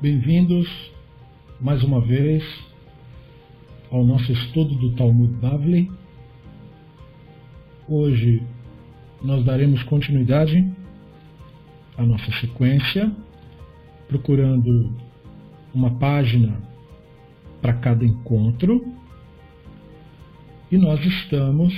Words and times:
Bem-vindos 0.00 0.92
mais 1.60 1.82
uma 1.82 2.00
vez 2.00 2.44
ao 3.90 4.04
nosso 4.04 4.30
estudo 4.30 4.76
do 4.76 4.92
Talmud 4.92 5.34
Bavli. 5.40 5.90
Hoje 7.88 8.40
nós 9.20 9.44
daremos 9.44 9.82
continuidade 9.82 10.64
à 11.98 12.04
nossa 12.04 12.30
sequência, 12.40 13.10
procurando 14.06 14.94
uma 15.74 15.98
página 15.98 16.62
para 17.60 17.72
cada 17.72 18.04
encontro. 18.04 18.86
E 20.70 20.78
nós 20.78 21.04
estamos 21.04 21.74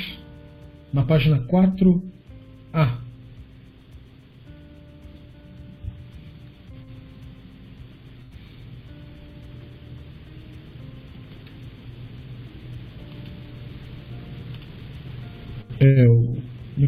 na 0.93 1.05
página 1.05 1.39
4A. 1.47 3.08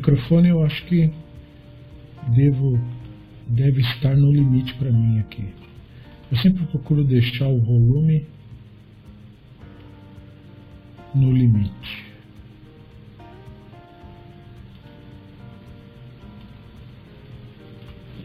Microfone 0.01 0.49
eu 0.49 0.65
acho 0.65 0.83
que 0.87 1.11
devo 2.35 2.81
deve 3.47 3.83
estar 3.83 4.17
no 4.17 4.33
limite 4.33 4.73
para 4.75 4.91
mim 4.91 5.19
aqui. 5.21 5.45
Eu 6.31 6.39
sempre 6.39 6.65
procuro 6.67 7.05
deixar 7.05 7.49
o 7.49 7.61
volume 7.61 8.25
no 11.15 11.31
limite. 11.33 12.11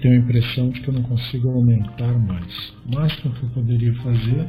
Tenho 0.02 0.14
a 0.14 0.17
impressão 0.17 0.70
de 0.70 0.80
que 0.80 0.88
eu 0.88 0.94
não 0.94 1.02
consigo 1.02 1.50
aumentar 1.50 2.14
mais. 2.20 2.73
O 2.86 2.95
máximo 2.95 3.34
que 3.34 3.44
eu 3.44 3.50
poderia 3.50 3.94
fazer 3.95 4.48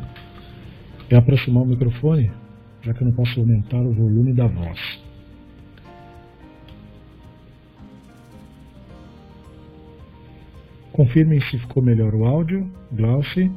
é 1.08 1.16
aproximar 1.16 1.62
o 1.62 1.66
microfone, 1.66 2.30
já 2.82 2.92
que 2.92 3.02
eu 3.02 3.06
não 3.06 3.14
posso 3.14 3.40
aumentar 3.40 3.80
o 3.80 3.92
volume 3.92 4.34
da 4.34 4.46
voz. 4.46 5.05
Confirmem 10.96 11.38
se 11.42 11.58
ficou 11.58 11.82
melhor 11.82 12.14
o 12.14 12.24
áudio, 12.24 12.66
Glauci. 12.90 13.52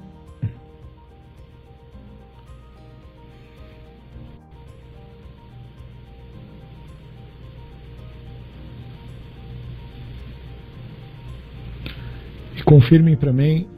E 12.57 12.63
confirmem 12.65 13.15
para 13.15 13.31
mim 13.31 13.69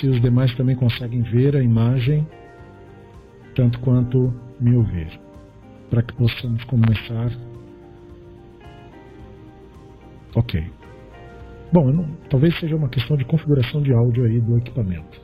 se 0.00 0.08
os 0.08 0.18
demais 0.22 0.54
também 0.56 0.74
conseguem 0.74 1.20
ver 1.20 1.54
a 1.54 1.62
imagem, 1.62 2.26
tanto 3.54 3.78
quanto 3.80 4.32
me 4.58 4.74
ouvir, 4.74 5.20
para 5.90 6.02
que 6.02 6.14
possamos 6.14 6.64
começar. 6.64 7.30
Ok. 10.34 10.64
Bom, 11.74 11.90
não, 11.90 12.06
talvez 12.30 12.56
seja 12.60 12.76
uma 12.76 12.88
questão 12.88 13.16
de 13.16 13.24
configuração 13.24 13.82
de 13.82 13.92
áudio 13.92 14.24
aí 14.24 14.40
do 14.40 14.56
equipamento. 14.56 15.20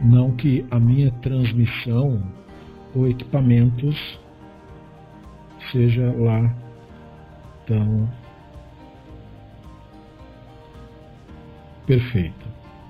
Não 0.00 0.32
que 0.32 0.66
a 0.72 0.80
minha 0.80 1.12
transmissão 1.22 2.20
ou 2.96 3.08
equipamentos 3.08 4.18
seja 5.70 6.12
lá 6.18 6.52
tão 7.64 8.10
perfeita, 11.86 12.44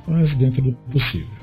mas 0.08 0.34
dentro 0.38 0.62
do 0.62 0.72
possível. 0.90 1.41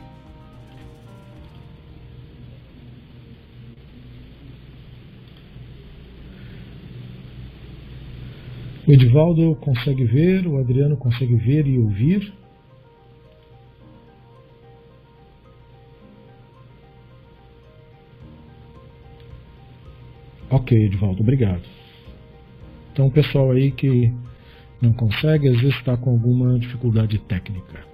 O 8.90 8.92
Edivaldo 8.92 9.56
consegue 9.58 10.04
ver, 10.04 10.48
o 10.48 10.58
Adriano 10.58 10.98
consegue 10.98 11.36
ver 11.36 11.68
e 11.68 11.78
ouvir. 11.78 12.34
Ok, 20.50 20.86
Edivaldo, 20.86 21.22
obrigado. 21.22 21.62
Então, 22.92 23.06
o 23.06 23.12
pessoal 23.12 23.52
aí 23.52 23.70
que 23.70 24.12
não 24.82 24.92
consegue, 24.92 25.50
às 25.50 25.62
vezes 25.62 25.78
está 25.78 25.96
com 25.96 26.10
alguma 26.10 26.58
dificuldade 26.58 27.20
técnica. 27.20 27.86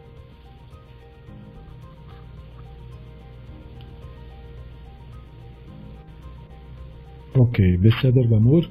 Ok, 7.34 7.76
Beceder 7.76 8.30
Gamur. 8.30 8.66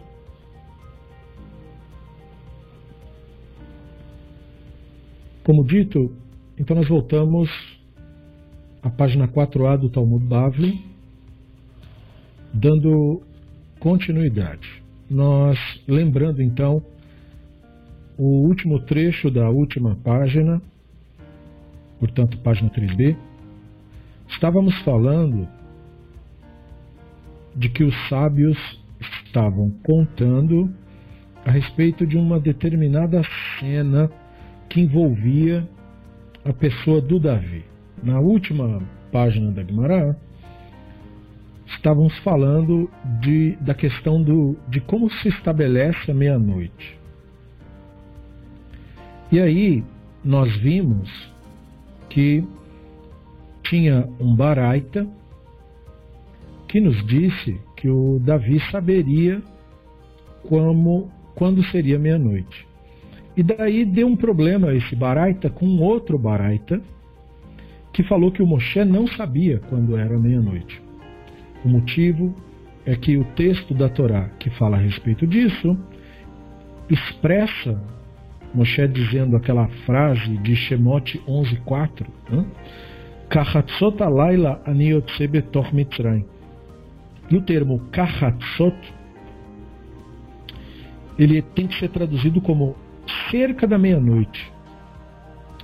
Como 5.45 5.63
dito, 5.63 6.11
então 6.59 6.75
nós 6.75 6.89
voltamos 6.89 7.51
à 8.83 8.89
página 8.89 9.29
4A 9.29 9.77
do 9.77 9.91
Talmud 9.91 10.25
Bavli, 10.25 10.83
dando 12.51 13.21
continuidade. 13.79 14.83
Nós, 15.11 15.59
lembrando 15.87 16.41
então 16.41 16.83
o 18.17 18.47
último 18.47 18.81
trecho 18.87 19.31
da 19.31 19.51
última 19.51 19.95
página, 19.97 20.63
portanto, 22.01 22.39
página 22.39 22.71
3B, 22.71 23.15
estávamos 24.27 24.75
falando 24.79 25.47
de 27.55 27.69
que 27.69 27.85
os 27.85 27.95
sábios 28.09 28.57
estavam 28.99 29.71
contando 29.83 30.73
a 31.45 31.51
respeito 31.51 32.07
de 32.07 32.17
uma 32.17 32.41
determinada 32.41 33.21
cena 33.61 34.11
que 34.75 34.81
envolvia 34.81 35.65
a 36.45 36.53
pessoa 36.53 37.01
do 37.01 37.21
Davi. 37.21 37.65
Na 38.03 38.19
última 38.19 38.83
página 39.13 39.53
da 39.53 39.63
Guimarães, 39.63 40.17
estávamos 41.65 42.19
falando 42.19 42.91
de, 43.21 43.53
da 43.61 43.73
questão 43.73 44.21
do, 44.21 44.57
de 44.69 44.81
como 44.81 45.09
se 45.09 45.29
estabelece 45.29 46.11
a 46.11 46.15
meia-noite. 46.15 46.99
E 49.31 49.39
aí 49.39 49.85
nós 50.25 50.53
vimos 50.57 51.09
que 52.11 52.43
tinha 53.63 54.09
um 54.19 54.35
Baraita 54.35 55.07
que 56.67 56.81
nos 56.81 57.07
disse 57.07 57.61
que 57.77 57.89
o 57.89 58.19
Davi 58.19 58.59
saberia 58.73 59.41
como, 60.49 61.13
quando 61.37 61.63
seria 61.67 61.97
meia-noite. 61.97 62.74
E 63.37 63.43
daí 63.43 63.85
deu 63.85 64.07
um 64.07 64.17
problema 64.17 64.75
esse 64.75 64.95
Baraita 64.95 65.51
com 65.51 65.79
outro 65.79 66.19
Baraita 66.19 66.81
que 67.93 68.03
falou 68.03 68.31
que 68.31 68.43
o 68.43 68.47
Moshe 68.47 68.85
não 68.85 69.07
sabia 69.07 69.61
quando 69.69 69.97
era 69.97 70.19
meia-noite. 70.19 70.83
O 71.65 71.69
motivo 71.69 72.35
é 72.85 72.95
que 72.97 73.17
o 73.17 73.25
texto 73.37 73.73
da 73.73 73.89
Torá 73.89 74.29
que 74.39 74.51
fala 74.51 74.77
a 74.77 74.81
respeito 74.81 75.27
disso 75.27 75.77
expressa 76.89 77.81
Moshe 78.55 78.87
dizendo 78.87 79.37
aquela 79.37 79.67
frase 79.85 80.37
de 80.39 80.55
Shemot 80.55 81.21
11.4 81.27 82.07
Kahatzot 83.29 84.01
alayla 84.03 84.63
ani 84.65 84.91
betor 85.29 85.75
mitzrayim 85.75 86.25
e 87.31 87.37
o 87.37 87.43
termo 87.43 87.81
Kahatzot 87.91 88.77
ele 91.19 91.43
tem 91.43 91.67
que 91.67 91.79
ser 91.79 91.89
traduzido 91.89 92.41
como 92.41 92.77
cerca 93.31 93.67
da 93.67 93.79
meia-noite. 93.79 94.53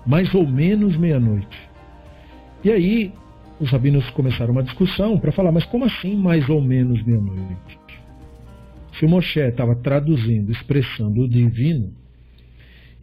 Mais 0.07 0.35
ou 0.35 0.47
menos 0.47 0.97
meia-noite. 0.97 1.59
E 2.65 2.71
aí, 2.71 3.13
os 3.61 3.71
rabinos 3.71 4.09
começaram 4.11 4.53
uma 4.53 4.63
discussão 4.63 5.19
para 5.19 5.33
falar, 5.33 5.53
mas 5.53 5.65
como 5.67 5.85
assim 5.85 6.17
mais 6.17 6.49
ou 6.49 6.61
menos 6.61 7.03
meia-noite? 7.05 7.79
Se 8.99 9.05
o 9.05 9.09
Moshe 9.09 9.41
estava 9.41 9.75
traduzindo, 9.77 10.51
expressando 10.51 11.23
o 11.23 11.29
divino, 11.29 11.93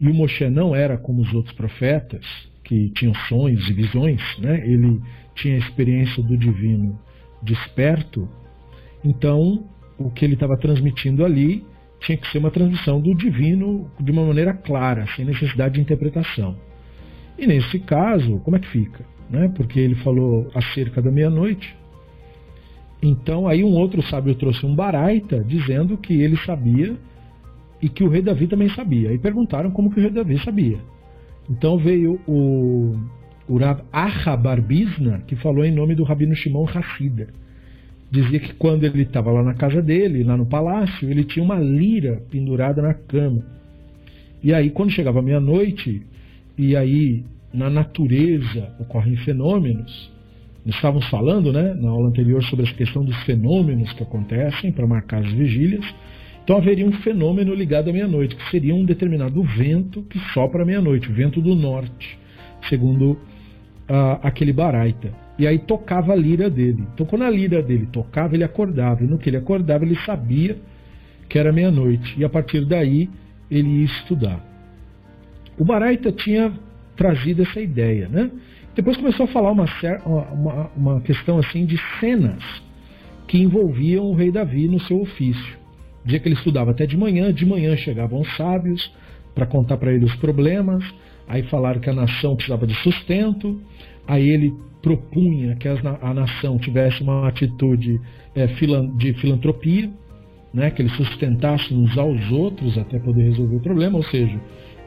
e 0.00 0.08
o 0.08 0.14
Moshe 0.14 0.48
não 0.48 0.74
era 0.74 0.96
como 0.96 1.22
os 1.22 1.32
outros 1.32 1.54
profetas, 1.54 2.24
que 2.62 2.90
tinham 2.90 3.14
sonhos 3.28 3.68
e 3.68 3.72
visões, 3.72 4.20
né? 4.38 4.62
ele 4.68 5.00
tinha 5.34 5.54
a 5.54 5.58
experiência 5.58 6.22
do 6.22 6.36
divino 6.36 7.00
desperto, 7.42 8.28
então 9.02 9.64
o 9.96 10.10
que 10.10 10.24
ele 10.24 10.34
estava 10.34 10.56
transmitindo 10.56 11.24
ali 11.24 11.64
tinha 12.00 12.16
que 12.16 12.30
ser 12.30 12.38
uma 12.38 12.50
transmissão 12.50 13.00
do 13.00 13.14
divino 13.14 13.90
de 13.98 14.10
uma 14.10 14.24
maneira 14.24 14.52
clara, 14.52 15.06
sem 15.16 15.24
necessidade 15.24 15.74
de 15.74 15.80
interpretação. 15.80 16.56
E 17.38 17.46
nesse 17.46 17.78
caso, 17.78 18.38
como 18.40 18.56
é 18.56 18.60
que 18.60 18.68
fica? 18.68 19.04
Né? 19.30 19.48
Porque 19.54 19.78
ele 19.78 19.94
falou 19.96 20.50
acerca 20.54 21.02
da 21.02 21.10
meia-noite. 21.10 21.76
Então, 23.02 23.46
aí 23.46 23.62
um 23.62 23.74
outro 23.74 24.02
sábio 24.02 24.34
trouxe 24.34 24.64
um 24.66 24.74
baraita 24.74 25.44
dizendo 25.44 25.96
que 25.96 26.20
ele 26.20 26.36
sabia 26.38 26.96
e 27.80 27.88
que 27.88 28.02
o 28.02 28.08
rei 28.08 28.22
Davi 28.22 28.46
também 28.48 28.68
sabia. 28.70 29.12
E 29.12 29.18
perguntaram 29.18 29.70
como 29.70 29.90
que 29.90 30.00
o 30.00 30.02
rei 30.02 30.10
Davi 30.10 30.38
sabia. 30.42 30.78
Então 31.48 31.78
veio 31.78 32.20
o, 32.26 32.96
o 33.48 33.56
Rav 33.56 33.80
Barbizna, 34.42 35.22
que 35.26 35.36
falou 35.36 35.64
em 35.64 35.72
nome 35.72 35.94
do 35.94 36.04
Rabino 36.04 36.34
Shimon 36.34 36.66
Hassida. 36.66 37.28
Dizia 38.10 38.40
que 38.40 38.54
quando 38.54 38.84
ele 38.84 39.02
estava 39.02 39.30
lá 39.30 39.42
na 39.42 39.54
casa 39.54 39.82
dele, 39.82 40.24
lá 40.24 40.36
no 40.36 40.46
palácio, 40.46 41.10
ele 41.10 41.24
tinha 41.24 41.44
uma 41.44 41.58
lira 41.58 42.22
pendurada 42.30 42.80
na 42.80 42.94
cama. 42.94 43.44
E 44.42 44.54
aí, 44.54 44.70
quando 44.70 44.90
chegava 44.90 45.20
meia-noite, 45.20 46.02
e 46.56 46.74
aí 46.74 47.24
na 47.52 47.68
natureza 47.68 48.74
ocorrem 48.80 49.16
fenômenos, 49.16 50.10
estávamos 50.64 51.08
falando 51.08 51.52
né, 51.52 51.74
na 51.74 51.88
aula 51.90 52.08
anterior 52.08 52.42
sobre 52.44 52.66
essa 52.66 52.74
questão 52.74 53.04
dos 53.04 53.16
fenômenos 53.24 53.92
que 53.92 54.02
acontecem 54.02 54.72
para 54.72 54.86
marcar 54.86 55.24
as 55.24 55.32
vigílias. 55.32 55.84
Então 56.44 56.56
haveria 56.56 56.86
um 56.86 56.92
fenômeno 56.92 57.54
ligado 57.54 57.90
à 57.90 57.92
meia-noite, 57.92 58.36
que 58.36 58.50
seria 58.50 58.74
um 58.74 58.84
determinado 58.84 59.42
vento 59.42 60.02
que 60.02 60.18
sopra 60.32 60.62
à 60.62 60.66
meia-noite, 60.66 61.10
o 61.10 61.12
vento 61.12 61.42
do 61.42 61.54
norte, 61.54 62.18
segundo 62.68 63.12
uh, 63.12 64.18
aquele 64.22 64.52
Baraita. 64.52 65.12
E 65.38 65.46
aí 65.46 65.58
tocava 65.58 66.12
a 66.12 66.16
lira 66.16 66.50
dele. 66.50 66.84
Então 66.94 67.06
quando 67.06 67.22
a 67.22 67.30
lira 67.30 67.62
dele 67.62 67.88
tocava, 67.92 68.34
ele 68.34 68.44
acordava. 68.44 69.04
E 69.04 69.06
no 69.06 69.18
que 69.18 69.30
ele 69.30 69.36
acordava, 69.36 69.84
ele 69.84 69.96
sabia 70.04 70.58
que 71.28 71.38
era 71.38 71.52
meia-noite. 71.52 72.14
E 72.18 72.24
a 72.24 72.28
partir 72.28 72.64
daí, 72.64 73.08
ele 73.50 73.68
ia 73.68 73.84
estudar. 73.84 74.44
O 75.56 75.64
Baraita 75.64 76.10
tinha 76.10 76.52
trazido 76.96 77.42
essa 77.42 77.60
ideia, 77.60 78.08
né? 78.08 78.30
Depois 78.74 78.96
começou 78.96 79.24
a 79.24 79.28
falar 79.28 79.52
uma, 79.52 79.66
uma, 80.04 80.70
uma 80.76 81.00
questão 81.00 81.38
assim 81.38 81.64
de 81.64 81.78
cenas 82.00 82.42
que 83.26 83.38
envolviam 83.38 84.04
o 84.06 84.14
rei 84.14 84.30
Davi 84.30 84.68
no 84.68 84.80
seu 84.80 85.00
ofício 85.00 85.58
dia 86.08 86.18
que 86.18 86.26
ele 86.26 86.36
estudava 86.36 86.70
até 86.70 86.86
de 86.86 86.96
manhã, 86.96 87.32
de 87.32 87.44
manhã 87.44 87.76
chegavam 87.76 88.20
os 88.20 88.36
sábios 88.36 88.90
para 89.34 89.44
contar 89.46 89.76
para 89.76 89.92
ele 89.92 90.06
os 90.06 90.14
problemas, 90.16 90.82
aí 91.28 91.42
falaram 91.44 91.80
que 91.80 91.90
a 91.90 91.92
nação 91.92 92.34
precisava 92.34 92.66
de 92.66 92.74
sustento, 92.82 93.60
aí 94.06 94.26
ele 94.26 94.54
propunha 94.88 95.54
que 95.56 95.68
a 95.68 96.14
nação 96.14 96.58
tivesse 96.58 97.02
uma 97.02 97.28
atitude 97.28 98.00
é, 98.34 98.46
de 98.46 99.12
filantropia, 99.14 99.90
né, 100.52 100.70
que 100.70 100.80
eles 100.80 100.92
sustentassem 100.96 101.76
uns 101.76 101.96
aos 101.98 102.30
outros 102.30 102.78
até 102.78 102.98
poder 102.98 103.24
resolver 103.24 103.56
o 103.56 103.60
problema, 103.60 103.98
ou 103.98 104.04
seja, 104.04 104.40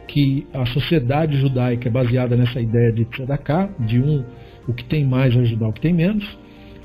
que 0.08 0.48
a 0.54 0.66
sociedade 0.66 1.38
judaica 1.40 1.88
é 1.88 1.92
baseada 1.92 2.36
nessa 2.36 2.60
ideia 2.60 2.92
de 2.92 3.06
tzedakah, 3.06 3.70
de 3.80 4.00
um 4.00 4.26
o 4.68 4.74
que 4.74 4.84
tem 4.84 5.06
mais 5.06 5.38
ajudar 5.38 5.68
o 5.68 5.74
que 5.74 5.82
tem 5.82 5.94
menos, 5.94 6.26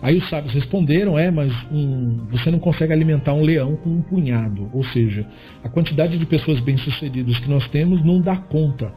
Aí 0.02 0.18
os 0.18 0.28
sábios 0.28 0.52
responderam: 0.52 1.18
é, 1.18 1.30
mas 1.30 1.50
um, 1.72 2.26
você 2.30 2.50
não 2.50 2.58
consegue 2.58 2.92
alimentar 2.92 3.32
um 3.32 3.42
leão 3.42 3.76
com 3.76 3.88
um 3.88 4.02
punhado. 4.02 4.68
Ou 4.74 4.84
seja, 4.84 5.26
a 5.64 5.70
quantidade 5.70 6.18
de 6.18 6.26
pessoas 6.26 6.60
bem-sucedidas 6.60 7.38
que 7.38 7.48
nós 7.48 7.66
temos 7.68 8.04
não 8.04 8.20
dá 8.20 8.36
conta 8.36 8.92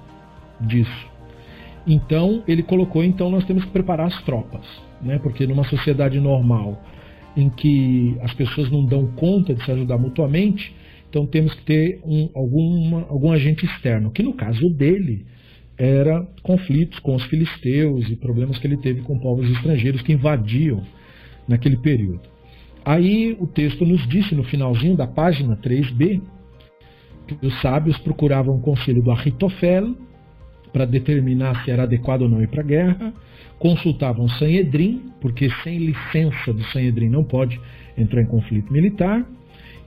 disso. 0.59 1.07
Então 1.89 2.43
ele 2.47 2.61
colocou: 2.61 3.03
então 3.03 3.31
nós 3.31 3.43
temos 3.45 3.65
que 3.65 3.71
preparar 3.71 4.05
as 4.05 4.21
tropas, 4.21 4.61
né? 5.01 5.17
Porque 5.17 5.47
numa 5.47 5.63
sociedade 5.63 6.19
normal 6.19 6.81
em 7.35 7.49
que 7.49 8.15
as 8.21 8.33
pessoas 8.35 8.69
não 8.69 8.85
dão 8.85 9.07
conta 9.15 9.55
de 9.55 9.63
se 9.65 9.71
ajudar 9.71 9.97
mutuamente, 9.97 10.73
então 11.09 11.25
temos 11.25 11.53
que 11.55 11.63
ter 11.63 11.99
um, 12.05 12.29
alguma, 12.35 13.01
algum 13.09 13.31
agente 13.31 13.65
externo, 13.65 14.11
que 14.11 14.21
no 14.21 14.33
caso 14.33 14.69
dele 14.69 15.25
era 15.77 16.27
conflitos 16.43 16.99
com 16.99 17.15
os 17.15 17.23
filisteus 17.23 18.07
e 18.09 18.15
problemas 18.15 18.59
que 18.59 18.67
ele 18.67 18.77
teve 18.77 19.01
com 19.01 19.17
povos 19.17 19.49
estrangeiros 19.49 20.01
que 20.01 20.13
invadiam 20.13 20.83
naquele 21.47 21.77
período. 21.77 22.21
Aí 22.85 23.35
o 23.39 23.47
texto 23.47 23.85
nos 23.85 24.07
disse 24.07 24.35
no 24.35 24.43
finalzinho 24.43 24.95
da 24.95 25.07
página 25.07 25.55
3b 25.55 26.21
que 27.27 27.45
os 27.45 27.61
sábios 27.61 27.97
procuravam 27.99 28.57
o 28.57 28.61
conselho 28.61 29.01
do 29.01 29.11
Ahitofel 29.11 29.95
para 30.71 30.85
determinar 30.85 31.63
se 31.63 31.71
era 31.71 31.83
adequado 31.83 32.23
ou 32.23 32.29
não 32.29 32.41
ir 32.41 32.47
para 32.47 32.61
a 32.61 32.65
guerra, 32.65 33.13
consultavam 33.57 34.25
o 34.25 34.29
Sanhedrin, 34.29 35.11
porque 35.19 35.49
sem 35.63 35.77
licença 35.77 36.53
do 36.53 36.63
Sanhedrin 36.65 37.09
não 37.09 37.23
pode 37.23 37.59
entrar 37.97 38.21
em 38.21 38.25
conflito 38.25 38.71
militar, 38.71 39.25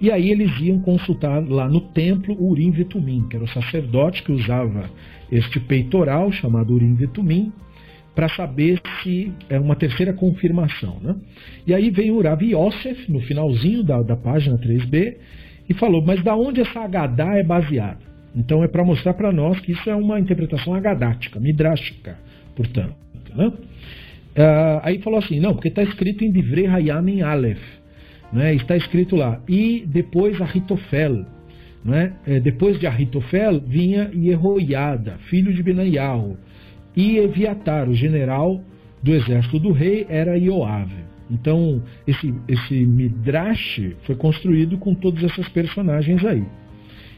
e 0.00 0.10
aí 0.10 0.30
eles 0.30 0.50
iam 0.60 0.80
consultar 0.80 1.42
lá 1.48 1.68
no 1.68 1.80
templo 1.80 2.34
o 2.34 2.50
Urim 2.50 2.72
Vetumim, 2.72 3.26
que 3.28 3.36
era 3.36 3.44
o 3.44 3.48
sacerdote 3.48 4.22
que 4.22 4.32
usava 4.32 4.90
este 5.30 5.60
peitoral 5.60 6.30
chamado 6.32 6.74
Urim 6.74 6.94
Vetumim, 6.94 7.52
para 8.14 8.28
saber 8.28 8.80
se 9.02 9.32
é 9.48 9.58
uma 9.58 9.76
terceira 9.76 10.12
confirmação. 10.12 10.98
Né? 11.00 11.14
E 11.66 11.72
aí 11.72 11.88
vem 11.88 12.10
o 12.10 12.20
Rav 12.20 12.42
Yosef, 12.42 13.10
no 13.10 13.20
finalzinho 13.20 13.82
da, 13.82 14.02
da 14.02 14.16
página 14.16 14.58
3b, 14.58 15.16
e 15.68 15.74
falou, 15.74 16.04
mas 16.04 16.22
da 16.22 16.36
onde 16.36 16.60
essa 16.60 16.80
Agadá 16.80 17.36
é 17.36 17.42
baseada? 17.42 18.11
Então 18.34 18.64
é 18.64 18.68
para 18.68 18.84
mostrar 18.84 19.14
para 19.14 19.30
nós 19.30 19.60
que 19.60 19.72
isso 19.72 19.88
é 19.88 19.94
uma 19.94 20.18
interpretação 20.18 20.74
agadática, 20.74 21.38
midrástica, 21.38 22.16
portanto. 22.56 22.94
Né? 23.34 23.46
Uh, 23.46 24.80
aí 24.82 24.98
falou 25.02 25.18
assim, 25.18 25.38
não, 25.38 25.52
porque 25.52 25.68
está 25.68 25.82
escrito 25.82 26.24
em 26.24 26.32
Divrei 26.32 26.66
Hayam 26.66 27.06
em 27.08 27.22
Aleph, 27.22 27.62
né? 28.32 28.54
está 28.54 28.76
escrito 28.76 29.16
lá, 29.16 29.40
e 29.46 29.84
depois 29.86 30.40
Ahitofel, 30.40 31.26
né? 31.84 32.12
É, 32.26 32.38
depois 32.38 32.78
de 32.78 32.86
Ahitofel 32.86 33.60
vinha 33.60 34.10
Yehoiada, 34.14 35.18
filho 35.28 35.52
de 35.52 35.62
Benaiah, 35.62 36.22
e 36.96 37.16
Eviatar, 37.18 37.88
o 37.88 37.94
general 37.94 38.62
do 39.02 39.12
exército 39.12 39.58
do 39.58 39.72
rei, 39.72 40.06
era 40.08 40.38
Ioave. 40.38 41.02
Então, 41.30 41.82
esse, 42.06 42.32
esse 42.46 42.74
Midrash 42.86 43.94
foi 44.04 44.14
construído 44.14 44.76
com 44.78 44.94
todas 44.94 45.24
essas 45.24 45.48
personagens 45.48 46.24
aí. 46.24 46.44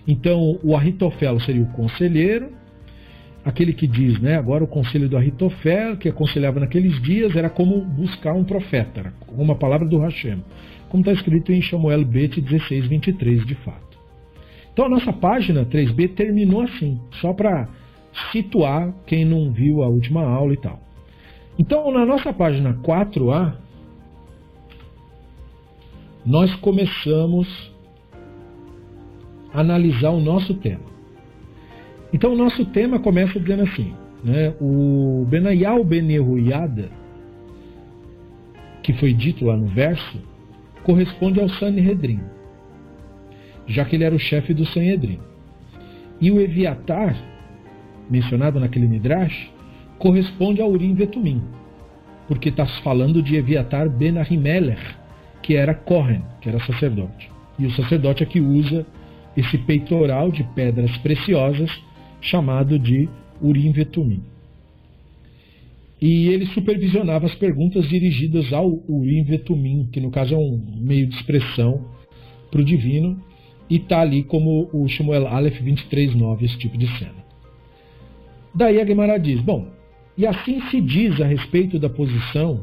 Então, 0.06 0.58
o 0.62 0.76
Ahitofel 0.76 1.40
seria 1.40 1.62
o 1.62 1.72
conselheiro, 1.72 2.50
aquele 3.44 3.72
que 3.72 3.86
diz, 3.86 4.18
né, 4.20 4.36
agora 4.36 4.64
o 4.64 4.66
conselho 4.66 5.08
do 5.08 5.16
Ahitofel, 5.16 5.96
que 5.96 6.08
aconselhava 6.08 6.60
naqueles 6.60 7.00
dias, 7.02 7.36
era 7.36 7.50
como 7.50 7.80
buscar 7.80 8.34
um 8.34 8.44
profeta, 8.44 9.00
era 9.00 9.12
uma 9.28 9.54
palavra 9.54 9.86
do 9.86 9.98
Hashem, 9.98 10.42
como 10.88 11.02
está 11.02 11.12
escrito 11.12 11.52
em 11.52 11.62
Samuel 11.62 12.04
Bet 12.04 12.40
16, 12.40 12.86
23, 12.86 13.46
de 13.46 13.54
fato. 13.56 13.98
Então 14.72 14.86
a 14.86 14.88
nossa 14.88 15.12
página 15.12 15.64
3B 15.64 16.14
terminou 16.14 16.62
assim, 16.62 17.00
só 17.20 17.32
para 17.32 17.68
situar 18.32 18.92
quem 19.06 19.25
não 19.25 19.52
viu 19.52 19.82
a 19.82 19.88
última 19.88 20.23
aula 20.23 20.52
e 20.52 20.56
tal. 20.56 20.80
Então 21.58 21.90
na 21.92 22.04
nossa 22.04 22.32
página 22.32 22.75
4A, 22.82 23.54
nós 26.25 26.54
começamos 26.56 27.74
analisar 29.54 30.11
o 30.11 30.20
nosso 30.20 30.54
tema. 30.54 30.92
Então 32.12 32.34
o 32.34 32.37
nosso 32.37 32.64
tema 32.66 32.99
começa 32.99 33.40
dizendo 33.40 33.62
assim, 33.62 33.94
né, 34.23 34.52
o 34.61 35.26
Benayal 35.28 35.82
Beneruyada, 35.82 36.90
que 38.82 38.92
foi 38.92 39.14
dito 39.14 39.46
lá 39.46 39.56
no 39.56 39.66
verso, 39.66 40.18
corresponde 40.82 41.40
ao 41.40 41.49
Sanhedrin 41.49 42.20
já 43.66 43.84
que 43.84 43.96
ele 43.96 44.04
era 44.04 44.14
o 44.14 44.18
chefe 44.18 44.52
do 44.52 44.66
Sanhedrin. 44.66 45.18
E 46.20 46.30
o 46.30 46.40
Eviatar, 46.40 47.16
mencionado 48.11 48.61
naquele 48.61 48.87
Midrash, 48.87 49.50
corresponde 49.99 50.61
ao 50.61 50.70
Urim 50.70 50.94
Vetumim, 50.94 51.42
porque 52.28 52.49
está 52.49 52.66
falando 52.82 53.23
de 53.23 53.37
Eviatar 53.37 53.88
Ben 53.88 54.18
Ahimelech, 54.18 54.82
que 55.42 55.56
era 55.56 55.75
Kohen, 55.75 56.23
que 56.40 56.49
era 56.49 56.64
sacerdote. 56.64 57.30
E 57.58 57.66
o 57.66 57.70
sacerdote 57.73 58.23
é 58.23 58.26
que 58.26 58.40
usa 58.40 58.87
esse 59.37 59.59
peitoral 59.59 60.31
de 60.31 60.45
pedras 60.55 60.97
preciosas 60.99 61.71
chamado 62.21 62.79
de 62.79 63.09
Urim 63.43 63.73
Vetumim. 63.73 64.23
E 66.00 66.29
ele 66.29 66.47
supervisionava 66.47 67.26
as 67.26 67.35
perguntas 67.35 67.88
dirigidas 67.88 68.53
ao 68.53 68.83
Urim 68.88 69.25
Vetumim, 69.25 69.88
que 69.93 70.00
no 70.00 70.11
caso 70.11 70.35
é 70.35 70.38
um 70.38 70.61
meio 70.76 71.07
de 71.07 71.14
expressão 71.14 71.85
para 72.50 72.61
o 72.61 72.64
divino, 72.64 73.21
e 73.69 73.76
está 73.76 74.00
ali 74.00 74.23
como 74.23 74.69
o 74.73 74.87
Shmuel 74.88 75.26
Aleph 75.26 75.61
23.9, 75.61 76.43
esse 76.43 76.59
tipo 76.59 76.76
de 76.76 76.87
cena. 76.99 77.25
Daí 78.55 78.81
a 78.81 78.87
Gemara 78.87 79.19
diz, 79.19 79.41
bom, 79.41 79.69
e 80.17 80.26
assim 80.26 80.61
se 80.71 80.81
diz 80.81 81.21
a 81.21 81.26
respeito 81.26 81.79
da 81.79 81.88
posição 81.88 82.61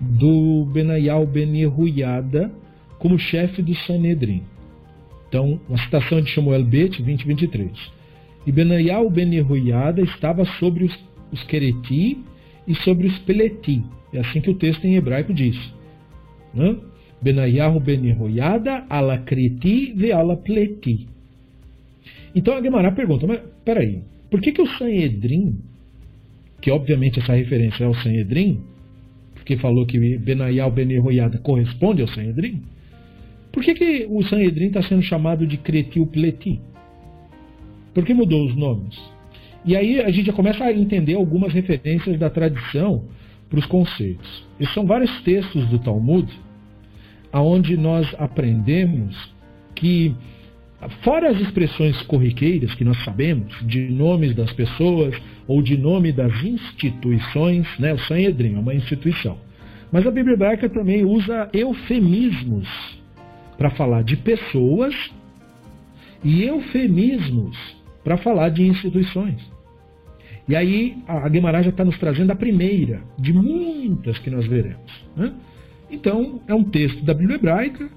do 0.00 0.64
Benayal 0.72 1.26
Ben 1.26 1.54
Yehuyada 1.56 2.50
como 2.98 3.18
chefe 3.18 3.62
do 3.62 3.74
Sanedrin. 3.74 4.42
Então, 5.30 5.60
uma 5.68 5.78
citação 5.78 6.20
de 6.20 6.28
Shmuel 6.28 6.64
Bet, 6.64 7.00
2023. 7.00 7.70
E 8.44 8.52
Benayal 8.52 9.08
Ben 9.08 9.32
Yehuyada 9.32 10.02
estava 10.02 10.44
sobre 10.58 10.84
os, 10.84 10.98
os 11.32 11.42
Quereti 11.44 12.18
e 12.66 12.74
sobre 12.74 13.06
os 13.06 13.16
Peleti. 13.20 13.80
É 14.12 14.18
assim 14.18 14.40
que 14.40 14.50
o 14.50 14.54
texto 14.54 14.84
em 14.84 14.96
hebraico 14.96 15.32
diz. 15.32 15.56
Né? 16.52 16.76
Benayahu 17.22 17.78
ben 17.78 18.04
Yehoiada, 18.04 18.86
alakriti 18.88 19.92
ve 19.94 20.10
alapleti. 20.10 21.06
Então 22.34 22.56
a 22.56 22.62
Gemara 22.62 22.92
pergunta, 22.92 23.26
mas 23.26 23.40
peraí, 23.64 24.02
por 24.30 24.40
que, 24.40 24.52
que 24.52 24.62
o 24.62 24.66
Sanhedrin, 24.66 25.58
que 26.60 26.70
obviamente 26.70 27.20
essa 27.20 27.34
referência 27.34 27.84
é 27.84 27.86
ao 27.86 27.94
Sanhedrin, 27.94 28.60
porque 29.34 29.56
falou 29.56 29.86
que 29.86 30.18
Benayal 30.18 30.70
ben 30.70 30.90
Yehoiada 30.90 31.38
corresponde 31.38 32.02
ao 32.02 32.08
Sanhedrin, 32.08 32.62
Por 33.52 33.64
que, 33.64 33.74
que 33.74 34.06
o 34.08 34.22
Sanhedrin 34.22 34.66
está 34.66 34.82
sendo 34.82 35.02
chamado 35.02 35.46
de 35.46 35.56
Cretil 35.56 36.06
Pleti? 36.06 36.60
Por 37.92 38.04
que 38.04 38.14
mudou 38.14 38.46
os 38.46 38.54
nomes? 38.54 38.96
E 39.64 39.76
aí 39.76 40.00
a 40.00 40.10
gente 40.10 40.26
já 40.26 40.32
começa 40.32 40.64
a 40.64 40.72
entender 40.72 41.14
algumas 41.14 41.52
referências 41.52 42.18
da 42.18 42.30
tradição 42.30 43.04
para 43.48 43.58
os 43.58 43.66
conceitos. 43.66 44.46
Esses 44.58 44.72
são 44.72 44.86
vários 44.86 45.10
textos 45.22 45.66
do 45.66 45.78
Talmud, 45.80 46.32
aonde 47.32 47.76
nós 47.76 48.06
aprendemos 48.18 49.34
que, 49.74 50.14
fora 51.02 51.30
as 51.30 51.40
expressões 51.40 52.00
corriqueiras 52.02 52.74
que 52.74 52.84
nós 52.84 53.02
sabemos, 53.04 53.52
de 53.66 53.88
nomes 53.88 54.34
das 54.34 54.52
pessoas 54.52 55.14
ou 55.46 55.60
de 55.60 55.76
nome 55.76 56.12
das 56.12 56.32
instituições, 56.44 57.66
né, 57.78 57.92
o 57.92 57.98
Sanhedrin 57.98 58.54
é 58.54 58.58
uma 58.58 58.74
instituição. 58.74 59.36
Mas 59.90 60.06
a 60.06 60.10
Bíblia 60.10 60.34
hebraica 60.34 60.68
também 60.68 61.04
usa 61.04 61.50
eufemismos 61.52 62.99
para 63.60 63.68
falar 63.72 64.02
de 64.02 64.16
pessoas 64.16 64.94
e 66.24 66.44
eufemismos 66.44 67.58
para 68.02 68.16
falar 68.16 68.48
de 68.48 68.66
instituições. 68.66 69.38
E 70.48 70.56
aí 70.56 70.96
a 71.06 71.28
Guimarães 71.28 71.66
já 71.66 71.70
está 71.70 71.84
nos 71.84 71.98
trazendo 71.98 72.30
a 72.30 72.34
primeira 72.34 73.02
de 73.18 73.34
muitas 73.34 74.18
que 74.18 74.30
nós 74.30 74.46
veremos. 74.46 75.04
Né? 75.14 75.34
Então, 75.90 76.40
é 76.48 76.54
um 76.54 76.64
texto 76.64 77.04
da 77.04 77.12
Bíblia 77.12 77.36
hebraica, 77.36 77.90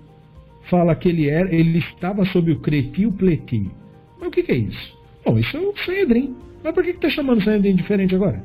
fala 0.70 0.94
que 0.96 1.08
ele 1.08 1.30
era, 1.30 1.56
ele 1.56 1.78
estava 1.78 2.26
sob 2.26 2.52
o 2.52 2.60
creti 2.60 3.04
e 3.04 3.08
o 3.08 3.14
pleti. 3.14 3.72
Mas 4.20 4.28
o 4.28 4.32
que, 4.32 4.44
que, 4.44 4.52
é 4.52 4.58
isso? 4.58 4.98
Bom, 5.24 5.40
isso 5.40 5.56
é 5.56 5.62
o 5.62 5.74
Sanhedrin. 5.78 6.36
Mas 6.62 6.74
por 6.74 6.84
que 6.84 6.90
está 6.90 7.10
chamando 7.10 7.40
o 7.40 7.42
Sanhedrin 7.42 7.74
diferente 7.74 8.14
agora? 8.14 8.44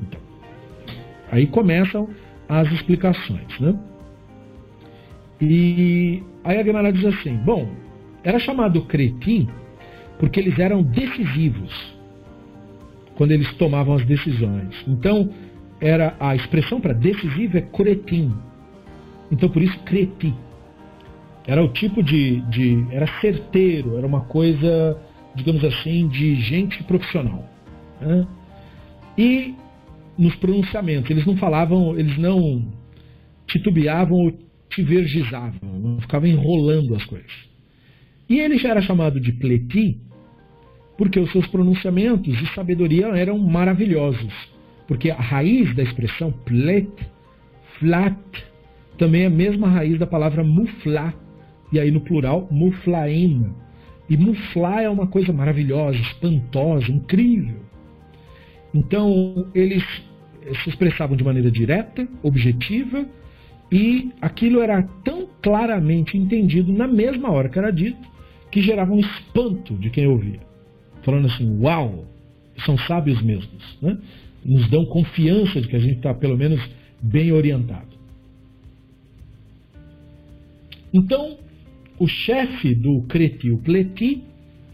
Então, 0.00 0.20
aí 1.28 1.44
começam 1.48 2.08
as 2.48 2.70
explicações. 2.70 3.58
Né? 3.58 3.76
E 5.42 6.22
aí 6.44 6.58
a 6.58 6.62
Guimarães 6.62 6.94
diz 6.94 7.04
assim: 7.04 7.34
bom, 7.38 7.68
era 8.22 8.38
chamado 8.38 8.82
cretim 8.82 9.48
porque 10.18 10.38
eles 10.38 10.56
eram 10.56 10.84
decisivos 10.84 11.92
quando 13.16 13.32
eles 13.32 13.52
tomavam 13.54 13.94
as 13.94 14.06
decisões. 14.06 14.72
Então, 14.86 15.30
era 15.80 16.14
a 16.20 16.36
expressão 16.36 16.80
para 16.80 16.92
decisivo 16.92 17.58
é 17.58 17.60
cretim. 17.60 18.32
Então, 19.32 19.48
por 19.48 19.60
isso, 19.60 19.76
creti. 19.80 20.32
Era 21.44 21.62
o 21.62 21.68
tipo 21.68 22.04
de, 22.04 22.40
de. 22.42 22.86
Era 22.92 23.06
certeiro, 23.20 23.98
era 23.98 24.06
uma 24.06 24.20
coisa, 24.20 24.96
digamos 25.34 25.64
assim, 25.64 26.06
de 26.06 26.36
gente 26.36 26.84
profissional. 26.84 27.44
Né? 28.00 28.24
E 29.18 29.54
nos 30.16 30.36
pronunciamentos, 30.36 31.10
eles 31.10 31.26
não 31.26 31.36
falavam, 31.36 31.98
eles 31.98 32.16
não 32.16 32.64
titubeavam 33.48 34.16
ou 34.18 34.32
tivergizavam, 34.74 35.78
não 35.80 36.00
ficavam 36.00 36.28
enrolando 36.28 36.94
as 36.94 37.04
coisas. 37.04 37.32
E 38.28 38.38
ele 38.38 38.58
já 38.58 38.70
era 38.70 38.82
chamado 38.82 39.20
de 39.20 39.32
pleti 39.32 39.98
porque 40.96 41.18
os 41.18 41.30
seus 41.32 41.46
pronunciamentos 41.48 42.40
e 42.40 42.54
sabedoria 42.54 43.06
eram 43.08 43.38
maravilhosos. 43.38 44.32
Porque 44.86 45.10
a 45.10 45.16
raiz 45.16 45.74
da 45.74 45.82
expressão 45.82 46.32
plet, 46.44 46.90
flat, 47.78 48.16
também 48.98 49.22
é 49.22 49.26
a 49.26 49.30
mesma 49.30 49.68
raiz 49.68 49.98
da 49.98 50.06
palavra 50.06 50.44
muflá, 50.44 51.12
e 51.72 51.80
aí 51.80 51.90
no 51.90 52.00
plural, 52.00 52.46
muflaim. 52.50 53.52
E 54.08 54.16
muflá 54.16 54.82
é 54.82 54.88
uma 54.88 55.06
coisa 55.06 55.32
maravilhosa, 55.32 55.98
espantosa, 55.98 56.90
incrível. 56.90 57.60
Então, 58.74 59.50
eles 59.54 59.82
se 60.62 60.68
expressavam 60.68 61.16
de 61.16 61.24
maneira 61.24 61.50
direta, 61.50 62.06
objetiva, 62.22 63.06
e 63.72 64.12
aquilo 64.20 64.60
era 64.60 64.82
tão 65.02 65.26
claramente 65.40 66.18
entendido 66.18 66.70
na 66.70 66.86
mesma 66.86 67.30
hora 67.30 67.48
que 67.48 67.58
era 67.58 67.72
dito, 67.72 68.06
que 68.50 68.60
gerava 68.60 68.92
um 68.92 69.00
espanto 69.00 69.74
de 69.76 69.88
quem 69.88 70.06
ouvia. 70.06 70.40
Falando 71.02 71.26
assim, 71.26 71.58
uau, 71.58 72.04
são 72.66 72.76
sábios 72.76 73.22
mesmos. 73.22 73.78
Né? 73.80 73.96
Nos 74.44 74.68
dão 74.68 74.84
confiança 74.84 75.58
de 75.58 75.68
que 75.68 75.76
a 75.76 75.78
gente 75.78 75.96
está, 75.96 76.12
pelo 76.12 76.36
menos, 76.36 76.60
bem 77.00 77.32
orientado. 77.32 77.96
Então, 80.92 81.38
o 81.98 82.06
chefe 82.06 82.74
do 82.74 83.00
Creti, 83.08 83.50
o 83.50 83.56
Pleti, 83.56 84.22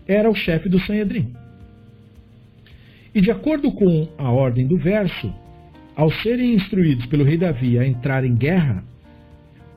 era 0.09 0.29
o 0.29 0.35
chefe 0.35 0.69
do 0.69 0.81
Sanhedrin. 0.81 1.33
E 3.15 3.21
de 3.21 3.31
acordo 3.31 3.71
com 3.71 4.09
a 4.19 4.29
ordem 4.33 4.67
do 4.67 4.77
verso, 4.77 5.33
ao 5.99 6.13
serem 6.13 6.55
instruídos 6.55 7.07
pelo 7.07 7.25
rei 7.25 7.37
Davi 7.37 7.77
a 7.77 7.85
entrar 7.85 8.25
em 8.25 8.33
guerra, 8.33 8.85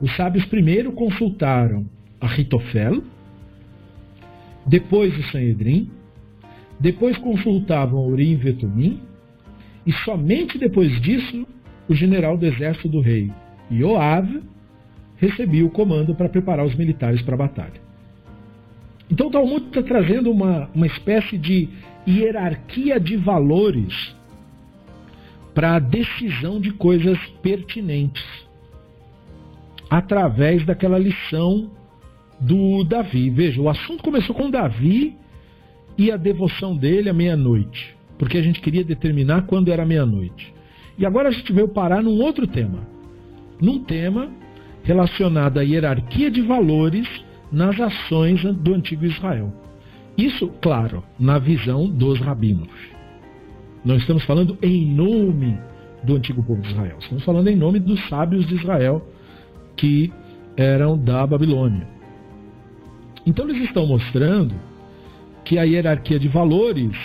os 0.00 0.14
sábios 0.14 0.44
primeiro 0.44 0.92
consultaram 0.92 1.84
a 2.20 2.28
Ritofel, 2.28 3.02
depois 4.64 5.18
o 5.18 5.22
Sanhedrin, 5.32 5.90
depois 6.78 7.18
consultavam 7.18 8.06
Urim 8.06 8.30
e 8.30 8.36
Vetumim, 8.36 9.00
e 9.84 9.92
somente 10.04 10.58
depois 10.58 11.00
disso 11.00 11.44
o 11.88 11.94
general 11.94 12.38
do 12.38 12.46
exército 12.46 12.88
do 12.88 13.00
rei, 13.00 13.32
Joab, 13.68 14.44
recebia 15.16 15.66
o 15.66 15.70
comando 15.70 16.14
para 16.14 16.28
preparar 16.28 16.64
os 16.64 16.76
militares 16.76 17.20
para 17.22 17.34
a 17.34 17.38
batalha. 17.38 17.82
Então 19.10 19.26
o 19.26 19.30
Talmud 19.30 19.66
está 19.66 19.82
trazendo 19.82 20.30
uma, 20.30 20.70
uma 20.72 20.86
espécie 20.86 21.36
de 21.36 21.68
hierarquia 22.06 23.00
de 23.00 23.16
valores 23.16 24.14
para 25.54 25.76
a 25.76 25.78
decisão 25.78 26.60
de 26.60 26.72
coisas 26.72 27.18
pertinentes, 27.42 28.24
através 29.90 30.64
daquela 30.64 30.98
lição 30.98 31.70
do 32.40 32.82
Davi. 32.84 33.30
Veja, 33.30 33.60
o 33.60 33.68
assunto 33.68 34.02
começou 34.02 34.34
com 34.34 34.50
Davi 34.50 35.14
e 35.96 36.10
a 36.10 36.16
devoção 36.16 36.76
dele 36.76 37.08
à 37.08 37.12
meia-noite, 37.12 37.94
porque 38.18 38.38
a 38.38 38.42
gente 38.42 38.60
queria 38.60 38.84
determinar 38.84 39.42
quando 39.42 39.70
era 39.70 39.84
meia-noite. 39.84 40.52
E 40.98 41.06
agora 41.06 41.28
a 41.28 41.32
gente 41.32 41.52
veio 41.52 41.68
parar 41.68 42.02
num 42.02 42.20
outro 42.20 42.46
tema, 42.46 42.80
num 43.60 43.78
tema 43.84 44.30
relacionado 44.82 45.58
à 45.58 45.62
hierarquia 45.62 46.30
de 46.30 46.40
valores 46.40 47.08
nas 47.50 47.78
ações 47.78 48.42
do 48.42 48.74
antigo 48.74 49.04
Israel. 49.04 49.52
Isso, 50.16 50.48
claro, 50.60 51.02
na 51.18 51.38
visão 51.38 51.88
dos 51.88 52.18
rabinos. 52.20 52.91
Não 53.84 53.96
estamos 53.96 54.24
falando 54.24 54.56
em 54.62 54.86
nome 54.86 55.58
do 56.04 56.14
antigo 56.14 56.42
povo 56.42 56.62
de 56.62 56.70
Israel, 56.70 56.96
estamos 57.00 57.24
falando 57.24 57.48
em 57.48 57.56
nome 57.56 57.80
dos 57.80 58.00
sábios 58.08 58.46
de 58.46 58.54
Israel 58.54 59.04
que 59.76 60.12
eram 60.56 60.96
da 60.96 61.26
Babilônia. 61.26 61.88
Então 63.26 63.48
eles 63.48 63.62
estão 63.64 63.86
mostrando 63.86 64.54
que 65.44 65.58
a 65.58 65.64
hierarquia 65.64 66.18
de 66.18 66.28
valores 66.28 66.96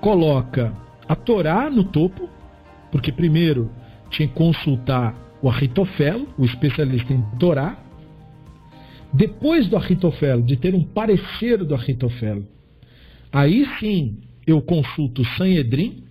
coloca 0.00 0.72
a 1.08 1.16
Torá 1.16 1.68
no 1.68 1.84
topo, 1.84 2.28
porque 2.90 3.10
primeiro 3.10 3.70
tinha 4.10 4.28
que 4.28 4.34
consultar 4.34 5.14
o 5.42 5.48
Arritofelo, 5.48 6.28
o 6.38 6.44
especialista 6.44 7.12
em 7.12 7.22
Torá. 7.38 7.78
Depois 9.12 9.68
do 9.68 9.76
Arritofelo, 9.76 10.42
de 10.42 10.56
ter 10.56 10.74
um 10.74 10.84
parecer 10.84 11.64
do 11.64 11.74
Arritofelo, 11.74 12.46
aí 13.32 13.66
sim 13.78 14.18
eu 14.46 14.60
consulto 14.62 15.22
o 15.22 15.26
Sanhedrin, 15.36 16.04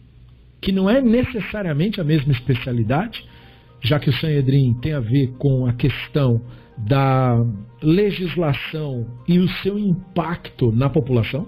que 0.61 0.71
não 0.71 0.89
é 0.89 1.01
necessariamente 1.01 1.99
a 1.99 2.03
mesma 2.03 2.31
especialidade, 2.31 3.25
já 3.81 3.99
que 3.99 4.09
o 4.09 4.13
Sanhedrin 4.13 4.73
tem 4.75 4.93
a 4.93 4.99
ver 4.99 5.33
com 5.39 5.65
a 5.65 5.73
questão 5.73 6.41
da 6.77 7.43
legislação 7.81 9.07
e 9.27 9.39
o 9.39 9.49
seu 9.63 9.77
impacto 9.77 10.71
na 10.71 10.89
população. 10.89 11.47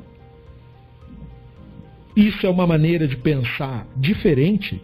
Isso 2.16 2.46
é 2.46 2.50
uma 2.50 2.68
maneira 2.68 3.08
de 3.08 3.16
pensar 3.18 3.88
diferente 3.96 4.82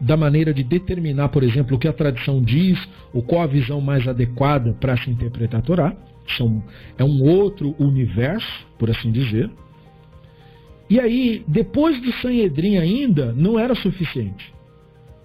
da 0.00 0.16
maneira 0.16 0.54
de 0.54 0.62
determinar, 0.62 1.28
por 1.28 1.42
exemplo, 1.42 1.76
o 1.76 1.78
que 1.78 1.88
a 1.88 1.92
tradição 1.92 2.40
diz, 2.40 2.78
ou 3.12 3.22
qual 3.22 3.42
a 3.42 3.46
visão 3.46 3.80
mais 3.80 4.06
adequada 4.06 4.72
para 4.74 4.96
se 4.96 5.10
interpretar 5.10 5.60
a 5.60 5.62
Torá. 5.62 5.96
São, 6.36 6.62
é 6.96 7.02
um 7.02 7.22
outro 7.22 7.74
universo, 7.78 8.66
por 8.78 8.90
assim 8.90 9.10
dizer. 9.10 9.50
E 10.88 10.98
aí, 10.98 11.44
depois 11.46 12.00
do 12.00 12.12
Sanhedrin 12.14 12.78
ainda, 12.78 13.32
não 13.32 13.58
era 13.58 13.74
suficiente. 13.74 14.52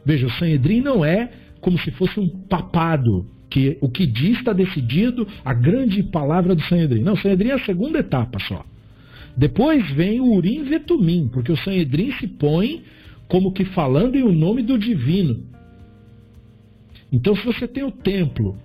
Veja, 0.06 0.28
o 0.28 0.32
Sanhedrin 0.32 0.82
não 0.82 1.06
é 1.06 1.32
como 1.62 1.80
se 1.80 1.92
fosse 1.92 2.20
um 2.20 2.28
papado, 2.28 3.26
que 3.50 3.78
o 3.80 3.88
que 3.88 4.06
diz 4.06 4.38
está 4.38 4.52
decidido, 4.52 5.28
a 5.46 5.54
grande 5.54 6.04
palavra 6.04 6.54
do 6.54 6.62
Sanhedrin. 6.64 7.04
Não, 7.04 7.14
o 7.14 7.18
Sanhedrin 7.18 7.50
é 7.50 7.54
a 7.54 7.66
segunda 7.66 8.00
etapa 8.00 8.40
só. 8.40 8.66
Depois 9.38 9.90
vem 9.92 10.20
o 10.20 10.34
Urim 10.34 10.64
Vetumim, 10.64 11.30
porque 11.32 11.52
o 11.52 11.58
Sanhedrin 11.58 12.12
se 12.14 12.28
põe 12.28 12.84
como 13.28 13.54
que 13.54 13.64
falando 13.66 14.16
em 14.16 14.24
o 14.24 14.32
nome 14.32 14.62
do 14.62 14.78
divino. 14.78 15.44
Então, 17.12 17.36
se 17.36 17.46
você 17.46 17.68
tem 17.68 17.84
o 17.84 17.92
templo 17.92 18.58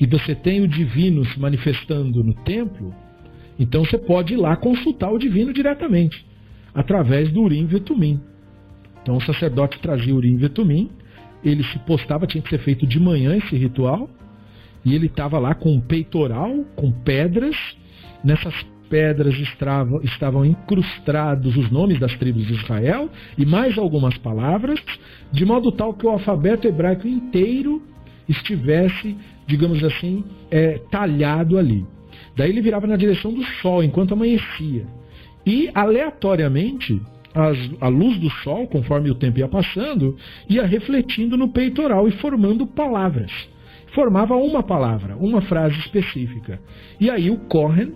e 0.00 0.06
você 0.06 0.34
tem 0.34 0.60
o 0.60 0.68
divino 0.68 1.24
se 1.26 1.38
manifestando 1.38 2.24
no 2.24 2.34
templo, 2.34 2.94
então 3.58 3.84
você 3.84 3.98
pode 3.98 4.34
ir 4.34 4.38
lá 4.38 4.56
consultar 4.56 5.12
o 5.12 5.18
divino 5.18 5.52
diretamente, 5.52 6.24
através 6.74 7.30
do 7.30 7.42
Urim 7.42 7.66
Vetumim. 7.66 8.20
Então, 9.02 9.16
o 9.16 9.20
sacerdote 9.20 9.80
trazia 9.80 10.14
Urim 10.14 10.36
Vetumim, 10.36 10.90
ele 11.44 11.64
se 11.64 11.78
postava, 11.80 12.26
tinha 12.26 12.42
que 12.42 12.50
ser 12.50 12.58
feito 12.58 12.86
de 12.86 13.00
manhã 13.00 13.36
esse 13.36 13.56
ritual, 13.56 14.08
e 14.84 14.94
ele 14.94 15.06
estava 15.06 15.38
lá 15.38 15.54
com 15.54 15.72
um 15.72 15.80
peitoral, 15.80 16.64
com 16.76 16.90
pedras. 16.90 17.56
Nessas 18.24 18.54
pedras 18.88 19.34
estavam, 19.38 20.02
estavam 20.02 20.44
incrustados 20.44 21.56
os 21.56 21.70
nomes 21.70 21.98
das 21.98 22.14
tribos 22.18 22.46
de 22.46 22.52
Israel 22.52 23.08
e 23.38 23.46
mais 23.46 23.78
algumas 23.78 24.18
palavras, 24.18 24.78
de 25.32 25.44
modo 25.44 25.72
tal 25.72 25.94
que 25.94 26.04
o 26.04 26.10
alfabeto 26.10 26.68
hebraico 26.68 27.08
inteiro 27.08 27.82
estivesse, 28.28 29.16
digamos 29.46 29.82
assim, 29.82 30.24
é, 30.50 30.78
talhado 30.90 31.58
ali. 31.58 31.86
Daí 32.36 32.50
ele 32.50 32.60
virava 32.60 32.86
na 32.86 32.96
direção 32.96 33.32
do 33.32 33.42
sol 33.62 33.82
enquanto 33.82 34.12
amanhecia. 34.12 34.86
E 35.46 35.70
aleatoriamente, 35.74 37.00
as, 37.34 37.58
a 37.80 37.88
luz 37.88 38.18
do 38.18 38.30
sol, 38.30 38.66
conforme 38.66 39.10
o 39.10 39.14
tempo 39.14 39.38
ia 39.38 39.48
passando, 39.48 40.16
ia 40.48 40.64
refletindo 40.66 41.36
no 41.36 41.48
peitoral 41.48 42.06
e 42.08 42.12
formando 42.12 42.66
palavras. 42.66 43.32
Formava 43.94 44.36
uma 44.36 44.62
palavra, 44.62 45.16
uma 45.16 45.42
frase 45.42 45.78
específica. 45.78 46.60
E 47.00 47.10
aí 47.10 47.30
o 47.30 47.38
Cohen 47.38 47.92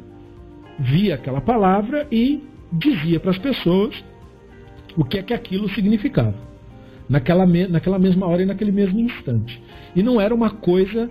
via 0.79 1.15
aquela 1.15 1.41
palavra 1.41 2.07
e 2.11 2.43
dizia 2.73 3.19
para 3.19 3.31
as 3.31 3.39
pessoas 3.39 4.05
o 4.97 5.05
que 5.05 5.19
é 5.19 5.23
que 5.23 5.35
aquilo 5.35 5.69
significava. 5.71 6.35
Naquela, 7.09 7.47
me, 7.47 7.69
naquela 7.69 7.99
mesma 7.99 8.27
hora 8.27 8.43
e 8.43 8.47
naquele 8.47 8.73
mesmo 8.73 8.99
instante. 8.99 9.63
E 9.95 10.03
não 10.03 10.21
era 10.21 10.35
uma 10.35 10.51
coisa 10.51 11.09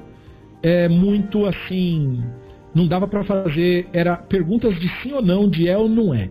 é, 0.62 0.90
muito 0.90 1.46
assim. 1.46 2.22
Não 2.76 2.86
dava 2.86 3.08
para 3.08 3.24
fazer. 3.24 3.88
Era 3.94 4.18
perguntas 4.18 4.78
de 4.78 4.90
sim 5.02 5.14
ou 5.14 5.22
não, 5.22 5.50
de 5.50 5.70
é 5.70 5.78
ou 5.78 5.88
não 5.88 6.14
é. 6.14 6.30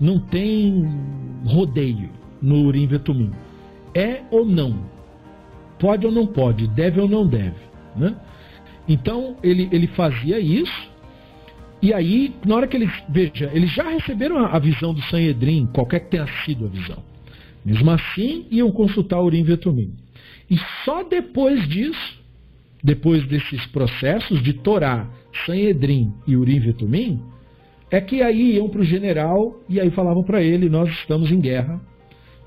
Não 0.00 0.20
tem 0.20 0.88
rodeio 1.44 2.08
no 2.40 2.62
Urim 2.66 2.86
Vetumim. 2.86 3.32
É 3.92 4.22
ou 4.30 4.46
não? 4.46 4.84
Pode 5.80 6.06
ou 6.06 6.12
não 6.12 6.26
pode? 6.26 6.68
Deve 6.68 7.00
ou 7.00 7.08
não 7.08 7.26
deve? 7.26 7.56
Né? 7.96 8.14
Então 8.88 9.36
ele, 9.42 9.68
ele 9.72 9.88
fazia 9.88 10.38
isso. 10.38 10.88
E 11.82 11.92
aí, 11.92 12.34
na 12.46 12.56
hora 12.56 12.68
que 12.68 12.76
eles. 12.76 12.92
Veja, 13.08 13.50
eles 13.52 13.72
já 13.72 13.88
receberam 13.88 14.38
a, 14.38 14.54
a 14.56 14.58
visão 14.58 14.94
do 14.94 15.02
Sanhedrin, 15.02 15.66
qualquer 15.66 16.00
que 16.00 16.10
tenha 16.10 16.26
sido 16.44 16.66
a 16.66 16.68
visão. 16.68 17.02
Mesmo 17.64 17.90
assim, 17.90 18.46
iam 18.50 18.70
consultar 18.70 19.18
o 19.20 19.24
Urim 19.24 19.42
Vetumim. 19.42 19.92
E 20.48 20.56
só 20.84 21.02
depois 21.02 21.66
disso, 21.68 22.20
depois 22.82 23.26
desses 23.26 23.64
processos 23.66 24.42
de 24.42 24.52
Torá, 24.52 25.08
Sanhedrin 25.46 26.12
e 26.26 26.36
Urim 26.36 26.60
Vetumim, 26.60 27.22
é 27.90 28.00
que 28.00 28.22
aí 28.22 28.56
iam 28.56 28.68
para 28.68 28.80
o 28.80 28.84
general 28.84 29.60
e 29.68 29.80
aí 29.80 29.90
falavam 29.90 30.22
para 30.22 30.42
ele: 30.42 30.68
nós 30.68 30.88
estamos 30.90 31.30
em 31.30 31.40
guerra, 31.40 31.80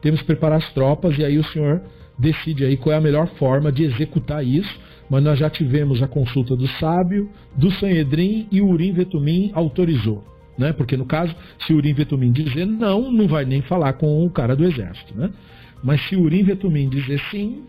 temos 0.01 0.21
que 0.21 0.27
preparar 0.27 0.57
as 0.57 0.73
tropas 0.73 1.17
e 1.17 1.23
aí 1.23 1.37
o 1.37 1.43
senhor 1.45 1.81
decide 2.17 2.65
aí 2.65 2.77
qual 2.77 2.93
é 2.93 2.97
a 2.97 3.01
melhor 3.01 3.27
forma 3.35 3.71
de 3.71 3.83
executar 3.83 4.45
isso. 4.45 4.79
Mas 5.09 5.23
nós 5.23 5.37
já 5.37 5.49
tivemos 5.49 6.01
a 6.01 6.07
consulta 6.07 6.55
do 6.55 6.67
sábio, 6.67 7.29
do 7.55 7.69
Sanhedrin 7.71 8.47
e 8.51 8.61
Urim 8.61 8.93
Vetumim 8.93 9.51
autorizou. 9.53 10.23
Né? 10.57 10.71
Porque 10.71 10.95
no 10.95 11.05
caso, 11.05 11.35
se 11.59 11.73
Urim 11.73 11.93
Vetumim 11.93 12.31
dizer 12.31 12.65
não, 12.65 13.11
não 13.11 13.27
vai 13.27 13.45
nem 13.45 13.61
falar 13.61 13.93
com 13.93 14.25
o 14.25 14.29
cara 14.29 14.55
do 14.55 14.63
exército. 14.63 15.15
Né? 15.15 15.29
Mas 15.83 16.01
se 16.07 16.15
Urim 16.15 16.43
Vetumim 16.43 16.87
dizer 16.87 17.19
sim, 17.29 17.63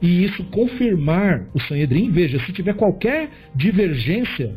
e 0.00 0.24
isso 0.24 0.42
confirmar 0.44 1.46
o 1.52 1.60
Sanhedrin, 1.60 2.10
veja, 2.10 2.38
se 2.40 2.52
tiver 2.52 2.74
qualquer 2.74 3.28
divergência 3.54 4.54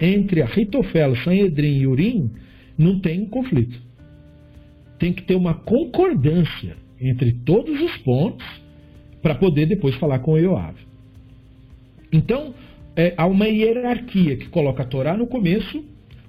entre 0.00 0.40
a 0.40 0.46
Ritofel, 0.46 1.14
Sanhedrin 1.16 1.80
e 1.80 1.86
Urim, 1.86 2.30
não 2.78 2.98
tem 2.98 3.26
conflito. 3.26 3.78
Tem 4.98 5.12
que 5.12 5.22
ter 5.22 5.34
uma 5.34 5.52
concordância 5.52 6.76
entre 6.98 7.32
todos 7.32 7.78
os 7.80 7.96
pontos 7.98 8.46
para 9.20 9.34
poder 9.34 9.66
depois 9.66 9.94
falar 9.96 10.20
com 10.20 10.32
o 10.32 10.38
Yoav. 10.38 10.74
Então, 12.10 12.54
é, 12.96 13.12
há 13.16 13.26
uma 13.26 13.46
hierarquia 13.46 14.36
que 14.36 14.48
coloca 14.48 14.82
a 14.82 14.86
Torá 14.86 15.14
no 15.14 15.26
começo, 15.26 15.84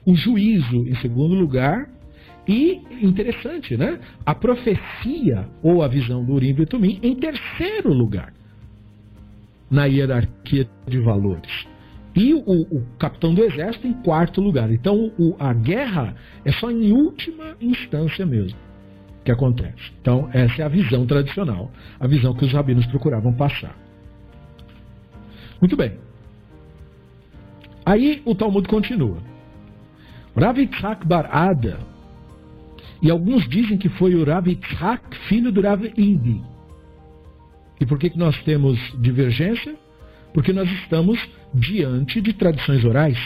o 0.05 0.13
juízo 0.13 0.87
em 0.87 0.95
segundo 0.95 1.33
lugar, 1.33 1.89
e, 2.47 2.81
interessante, 3.01 3.77
né? 3.77 3.99
A 4.25 4.35
profecia 4.35 5.47
ou 5.63 5.81
a 5.81 5.87
visão 5.87 6.25
do 6.25 6.33
Urim 6.33 6.55
e 6.59 6.65
Tumim 6.65 6.99
em 7.01 7.15
terceiro 7.15 7.93
lugar 7.93 8.33
na 9.71 9.85
hierarquia 9.85 10.67
de 10.85 10.99
valores 10.99 11.65
e 12.15 12.33
o, 12.33 12.39
o, 12.39 12.85
capitão 12.99 13.33
do 13.33 13.43
exército 13.43 13.87
em 13.87 13.93
quarto 13.93 14.41
lugar. 14.41 14.71
Então 14.71 15.11
o, 15.17 15.35
a 15.39 15.53
guerra 15.53 16.13
é 16.43 16.51
só 16.51 16.69
em 16.69 16.91
última 16.91 17.55
instância 17.61 18.25
mesmo 18.25 18.57
que 19.23 19.31
acontece. 19.31 19.91
Então 20.01 20.29
essa 20.33 20.61
é 20.61 20.65
a 20.65 20.69
visão 20.69 21.05
tradicional, 21.05 21.71
a 21.99 22.07
visão 22.07 22.33
que 22.33 22.43
os 22.43 22.51
rabinos 22.51 22.85
procuravam 22.87 23.33
passar. 23.33 23.75
Muito 25.59 25.77
bem. 25.77 25.93
Aí 27.85 28.21
o 28.25 28.35
Talmud 28.35 28.67
continua. 28.67 29.17
Rav 30.35 30.57
Bar 31.05 31.29
Ada, 31.31 31.79
e 33.01 33.09
alguns 33.09 33.47
dizem 33.49 33.77
que 33.77 33.89
foi 33.89 34.15
o 34.15 34.23
Rav 34.23 34.47
Yitzhak, 34.47 35.17
filho 35.27 35.51
do 35.51 35.61
Rav 35.61 35.83
Idi. 35.97 36.41
E 37.81 37.85
por 37.85 37.97
que, 37.97 38.11
que 38.11 38.17
nós 38.17 38.39
temos 38.43 38.79
divergência? 39.01 39.75
Porque 40.35 40.53
nós 40.53 40.71
estamos 40.71 41.19
diante 41.51 42.21
de 42.21 42.31
tradições 42.31 42.85
orais. 42.85 43.17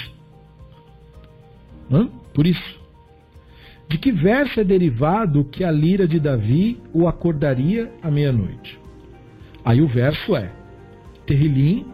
Hã? 1.91 2.07
Por 2.33 2.47
isso. 2.47 2.79
De 3.89 3.97
que 3.97 4.13
verso 4.13 4.61
é 4.61 4.63
derivado 4.63 5.43
que 5.43 5.63
a 5.63 5.69
lira 5.69 6.07
de 6.07 6.21
Davi 6.21 6.81
o 6.93 7.05
acordaria 7.05 7.91
à 8.01 8.09
meia-noite? 8.09 8.79
Aí 9.63 9.81
o 9.81 9.87
verso 9.89 10.35
é 10.37 10.49
Terrilim 11.27 11.85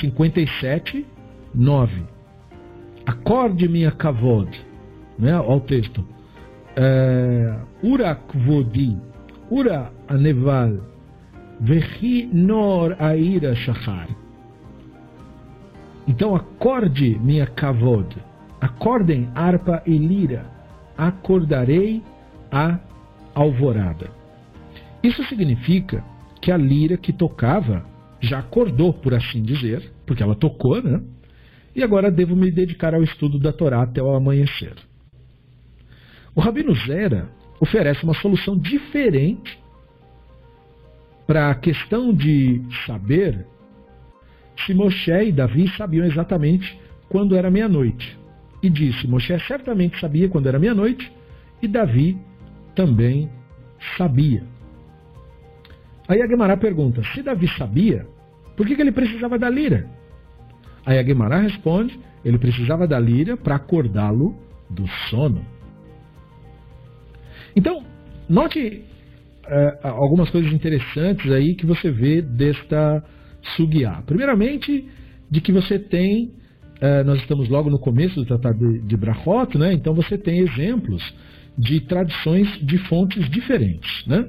57, 0.00 1.06
9. 1.54 2.02
Acorde 3.06 3.68
minha 3.68 3.92
kavod. 3.92 4.50
Né? 5.16 5.38
O 5.38 5.60
texto. 5.60 6.04
É, 6.76 7.58
ura 7.82 8.14
kvodi, 8.14 8.96
ura 9.50 9.90
aneval, 10.06 10.78
vechi 11.60 12.28
nor 12.32 12.96
aira 13.00 13.54
shachar. 13.54 14.08
Então 16.06 16.34
acorde 16.34 17.18
minha 17.18 17.46
kavod, 17.46 18.16
acordem 18.60 19.28
harpa 19.34 19.82
e 19.86 19.96
lira, 19.96 20.46
acordarei 20.96 22.02
a 22.50 22.78
alvorada. 23.34 24.10
Isso 25.02 25.22
significa 25.24 26.02
que 26.40 26.50
a 26.50 26.56
lira 26.56 26.96
que 26.96 27.12
tocava 27.12 27.84
já 28.20 28.38
acordou, 28.38 28.92
por 28.92 29.14
assim 29.14 29.42
dizer, 29.42 29.92
porque 30.06 30.22
ela 30.22 30.34
tocou, 30.34 30.82
né? 30.82 31.00
E 31.74 31.82
agora 31.82 32.10
devo 32.10 32.34
me 32.34 32.50
dedicar 32.50 32.94
ao 32.94 33.02
estudo 33.02 33.38
da 33.38 33.52
Torá 33.52 33.82
até 33.82 34.02
o 34.02 34.14
amanhecer. 34.14 34.74
O 36.34 36.40
Rabino 36.40 36.74
Zera 36.74 37.28
oferece 37.60 38.02
uma 38.02 38.14
solução 38.14 38.56
diferente 38.56 39.58
para 41.28 41.50
a 41.50 41.54
questão 41.54 42.10
de 42.10 42.62
saber 42.86 43.46
se 44.64 44.72
Moshe 44.72 45.12
e 45.12 45.30
Davi 45.30 45.68
sabiam 45.76 46.06
exatamente 46.06 46.80
quando 47.10 47.36
era 47.36 47.50
meia-noite. 47.50 48.18
E 48.62 48.70
disse: 48.70 49.06
Moshe 49.06 49.38
certamente 49.40 50.00
sabia 50.00 50.28
quando 50.30 50.48
era 50.48 50.58
meia-noite, 50.58 51.12
e 51.62 51.68
Davi 51.68 52.18
também 52.74 53.30
sabia. 53.98 54.42
Aí 56.08 56.22
a 56.22 56.26
Guemará 56.26 56.56
pergunta: 56.56 57.02
se 57.12 57.22
Davi 57.22 57.46
sabia, 57.58 58.06
por 58.56 58.66
que, 58.66 58.74
que 58.74 58.80
ele 58.80 58.90
precisava 58.90 59.38
da 59.38 59.50
lira? 59.50 59.86
Aí 60.86 60.98
a 60.98 61.02
Guemará 61.02 61.40
responde: 61.40 62.00
ele 62.24 62.38
precisava 62.38 62.88
da 62.88 62.98
lira 62.98 63.36
para 63.36 63.56
acordá-lo 63.56 64.34
do 64.70 64.88
sono. 65.10 65.44
Então, 67.54 67.84
note 68.28 68.88
é, 69.48 69.78
algumas 69.82 70.30
coisas 70.30 70.52
interessantes 70.52 71.30
aí 71.30 71.54
que 71.54 71.66
você 71.66 71.90
vê 71.90 72.22
desta 72.22 73.02
sugiá. 73.56 74.02
Primeiramente, 74.06 74.86
de 75.30 75.40
que 75.40 75.52
você 75.52 75.78
tem, 75.78 76.32
uh, 76.80 77.04
nós 77.04 77.20
estamos 77.20 77.48
logo 77.48 77.70
no 77.70 77.78
começo 77.78 78.16
do 78.16 78.26
Tratado 78.26 78.58
de, 78.58 78.80
de 78.80 78.96
Brachot, 78.96 79.56
né? 79.58 79.72
então 79.72 79.94
você 79.94 80.16
tem 80.16 80.40
exemplos 80.40 81.02
de 81.56 81.80
tradições 81.80 82.48
de 82.64 82.78
fontes 82.78 83.28
diferentes. 83.30 84.06
Né? 84.06 84.28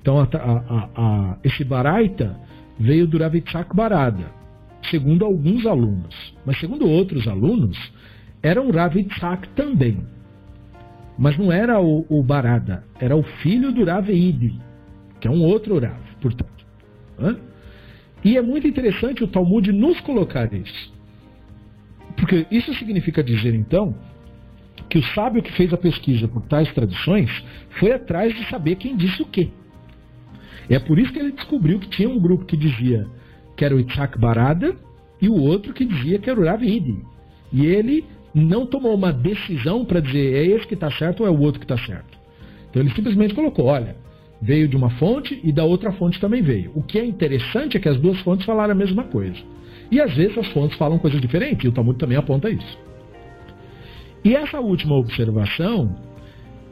Então, 0.00 0.18
a, 0.18 0.24
a, 0.24 0.88
a, 0.96 1.38
esse 1.44 1.64
Baraita 1.64 2.36
veio 2.78 3.06
do 3.06 3.18
Ravitzak 3.18 3.74
Barada, 3.74 4.24
segundo 4.90 5.24
alguns 5.24 5.66
alunos. 5.66 6.34
Mas, 6.44 6.58
segundo 6.58 6.88
outros 6.88 7.28
alunos, 7.28 7.78
era 8.42 8.60
um 8.60 8.70
Ravitzak 8.70 9.48
também. 9.50 9.98
Mas 11.22 11.38
não 11.38 11.52
era 11.52 11.80
o, 11.80 12.04
o, 12.08 12.20
Barada, 12.20 12.82
era 12.98 13.14
o 13.14 13.22
filho 13.22 13.70
do 13.70 13.84
Rav 13.84 14.08
que 14.08 15.28
é 15.28 15.30
um 15.30 15.40
outro 15.44 15.78
Rav, 15.78 16.00
portanto. 16.20 16.66
Hã? 17.16 17.38
E 18.24 18.36
é 18.36 18.42
muito 18.42 18.66
interessante 18.66 19.22
o 19.22 19.28
Talmud 19.28 19.70
nos 19.70 20.00
colocar 20.00 20.52
isso. 20.52 20.92
Porque 22.16 22.44
isso 22.50 22.74
significa 22.74 23.22
dizer, 23.22 23.54
então, 23.54 23.94
que 24.88 24.98
o 24.98 25.02
sábio 25.14 25.44
que 25.44 25.52
fez 25.52 25.72
a 25.72 25.76
pesquisa 25.76 26.26
por 26.26 26.42
tais 26.42 26.74
tradições 26.74 27.30
foi 27.78 27.92
atrás 27.92 28.34
de 28.34 28.44
saber 28.50 28.74
quem 28.74 28.96
disse 28.96 29.22
o 29.22 29.26
quê. 29.26 29.48
É 30.68 30.80
por 30.80 30.98
isso 30.98 31.12
que 31.12 31.20
ele 31.20 31.30
descobriu 31.30 31.78
que 31.78 31.88
tinha 31.88 32.08
um 32.08 32.18
grupo 32.18 32.44
que 32.44 32.56
dizia 32.56 33.06
que 33.56 33.64
era 33.64 33.76
o 33.76 33.78
Itzhak 33.78 34.18
Barada 34.18 34.74
e 35.20 35.28
o 35.28 35.40
outro 35.40 35.72
que 35.72 35.84
dizia 35.84 36.18
que 36.18 36.28
era 36.28 36.40
o 36.40 36.44
Ravidi. 36.44 36.98
E 37.52 37.64
ele 37.64 38.04
não 38.34 38.66
tomou 38.66 38.94
uma 38.94 39.12
decisão 39.12 39.84
para 39.84 40.00
dizer 40.00 40.34
é 40.34 40.46
esse 40.46 40.66
que 40.66 40.74
está 40.74 40.90
certo 40.90 41.20
ou 41.20 41.26
é 41.26 41.30
o 41.30 41.40
outro 41.40 41.60
que 41.60 41.64
está 41.64 41.78
certo. 41.86 42.18
Então 42.70 42.82
ele 42.82 42.92
simplesmente 42.94 43.34
colocou, 43.34 43.66
olha, 43.66 43.96
veio 44.40 44.66
de 44.66 44.76
uma 44.76 44.90
fonte 44.90 45.38
e 45.44 45.52
da 45.52 45.64
outra 45.64 45.92
fonte 45.92 46.20
também 46.20 46.42
veio. 46.42 46.72
O 46.74 46.82
que 46.82 46.98
é 46.98 47.04
interessante 47.04 47.76
é 47.76 47.80
que 47.80 47.88
as 47.88 47.98
duas 47.98 48.18
fontes 48.20 48.46
falaram 48.46 48.72
a 48.72 48.74
mesma 48.74 49.04
coisa. 49.04 49.38
E 49.90 50.00
às 50.00 50.14
vezes 50.14 50.36
as 50.38 50.48
fontes 50.48 50.76
falam 50.78 50.98
coisas 50.98 51.20
diferentes, 51.20 51.64
e 51.64 51.68
o 51.68 51.72
Talmud 51.72 51.98
também 51.98 52.16
aponta 52.16 52.48
isso. 52.48 52.78
E 54.24 54.34
essa 54.34 54.58
última 54.58 54.96
observação 54.96 55.94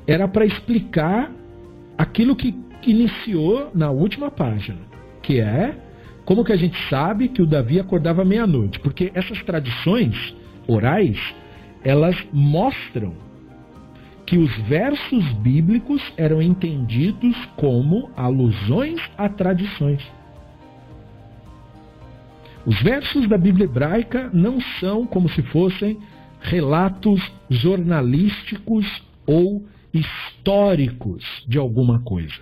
era 0.07 0.27
para 0.27 0.47
explicar 0.47 1.31
aquilo 1.99 2.35
que 2.35 2.55
iniciou 2.87 3.71
na 3.75 3.91
última 3.91 4.31
página, 4.31 4.79
que 5.23 5.39
é 5.39 5.75
como 6.25 6.45
que 6.45 6.53
a 6.53 6.57
gente 6.57 6.79
sabe 6.89 7.29
que 7.29 7.43
o 7.43 7.47
Davi 7.47 7.81
acordava 7.81 8.25
meia-noite? 8.25 8.79
Porque 8.79 9.11
essas 9.15 9.43
tradições 9.43 10.35
orais, 10.67 11.19
elas 11.85 12.17
mostram 12.33 13.15
que 14.27 14.39
os 14.39 14.55
versos 14.69 15.25
bíblicos 15.35 16.01
eram 16.17 16.41
entendidos 16.41 17.35
como 17.57 18.11
alusões 18.17 19.01
a 19.19 19.29
tradições. 19.29 20.03
Os 22.65 22.81
versos 22.83 23.29
da 23.29 23.39
Bíblia 23.39 23.65
hebraica 23.65 24.31
não 24.33 24.61
são 24.79 25.07
como 25.07 25.29
se 25.31 25.43
fossem 25.43 25.99
relatos 26.41 27.21
jornalísticos 27.49 28.87
ou 29.27 29.67
históricos 29.93 31.25
de 31.49 31.59
alguma 31.59 32.01
coisa. 32.01 32.41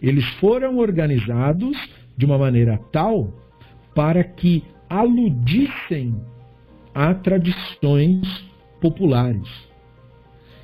Eles 0.00 0.26
foram 0.34 0.78
organizados 0.78 1.76
de 2.16 2.26
uma 2.26 2.38
maneira 2.38 2.78
tal 2.92 3.32
para 3.94 4.22
que 4.22 4.62
aludissem 4.88 6.14
a 6.94 7.14
tradições 7.14 8.22
populares. 8.80 9.48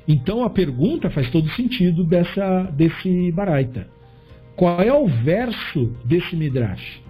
Então 0.07 0.43
a 0.43 0.49
pergunta 0.49 1.09
faz 1.09 1.29
todo 1.29 1.49
sentido 1.51 2.03
dessa, 2.03 2.63
desse 2.73 3.31
Baraita. 3.31 3.87
Qual 4.55 4.81
é 4.81 4.91
o 4.91 5.07
verso 5.07 5.95
desse 6.03 6.35
Midrash? 6.35 7.01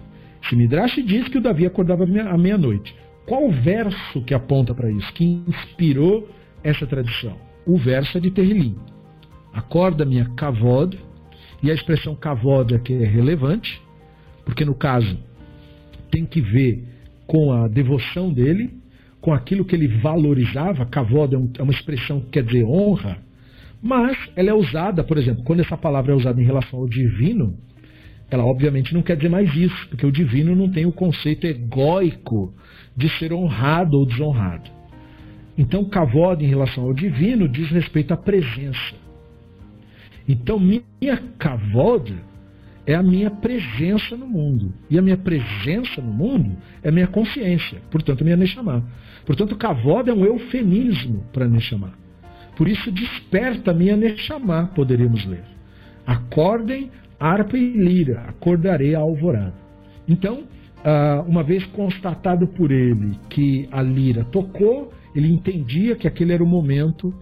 Esse 0.44 0.54
Midrash 0.54 1.02
diz 1.04 1.28
que 1.28 1.38
o 1.38 1.40
Davi 1.40 1.66
acordava 1.66 2.04
à 2.04 2.38
meia-noite. 2.38 2.94
Qual 3.26 3.46
o 3.46 3.52
verso 3.52 4.22
que 4.22 4.34
aponta 4.34 4.74
para 4.74 4.90
isso, 4.90 5.12
que 5.12 5.24
inspirou 5.24 6.28
essa 6.62 6.86
tradição? 6.86 7.36
O 7.66 7.76
verso 7.76 8.18
é 8.18 8.20
de 8.20 8.30
Terrilim. 8.30 8.76
Acorda 9.52 10.04
minha 10.04 10.26
kavod, 10.36 10.98
e 11.62 11.70
a 11.70 11.74
expressão 11.74 12.14
kavod 12.14 12.74
aqui 12.74 12.94
é 12.94 13.06
relevante, 13.06 13.80
porque 14.44 14.64
no 14.64 14.74
caso 14.74 15.18
tem 16.10 16.24
que 16.24 16.40
ver 16.40 16.84
com 17.26 17.52
a 17.52 17.68
devoção 17.68 18.32
dele, 18.32 18.79
com 19.20 19.32
aquilo 19.32 19.64
que 19.64 19.74
ele 19.74 19.88
valorizava. 19.88 20.86
Kavod 20.86 21.34
é, 21.34 21.60
é 21.60 21.62
uma 21.62 21.72
expressão 21.72 22.20
que 22.20 22.30
quer 22.30 22.44
dizer 22.44 22.64
honra, 22.64 23.18
mas 23.82 24.16
ela 24.36 24.50
é 24.50 24.54
usada, 24.54 25.02
por 25.02 25.18
exemplo, 25.18 25.42
quando 25.44 25.60
essa 25.60 25.76
palavra 25.76 26.12
é 26.12 26.16
usada 26.16 26.40
em 26.40 26.44
relação 26.44 26.80
ao 26.80 26.88
divino, 26.88 27.56
ela 28.30 28.44
obviamente 28.44 28.94
não 28.94 29.02
quer 29.02 29.16
dizer 29.16 29.28
mais 29.28 29.54
isso, 29.54 29.88
porque 29.88 30.06
o 30.06 30.12
divino 30.12 30.54
não 30.54 30.70
tem 30.70 30.86
o 30.86 30.92
conceito 30.92 31.46
egóico 31.46 32.54
de 32.96 33.08
ser 33.18 33.32
honrado 33.32 33.98
ou 33.98 34.06
desonrado. 34.06 34.70
Então, 35.58 35.84
kavod 35.84 36.44
em 36.44 36.48
relação 36.48 36.84
ao 36.84 36.94
divino 36.94 37.48
diz 37.48 37.70
respeito 37.70 38.12
à 38.12 38.16
presença. 38.16 38.94
Então, 40.28 40.58
minha 40.60 41.16
kavod 41.38 42.14
é 42.86 42.94
a 42.94 43.02
minha 43.02 43.30
presença 43.30 44.16
no 44.16 44.26
mundo. 44.26 44.72
E 44.88 44.98
a 44.98 45.02
minha 45.02 45.16
presença 45.16 46.00
no 46.00 46.12
mundo 46.12 46.56
é 46.82 46.88
a 46.88 46.92
minha 46.92 47.06
consciência, 47.06 47.80
portanto, 47.90 48.24
minha 48.24 48.36
Neshama. 48.36 48.84
Portanto, 49.30 49.54
kavod 49.54 50.10
é 50.10 50.12
um 50.12 50.24
eufemismo 50.24 51.22
para 51.32 51.46
Neshama. 51.46 51.92
Por 52.56 52.66
isso, 52.66 52.90
desperta 52.90 53.70
a 53.70 53.74
minha 53.74 53.96
Neshama, 53.96 54.72
poderíamos 54.74 55.24
ler. 55.24 55.44
Acordem, 56.04 56.90
harpa 57.16 57.56
e 57.56 57.70
lira, 57.70 58.22
acordarei 58.22 58.96
a 58.96 58.98
alvorada. 58.98 59.54
Então, 60.08 60.42
ah, 60.84 61.24
uma 61.28 61.44
vez 61.44 61.64
constatado 61.66 62.48
por 62.48 62.72
ele 62.72 63.16
que 63.28 63.68
a 63.70 63.80
lira 63.80 64.24
tocou, 64.24 64.92
ele 65.14 65.32
entendia 65.32 65.94
que 65.94 66.08
aquele 66.08 66.32
era 66.32 66.42
o 66.42 66.46
momento 66.46 67.14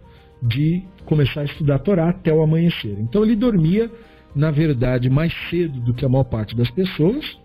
de 0.42 0.83
começar 1.05 1.42
a 1.42 1.44
estudar 1.44 1.75
a 1.75 1.79
Torá 1.79 2.09
até 2.09 2.33
o 2.33 2.40
amanhecer. 2.40 2.97
Então 3.01 3.23
ele 3.23 3.37
dormia, 3.37 3.90
na 4.35 4.51
verdade, 4.51 5.11
mais 5.11 5.35
cedo 5.51 5.79
do 5.81 5.92
que 5.92 6.07
a 6.07 6.09
maior 6.09 6.25
parte 6.25 6.57
das 6.57 6.71
pessoas, 6.71 7.38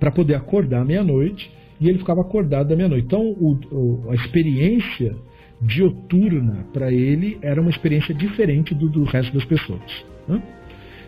para 0.00 0.10
poder 0.10 0.34
acordar 0.34 0.84
meia-noite, 0.84 1.48
e 1.80 1.88
ele 1.88 1.98
ficava 1.98 2.20
acordado 2.20 2.68
da 2.68 2.76
meia-noite. 2.76 3.06
Então 3.06 3.22
o, 3.22 3.58
o, 3.72 4.10
a 4.10 4.14
experiência 4.14 5.16
dioturna 5.60 6.66
para 6.72 6.92
ele 6.92 7.38
era 7.42 7.60
uma 7.60 7.70
experiência 7.70 8.14
diferente 8.14 8.74
do, 8.74 8.88
do 8.88 9.04
resto 9.04 9.32
das 9.32 9.44
pessoas. 9.44 10.04
Né? 10.28 10.42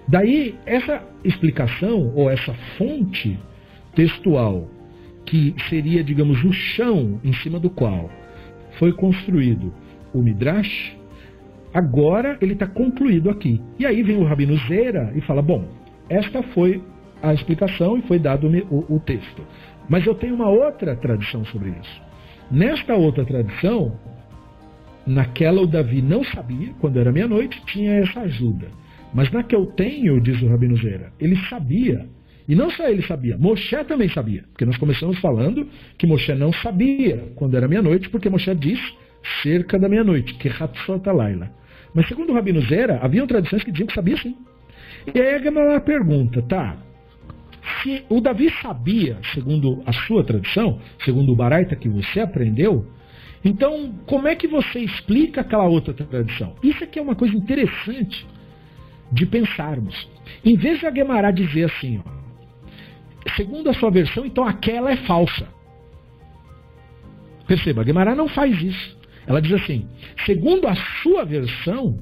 Daí, 0.08 0.56
essa 0.66 1.02
explicação, 1.24 2.12
ou 2.14 2.28
essa 2.28 2.52
fonte 2.76 3.38
textual, 3.94 4.68
que 5.24 5.54
seria, 5.68 6.02
digamos, 6.02 6.42
o 6.44 6.52
chão 6.52 7.20
em 7.22 7.32
cima 7.34 7.60
do 7.60 7.70
qual 7.70 8.10
foi 8.78 8.92
construído 8.92 9.72
o 10.12 10.20
Midrash, 10.20 10.96
Agora 11.72 12.36
ele 12.40 12.52
está 12.52 12.66
concluído 12.66 13.30
aqui. 13.30 13.60
E 13.78 13.86
aí 13.86 14.02
vem 14.02 14.16
o 14.16 14.24
Rabino 14.24 14.56
Zera 14.68 15.12
e 15.14 15.20
fala: 15.22 15.40
bom, 15.40 15.66
esta 16.08 16.42
foi 16.42 16.82
a 17.22 17.32
explicação 17.32 17.96
e 17.96 18.02
foi 18.02 18.18
dado 18.18 18.46
o, 18.70 18.96
o 18.96 19.00
texto. 19.00 19.42
Mas 19.88 20.06
eu 20.06 20.14
tenho 20.14 20.34
uma 20.34 20.48
outra 20.48 20.96
tradição 20.96 21.44
sobre 21.46 21.70
isso. 21.70 22.02
Nesta 22.50 22.94
outra 22.94 23.24
tradição, 23.24 23.98
naquela 25.06 25.62
o 25.62 25.66
Davi 25.66 26.02
não 26.02 26.22
sabia, 26.24 26.72
quando 26.80 26.98
era 26.98 27.12
meia-noite, 27.12 27.62
tinha 27.66 27.94
essa 27.94 28.20
ajuda. 28.20 28.68
Mas 29.14 29.30
na 29.30 29.42
que 29.42 29.54
eu 29.54 29.66
tenho, 29.66 30.20
diz 30.20 30.40
o 30.42 30.48
Rabino 30.48 30.76
Zera, 30.76 31.12
ele 31.20 31.36
sabia. 31.48 32.06
E 32.48 32.54
não 32.54 32.70
só 32.70 32.88
ele 32.88 33.02
sabia, 33.02 33.36
Moshe 33.38 33.84
também 33.84 34.08
sabia. 34.08 34.44
Porque 34.50 34.64
nós 34.64 34.76
começamos 34.76 35.18
falando 35.20 35.66
que 35.96 36.06
Moshe 36.06 36.34
não 36.34 36.52
sabia 36.52 37.32
quando 37.36 37.56
era 37.56 37.68
meia-noite, 37.68 38.08
porque 38.08 38.28
Moshe 38.28 38.54
diz 38.54 38.80
cerca 39.42 39.78
da 39.78 39.88
meia-noite, 39.88 40.34
que 40.34 40.48
Hatzot 40.48 41.06
Laila. 41.06 41.50
Mas 41.94 42.08
segundo 42.08 42.30
o 42.30 42.34
Rabino 42.34 42.60
Zera, 42.62 42.98
haviam 43.02 43.26
tradições 43.26 43.62
que 43.62 43.70
diziam 43.70 43.86
que 43.86 43.94
sabia 43.94 44.16
sim. 44.16 44.36
E 45.14 45.20
aí 45.20 45.34
a 45.34 45.38
Gamaliel 45.38 45.80
pergunta, 45.82 46.42
tá, 46.42 46.76
se 47.82 48.04
o 48.08 48.20
Davi 48.20 48.50
sabia, 48.60 49.18
segundo 49.32 49.82
a 49.86 49.92
sua 49.92 50.24
tradição, 50.24 50.80
segundo 51.04 51.32
o 51.32 51.36
Baraita 51.36 51.76
que 51.76 51.88
você 51.88 52.20
aprendeu, 52.20 52.86
então 53.44 53.94
como 54.06 54.28
é 54.28 54.34
que 54.34 54.48
você 54.48 54.80
explica 54.80 55.40
aquela 55.40 55.66
outra 55.66 55.94
tradição? 55.94 56.54
Isso 56.62 56.82
aqui 56.82 56.98
é 56.98 57.02
uma 57.02 57.14
coisa 57.14 57.36
interessante 57.36 58.26
de 59.12 59.26
pensarmos. 59.26 60.08
Em 60.44 60.56
vez 60.56 60.80
de 60.80 60.86
a 60.86 60.94
Gemara 60.94 61.30
dizer 61.30 61.64
assim, 61.64 62.02
ó, 62.04 63.30
segundo 63.36 63.70
a 63.70 63.74
sua 63.74 63.90
versão, 63.90 64.24
então 64.24 64.44
aquela 64.44 64.90
é 64.90 64.96
falsa. 64.96 65.46
Perceba, 67.46 67.82
a 67.82 67.84
Gemara 67.84 68.14
não 68.14 68.28
faz 68.28 68.60
isso. 68.60 68.98
Ela 69.26 69.40
diz 69.40 69.52
assim: 69.52 69.86
segundo 70.24 70.66
a 70.66 70.74
sua 71.02 71.24
versão, 71.24 71.98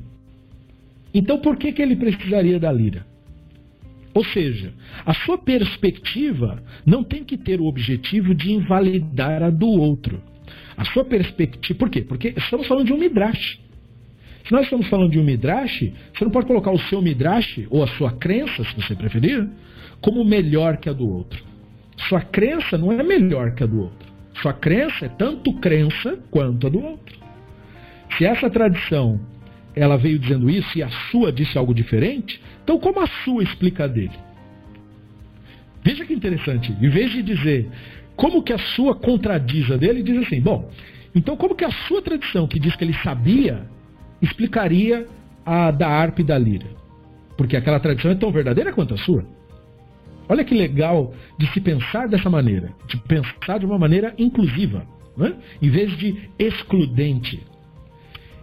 então 1.13 1.39
por 1.39 1.57
que, 1.57 1.73
que 1.73 1.83
ele 1.83 1.97
precisaria 1.97 2.59
da 2.59 2.73
lira? 2.73 3.07
Ou 4.13 4.25
seja, 4.25 4.73
a 5.07 5.15
sua 5.15 5.39
perspectiva 5.39 6.63
não 6.85 7.05
tem 7.05 7.23
que 7.23 7.37
ter 7.37 7.61
o 7.61 7.67
objetivo 7.67 8.35
de 8.35 8.53
invalidar 8.53 9.43
a 9.43 9.51
do 9.51 9.69
outro. 9.69 10.21
A 10.77 10.85
sua 10.87 11.05
perspectiva. 11.05 11.79
Por 11.79 11.91
quê? 11.91 12.03
Porque 12.03 12.35
estamos 12.37 12.67
falando 12.67 12.87
de 12.87 12.93
um 12.93 12.99
midrash. 12.99 13.61
Se 14.45 14.53
nós 14.53 14.65
estamos 14.65 14.89
falando 14.89 15.13
de 15.13 15.19
um 15.19 15.25
midrash, 15.25 15.93
você 16.13 16.25
não 16.25 16.33
pode 16.33 16.47
colocar 16.47 16.73
o 16.73 16.79
seu 16.79 17.01
midrash, 17.01 17.67
ou 17.71 17.85
a 17.85 17.87
sua 17.87 18.13
crença, 18.13 18.65
se 18.65 18.75
você 18.75 18.97
preferir, 18.97 19.49
como 20.01 20.25
melhor 20.25 20.79
que 20.79 20.89
a 20.89 20.93
do 20.93 21.09
outro. 21.09 21.45
Sua 22.09 22.21
crença 22.21 22.77
não 22.77 22.91
é 22.91 23.03
melhor 23.03 23.55
que 23.55 23.63
a 23.63 23.67
do 23.67 23.83
outro. 23.83 24.11
Sua 24.41 24.53
crença 24.53 25.05
é 25.05 25.09
tanto 25.09 25.53
crença 25.61 26.19
quanto 26.31 26.67
a 26.67 26.71
do 26.71 26.83
outro. 26.83 27.17
Se 28.17 28.25
essa 28.25 28.51
tradição 28.51 29.21
ela 29.75 29.97
veio 29.97 30.19
dizendo 30.19 30.51
isso 30.51 30.79
e 30.79 30.83
a 30.83 30.89
sua 31.11 31.33
disse 31.33 31.57
algo 31.57 31.75
diferente, 31.75 32.41
então 32.63 32.79
como 32.79 33.01
a 33.01 33.07
sua 33.25 33.43
explica 33.43 33.85
a 33.85 33.87
dele? 33.87 34.19
Veja 35.83 36.05
que 36.05 36.13
interessante. 36.13 36.73
Em 36.73 36.89
vez 36.89 37.11
de 37.13 37.23
dizer 37.23 37.71
como 38.17 38.43
que 38.43 38.53
a 38.53 38.59
sua 38.59 38.95
contradiz 38.95 39.71
a 39.71 39.77
dele, 39.77 40.03
diz 40.03 40.27
assim: 40.27 40.41
bom, 40.41 40.71
então 41.15 41.37
como 41.37 41.55
que 41.55 41.65
a 41.65 41.71
sua 41.71 42.03
tradição 42.03 42.47
que 42.47 42.59
diz 42.59 42.77
que 42.77 42.85
ele 42.85 42.95
sabia 43.03 43.67
explicaria 44.21 45.07
a 45.45 45.71
da 45.71 45.89
harpa 45.89 46.21
e 46.21 46.25
da 46.25 46.37
lira? 46.37 46.67
Porque 47.37 47.57
aquela 47.57 47.81
tradição 47.81 48.11
é 48.11 48.15
tão 48.15 48.31
verdadeira 48.31 48.73
quanto 48.73 48.95
a 48.95 48.99
sua. 48.99 49.25
Olha 50.29 50.45
que 50.45 50.55
legal 50.55 51.15
de 51.39 51.51
se 51.53 51.61
pensar 51.61 52.07
dessa 52.07 52.31
maneira, 52.31 52.71
de 52.87 52.97
pensar 52.99 53.59
de 53.59 53.67
uma 53.67 53.79
maneira 53.79 54.15
inclusiva, 54.19 54.87
né? 55.17 55.35
em 55.61 55.71
vez 55.71 55.97
de 55.97 56.29
excludente. 56.39 57.43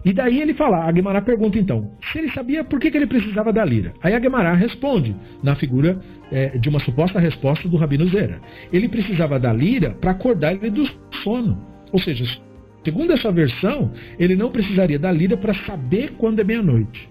E 0.04 0.12
daí 0.12 0.40
ele 0.40 0.54
fala, 0.54 0.84
a 0.84 0.92
Guemará 0.92 1.20
pergunta 1.20 1.58
então, 1.58 1.90
se 2.12 2.18
ele 2.18 2.30
sabia 2.30 2.62
por 2.62 2.78
que, 2.78 2.90
que 2.90 2.96
ele 2.96 3.06
precisava 3.06 3.52
da 3.52 3.64
lira. 3.64 3.92
Aí 4.02 4.14
a 4.14 4.18
Guemará 4.18 4.54
responde, 4.54 5.14
na 5.42 5.56
figura 5.56 6.00
é, 6.30 6.56
de 6.56 6.68
uma 6.68 6.80
suposta 6.80 7.18
resposta 7.18 7.68
do 7.68 7.76
Rabino 7.76 8.08
Zera. 8.08 8.40
Ele 8.72 8.88
precisava 8.88 9.38
da 9.38 9.52
lira 9.52 9.90
para 10.00 10.12
acordar 10.12 10.52
ele 10.52 10.70
do 10.70 10.88
sono. 11.22 11.58
Ou 11.92 11.98
seja, 11.98 12.24
segundo 12.84 13.12
essa 13.12 13.32
versão, 13.32 13.92
ele 14.18 14.36
não 14.36 14.50
precisaria 14.50 14.98
da 14.98 15.10
lira 15.10 15.36
para 15.36 15.54
saber 15.54 16.12
quando 16.18 16.40
é 16.40 16.44
meia-noite. 16.44 17.08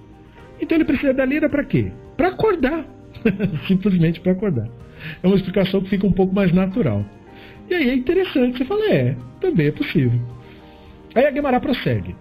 Então 0.62 0.78
ele 0.78 0.86
precisa 0.86 1.13
da 1.13 1.26
lira 1.26 1.50
para 1.50 1.63
quê? 1.63 1.91
Para 2.15 2.30
acordar. 2.30 2.86
Simplesmente 3.67 4.19
para 4.21 4.32
acordar. 4.32 4.67
É 5.21 5.28
uma 5.28 5.36
explicação 5.36 5.82
que 5.82 5.89
fica 5.89 6.08
um 6.08 6.12
pouco 6.12 6.34
mais 6.34 6.54
natural. 6.54 7.06
E 7.69 7.73
aí 7.73 7.89
é 7.89 7.93
interessante, 7.93 8.58
você 8.58 8.65
fala, 8.65 8.86
é, 8.89 9.15
também 9.41 9.67
é 9.67 9.71
possível. 9.71 10.19
Aí 11.13 11.26
a 11.26 11.32
Guemará 11.32 11.60
prossegue. 11.60 12.15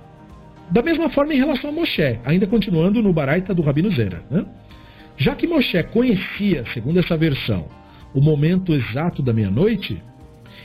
Da 0.70 0.83
mesma 0.83 1.09
forma 1.11 1.33
em 1.33 1.38
relação 1.38 1.70
a 1.70 1.72
Moshe, 1.72 2.18
ainda 2.24 2.46
continuando 2.46 3.02
no 3.02 3.12
Baraita 3.12 3.55
do 3.55 3.62
Rabino 3.62 3.90
Zera. 3.92 4.22
Né? 4.31 4.44
Já 5.16 5.35
que 5.35 5.46
Moshe 5.46 5.81
conhecia, 5.85 6.64
segundo 6.74 6.98
essa 6.98 7.16
versão, 7.16 7.68
o 8.12 8.20
momento 8.20 8.74
exato 8.74 9.22
da 9.22 9.33
meia-noite, 9.33 10.02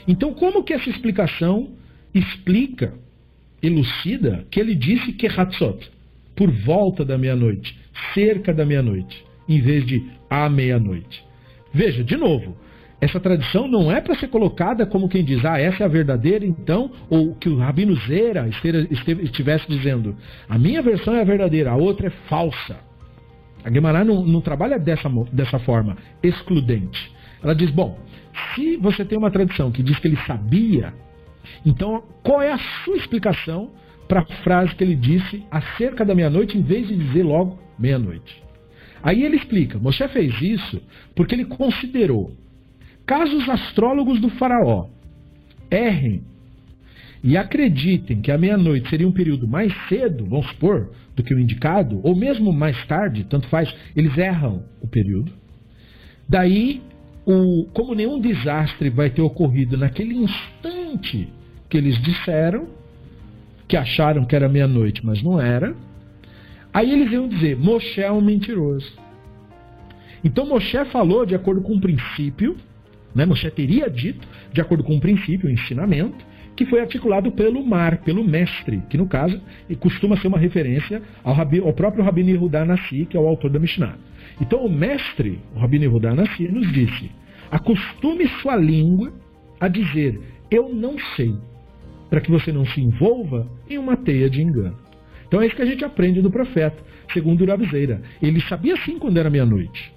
então 0.06 0.34
como 0.34 0.64
que 0.64 0.72
essa 0.72 0.90
explicação 0.90 1.70
explica, 2.14 2.94
elucida, 3.62 4.44
que 4.50 4.58
ele 4.58 4.74
disse 4.74 5.12
que 5.12 5.26
Hatzot, 5.26 5.90
por 6.34 6.50
volta 6.50 7.04
da 7.04 7.16
meia-noite, 7.16 7.78
cerca 8.12 8.52
da 8.52 8.66
meia-noite, 8.66 9.24
em 9.48 9.60
vez 9.60 9.86
de 9.86 10.04
à 10.28 10.48
meia-noite? 10.48 11.24
Veja, 11.72 12.02
de 12.02 12.16
novo, 12.16 12.56
essa 13.02 13.18
tradição 13.18 13.66
não 13.66 13.90
é 13.90 14.00
para 14.00 14.14
ser 14.14 14.28
colocada 14.28 14.86
como 14.86 15.08
quem 15.08 15.24
diz, 15.24 15.44
ah, 15.44 15.58
essa 15.58 15.82
é 15.82 15.86
a 15.86 15.88
verdadeira, 15.88 16.46
então, 16.46 16.88
ou 17.10 17.34
que 17.34 17.48
o 17.48 17.58
Rabino 17.58 17.96
Zera 18.06 18.48
estivesse 19.20 19.66
dizendo, 19.68 20.16
a 20.48 20.56
minha 20.56 20.80
versão 20.80 21.16
é 21.16 21.20
a 21.20 21.24
verdadeira, 21.24 21.72
a 21.72 21.76
outra 21.76 22.06
é 22.06 22.10
falsa. 22.28 22.78
A 23.64 23.68
Guimarães 23.68 24.06
não, 24.06 24.24
não 24.24 24.40
trabalha 24.40 24.78
dessa, 24.78 25.08
dessa 25.32 25.58
forma 25.58 25.96
excludente. 26.22 27.12
Ela 27.42 27.56
diz, 27.56 27.72
bom, 27.72 27.98
se 28.54 28.76
você 28.76 29.04
tem 29.04 29.18
uma 29.18 29.32
tradição 29.32 29.72
que 29.72 29.82
diz 29.82 29.98
que 29.98 30.06
ele 30.06 30.18
sabia, 30.24 30.94
então 31.66 32.04
qual 32.22 32.40
é 32.40 32.52
a 32.52 32.58
sua 32.84 32.96
explicação 32.96 33.72
para 34.06 34.20
a 34.20 34.26
frase 34.44 34.76
que 34.76 34.84
ele 34.84 34.94
disse 34.94 35.44
acerca 35.50 36.04
da 36.04 36.14
meia-noite, 36.14 36.56
em 36.56 36.62
vez 36.62 36.86
de 36.86 36.96
dizer 36.96 37.24
logo 37.24 37.58
meia-noite? 37.76 38.40
Aí 39.02 39.24
ele 39.24 39.34
explica, 39.34 39.76
Moshe 39.76 40.06
fez 40.06 40.40
isso 40.40 40.80
porque 41.16 41.34
ele 41.34 41.46
considerou 41.46 42.40
Caso 43.06 43.36
os 43.36 43.48
astrólogos 43.48 44.20
do 44.20 44.30
Faraó 44.30 44.88
errem 45.70 46.22
e 47.22 47.36
acreditem 47.36 48.20
que 48.20 48.30
a 48.32 48.38
meia-noite 48.38 48.88
seria 48.90 49.06
um 49.06 49.12
período 49.12 49.46
mais 49.46 49.72
cedo, 49.88 50.24
vamos 50.26 50.46
supor, 50.48 50.90
do 51.14 51.22
que 51.22 51.34
o 51.34 51.38
indicado, 51.38 52.00
ou 52.02 52.16
mesmo 52.16 52.52
mais 52.52 52.84
tarde, 52.86 53.24
tanto 53.24 53.46
faz, 53.48 53.72
eles 53.94 54.16
erram 54.18 54.64
o 54.80 54.88
período. 54.88 55.32
Daí, 56.28 56.82
o, 57.24 57.66
como 57.72 57.94
nenhum 57.94 58.20
desastre 58.20 58.90
vai 58.90 59.10
ter 59.10 59.22
ocorrido 59.22 59.76
naquele 59.76 60.14
instante 60.14 61.28
que 61.68 61.76
eles 61.76 62.00
disseram, 62.02 62.68
que 63.68 63.76
acharam 63.76 64.24
que 64.24 64.34
era 64.34 64.48
meia-noite, 64.48 65.04
mas 65.04 65.22
não 65.22 65.40
era, 65.40 65.76
aí 66.72 66.90
eles 66.90 67.12
iam 67.12 67.28
dizer: 67.28 67.56
Moshe 67.56 68.00
é 68.00 68.10
um 68.10 68.20
mentiroso. 68.20 68.92
Então 70.24 70.46
Moshe 70.46 70.84
falou 70.86 71.24
de 71.24 71.34
acordo 71.34 71.62
com 71.62 71.74
um 71.74 71.80
princípio 71.80 72.56
né? 73.14 73.26
Moshe 73.26 73.50
teria 73.50 73.88
dito, 73.88 74.26
de 74.52 74.60
acordo 74.60 74.84
com 74.84 74.94
um 74.94 75.00
princípio, 75.00 75.48
um 75.48 75.52
ensinamento, 75.52 76.24
que 76.54 76.66
foi 76.66 76.80
articulado 76.80 77.32
pelo 77.32 77.64
mar, 77.64 77.98
pelo 77.98 78.22
mestre, 78.22 78.82
que 78.90 78.98
no 78.98 79.06
caso 79.06 79.40
costuma 79.80 80.16
ser 80.18 80.28
uma 80.28 80.38
referência 80.38 81.02
ao, 81.24 81.34
Rabi, 81.34 81.60
ao 81.60 81.72
próprio 81.72 82.04
Rabino 82.04 82.30
Yehudá 82.30 82.64
Nassi, 82.64 83.06
que 83.06 83.16
é 83.16 83.20
o 83.20 83.26
autor 83.26 83.50
da 83.50 83.58
Mishnah. 83.58 83.96
Então 84.40 84.64
o 84.64 84.70
mestre, 84.70 85.40
o 85.54 85.58
Rabino 85.58 85.84
Yehudá 85.84 86.14
Nassi, 86.14 86.48
nos 86.48 86.70
disse, 86.72 87.10
acostume 87.50 88.28
sua 88.42 88.56
língua 88.56 89.12
a 89.58 89.68
dizer, 89.68 90.20
eu 90.50 90.68
não 90.68 90.96
sei, 91.16 91.34
para 92.10 92.20
que 92.20 92.30
você 92.30 92.52
não 92.52 92.66
se 92.66 92.80
envolva 92.80 93.50
em 93.68 93.78
uma 93.78 93.96
teia 93.96 94.28
de 94.28 94.42
engano. 94.42 94.76
Então 95.26 95.40
é 95.40 95.46
isso 95.46 95.56
que 95.56 95.62
a 95.62 95.66
gente 95.66 95.84
aprende 95.84 96.20
do 96.20 96.30
profeta, 96.30 96.76
segundo 97.12 97.40
Urabizeira. 97.40 98.02
Ele 98.20 98.40
sabia 98.42 98.76
sim 98.76 98.98
quando 98.98 99.16
era 99.16 99.30
meia-noite 99.30 99.92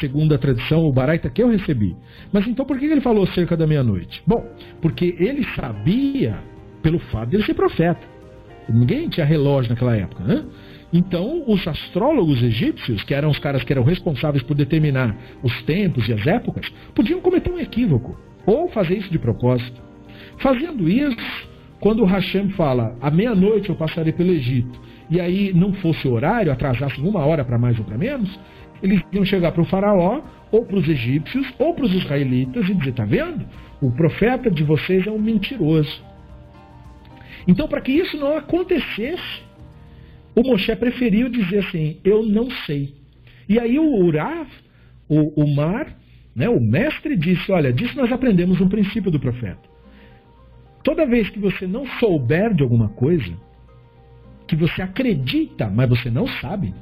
segundo 0.00 0.34
a 0.34 0.38
tradição, 0.38 0.84
o 0.84 0.92
Baraita 0.92 1.30
que 1.30 1.42
eu 1.42 1.48
recebi. 1.48 1.96
Mas 2.32 2.46
então 2.46 2.64
por 2.64 2.78
que 2.78 2.86
ele 2.86 3.00
falou 3.00 3.26
cerca 3.28 3.56
da 3.56 3.66
meia-noite? 3.66 4.22
Bom, 4.26 4.46
porque 4.80 5.16
ele 5.18 5.44
sabia 5.54 6.38
pelo 6.82 6.98
fato 6.98 7.30
de 7.30 7.36
ele 7.36 7.44
ser 7.44 7.54
profeta. 7.54 8.06
Ninguém 8.68 9.08
tinha 9.08 9.24
relógio 9.24 9.70
naquela 9.70 9.96
época, 9.96 10.24
né? 10.24 10.44
Então, 10.92 11.44
os 11.46 11.66
astrólogos 11.66 12.42
egípcios, 12.42 13.02
que 13.02 13.12
eram 13.12 13.28
os 13.28 13.38
caras 13.38 13.62
que 13.64 13.72
eram 13.72 13.82
responsáveis 13.82 14.42
por 14.42 14.54
determinar 14.54 15.16
os 15.42 15.62
tempos 15.62 16.08
e 16.08 16.12
as 16.12 16.26
épocas, 16.26 16.72
podiam 16.94 17.20
cometer 17.20 17.50
um 17.50 17.58
equívoco 17.58 18.18
ou 18.46 18.68
fazer 18.68 18.96
isso 18.96 19.10
de 19.10 19.18
propósito. 19.18 19.80
Fazendo 20.38 20.88
isso, 20.88 21.48
quando 21.80 22.02
o 22.02 22.06
Hashem 22.06 22.50
fala, 22.50 22.96
à 23.00 23.10
meia-noite 23.10 23.68
eu 23.68 23.74
passarei 23.74 24.12
pelo 24.12 24.30
Egito, 24.30 24.80
e 25.10 25.20
aí 25.20 25.52
não 25.52 25.72
fosse 25.74 26.06
o 26.06 26.12
horário, 26.12 26.52
atrasasse 26.52 27.00
uma 27.00 27.24
hora 27.24 27.44
para 27.44 27.58
mais 27.58 27.78
ou 27.78 27.84
para 27.84 27.98
menos, 27.98 28.38
eles 28.82 29.02
iam 29.12 29.24
chegar 29.24 29.52
para 29.52 29.62
o 29.62 29.66
faraó, 29.66 30.22
ou 30.50 30.64
para 30.64 30.76
os 30.76 30.88
egípcios, 30.88 31.46
ou 31.58 31.74
para 31.74 31.84
os 31.84 31.94
israelitas 31.94 32.68
e 32.68 32.74
dizer: 32.74 32.90
está 32.90 33.04
vendo? 33.04 33.46
O 33.80 33.90
profeta 33.90 34.50
de 34.50 34.62
vocês 34.62 35.06
é 35.06 35.10
um 35.10 35.18
mentiroso. 35.18 36.04
Então, 37.46 37.68
para 37.68 37.80
que 37.80 37.92
isso 37.92 38.16
não 38.16 38.36
acontecesse, 38.36 39.42
o 40.34 40.42
Moshe 40.42 40.74
preferiu 40.76 41.28
dizer 41.28 41.58
assim: 41.58 41.98
eu 42.04 42.22
não 42.22 42.50
sei. 42.66 42.94
E 43.48 43.58
aí 43.58 43.78
o 43.78 44.04
Urav, 44.04 44.48
o, 45.08 45.42
o 45.42 45.54
mar, 45.54 45.96
né, 46.34 46.48
o 46.48 46.60
mestre 46.60 47.16
disse: 47.16 47.50
olha, 47.50 47.72
disso 47.72 47.96
nós 47.96 48.12
aprendemos 48.12 48.60
um 48.60 48.68
princípio 48.68 49.10
do 49.10 49.20
profeta. 49.20 49.76
Toda 50.82 51.06
vez 51.06 51.28
que 51.30 51.38
você 51.38 51.66
não 51.66 51.86
souber 51.98 52.54
de 52.54 52.62
alguma 52.62 52.88
coisa, 52.90 53.32
que 54.46 54.54
você 54.54 54.82
acredita, 54.82 55.68
mas 55.68 55.88
você 55.88 56.10
não 56.10 56.26
sabe, 56.26 56.74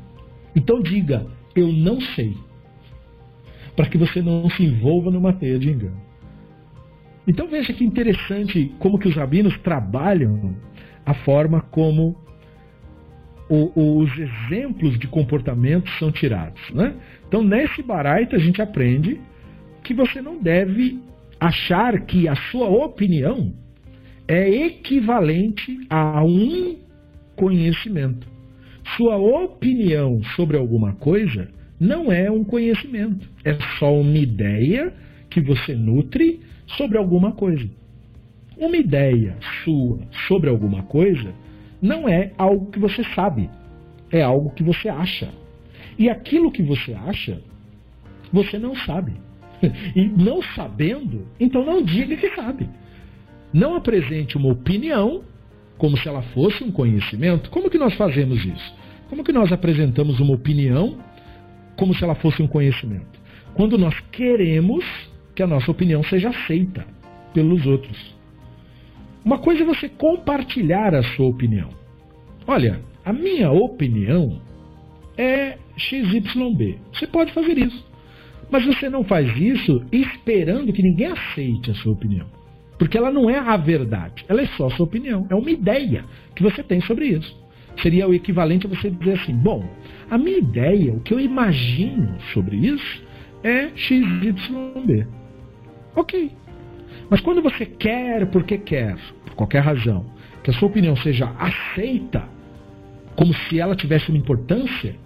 então 0.55 0.83
diga: 0.83 1.27
eu 1.55 1.73
não 1.73 2.01
sei. 2.01 2.37
Para 3.77 3.87
que 3.87 3.99
você 3.99 4.23
não 4.23 4.49
se 4.51 4.63
envolva 4.63 5.11
numa 5.11 5.33
teia 5.33 5.59
de 5.59 5.71
engano. 5.71 6.01
Então 7.27 7.49
veja 7.49 7.73
que 7.73 7.85
interessante 7.85 8.73
como 8.79 8.99
que 8.99 9.09
os 9.09 9.15
rabinos 9.15 9.57
trabalham 9.59 10.55
a 11.05 11.15
forma 11.15 11.61
como 11.61 12.17
o, 13.49 14.01
os 14.01 14.11
exemplos 14.19 14.99
de 14.99 15.07
comportamento 15.09 15.89
são 15.99 16.13
tirados. 16.13 16.63
Né? 16.71 16.95
Então 17.27 17.43
nesse 17.43 17.83
baraita 17.83 18.37
a 18.37 18.39
gente 18.39 18.61
aprende 18.61 19.21
que 19.83 19.95
você 19.95 20.21
não 20.21 20.41
deve 20.41 21.01
achar 21.39 22.01
que 22.03 22.29
a 22.29 22.35
sua 22.35 22.69
opinião 22.69 23.53
é 24.27 24.49
equivalente 24.49 25.87
a 25.91 26.23
um 26.25 26.79
conhecimento. 27.37 28.34
Sua 28.97 29.17
opinião 29.17 30.23
sobre 30.37 30.57
alguma 30.57 30.93
coisa 30.95 31.49
não 31.81 32.13
é 32.13 32.31
um 32.31 32.45
conhecimento, 32.45 33.29
é 33.45 33.55
só 33.79 33.93
uma 33.93 34.19
ideia 34.19 34.93
que 35.31 35.41
você 35.41 35.75
nutre 35.75 36.41
sobre 36.67 36.99
alguma 36.99 37.33
coisa. 37.33 37.69
Uma 38.57 38.77
ideia 38.77 39.37
sua 39.65 39.99
sobre 40.29 40.49
alguma 40.49 40.85
coisa 40.85 41.35
não 41.83 42.09
é 42.09 42.33
algo 42.39 42.71
que 42.71 42.79
você 42.79 43.03
sabe, 43.15 43.51
é 44.11 44.23
algo 44.23 44.51
que 44.51 44.63
você 44.63 44.89
acha. 44.89 45.29
E 45.99 46.09
aquilo 46.09 46.53
que 46.53 46.63
você 46.63 46.95
acha, 46.95 47.41
você 48.33 48.59
não 48.59 48.75
sabe. 48.75 49.13
E 49.97 50.09
não 50.09 50.43
sabendo, 50.43 51.27
então 51.41 51.65
não 51.65 51.83
diga 51.83 52.17
que 52.17 52.35
sabe. 52.35 52.69
Não 53.53 53.77
apresente 53.77 54.37
uma 54.37 54.53
opinião 54.53 55.23
como 55.85 55.99
se 55.99 56.09
ela 56.09 56.23
fosse 56.23 56.65
um 56.65 56.73
conhecimento. 56.73 57.51
Como 57.51 57.69
que 57.69 57.77
nós 57.77 57.93
fazemos 57.93 58.43
isso? 58.43 58.75
Como 59.11 59.23
que 59.23 59.35
nós 59.35 59.53
apresentamos 59.53 60.19
uma 60.19 60.33
opinião 60.33 60.97
como 61.77 61.95
se 61.95 62.03
ela 62.03 62.15
fosse 62.15 62.43
um 62.43 62.47
conhecimento? 62.47 63.21
Quando 63.53 63.77
nós 63.77 63.95
queremos 64.11 64.83
que 65.35 65.43
a 65.43 65.47
nossa 65.47 65.71
opinião 65.71 66.03
seja 66.03 66.31
aceita 66.31 66.87
pelos 67.35 67.67
outros. 67.67 68.17
Uma 69.23 69.37
coisa 69.37 69.63
é 69.63 69.67
você 69.67 69.87
compartilhar 69.87 70.95
a 70.95 71.03
sua 71.03 71.27
opinião. 71.27 71.69
Olha, 72.47 72.81
a 73.05 73.13
minha 73.13 73.53
opinião 73.53 74.41
é 75.19 75.59
XYB. 75.77 76.79
Você 76.95 77.07
pode 77.07 77.31
fazer 77.35 77.59
isso. 77.59 77.87
Mas 78.51 78.65
você 78.65 78.89
não 78.89 79.05
faz 79.05 79.37
isso 79.37 79.85
esperando 79.93 80.73
que 80.73 80.83
ninguém 80.83 81.09
aceite 81.09 81.73
a 81.73 81.75
sua 81.75 81.93
opinião. 81.93 82.34
Porque 82.79 82.99
ela 82.99 83.11
não 83.11 83.31
é 83.31 83.39
a 83.39 83.57
verdade, 83.57 84.25
ela 84.29 84.43
é 84.43 84.47
só 84.47 84.67
a 84.67 84.71
sua 84.71 84.85
opinião. 84.85 85.27
É 85.31 85.35
uma 85.35 85.51
ideia 85.51 86.05
que 86.35 86.43
você 86.43 86.63
tem 86.63 86.81
sobre 86.81 87.07
isso. 87.07 87.45
Seria 87.83 88.09
o 88.09 88.15
equivalente 88.15 88.67
a 88.67 88.71
você 88.71 88.91
dizer 88.91 89.21
assim: 89.21 89.35
bom, 89.35 89.65
a 90.11 90.19
minha 90.19 90.39
ideia, 90.39 90.93
o 90.93 91.01
que 91.01 91.15
eu 91.15 91.21
imagino 91.21 92.17
sobre 92.33 92.57
isso 92.57 93.03
é 93.43 93.71
XYB. 93.75 95.07
Ok. 95.95 96.33
Mas 97.11 97.21
quando 97.21 97.43
você 97.43 97.67
quer, 97.67 98.27
porque 98.27 98.59
quer, 98.59 98.97
por 99.27 99.35
qualquer 99.35 99.61
razão, 99.61 100.07
que 100.43 100.51
a 100.51 100.55
sua 100.55 100.69
opinião 100.69 100.97
seja 100.97 101.33
aceita 101.39 102.29
como 103.17 103.33
se 103.33 103.61
ela 103.61 103.77
tivesse 103.77 104.09
uma 104.09 104.19
importância, 104.19 104.97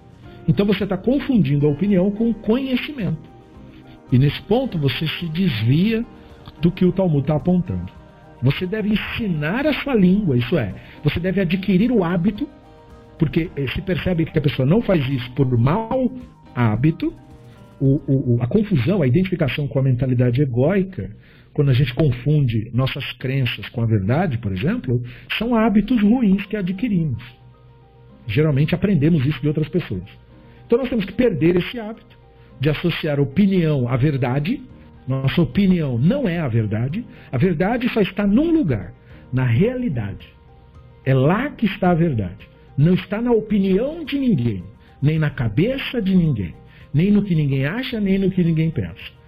então 0.46 0.64
você 0.64 0.85
está 0.85 0.96
confundindo 0.96 1.66
a 1.66 1.70
opinião 1.70 2.11
com 2.11 2.31
o 2.31 2.35
conhecimento. 2.35 3.28
E 4.11 4.18
nesse 4.18 4.40
ponto 4.42 4.78
você 4.78 5.07
se 5.07 5.26
desvia 5.26 6.04
do 6.61 6.71
que 6.71 6.85
o 6.85 6.92
Talmud 6.92 7.21
está 7.21 7.37
apontando. 7.37 7.90
Você 8.42 8.66
deve 8.66 8.90
ensinar 8.90 9.66
a 9.66 9.73
sua 9.73 9.94
língua, 9.94 10.37
isso 10.37 10.57
é, 10.57 10.75
você 11.03 11.18
deve 11.18 11.40
adquirir 11.40 11.90
o 11.90 12.05
hábito, 12.05 12.49
porque 13.18 13.51
se 13.75 13.83
percebe 13.83 14.25
que 14.25 14.38
a 14.38 14.42
pessoa 14.42 14.66
não 14.66 14.81
faz 14.81 15.07
isso 15.09 15.31
por 15.33 15.47
mau 15.59 16.12
hábito, 16.55 17.12
o, 17.81 18.35
o, 18.35 18.42
a 18.42 18.47
confusão, 18.47 19.03
a 19.03 19.07
identificação 19.07 19.66
com 19.66 19.79
a 19.79 19.83
mentalidade 19.83 20.40
egóica, 20.40 21.11
quando 21.53 21.71
a 21.71 21.75
gente 21.75 21.94
confunde 21.94 22.71
nossas 22.73 23.12
crenças 23.14 23.68
com 23.71 23.83
a 23.83 23.87
verdade, 23.87 24.38
por 24.38 24.53
exemplo, 24.53 25.03
são 25.38 25.55
hábitos 25.55 26.01
ruins 26.01 26.47
que 26.47 26.57
adquirimos. 26.57 27.23
Geralmente 28.27 28.75
aprendemos 28.75 29.25
isso 29.27 29.40
de 29.40 29.49
outras 29.49 29.68
pessoas. 29.68 30.05
Então 30.66 30.79
nós 30.79 30.88
temos 30.88 31.05
que 31.05 31.12
perder 31.12 31.57
esse 31.57 31.81
hábito 31.81 32.16
de 32.61 32.68
associar 32.68 33.18
opinião 33.18 33.88
à 33.88 33.97
verdade. 33.97 34.61
Nossa 35.09 35.40
opinião 35.40 35.97
não 35.99 36.29
é 36.29 36.38
a 36.38 36.47
verdade. 36.47 37.05
A 37.33 37.38
verdade 37.38 37.88
só 37.88 38.01
está 38.01 38.27
num 38.27 38.53
lugar, 38.53 38.92
na 39.33 39.44
realidade. 39.44 40.29
É 41.05 41.14
lá 41.14 41.49
que 41.51 41.66
está 41.66 41.90
a 41.90 41.94
verdade. 41.94 42.47
Não 42.77 42.94
está 42.94 43.21
na 43.21 43.33
opinião 43.33 44.05
de 44.05 44.18
ninguém, 44.18 44.62
nem 45.01 45.18
na 45.18 45.31
cabeça 45.31 46.01
de 46.01 46.14
ninguém, 46.14 46.55
nem 46.92 47.11
no 47.11 47.25
que 47.25 47.35
ninguém 47.35 47.64
acha, 47.64 47.99
nem 47.99 48.18
no 48.18 48.31
que 48.31 48.44
ninguém 48.44 48.71
pensa. 48.71 49.18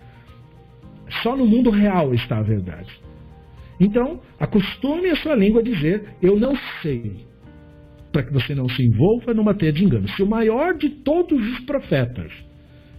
Só 1.22 1.36
no 1.36 1.46
mundo 1.46 1.70
real 1.70 2.14
está 2.14 2.38
a 2.38 2.42
verdade. 2.42 2.92
Então, 3.80 4.20
acostume 4.38 5.08
a 5.08 5.16
sua 5.16 5.34
língua 5.34 5.60
a 5.60 5.64
dizer: 5.64 6.16
Eu 6.22 6.38
não 6.38 6.54
sei 6.82 7.26
para 8.12 8.22
que 8.22 8.32
você 8.32 8.54
não 8.54 8.68
se 8.68 8.82
envolva 8.82 9.32
numa 9.32 9.54
teia 9.54 9.72
de 9.72 9.84
engano. 9.84 10.08
Se 10.10 10.22
o 10.22 10.26
maior 10.26 10.74
de 10.74 10.90
todos 10.90 11.40
os 11.52 11.60
profetas 11.60 12.32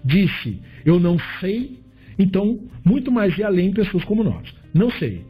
disse, 0.04 0.60
eu 0.86 1.00
não 1.00 1.18
sei, 1.40 1.80
então, 2.18 2.60
muito 2.84 3.12
mais 3.12 3.40
além 3.42 3.74
pessoas 3.74 4.04
como 4.04 4.24
nós. 4.24 4.54
Não 4.74 4.90
sei. 4.92 5.26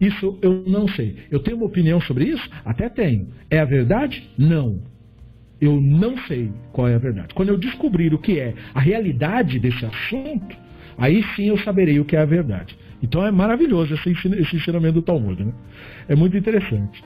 Isso 0.00 0.38
eu 0.42 0.64
não 0.66 0.88
sei. 0.88 1.16
Eu 1.30 1.40
tenho 1.40 1.56
uma 1.56 1.66
opinião 1.66 2.00
sobre 2.00 2.24
isso? 2.24 2.48
Até 2.64 2.88
tenho. 2.88 3.28
É 3.50 3.60
a 3.60 3.64
verdade? 3.64 4.28
Não. 4.36 4.80
Eu 5.60 5.80
não 5.80 6.18
sei 6.26 6.50
qual 6.72 6.88
é 6.88 6.94
a 6.94 6.98
verdade. 6.98 7.34
Quando 7.34 7.48
eu 7.48 7.56
descobrir 7.56 8.12
o 8.12 8.18
que 8.18 8.38
é 8.38 8.54
a 8.74 8.80
realidade 8.80 9.58
desse 9.58 9.84
assunto, 9.86 10.56
aí 10.98 11.22
sim 11.34 11.48
eu 11.48 11.58
saberei 11.58 11.98
o 12.00 12.04
que 12.04 12.16
é 12.16 12.20
a 12.20 12.26
verdade. 12.26 12.76
Então 13.02 13.24
é 13.24 13.30
maravilhoso 13.30 13.94
esse 13.94 14.56
ensinamento 14.56 14.94
do 14.94 15.02
Talmud. 15.02 15.42
Né? 15.42 15.52
É 16.08 16.14
muito 16.14 16.36
interessante. 16.36 17.02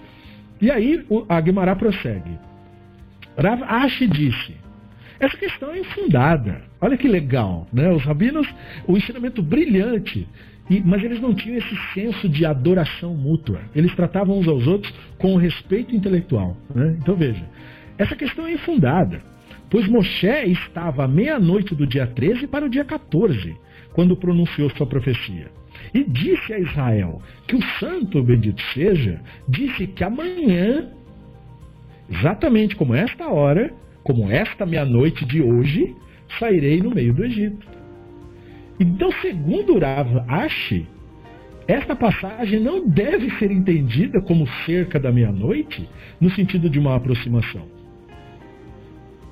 E 0.61 0.71
aí 0.71 1.05
a 1.29 1.41
Guimará 1.41 1.77
prossegue. 1.77 2.39
Rav 3.37 3.63
Ashi 3.63 4.07
disse: 4.09 4.55
essa 5.21 5.37
questão 5.37 5.73
é 5.73 5.81
infundada. 5.81 6.63
Olha 6.81 6.97
que 6.97 7.09
legal, 7.09 7.67
né? 7.73 7.91
Os 7.91 8.05
rabinos, 8.05 8.47
o 8.87 8.97
ensinamento 8.97 9.43
brilhante, 9.43 10.29
e, 10.71 10.81
mas 10.81 11.03
eles 11.03 11.21
não 11.21 11.35
tinham 11.35 11.59
esse 11.59 11.77
senso 11.95 12.29
de 12.29 12.45
adoração 12.45 13.15
mútua. 13.15 13.61
Eles 13.75 13.95
tratavam 13.95 14.39
uns 14.39 14.47
aos 14.47 14.67
outros 14.67 14.93
com 15.19 15.37
respeito 15.37 15.95
intelectual. 15.95 16.57
Né? 16.75 16.97
Então 17.01 17.17
veja, 17.17 17.45
essa 17.97 18.15
questão 18.15 18.47
é 18.47 18.53
infundada, 18.53 19.23
pois 19.71 19.89
Moshe 19.89 20.27
estava 20.27 21.05
à 21.05 21.09
meia-noite 21.09 21.75
do 21.75 21.87
dia 21.87 22.07
13 22.07 22.47
para 22.47 22.67
o 22.67 22.69
dia 22.69 22.85
14, 22.85 23.57
quando 23.93 24.17
pronunciou 24.17 24.71
sua 24.71 24.87
profecia. 24.87 25.51
E 25.95 26.05
disse 26.05 26.53
a 26.53 26.59
Israel 26.59 27.23
que 27.47 27.57
o 27.57 27.63
santo, 27.81 28.23
bendito 28.23 28.61
seja, 28.75 29.21
disse 29.49 29.87
que 29.87 30.05
amanhã, 30.05 30.91
exatamente 32.11 32.77
como 32.77 32.95
esta 32.95 33.29
hora, 33.29 33.73
como 34.09 34.31
esta 34.31 34.65
meia-noite 34.65 35.23
de 35.27 35.43
hoje, 35.43 35.95
sairei 36.39 36.81
no 36.81 36.91
meio 36.91 37.13
do 37.13 37.23
Egito. 37.27 37.69
Então, 38.81 39.13
segundo 39.21 39.79
Rav 39.79 40.25
Ashi, 40.27 40.87
esta 41.67 41.95
passagem 41.95 42.59
não 42.59 42.89
deve 42.89 43.31
ser 43.33 43.51
entendida 43.51 44.23
como 44.23 44.49
cerca 44.65 44.99
da 44.99 45.13
meia-noite, 45.13 45.87
no 46.19 46.31
sentido 46.31 46.71
de 46.71 46.79
uma 46.79 46.97
aproximação, 46.97 47.67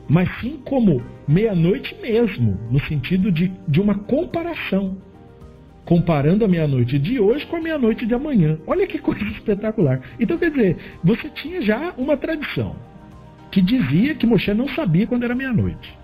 mas 0.07 0.29
sim 0.43 0.61
como 0.63 1.03
meia-noite 1.27 1.97
mesmo, 2.03 2.61
no 2.71 2.79
sentido 2.81 3.33
de, 3.33 3.51
de 3.67 3.81
uma 3.81 3.95
comparação 3.95 4.99
comparando 5.87 6.45
a 6.45 6.49
meia-noite 6.49 6.99
de 6.99 7.19
hoje 7.19 7.47
com 7.47 7.57
a 7.57 7.61
meia-noite 7.63 8.05
de 8.05 8.13
amanhã. 8.13 8.59
Olha 8.67 8.87
que 8.87 8.99
coisa 8.99 9.25
espetacular. 9.33 10.03
Então, 10.21 10.37
quer 10.37 10.51
dizer, 10.51 10.77
você 11.03 11.31
tinha 11.31 11.63
já 11.63 11.95
uma 11.97 12.19
tradição 12.19 12.77
que 13.57 13.63
dizia 13.63 14.15
que 14.15 14.27
Moshe 14.27 14.53
não 14.53 14.69
sabia 14.69 15.07
quando 15.07 15.25
era 15.25 15.35
meia-noite. 15.35 15.99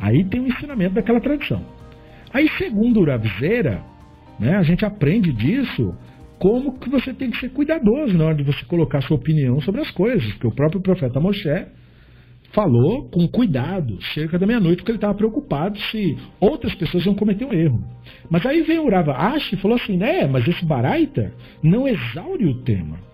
Aí 0.00 0.24
tem 0.24 0.40
o 0.40 0.48
ensinamento 0.48 0.94
daquela 0.96 1.20
tradição. 1.20 1.64
Aí, 2.32 2.48
segundo 2.58 3.00
o 3.00 3.06
né, 4.40 4.56
a 4.56 4.62
gente 4.64 4.84
aprende 4.84 5.32
disso 5.32 5.94
como 6.36 6.76
que 6.76 6.90
você 6.90 7.14
tem 7.14 7.30
que 7.30 7.38
ser 7.38 7.50
cuidadoso 7.50 8.18
na 8.18 8.24
hora 8.24 8.34
de 8.34 8.42
você 8.42 8.64
colocar 8.64 9.00
sua 9.02 9.16
opinião 9.16 9.60
sobre 9.60 9.82
as 9.82 9.90
coisas, 9.92 10.28
porque 10.32 10.48
o 10.48 10.50
próprio 10.50 10.80
profeta 10.80 11.20
Moshe 11.20 11.48
falou 12.50 13.08
com 13.08 13.28
cuidado, 13.28 14.02
cerca 14.12 14.36
da 14.36 14.44
meia-noite, 14.44 14.78
porque 14.78 14.90
ele 14.90 14.98
estava 14.98 15.14
preocupado 15.14 15.78
se 15.78 16.18
outras 16.40 16.74
pessoas 16.74 17.06
iam 17.06 17.14
cometer 17.14 17.44
um 17.44 17.52
erro. 17.52 17.84
Mas 18.28 18.44
aí 18.44 18.62
veio 18.62 18.82
o 18.82 18.90
Rava 18.90 19.12
Ashi 19.12 19.54
e 19.54 19.58
falou 19.58 19.76
assim, 19.76 19.96
né, 19.96 20.26
mas 20.26 20.48
esse 20.48 20.64
Baraita 20.64 21.32
não 21.62 21.86
exaure 21.86 22.46
o 22.46 22.64
tema. 22.64 23.13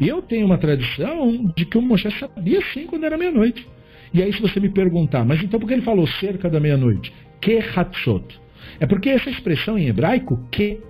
Eu 0.00 0.22
tenho 0.22 0.46
uma 0.46 0.58
tradição 0.58 1.52
de 1.56 1.64
que 1.64 1.78
o 1.78 1.82
Moshe 1.82 2.10
sabia 2.18 2.60
sim 2.72 2.86
quando 2.86 3.04
era 3.04 3.16
meia-noite. 3.16 3.66
E 4.12 4.22
aí 4.22 4.32
se 4.32 4.40
você 4.40 4.60
me 4.60 4.68
perguntar, 4.68 5.24
mas 5.24 5.42
então 5.42 5.58
por 5.58 5.66
que 5.66 5.74
ele 5.74 5.82
falou 5.82 6.06
cerca 6.06 6.48
da 6.48 6.60
meia-noite? 6.60 7.12
Que 7.40 7.58
hatzot? 7.58 8.24
É 8.80 8.86
porque 8.86 9.08
essa 9.08 9.30
expressão 9.30 9.78
em 9.78 9.88
hebraico, 9.88 10.38
que, 10.50 10.80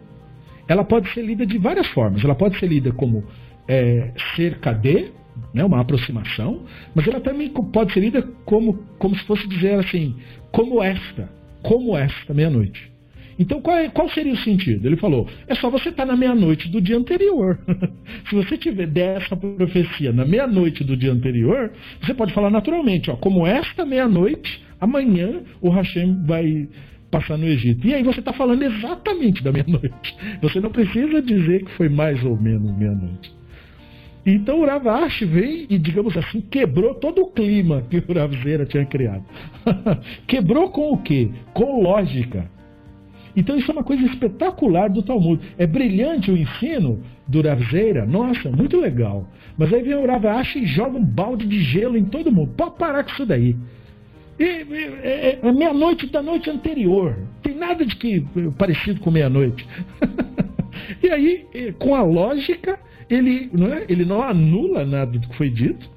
ela 0.68 0.84
pode 0.84 1.08
ser 1.12 1.22
lida 1.22 1.46
de 1.46 1.58
várias 1.58 1.86
formas. 1.88 2.24
Ela 2.24 2.34
pode 2.34 2.58
ser 2.58 2.66
lida 2.66 2.92
como 2.92 3.24
é, 3.68 4.12
cerca 4.34 4.72
de, 4.72 5.10
né, 5.54 5.64
uma 5.64 5.80
aproximação, 5.80 6.64
mas 6.94 7.06
ela 7.06 7.20
também 7.20 7.48
pode 7.48 7.92
ser 7.92 8.00
lida 8.00 8.22
como, 8.44 8.74
como 8.98 9.16
se 9.16 9.24
fosse 9.24 9.46
dizer 9.48 9.78
assim, 9.78 10.16
como 10.50 10.82
esta, 10.82 11.30
como 11.62 11.96
esta 11.96 12.34
meia-noite. 12.34 12.95
Então 13.38 13.61
qual, 13.61 13.77
é, 13.77 13.88
qual, 13.88 14.09
seria 14.09 14.33
o 14.33 14.38
sentido? 14.38 14.87
Ele 14.87 14.96
falou, 14.96 15.29
é 15.46 15.55
só 15.55 15.68
você 15.68 15.90
estar 15.90 16.05
tá 16.05 16.12
na 16.12 16.16
meia-noite 16.16 16.68
do 16.68 16.81
dia 16.81 16.96
anterior. 16.96 17.59
se 18.29 18.35
você 18.35 18.57
tiver 18.57 18.87
dessa 18.87 19.37
profecia 19.37 20.12
na 20.12 20.25
meia-noite 20.25 20.83
do 20.83 20.96
dia 20.96 21.12
anterior, 21.12 21.72
você 22.01 22.14
pode 22.14 22.33
falar 22.33 22.51
naturalmente, 22.51 23.11
ó, 23.11 23.16
como 23.16 23.46
esta 23.46 23.85
meia-noite, 23.85 24.62
amanhã 24.81 25.42
o 25.61 25.68
Hashem 25.68 26.25
vai 26.25 26.68
passar 27.11 27.37
no 27.37 27.46
Egito. 27.46 27.87
E 27.87 27.94
aí 27.94 28.03
você 28.03 28.20
está 28.20 28.33
falando 28.33 28.62
exatamente 28.62 29.42
da 29.42 29.53
meia-noite. 29.53 30.16
Você 30.42 30.61
não 30.61 30.70
precisa 30.70 31.22
dizer 31.22 31.64
que 31.64 31.70
foi 31.72 31.88
mais 31.88 32.22
ou 32.25 32.37
menos 32.37 32.77
meia-noite. 32.77 33.35
Então 34.27 34.61
o 34.61 34.66
Ravashi 34.66 35.25
veio 35.25 35.66
e, 35.70 35.79
digamos 35.79 36.16
assim, 36.16 36.40
quebrou 36.40 36.94
todo 36.96 37.22
o 37.22 37.31
clima 37.31 37.85
que 37.88 37.99
o 37.99 38.12
Ravzeira 38.12 38.66
tinha 38.66 38.85
criado. 38.85 39.25
quebrou 40.27 40.68
com 40.70 40.92
o 40.92 40.99
quê? 40.99 41.31
Com 41.55 41.81
lógica. 41.81 42.51
Então 43.37 43.57
isso 43.57 43.70
é 43.70 43.75
uma 43.75 43.85
coisa 43.85 44.03
espetacular 44.07 44.88
do 44.88 45.03
Talmud. 45.03 45.40
É 45.59 45.66
brilhante 45.66 46.31
o 46.31 46.37
ensino 46.37 47.03
do 47.29 47.42
Ravzeira, 47.42 48.07
nossa, 48.07 48.51
muito 48.51 48.81
legal. 48.81 49.29
Mas 49.59 49.72
aí 49.72 49.83
vem 49.83 49.94
o 49.94 50.07
Ravashi 50.07 50.61
e 50.61 50.66
joga 50.66 50.96
um 50.96 51.05
balde 51.05 51.46
de 51.46 51.61
gelo 51.62 51.99
em 51.99 52.05
todo 52.07 52.33
mundo. 52.33 52.53
Pode 52.57 52.77
parar 52.79 53.05
com 53.05 53.11
isso 53.11 53.27
daí. 53.27 53.55
E, 54.38 54.44
é, 54.44 55.38
é 55.42 55.53
meia-noite 55.53 56.07
da 56.07 56.22
noite 56.22 56.49
anterior. 56.49 57.16
Tem 57.42 57.55
nada 57.55 57.85
de 57.85 57.94
que 57.96 58.27
parecido 58.57 59.01
com 59.01 59.11
meia-noite. 59.11 59.66
e 61.03 61.11
aí, 61.11 61.74
com 61.78 61.95
a 61.95 62.03
lógica, 62.03 62.78
ele 63.09 63.51
não, 63.53 63.66
é, 63.66 63.84
ele 63.89 64.05
não 64.05 64.22
anula 64.22 64.84
nada 64.84 65.12
do 65.12 65.28
que 65.28 65.37
foi 65.37 65.51
dito, 65.51 65.89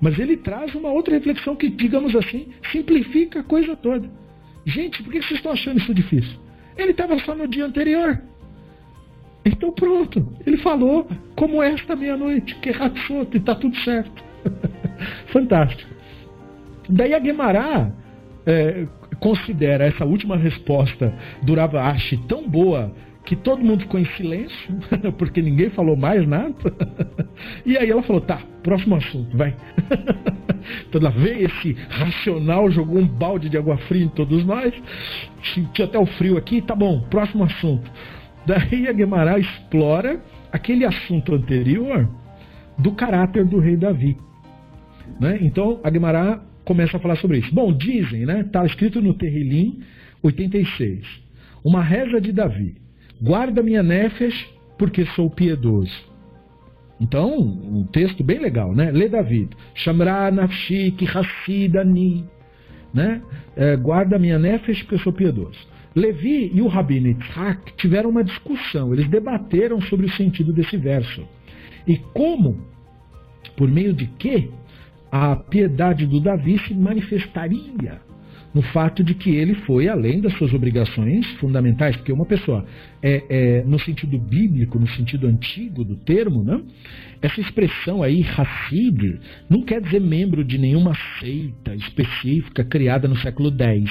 mas 0.00 0.18
ele 0.18 0.36
traz 0.36 0.74
uma 0.74 0.90
outra 0.90 1.14
reflexão 1.14 1.56
que, 1.56 1.68
digamos 1.68 2.14
assim, 2.14 2.48
simplifica 2.70 3.40
a 3.40 3.44
coisa 3.44 3.76
toda. 3.76 4.08
Gente, 4.64 5.02
por 5.02 5.12
que 5.12 5.22
vocês 5.22 5.38
estão 5.38 5.52
achando 5.52 5.78
isso 5.78 5.94
difícil? 5.94 6.47
Ele 6.78 6.92
estava 6.92 7.18
só 7.18 7.34
no 7.34 7.48
dia 7.48 7.66
anterior. 7.66 8.22
Então 9.44 9.72
pronto, 9.72 10.26
ele 10.46 10.58
falou 10.58 11.08
como 11.34 11.62
esta 11.62 11.96
meia-noite, 11.96 12.54
que 12.56 12.70
Hatsut, 12.70 13.34
e 13.34 13.38
está 13.38 13.54
tudo 13.54 13.76
certo. 13.78 14.24
Fantástico. 15.32 15.90
Daí 16.88 17.12
a 17.14 17.18
Guemará 17.18 17.90
é, 18.46 18.86
considera 19.20 19.86
essa 19.86 20.04
última 20.04 20.36
resposta 20.36 21.12
do 21.42 21.54
Ravashi 21.54 22.16
tão 22.28 22.48
boa 22.48 22.92
que 23.28 23.36
todo 23.36 23.62
mundo 23.62 23.82
ficou 23.82 24.00
em 24.00 24.06
silêncio, 24.16 24.74
porque 25.18 25.42
ninguém 25.42 25.68
falou 25.68 25.94
mais 25.94 26.26
nada. 26.26 26.54
E 27.66 27.76
aí 27.76 27.90
ela 27.90 28.02
falou: 28.02 28.22
tá, 28.22 28.40
próximo 28.62 28.96
assunto, 28.96 29.36
vai. 29.36 29.54
Então 30.86 31.00
ela 31.00 31.10
veio 31.10 31.46
esse 31.46 31.72
racional, 31.88 32.70
jogou 32.70 32.98
um 32.98 33.06
balde 33.06 33.48
de 33.48 33.56
água 33.56 33.78
fria 33.78 34.04
em 34.04 34.08
todos 34.08 34.44
nós, 34.44 34.74
sentiu 35.54 35.86
até 35.86 35.98
o 35.98 36.04
frio 36.04 36.36
aqui, 36.36 36.60
tá 36.60 36.74
bom, 36.74 37.00
próximo 37.08 37.44
assunto. 37.44 37.90
Daí 38.44 38.86
a 38.86 38.92
Guemará 38.92 39.38
explora 39.38 40.20
aquele 40.52 40.84
assunto 40.84 41.34
anterior 41.34 42.06
do 42.76 42.92
caráter 42.92 43.46
do 43.46 43.58
rei 43.58 43.78
Davi. 43.78 44.18
Né? 45.18 45.38
Então 45.40 45.80
a 45.82 45.90
Gemara 45.90 46.42
começa 46.66 46.98
a 46.98 47.00
falar 47.00 47.16
sobre 47.16 47.38
isso. 47.38 47.54
Bom, 47.54 47.72
dizem, 47.72 48.26
né? 48.26 48.40
Está 48.40 48.66
escrito 48.66 49.00
no 49.00 49.14
Terrilim 49.14 49.80
86. 50.22 51.06
Uma 51.64 51.82
reza 51.82 52.20
de 52.20 52.30
Davi. 52.30 52.87
Guarda 53.20 53.62
minha 53.62 53.82
nefesh 53.82 54.48
porque 54.78 55.04
sou 55.06 55.28
piedoso. 55.28 56.08
Então, 57.00 57.36
um 57.38 57.84
texto 57.84 58.24
bem 58.24 58.38
legal, 58.38 58.74
né? 58.74 58.90
Lê 58.90 59.08
Davi. 59.08 59.48
Shamra 59.74 60.30
nafshi 60.30 60.92
ki. 60.92 61.06
Né? 62.92 63.22
É, 63.56 63.76
guarda 63.76 64.18
minha 64.18 64.38
nefesh 64.38 64.82
porque 64.82 64.98
sou 64.98 65.12
piedoso. 65.12 65.58
Levi 65.94 66.50
e 66.54 66.62
o 66.62 66.68
Rabino 66.68 67.08
Yitzhak 67.08 67.72
tiveram 67.76 68.10
uma 68.10 68.22
discussão, 68.22 68.92
eles 68.92 69.08
debateram 69.08 69.80
sobre 69.82 70.06
o 70.06 70.10
sentido 70.10 70.52
desse 70.52 70.76
verso. 70.76 71.26
E 71.86 71.96
como, 72.14 72.64
por 73.56 73.68
meio 73.68 73.92
de 73.92 74.06
que, 74.06 74.50
a 75.10 75.34
piedade 75.34 76.06
do 76.06 76.20
Davi 76.20 76.58
se 76.58 76.74
manifestaria 76.74 78.00
no 78.54 78.62
fato 78.62 79.04
de 79.04 79.14
que 79.14 79.30
ele 79.30 79.54
foi 79.54 79.88
além 79.88 80.20
das 80.20 80.32
suas 80.34 80.52
obrigações 80.54 81.26
fundamentais, 81.32 81.96
porque 81.96 82.12
uma 82.12 82.24
pessoa, 82.24 82.64
é, 83.02 83.24
é, 83.28 83.64
no 83.64 83.78
sentido 83.78 84.18
bíblico, 84.18 84.78
no 84.78 84.88
sentido 84.88 85.26
antigo 85.26 85.84
do 85.84 85.96
termo, 85.96 86.42
né, 86.42 86.60
essa 87.20 87.40
expressão 87.40 88.02
aí, 88.02 88.22
Hassid, 88.22 89.20
não 89.48 89.62
quer 89.62 89.80
dizer 89.80 90.00
membro 90.00 90.44
de 90.44 90.56
nenhuma 90.56 90.92
seita 91.20 91.74
específica 91.74 92.64
criada 92.64 93.06
no 93.06 93.16
século 93.16 93.50
X. 93.50 93.90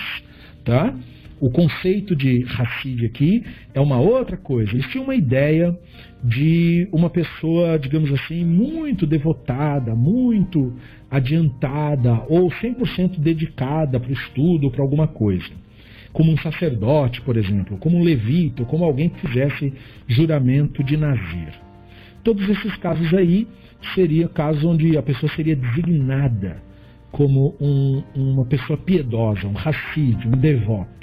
Tá? 0.63 0.93
O 1.39 1.51
conceito 1.51 2.15
de 2.15 2.43
Hassid 2.45 3.05
aqui 3.05 3.43
é 3.73 3.79
uma 3.79 3.99
outra 3.99 4.35
coisa. 4.35 4.71
Eles 4.71 4.87
tinham 4.87 5.03
uma 5.03 5.13
ideia 5.13 5.77
de 6.23 6.87
uma 6.91 7.11
pessoa, 7.11 7.77
digamos 7.77 8.11
assim, 8.11 8.43
muito 8.43 9.05
devotada, 9.05 9.93
muito 9.93 10.73
adiantada 11.11 12.25
ou 12.27 12.49
100% 12.49 13.19
dedicada 13.19 13.99
para 13.99 14.09
o 14.09 14.13
estudo, 14.13 14.71
para 14.71 14.81
alguma 14.81 15.07
coisa. 15.07 15.49
Como 16.11 16.31
um 16.31 16.37
sacerdote, 16.37 17.21
por 17.21 17.37
exemplo, 17.37 17.77
como 17.77 17.97
um 17.97 18.03
levita, 18.03 18.65
como 18.65 18.83
alguém 18.83 19.09
que 19.09 19.27
fizesse 19.27 19.71
juramento 20.07 20.83
de 20.83 20.97
nazir. 20.97 21.53
Todos 22.23 22.49
esses 22.49 22.75
casos 22.77 23.13
aí 23.13 23.47
seria 23.93 24.27
casos 24.27 24.63
onde 24.63 24.97
a 24.97 25.03
pessoa 25.03 25.31
seria 25.35 25.55
designada 25.55 26.63
como 27.11 27.55
um, 27.61 28.03
uma 28.15 28.45
pessoa 28.45 28.77
piedosa, 28.77 29.47
um 29.47 29.57
Hassid, 29.57 30.27
um 30.27 30.31
devoto. 30.31 30.96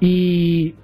E 0.00 0.74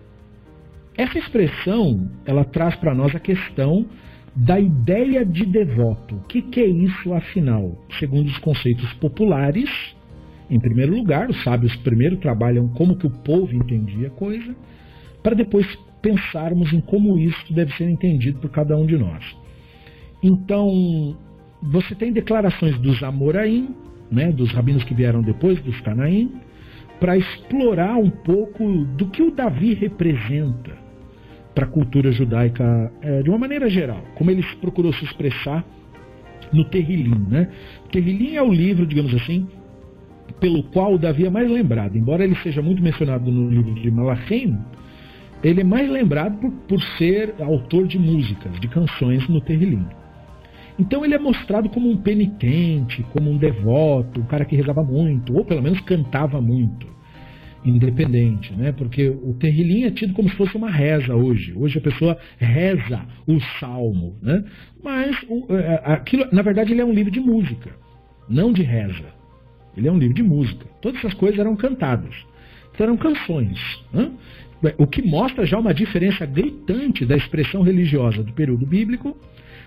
essa 0.97 1.19
expressão, 1.19 2.11
ela 2.25 2.45
traz 2.45 2.77
para 2.77 2.95
nós 2.95 3.15
a 3.15 3.21
questão 3.21 3.87
da 4.35 4.59
ideia 4.59 5.25
de 5.25 5.45
devoto. 5.45 6.17
O 6.17 6.21
que, 6.25 6.43
que 6.43 6.61
é 6.61 6.67
isso, 6.67 7.12
afinal? 7.12 7.79
Segundo 7.99 8.27
os 8.27 8.39
conceitos 8.39 8.93
populares, 8.95 9.71
em 10.51 10.59
primeiro 10.59 10.95
lugar, 10.95 11.31
os 11.31 11.43
sábios 11.43 11.75
primeiro 11.77 12.17
trabalham 12.17 12.69
como 12.69 12.97
que 12.97 13.07
o 13.07 13.11
povo 13.11 13.55
entendia 13.55 14.09
a 14.09 14.11
coisa, 14.11 14.55
para 15.23 15.35
depois 15.35 15.67
pensarmos 16.03 16.73
em 16.73 16.81
como 16.81 17.19
isso 17.19 17.53
deve 17.53 17.73
ser 17.77 17.89
entendido 17.89 18.39
por 18.39 18.51
cada 18.51 18.77
um 18.77 18.85
de 18.85 18.97
nós. 18.97 19.25
Então, 20.23 21.17
você 21.62 21.95
tem 21.95 22.12
declarações 22.12 22.79
dos 22.79 23.03
Amoraim, 23.03 23.75
né, 24.11 24.31
dos 24.31 24.53
rabinos 24.53 24.85
que 24.85 24.95
vieram 24.95 25.23
depois, 25.23 25.61
dos 25.62 25.81
Canaim, 25.81 26.33
para 27.05 27.19
explorar 27.19 27.99
um 27.99 28.09
pouco 28.09 28.67
do 28.97 29.09
que 29.11 29.23
o 29.23 29.31
Davi 29.31 29.75
representa 29.75 30.73
para 31.55 31.67
a 31.67 31.69
cultura 31.69 32.11
judaica 32.11 32.91
é, 33.03 33.23
de 33.23 33.29
uma 33.29 33.37
maneira 33.37 33.69
geral, 33.69 34.03
como 34.15 34.31
ele 34.31 34.43
procurou 34.59 34.91
se 34.95 35.05
expressar 35.05 35.63
no 36.51 36.65
Terrilim. 36.65 37.27
Né? 37.29 37.51
O 37.85 37.89
Terrilim 37.91 38.37
é 38.37 38.43
o 38.43 38.51
livro, 38.51 38.87
digamos 38.87 39.13
assim, 39.13 39.47
pelo 40.41 40.63
qual 40.63 40.97
Davi 40.97 41.27
é 41.27 41.31
mais 41.31 41.51
lembrado. 41.51 41.95
Embora 41.95 42.25
ele 42.25 42.37
seja 42.37 42.63
muito 42.63 42.83
mencionado 42.83 43.31
no 43.31 43.51
livro 43.51 43.75
de 43.75 43.91
Malachim, 43.91 44.57
ele 45.43 45.61
é 45.61 45.65
mais 45.65 45.91
lembrado 45.91 46.39
por, 46.39 46.51
por 46.51 46.83
ser 46.97 47.35
autor 47.39 47.87
de 47.87 47.99
músicas, 47.99 48.59
de 48.61 48.69
canções 48.69 49.29
no 49.29 49.43
Terrilim. 49.43 49.85
Então 50.79 51.05
ele 51.05 51.13
é 51.13 51.19
mostrado 51.19 51.69
como 51.69 51.87
um 51.87 51.99
penitente, 51.99 53.03
como 53.13 53.31
um 53.31 53.37
devoto, 53.37 54.23
um 54.23 54.25
cara 54.25 54.47
que 54.47 54.57
rezava 54.57 54.83
muito, 54.83 55.37
ou 55.37 55.45
pelo 55.45 55.61
menos 55.61 55.79
cantava 55.83 56.41
muito 56.41 56.94
independente, 57.65 58.53
né? 58.53 58.73
Porque 58.73 59.09
o 59.09 59.35
terrilim 59.35 59.85
é 59.85 59.91
tido 59.91 60.12
como 60.12 60.29
se 60.29 60.37
fosse 60.37 60.57
uma 60.57 60.71
reza 60.71 61.15
hoje. 61.15 61.53
Hoje 61.57 61.79
a 61.79 61.81
pessoa 61.81 62.19
reza 62.39 63.03
o 63.27 63.41
salmo, 63.59 64.17
né? 64.23 64.45
Mas 64.83 65.17
é, 65.49 65.55
é, 65.55 65.83
aquilo, 65.85 66.27
na 66.31 66.43
verdade, 66.43 66.73
ele 66.73 66.83
é 66.83 66.85
um 66.85 66.93
livro 66.93 67.11
de 67.11 67.21
música, 67.21 67.71
não 68.29 68.53
de 68.53 68.62
reza. 68.62 69.15
Ele 69.77 69.89
é 69.89 69.93
um 69.93 69.99
livro 69.99 70.15
de 70.15 70.23
música. 70.23 70.67
Todas 70.81 70.99
essas 70.99 71.15
coisas 71.15 71.39
eram 71.39 71.57
cantadas, 71.57 72.15
então, 72.75 72.87
eram 72.87 72.97
canções. 72.97 73.59
Né? 73.93 74.11
O 74.79 74.87
que 74.87 75.03
mostra 75.03 75.45
já 75.45 75.59
uma 75.59 75.75
diferença 75.75 76.25
gritante 76.27 77.05
da 77.05 77.17
expressão 77.17 77.62
religiosa 77.62 78.23
do 78.23 78.33
período 78.33 78.67
bíblico 78.67 79.17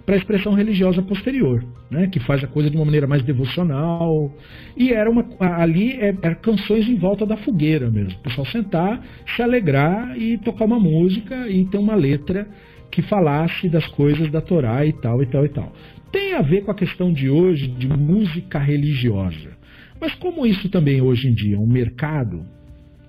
para 0.07 0.15
a 0.15 0.19
expressão 0.19 0.53
religiosa 0.53 1.01
posterior, 1.01 1.61
né, 1.91 2.07
que 2.07 2.17
faz 2.21 2.41
a 2.41 2.47
coisa 2.47 2.69
de 2.69 2.77
uma 2.77 2.85
maneira 2.85 3.05
mais 3.05 3.21
devocional. 3.23 4.33
E 4.77 4.93
era 4.93 5.11
uma, 5.11 5.25
ali 5.37 5.99
é, 5.99 6.15
era 6.21 6.33
canções 6.33 6.87
em 6.87 6.95
volta 6.95 7.25
da 7.25 7.35
fogueira 7.35 7.91
mesmo. 7.91 8.17
O 8.17 8.23
pessoal 8.23 8.47
sentar, 8.47 9.05
se 9.35 9.41
alegrar 9.41 10.17
e 10.17 10.37
tocar 10.37 10.63
uma 10.63 10.79
música 10.79 11.49
e 11.49 11.65
ter 11.65 11.77
uma 11.77 11.93
letra 11.93 12.47
que 12.89 13.01
falasse 13.01 13.67
das 13.67 13.85
coisas 13.85 14.31
da 14.31 14.39
Torá 14.39 14.85
e 14.85 14.93
tal 14.93 15.21
e 15.21 15.25
tal 15.25 15.45
e 15.45 15.49
tal. 15.49 15.73
Tem 16.09 16.35
a 16.35 16.41
ver 16.41 16.63
com 16.63 16.71
a 16.71 16.75
questão 16.75 17.11
de 17.11 17.29
hoje 17.29 17.67
de 17.67 17.89
música 17.89 18.59
religiosa. 18.59 19.57
Mas 19.99 20.15
como 20.15 20.45
isso 20.45 20.69
também 20.69 21.01
hoje 21.01 21.27
em 21.27 21.33
dia 21.33 21.57
é 21.57 21.59
um 21.59 21.67
mercado, 21.67 22.45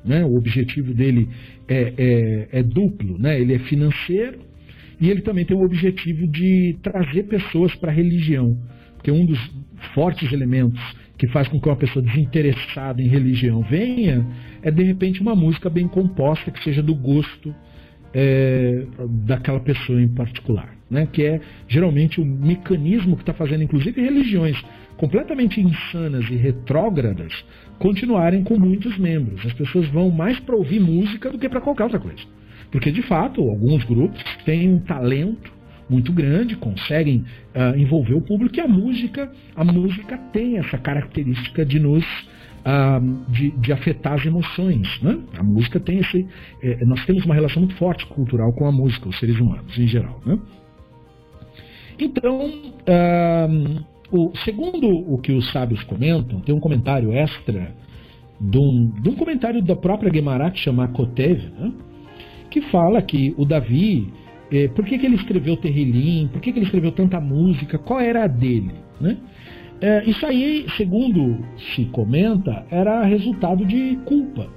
né, 0.05 0.25
o 0.25 0.35
objetivo 0.35 0.93
dele 0.93 1.29
é, 1.69 1.93
é, 1.97 2.49
é 2.59 2.63
duplo, 2.65 3.17
né, 3.21 3.41
ele 3.41 3.55
é 3.55 3.59
financeiro 3.61 4.48
e 5.01 5.11
ele 5.11 5.23
também 5.23 5.45
tem 5.45 5.57
o 5.57 5.65
objetivo 5.65 6.27
de 6.27 6.77
trazer 6.83 7.25
pessoas 7.25 7.75
para 7.75 7.91
a 7.91 7.95
religião, 7.95 8.57
porque 8.95 9.11
um 9.11 9.25
dos 9.25 9.39
fortes 9.95 10.33
elementos 10.33 10.81
que 11.17 11.27
faz 11.29 11.49
com 11.49 11.61
que 11.61 11.69
uma 11.69 11.77
pessoa 11.77 12.05
desinteressada 12.05 13.03
em 13.03 13.09
religião 13.09 13.63
venha 13.63 14.25
é 14.63 14.71
de 14.71 14.83
repente 14.83 15.21
uma 15.21 15.35
música 15.35 15.69
bem 15.69 15.89
composta 15.89 16.51
que 16.51 16.63
seja 16.63 16.83
do 16.83 16.95
gosto 16.95 17.55
é, 18.15 18.87
daquela 19.27 19.61
pessoa 19.61 20.01
em 20.01 20.09
particular, 20.09 20.75
né? 20.91 21.07
que 21.13 21.25
é 21.25 21.41
geralmente 21.67 22.21
o 22.21 22.25
mecanismo 22.25 23.17
que 23.17 23.23
está 23.23 23.35
fazendo, 23.35 23.63
inclusive, 23.63 24.01
religiões 24.01 24.61
completamente 24.97 25.61
insanas 25.61 26.29
e 26.31 26.37
retrógradas 26.37 27.33
continuarem 27.79 28.43
com 28.43 28.59
muitos 28.59 28.99
membros. 28.99 29.45
As 29.45 29.53
pessoas 29.53 29.87
vão 29.89 30.11
mais 30.11 30.41
para 30.41 30.57
ouvir 30.57 30.81
música 30.81 31.31
do 31.31 31.39
que 31.39 31.49
para 31.49 31.61
qualquer 31.61 31.85
outra 31.85 32.01
coisa. 32.01 32.23
Porque, 32.71 32.91
de 32.91 33.03
fato, 33.03 33.41
alguns 33.41 33.85
grupos 33.85 34.23
têm 34.45 34.69
um 34.69 34.79
talento 34.81 35.59
muito 35.89 36.13
grande, 36.13 36.57
conseguem 36.57 37.25
uh, 37.55 37.79
envolver 37.79 38.15
o 38.15 38.21
público 38.21 38.57
e 38.57 38.61
a 38.61 38.69
música, 38.69 39.33
a 39.57 39.65
música 39.65 40.19
tem 40.33 40.59
essa 40.59 40.77
característica 40.77 41.65
de 41.65 41.81
nos 41.81 42.05
uh, 42.05 43.33
de, 43.33 43.51
de, 43.53 43.73
afetar 43.73 44.15
as 44.15 44.27
emoções. 44.27 45.01
Né? 45.01 45.19
A 45.39 45.43
música 45.43 45.81
tem 45.81 45.99
esse. 45.99 46.27
Eh, 46.63 46.85
nós 46.85 47.05
temos 47.07 47.25
uma 47.25 47.35
relação 47.35 47.63
muito 47.63 47.77
forte 47.77 48.05
cultural 48.07 48.53
com 48.53 48.67
a 48.67 48.73
música, 48.73 49.09
os 49.09 49.19
seres 49.19 49.39
humanos 49.39 49.79
em 49.79 49.89
geral. 49.89 50.21
Né? 50.27 50.39
Então, 51.99 52.47
uh, 52.47 53.85
o, 54.11 54.37
segundo 54.45 54.89
o 54.89 55.19
que 55.19 55.33
os 55.33 55.51
sábios 55.53 55.83
comentam, 55.85 56.41
tem 56.41 56.55
um 56.55 56.61
comentário 56.61 57.13
extra 57.13 57.73
de 58.41 58.59
um, 58.59 58.91
de 59.01 59.09
um 59.09 59.15
comentário 59.15 59.63
da 59.63 59.75
própria 59.75 60.11
Guimarães 60.11 60.53
que 60.53 60.61
chama 60.61 60.87
Kotev, 60.89 61.41
né? 61.59 61.73
Que 62.51 62.61
fala 62.63 63.03
que 63.03 63.35
o 63.37 63.45
Davi, 63.45 64.13
é, 64.51 64.69
por 64.69 64.85
que, 64.85 64.99
que 64.99 65.07
ele 65.07 65.17
escreveu 65.17 65.57
Terrilim, 65.57 66.29
por 66.29 66.41
que, 66.41 66.53
que 66.53 66.59
ele 66.59 66.67
escreveu 66.67 66.93
tanta 66.93 67.21
música, 67.21 67.79
qual 67.79 68.01
era 68.01 68.25
a 68.25 68.27
dele. 68.27 68.73
Né? 69.01 69.17
É, 69.81 70.05
isso 70.05 70.25
aí, 70.27 70.67
segundo 70.77 71.39
se 71.75 71.85
comenta, 71.87 72.67
era 72.71 73.05
resultado 73.05 73.65
de 73.65 73.97
culpa. 74.05 74.49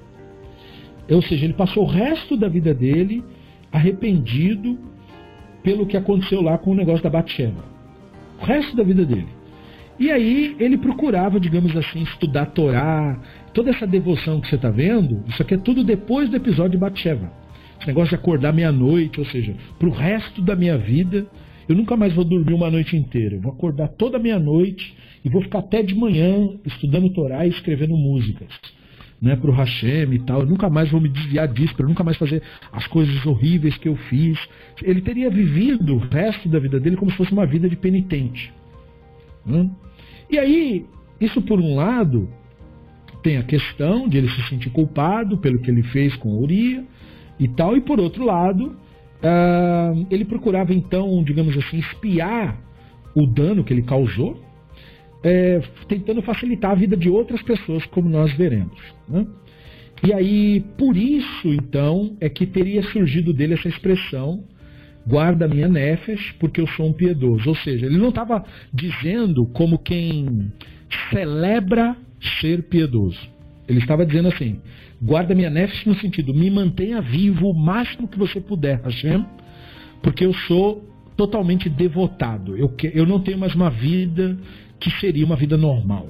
Ou 1.09 1.21
seja, 1.21 1.45
ele 1.45 1.53
passou 1.53 1.83
o 1.83 1.87
resto 1.87 2.37
da 2.37 2.47
vida 2.47 2.73
dele 2.73 3.23
arrependido 3.71 4.79
pelo 5.61 5.85
que 5.85 5.97
aconteceu 5.97 6.41
lá 6.41 6.57
com 6.57 6.71
o 6.71 6.75
negócio 6.75 7.03
da 7.03 7.09
Batsheva. 7.09 7.63
O 8.41 8.45
resto 8.45 8.75
da 8.75 8.83
vida 8.83 9.05
dele. 9.05 9.27
E 9.99 10.09
aí 10.09 10.55
ele 10.59 10.77
procurava, 10.77 11.39
digamos 11.39 11.75
assim, 11.77 12.01
estudar 12.01 12.47
Torá, 12.47 13.19
toda 13.53 13.69
essa 13.69 13.85
devoção 13.85 14.41
que 14.41 14.47
você 14.47 14.55
está 14.55 14.71
vendo, 14.71 15.23
isso 15.27 15.41
aqui 15.41 15.53
é 15.53 15.57
tudo 15.57 15.83
depois 15.83 16.29
do 16.29 16.37
episódio 16.37 16.71
de 16.71 16.77
Batsheva. 16.77 17.31
Esse 17.81 17.87
negócio 17.87 18.09
de 18.09 18.15
acordar 18.15 18.53
meia-noite, 18.53 19.19
ou 19.19 19.25
seja, 19.25 19.55
para 19.79 19.89
o 19.89 19.91
resto 19.91 20.39
da 20.39 20.55
minha 20.55 20.77
vida, 20.77 21.25
eu 21.67 21.75
nunca 21.75 21.97
mais 21.97 22.13
vou 22.13 22.23
dormir 22.23 22.53
uma 22.53 22.69
noite 22.69 22.95
inteira. 22.95 23.35
Eu 23.35 23.41
vou 23.41 23.51
acordar 23.51 23.87
toda 23.87 24.19
meia-noite 24.19 24.95
e 25.25 25.29
vou 25.29 25.41
ficar 25.41 25.59
até 25.59 25.81
de 25.81 25.95
manhã 25.95 26.59
estudando 26.63 27.09
Torá 27.09 27.43
e 27.43 27.49
escrevendo 27.49 27.97
músicas. 27.97 28.49
Né, 29.19 29.35
para 29.35 29.49
o 29.49 29.53
Hashem 29.53 30.13
e 30.13 30.19
tal, 30.19 30.41
eu 30.41 30.45
nunca 30.45 30.69
mais 30.69 30.91
vou 30.91 31.01
me 31.01 31.09
desviar 31.09 31.47
disso, 31.47 31.75
para 31.75 31.87
nunca 31.87 32.03
mais 32.03 32.17
fazer 32.17 32.43
as 32.71 32.85
coisas 32.85 33.25
horríveis 33.25 33.75
que 33.77 33.87
eu 33.87 33.95
fiz. 33.95 34.37
Ele 34.81 35.01
teria 35.01 35.29
vivido 35.31 35.95
o 35.95 35.97
resto 35.97 36.47
da 36.49 36.59
vida 36.59 36.79
dele 36.79 36.95
como 36.95 37.09
se 37.09 37.17
fosse 37.17 37.31
uma 37.31 37.47
vida 37.47 37.67
de 37.67 37.75
penitente. 37.75 38.53
Né? 39.43 39.69
E 40.29 40.37
aí, 40.37 40.85
isso 41.19 41.41
por 41.41 41.59
um 41.59 41.75
lado, 41.75 42.29
tem 43.23 43.37
a 43.37 43.43
questão 43.43 44.07
de 44.07 44.19
ele 44.19 44.29
se 44.29 44.41
sentir 44.49 44.69
culpado 44.69 45.37
pelo 45.37 45.59
que 45.59 45.69
ele 45.69 45.83
fez 45.83 46.15
com 46.15 46.37
Uria 46.37 46.83
e 47.41 47.47
tal, 47.47 47.75
e 47.75 47.81
por 47.81 47.99
outro 47.99 48.23
lado, 48.23 48.67
uh, 48.67 50.07
ele 50.11 50.23
procurava 50.23 50.71
então, 50.73 51.23
digamos 51.23 51.57
assim, 51.57 51.79
espiar 51.79 52.55
o 53.15 53.25
dano 53.25 53.63
que 53.63 53.73
ele 53.73 53.81
causou, 53.81 54.39
é, 55.23 55.59
tentando 55.87 56.21
facilitar 56.21 56.71
a 56.71 56.75
vida 56.75 56.95
de 56.95 57.09
outras 57.09 57.41
pessoas, 57.41 57.83
como 57.87 58.07
nós 58.07 58.31
veremos. 58.33 58.79
Né? 59.09 59.25
E 60.03 60.13
aí, 60.13 60.61
por 60.77 60.95
isso, 60.95 61.47
então, 61.47 62.15
é 62.19 62.29
que 62.29 62.45
teria 62.45 62.83
surgido 62.83 63.33
dele 63.33 63.55
essa 63.55 63.67
expressão 63.67 64.43
guarda 65.05 65.47
minha 65.47 65.67
nefes, 65.67 66.31
porque 66.39 66.61
eu 66.61 66.67
sou 66.67 66.87
um 66.89 66.93
piedoso. 66.93 67.49
Ou 67.49 67.55
seja, 67.55 67.87
ele 67.87 67.97
não 67.97 68.09
estava 68.09 68.45
dizendo 68.71 69.47
como 69.47 69.79
quem 69.79 70.51
celebra 71.09 71.95
ser 72.39 72.63
piedoso. 72.63 73.19
Ele 73.67 73.79
estava 73.79 74.05
dizendo 74.05 74.27
assim: 74.27 74.59
guarda 75.01 75.33
minha 75.33 75.49
nefes 75.49 75.83
no 75.85 75.95
sentido, 75.95 76.33
me 76.33 76.49
mantenha 76.49 77.01
vivo 77.01 77.49
o 77.49 77.53
máximo 77.53 78.07
que 78.07 78.19
você 78.19 78.39
puder, 78.39 78.81
Hashem, 78.81 79.25
porque 80.01 80.25
eu 80.25 80.33
sou 80.33 80.87
totalmente 81.17 81.69
devotado. 81.69 82.55
Eu, 82.55 82.73
eu 82.93 83.05
não 83.05 83.19
tenho 83.19 83.37
mais 83.37 83.55
uma 83.55 83.69
vida 83.69 84.37
que 84.79 84.89
seria 84.99 85.25
uma 85.25 85.35
vida 85.35 85.57
normal. 85.57 86.07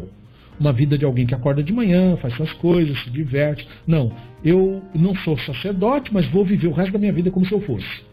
Uma 0.60 0.72
vida 0.72 0.98
de 0.98 1.06
alguém 1.06 1.26
que 1.26 1.34
acorda 1.34 1.64
de 1.64 1.74
manhã, 1.74 2.18
faz 2.18 2.36
suas 2.36 2.54
coisas, 2.54 2.98
se 3.04 3.10
diverte. 3.10 3.68
Não, 3.88 4.12
eu 4.44 4.84
não 4.94 5.16
sou 5.16 5.38
sacerdote, 5.40 6.14
mas 6.14 6.28
vou 6.28 6.46
viver 6.46 6.68
o 6.68 6.72
resto 6.72 6.94
da 6.94 7.00
minha 7.00 7.14
vida 7.14 7.32
como 7.32 7.46
se 7.46 7.52
eu 7.52 7.62
fosse. 7.62 8.04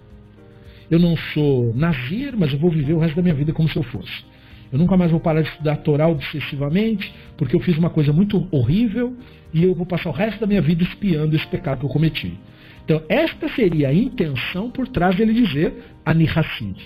Eu 0.91 0.99
não 0.99 1.17
sou 1.35 1.75
nazir, 1.75 2.35
mas 2.37 2.53
eu 2.53 2.59
vou 2.59 2.71
viver 2.71 2.95
o 2.95 2.99
resto 2.99 3.17
da 3.17 3.23
minha 3.23 3.35
vida 3.35 3.53
como 3.53 3.69
se 3.69 3.77
eu 3.77 3.83
fosse. 3.83 4.25
Eu 4.73 4.79
nunca 4.79 4.97
mais 4.97 5.11
vou 5.11 5.21
parar 5.21 5.43
de 5.43 5.49
estudar 5.49 5.77
Torá 5.77 6.09
obsessivamente, 6.09 7.13
porque 7.37 7.57
eu 7.57 7.61
fiz 7.61 7.77
uma 7.79 7.91
coisa 7.91 8.13
muito 8.13 8.47
horrível 8.51 9.17
e 9.53 9.65
eu 9.65 9.75
vou 9.75 9.87
passar 9.87 10.11
o 10.11 10.13
resto 10.13 10.41
da 10.41 10.47
minha 10.47 10.61
vida 10.61 10.83
espiando 10.83 11.35
esse 11.35 11.47
pecado 11.47 11.81
que 11.81 11.87
eu 11.87 11.91
cometi. 11.91 12.39
Então, 12.85 13.03
esta 13.09 13.49
seria 13.51 13.89
a 13.89 13.95
intenção 13.95 14.71
por 14.71 14.89
trás 14.89 15.17
dele 15.17 15.33
dizer 15.33 15.75
Anihassid. 16.05 16.77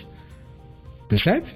Percebe? 1.08 1.46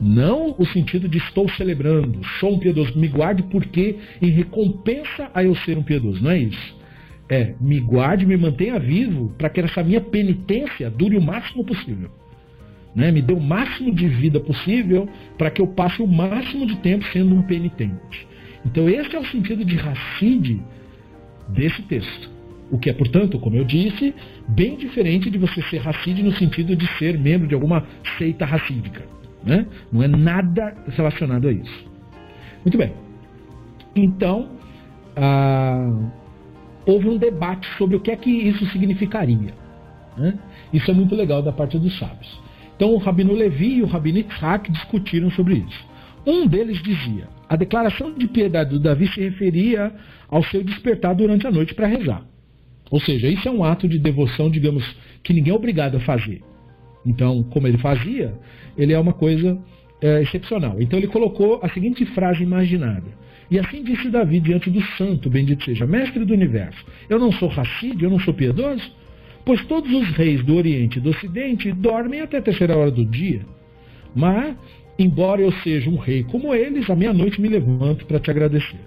Não 0.00 0.54
o 0.58 0.64
sentido 0.66 1.06
de 1.06 1.18
estou 1.18 1.48
celebrando, 1.50 2.24
sou 2.38 2.54
um 2.54 2.58
piedoso, 2.58 2.98
me 2.98 3.08
guarde 3.08 3.42
porque 3.44 3.98
em 4.22 4.30
recompensa 4.30 5.30
a 5.34 5.44
eu 5.44 5.54
ser 5.56 5.76
um 5.76 5.82
piedoso. 5.82 6.22
Não 6.22 6.30
é 6.30 6.38
isso. 6.38 6.80
É, 7.28 7.54
me 7.60 7.78
guarde, 7.78 8.24
me 8.24 8.36
mantenha 8.36 8.78
vivo 8.78 9.32
para 9.36 9.50
que 9.50 9.60
essa 9.60 9.84
minha 9.84 10.00
penitência 10.00 10.90
dure 10.90 11.16
o 11.16 11.22
máximo 11.22 11.64
possível. 11.64 12.10
Né? 12.94 13.10
Me 13.10 13.22
dê 13.22 13.32
o 13.32 13.40
máximo 13.40 13.94
de 13.94 14.08
vida 14.08 14.40
possível 14.40 15.08
para 15.38 15.50
que 15.50 15.60
eu 15.60 15.66
passe 15.66 16.02
o 16.02 16.06
máximo 16.06 16.66
de 16.66 16.76
tempo 16.76 17.04
sendo 17.12 17.34
um 17.34 17.42
penitente. 17.42 18.26
Então 18.64 18.88
esse 18.88 19.14
é 19.14 19.18
o 19.18 19.26
sentido 19.26 19.64
de 19.64 19.78
Hassid 19.78 20.60
desse 21.48 21.82
texto. 21.82 22.30
O 22.70 22.78
que 22.78 22.88
é, 22.88 22.92
portanto, 22.92 23.38
como 23.38 23.56
eu 23.56 23.64
disse, 23.64 24.14
bem 24.46 24.76
diferente 24.76 25.28
de 25.28 25.38
você 25.38 25.60
ser 25.62 25.86
Hassid 25.86 26.22
no 26.22 26.32
sentido 26.32 26.76
de 26.76 26.86
ser 26.98 27.18
membro 27.18 27.48
de 27.48 27.54
alguma 27.54 27.84
seita 28.16 28.44
racídica. 28.44 29.04
Né? 29.44 29.66
Não 29.92 30.02
é 30.02 30.08
nada 30.08 30.74
relacionado 30.88 31.48
a 31.48 31.52
isso. 31.52 31.90
Muito 32.64 32.76
bem. 32.76 32.92
Então, 33.96 34.50
ah, 35.16 35.92
houve 36.86 37.08
um 37.08 37.16
debate 37.16 37.66
sobre 37.76 37.96
o 37.96 38.00
que 38.00 38.10
é 38.10 38.16
que 38.16 38.30
isso 38.30 38.64
significaria. 38.66 39.52
Né? 40.16 40.38
Isso 40.72 40.90
é 40.90 40.94
muito 40.94 41.14
legal 41.14 41.42
da 41.42 41.52
parte 41.52 41.78
dos 41.78 41.98
sábios. 41.98 42.40
Então 42.80 42.94
o 42.94 42.96
Rabino 42.96 43.34
Levi 43.34 43.74
e 43.74 43.82
o 43.82 43.86
Rabino 43.86 44.20
Isaac 44.20 44.72
discutiram 44.72 45.30
sobre 45.32 45.56
isso. 45.56 45.86
Um 46.26 46.46
deles 46.46 46.82
dizia: 46.82 47.28
a 47.46 47.54
declaração 47.54 48.14
de 48.14 48.26
piedade 48.26 48.70
do 48.70 48.80
Davi 48.80 49.06
se 49.08 49.20
referia 49.20 49.92
ao 50.30 50.42
seu 50.44 50.64
despertar 50.64 51.14
durante 51.14 51.46
a 51.46 51.50
noite 51.50 51.74
para 51.74 51.86
rezar. 51.86 52.24
Ou 52.90 52.98
seja, 52.98 53.28
isso 53.28 53.46
é 53.46 53.50
um 53.50 53.62
ato 53.62 53.86
de 53.86 53.98
devoção, 53.98 54.50
digamos, 54.50 54.82
que 55.22 55.34
ninguém 55.34 55.52
é 55.52 55.54
obrigado 55.54 55.98
a 55.98 56.00
fazer. 56.00 56.40
Então, 57.04 57.42
como 57.42 57.66
ele 57.66 57.76
fazia, 57.76 58.32
ele 58.78 58.94
é 58.94 58.98
uma 58.98 59.12
coisa 59.12 59.58
é, 60.00 60.22
excepcional. 60.22 60.80
Então 60.80 60.98
ele 60.98 61.08
colocou 61.08 61.60
a 61.62 61.68
seguinte 61.68 62.06
frase 62.06 62.42
imaginada: 62.42 63.08
e 63.50 63.58
assim 63.58 63.84
disse 63.84 64.08
Davi 64.08 64.40
diante 64.40 64.70
do 64.70 64.80
santo, 64.96 65.28
bendito 65.28 65.66
seja, 65.66 65.86
mestre 65.86 66.24
do 66.24 66.32
universo. 66.32 66.82
Eu 67.10 67.18
não 67.18 67.30
sou 67.30 67.50
racídio, 67.50 68.06
eu 68.06 68.10
não 68.10 68.20
sou 68.20 68.32
piedoso? 68.32 68.90
Pois 69.44 69.64
todos 69.66 69.90
os 69.92 70.08
reis 70.10 70.44
do 70.44 70.54
Oriente 70.54 70.98
e 70.98 71.00
do 71.00 71.10
Ocidente 71.10 71.72
dormem 71.72 72.20
até 72.20 72.38
a 72.38 72.42
terceira 72.42 72.76
hora 72.76 72.90
do 72.90 73.04
dia. 73.04 73.40
Mas, 74.14 74.56
embora 74.98 75.40
eu 75.40 75.52
seja 75.62 75.88
um 75.88 75.96
rei 75.96 76.24
como 76.24 76.54
eles, 76.54 76.88
à 76.90 76.96
meia-noite 76.96 77.40
me 77.40 77.48
levanto 77.48 78.04
para 78.06 78.20
te 78.20 78.30
agradecer. 78.30 78.80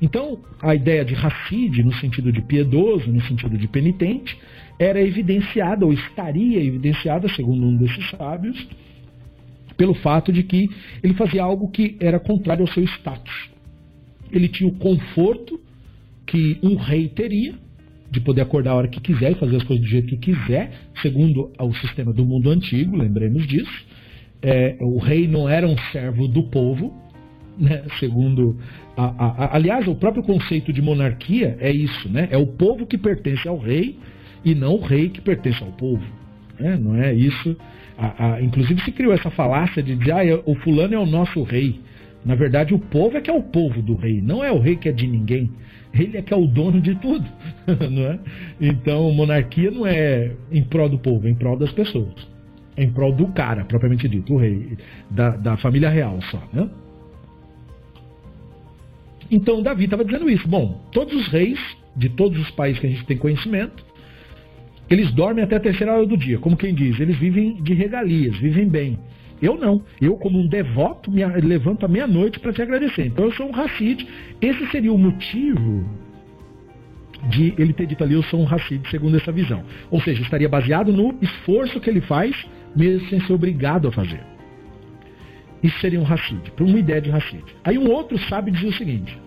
Então, 0.00 0.38
a 0.60 0.74
ideia 0.74 1.04
de 1.04 1.14
racide, 1.14 1.82
no 1.82 1.92
sentido 1.94 2.30
de 2.30 2.42
piedoso, 2.42 3.10
no 3.10 3.22
sentido 3.22 3.56
de 3.56 3.66
penitente, 3.66 4.36
era 4.78 5.00
evidenciada, 5.00 5.86
ou 5.86 5.92
estaria 5.92 6.62
evidenciada, 6.62 7.28
segundo 7.30 7.66
um 7.66 7.76
desses 7.76 8.10
sábios, 8.10 8.68
pelo 9.76 9.94
fato 9.94 10.32
de 10.32 10.42
que 10.42 10.68
ele 11.02 11.14
fazia 11.14 11.42
algo 11.42 11.70
que 11.70 11.96
era 11.98 12.20
contrário 12.20 12.62
ao 12.62 12.72
seu 12.72 12.84
status 12.84 13.56
ele 14.30 14.48
tinha 14.48 14.68
o 14.68 14.74
conforto 14.74 15.60
que 16.26 16.58
um 16.62 16.74
rei 16.76 17.08
teria, 17.08 17.54
de 18.16 18.20
poder 18.22 18.40
acordar 18.40 18.72
a 18.72 18.74
hora 18.74 18.88
que 18.88 19.00
quiser 19.00 19.32
e 19.32 19.34
fazer 19.34 19.56
as 19.56 19.62
coisas 19.62 19.84
do 19.84 19.90
jeito 19.90 20.08
que 20.08 20.16
quiser, 20.16 20.70
segundo 21.02 21.52
o 21.58 21.74
sistema 21.74 22.12
do 22.12 22.24
mundo 22.24 22.50
antigo, 22.50 22.96
lembremos 22.96 23.46
disso. 23.46 23.86
É, 24.42 24.76
o 24.80 24.98
rei 24.98 25.28
não 25.28 25.48
era 25.48 25.66
um 25.66 25.76
servo 25.92 26.26
do 26.26 26.44
povo, 26.44 26.94
né, 27.58 27.82
segundo. 27.98 28.56
A, 28.96 29.04
a, 29.04 29.44
a, 29.44 29.56
aliás, 29.56 29.86
o 29.86 29.94
próprio 29.94 30.22
conceito 30.22 30.72
de 30.72 30.80
monarquia 30.80 31.56
é 31.60 31.70
isso, 31.70 32.08
né? 32.08 32.28
É 32.30 32.38
o 32.38 32.46
povo 32.46 32.86
que 32.86 32.96
pertence 32.96 33.46
ao 33.46 33.58
rei 33.58 33.98
e 34.44 34.54
não 34.54 34.76
o 34.76 34.80
rei 34.80 35.10
que 35.10 35.20
pertence 35.20 35.62
ao 35.62 35.72
povo. 35.72 36.04
Né? 36.58 36.78
Não 36.80 36.96
é 36.96 37.12
isso. 37.12 37.54
inclusive 38.42 38.80
se 38.82 38.92
criou 38.92 39.12
essa 39.12 39.30
falácia 39.30 39.82
de 39.82 39.94
dizer, 39.94 40.12
ah, 40.12 40.42
o 40.46 40.54
fulano 40.54 40.94
é 40.94 40.98
o 40.98 41.06
nosso 41.06 41.42
rei. 41.42 41.80
Na 42.24 42.34
verdade, 42.34 42.74
o 42.74 42.78
povo 42.78 43.16
é 43.16 43.20
que 43.20 43.30
é 43.30 43.32
o 43.32 43.42
povo 43.42 43.82
do 43.82 43.94
rei, 43.94 44.20
não 44.20 44.42
é 44.42 44.50
o 44.50 44.58
rei 44.58 44.76
que 44.76 44.88
é 44.88 44.92
de 44.92 45.06
ninguém. 45.06 45.50
Ele 45.92 46.18
é 46.18 46.22
que 46.22 46.32
é 46.32 46.36
o 46.36 46.46
dono 46.46 46.80
de 46.80 46.94
tudo, 46.96 47.24
não 47.90 48.02
é? 48.02 48.18
Então, 48.60 49.10
monarquia 49.12 49.70
não 49.70 49.86
é 49.86 50.32
em 50.50 50.62
prol 50.62 50.88
do 50.88 50.98
povo, 50.98 51.26
é 51.26 51.30
em 51.30 51.34
prol 51.34 51.56
das 51.56 51.72
pessoas. 51.72 52.14
É 52.76 52.84
em 52.84 52.92
prol 52.92 53.12
do 53.12 53.28
cara, 53.28 53.64
propriamente 53.64 54.08
dito, 54.08 54.34
o 54.34 54.36
rei, 54.36 54.76
da, 55.10 55.30
da 55.30 55.56
família 55.56 55.88
real 55.88 56.20
só, 56.30 56.42
né? 56.52 56.68
Então, 59.30 59.62
Davi 59.62 59.84
estava 59.84 60.04
dizendo 60.04 60.30
isso. 60.30 60.46
Bom, 60.46 60.80
todos 60.92 61.14
os 61.14 61.28
reis 61.28 61.58
de 61.96 62.08
todos 62.10 62.38
os 62.38 62.50
países 62.50 62.78
que 62.78 62.86
a 62.86 62.90
gente 62.90 63.04
tem 63.06 63.16
conhecimento, 63.16 63.84
eles 64.88 65.10
dormem 65.12 65.42
até 65.42 65.56
a 65.56 65.60
terceira 65.60 65.94
hora 65.94 66.06
do 66.06 66.16
dia. 66.16 66.38
Como 66.38 66.56
quem 66.56 66.74
diz, 66.74 67.00
eles 67.00 67.16
vivem 67.18 67.60
de 67.62 67.74
regalias, 67.74 68.36
vivem 68.36 68.68
bem. 68.68 68.98
Eu 69.40 69.56
não. 69.56 69.82
Eu, 70.00 70.16
como 70.16 70.38
um 70.38 70.46
devoto, 70.46 71.10
me 71.10 71.24
levanto 71.24 71.84
à 71.84 71.88
meia-noite 71.88 72.40
para 72.40 72.52
te 72.52 72.62
agradecer. 72.62 73.06
Então 73.06 73.26
eu 73.26 73.32
sou 73.32 73.48
um 73.48 73.54
Hassid. 73.54 74.06
Esse 74.40 74.66
seria 74.70 74.92
o 74.92 74.98
motivo 74.98 75.84
de 77.28 77.54
ele 77.58 77.72
ter 77.72 77.86
dito 77.86 78.04
ali, 78.04 78.14
eu 78.14 78.22
sou 78.24 78.40
um 78.40 78.46
Hassid, 78.46 78.88
segundo 78.90 79.16
essa 79.16 79.32
visão. 79.32 79.64
Ou 79.90 80.00
seja, 80.00 80.22
estaria 80.22 80.48
baseado 80.48 80.92
no 80.92 81.16
esforço 81.20 81.80
que 81.80 81.90
ele 81.90 82.00
faz, 82.00 82.36
mesmo 82.74 83.08
sem 83.08 83.20
ser 83.20 83.32
obrigado 83.32 83.88
a 83.88 83.92
fazer. 83.92 84.20
Isso 85.62 85.78
seria 85.80 86.00
um 86.00 86.06
Hassid, 86.06 86.52
uma 86.60 86.78
ideia 86.78 87.00
de 87.00 87.10
Hassid. 87.10 87.44
Aí 87.64 87.78
um 87.78 87.90
outro 87.90 88.18
sábio 88.28 88.52
dizia 88.52 88.68
o 88.68 88.74
seguinte: 88.74 89.18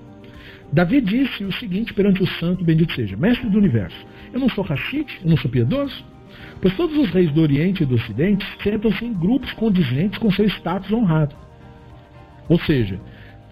Davi 0.71 1.01
disse 1.01 1.43
o 1.43 1.51
seguinte 1.53 1.93
perante 1.93 2.21
o 2.21 2.27
santo, 2.27 2.63
bendito 2.63 2.93
seja, 2.93 3.17
mestre 3.17 3.49
do 3.49 3.57
universo, 3.57 4.05
eu 4.31 4.39
não 4.39 4.49
sou 4.49 4.65
Hassid, 4.67 5.19
eu 5.23 5.29
não 5.29 5.37
sou 5.37 5.49
piedoso, 5.49 6.05
Pois 6.61 6.75
todos 6.75 6.97
os 6.97 7.09
reis 7.09 7.31
do 7.31 7.41
Oriente 7.41 7.83
e 7.83 7.85
do 7.85 7.95
Ocidente 7.95 8.45
sentam-se 8.63 9.05
em 9.05 9.13
grupos 9.13 9.51
condizentes 9.53 10.17
com 10.17 10.31
seu 10.31 10.45
status 10.45 10.91
honrado. 10.91 11.35
Ou 12.47 12.59
seja, 12.59 12.99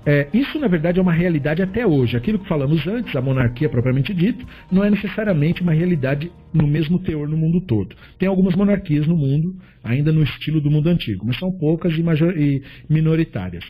é, 0.09 0.25
isso 0.33 0.57
na 0.57 0.69
verdade 0.69 0.99
é 0.99 1.01
uma 1.01 1.11
realidade 1.11 1.61
até 1.61 1.85
hoje. 1.85 2.15
Aquilo 2.15 2.39
que 2.39 2.47
falamos 2.47 2.87
antes, 2.87 3.13
a 3.13 3.21
monarquia 3.21 3.67
propriamente 3.67 4.13
dita, 4.13 4.45
não 4.71 4.81
é 4.81 4.89
necessariamente 4.89 5.61
uma 5.61 5.73
realidade 5.73 6.31
no 6.53 6.65
mesmo 6.65 6.97
teor 6.97 7.27
no 7.27 7.35
mundo 7.35 7.59
todo. 7.59 7.93
Tem 8.17 8.25
algumas 8.25 8.55
monarquias 8.55 9.05
no 9.05 9.17
mundo, 9.17 9.53
ainda 9.83 10.09
no 10.13 10.23
estilo 10.23 10.61
do 10.61 10.71
mundo 10.71 10.87
antigo, 10.87 11.25
mas 11.27 11.37
são 11.37 11.51
poucas 11.51 11.93
e, 11.93 12.01
major, 12.01 12.37
e 12.37 12.63
minoritárias. 12.89 13.65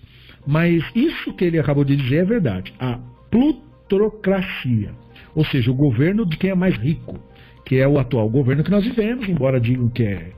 Mas 0.46 0.84
isso 0.96 1.34
que 1.34 1.44
ele 1.44 1.58
acabou 1.58 1.84
de 1.84 1.96
dizer 1.96 2.18
é 2.18 2.26
verdade. 2.26 2.72
A 2.80 3.00
plutocracia, 3.32 4.92
ou 5.34 5.44
seja, 5.44 5.72
o 5.72 5.76
governo 5.76 6.24
de 6.24 6.38
quem 6.38 6.52
é 6.52 6.56
mais 6.56 6.76
rico 6.76 7.20
que 7.68 7.76
é 7.78 7.86
o 7.86 8.00
atual 8.00 8.30
governo 8.30 8.64
que 8.64 8.72
nós 8.72 8.86
vivemos, 8.86 9.28
embora 9.28 9.60
digam 9.60 9.90
que 9.90 10.02
é 10.02 10.30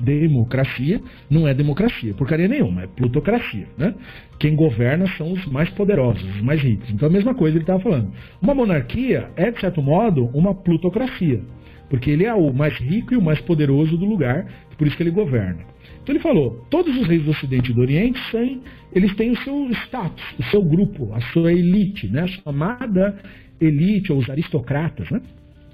democracia, 0.00 1.02
não 1.28 1.46
é 1.46 1.52
democracia, 1.52 2.14
porcaria 2.14 2.48
nenhuma, 2.48 2.84
é 2.84 2.86
plutocracia. 2.86 3.66
Né? 3.76 3.94
Quem 4.38 4.56
governa 4.56 5.06
são 5.18 5.32
os 5.32 5.44
mais 5.44 5.68
poderosos, 5.68 6.24
os 6.34 6.40
mais 6.40 6.62
ricos. 6.62 6.88
Então 6.88 7.10
a 7.10 7.12
mesma 7.12 7.34
coisa 7.34 7.58
ele 7.58 7.64
estava 7.64 7.78
falando. 7.78 8.10
Uma 8.40 8.54
monarquia 8.54 9.28
é, 9.36 9.50
de 9.50 9.60
certo 9.60 9.82
modo, 9.82 10.30
uma 10.32 10.54
plutocracia. 10.54 11.42
porque 11.90 12.10
ele 12.10 12.24
é 12.24 12.32
o 12.32 12.54
mais 12.54 12.74
rico 12.78 13.12
e 13.12 13.18
o 13.18 13.22
mais 13.22 13.38
poderoso 13.42 13.98
do 13.98 14.06
lugar, 14.06 14.46
por 14.78 14.86
isso 14.86 14.96
que 14.96 15.02
ele 15.02 15.10
governa. 15.10 15.60
Então 16.02 16.14
ele 16.14 16.22
falou, 16.22 16.64
todos 16.70 16.96
os 16.96 17.06
reis 17.06 17.22
do 17.22 17.32
Ocidente 17.32 17.70
e 17.70 17.74
do 17.74 17.82
Oriente 17.82 18.18
têm, 18.32 18.62
eles 18.94 19.14
têm 19.14 19.32
o 19.32 19.36
seu 19.36 19.70
status, 19.84 20.24
o 20.38 20.42
seu 20.44 20.64
grupo, 20.64 21.12
a 21.12 21.20
sua 21.32 21.52
elite, 21.52 22.08
né? 22.08 22.22
a 22.22 22.26
chamada 22.28 23.20
elite 23.60 24.10
ou 24.10 24.18
os 24.18 24.30
aristocratas, 24.30 25.10
né? 25.10 25.20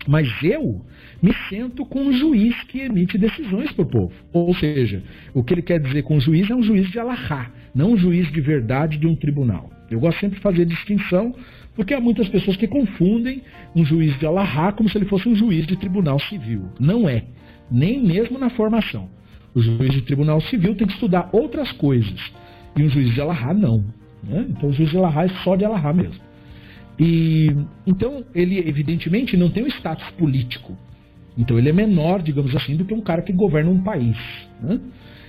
Mas 0.08 0.26
eu 0.42 0.80
me 1.20 1.34
sento 1.50 1.84
com 1.84 2.00
um 2.00 2.12
juiz 2.14 2.58
que 2.62 2.80
emite 2.80 3.18
decisões 3.18 3.70
para 3.72 3.82
o 3.82 3.86
povo. 3.86 4.12
Ou 4.32 4.54
seja, 4.54 5.02
o 5.34 5.44
que 5.44 5.52
ele 5.52 5.60
quer 5.60 5.78
dizer 5.78 6.02
com 6.02 6.18
juiz 6.18 6.48
é 6.48 6.54
um 6.54 6.62
juiz 6.62 6.90
de 6.90 6.98
Allahá, 6.98 7.50
não 7.74 7.92
um 7.92 7.96
juiz 7.98 8.32
de 8.32 8.40
verdade 8.40 8.96
de 8.96 9.06
um 9.06 9.14
tribunal. 9.14 9.70
Eu 9.90 10.00
gosto 10.00 10.18
sempre 10.18 10.36
de 10.36 10.42
fazer 10.42 10.64
distinção, 10.64 11.34
porque 11.76 11.92
há 11.92 12.00
muitas 12.00 12.26
pessoas 12.30 12.56
que 12.56 12.66
confundem 12.66 13.42
um 13.76 13.84
juiz 13.84 14.18
de 14.18 14.24
Allahá 14.24 14.72
como 14.72 14.88
se 14.88 14.96
ele 14.96 15.04
fosse 15.04 15.28
um 15.28 15.34
juiz 15.34 15.66
de 15.66 15.76
tribunal 15.76 16.18
civil. 16.20 16.70
Não 16.80 17.06
é, 17.06 17.24
nem 17.70 18.02
mesmo 18.02 18.38
na 18.38 18.48
formação. 18.48 19.10
O 19.54 19.60
juiz 19.60 19.92
de 19.92 20.00
tribunal 20.00 20.40
civil 20.40 20.74
tem 20.74 20.86
que 20.86 20.94
estudar 20.94 21.28
outras 21.32 21.70
coisas, 21.72 22.32
e 22.74 22.82
um 22.82 22.88
juiz 22.88 23.12
de 23.12 23.20
Allahá 23.20 23.52
não. 23.52 23.84
Né? 24.22 24.46
Então 24.48 24.70
o 24.70 24.72
juiz 24.72 24.88
de 24.88 24.96
Allahá 24.96 25.26
é 25.26 25.28
só 25.44 25.54
de 25.54 25.66
Allahá 25.66 25.92
mesmo. 25.92 26.27
E 26.98 27.54
então 27.86 28.24
ele 28.34 28.58
evidentemente 28.58 29.36
não 29.36 29.50
tem 29.50 29.64
um 29.64 29.68
status 29.68 30.08
político. 30.12 30.76
Então 31.36 31.56
ele 31.56 31.68
é 31.68 31.72
menor, 31.72 32.20
digamos 32.20 32.54
assim, 32.56 32.76
do 32.76 32.84
que 32.84 32.92
um 32.92 33.00
cara 33.00 33.22
que 33.22 33.32
governa 33.32 33.70
um 33.70 33.80
país. 33.80 34.16
Né? 34.60 34.80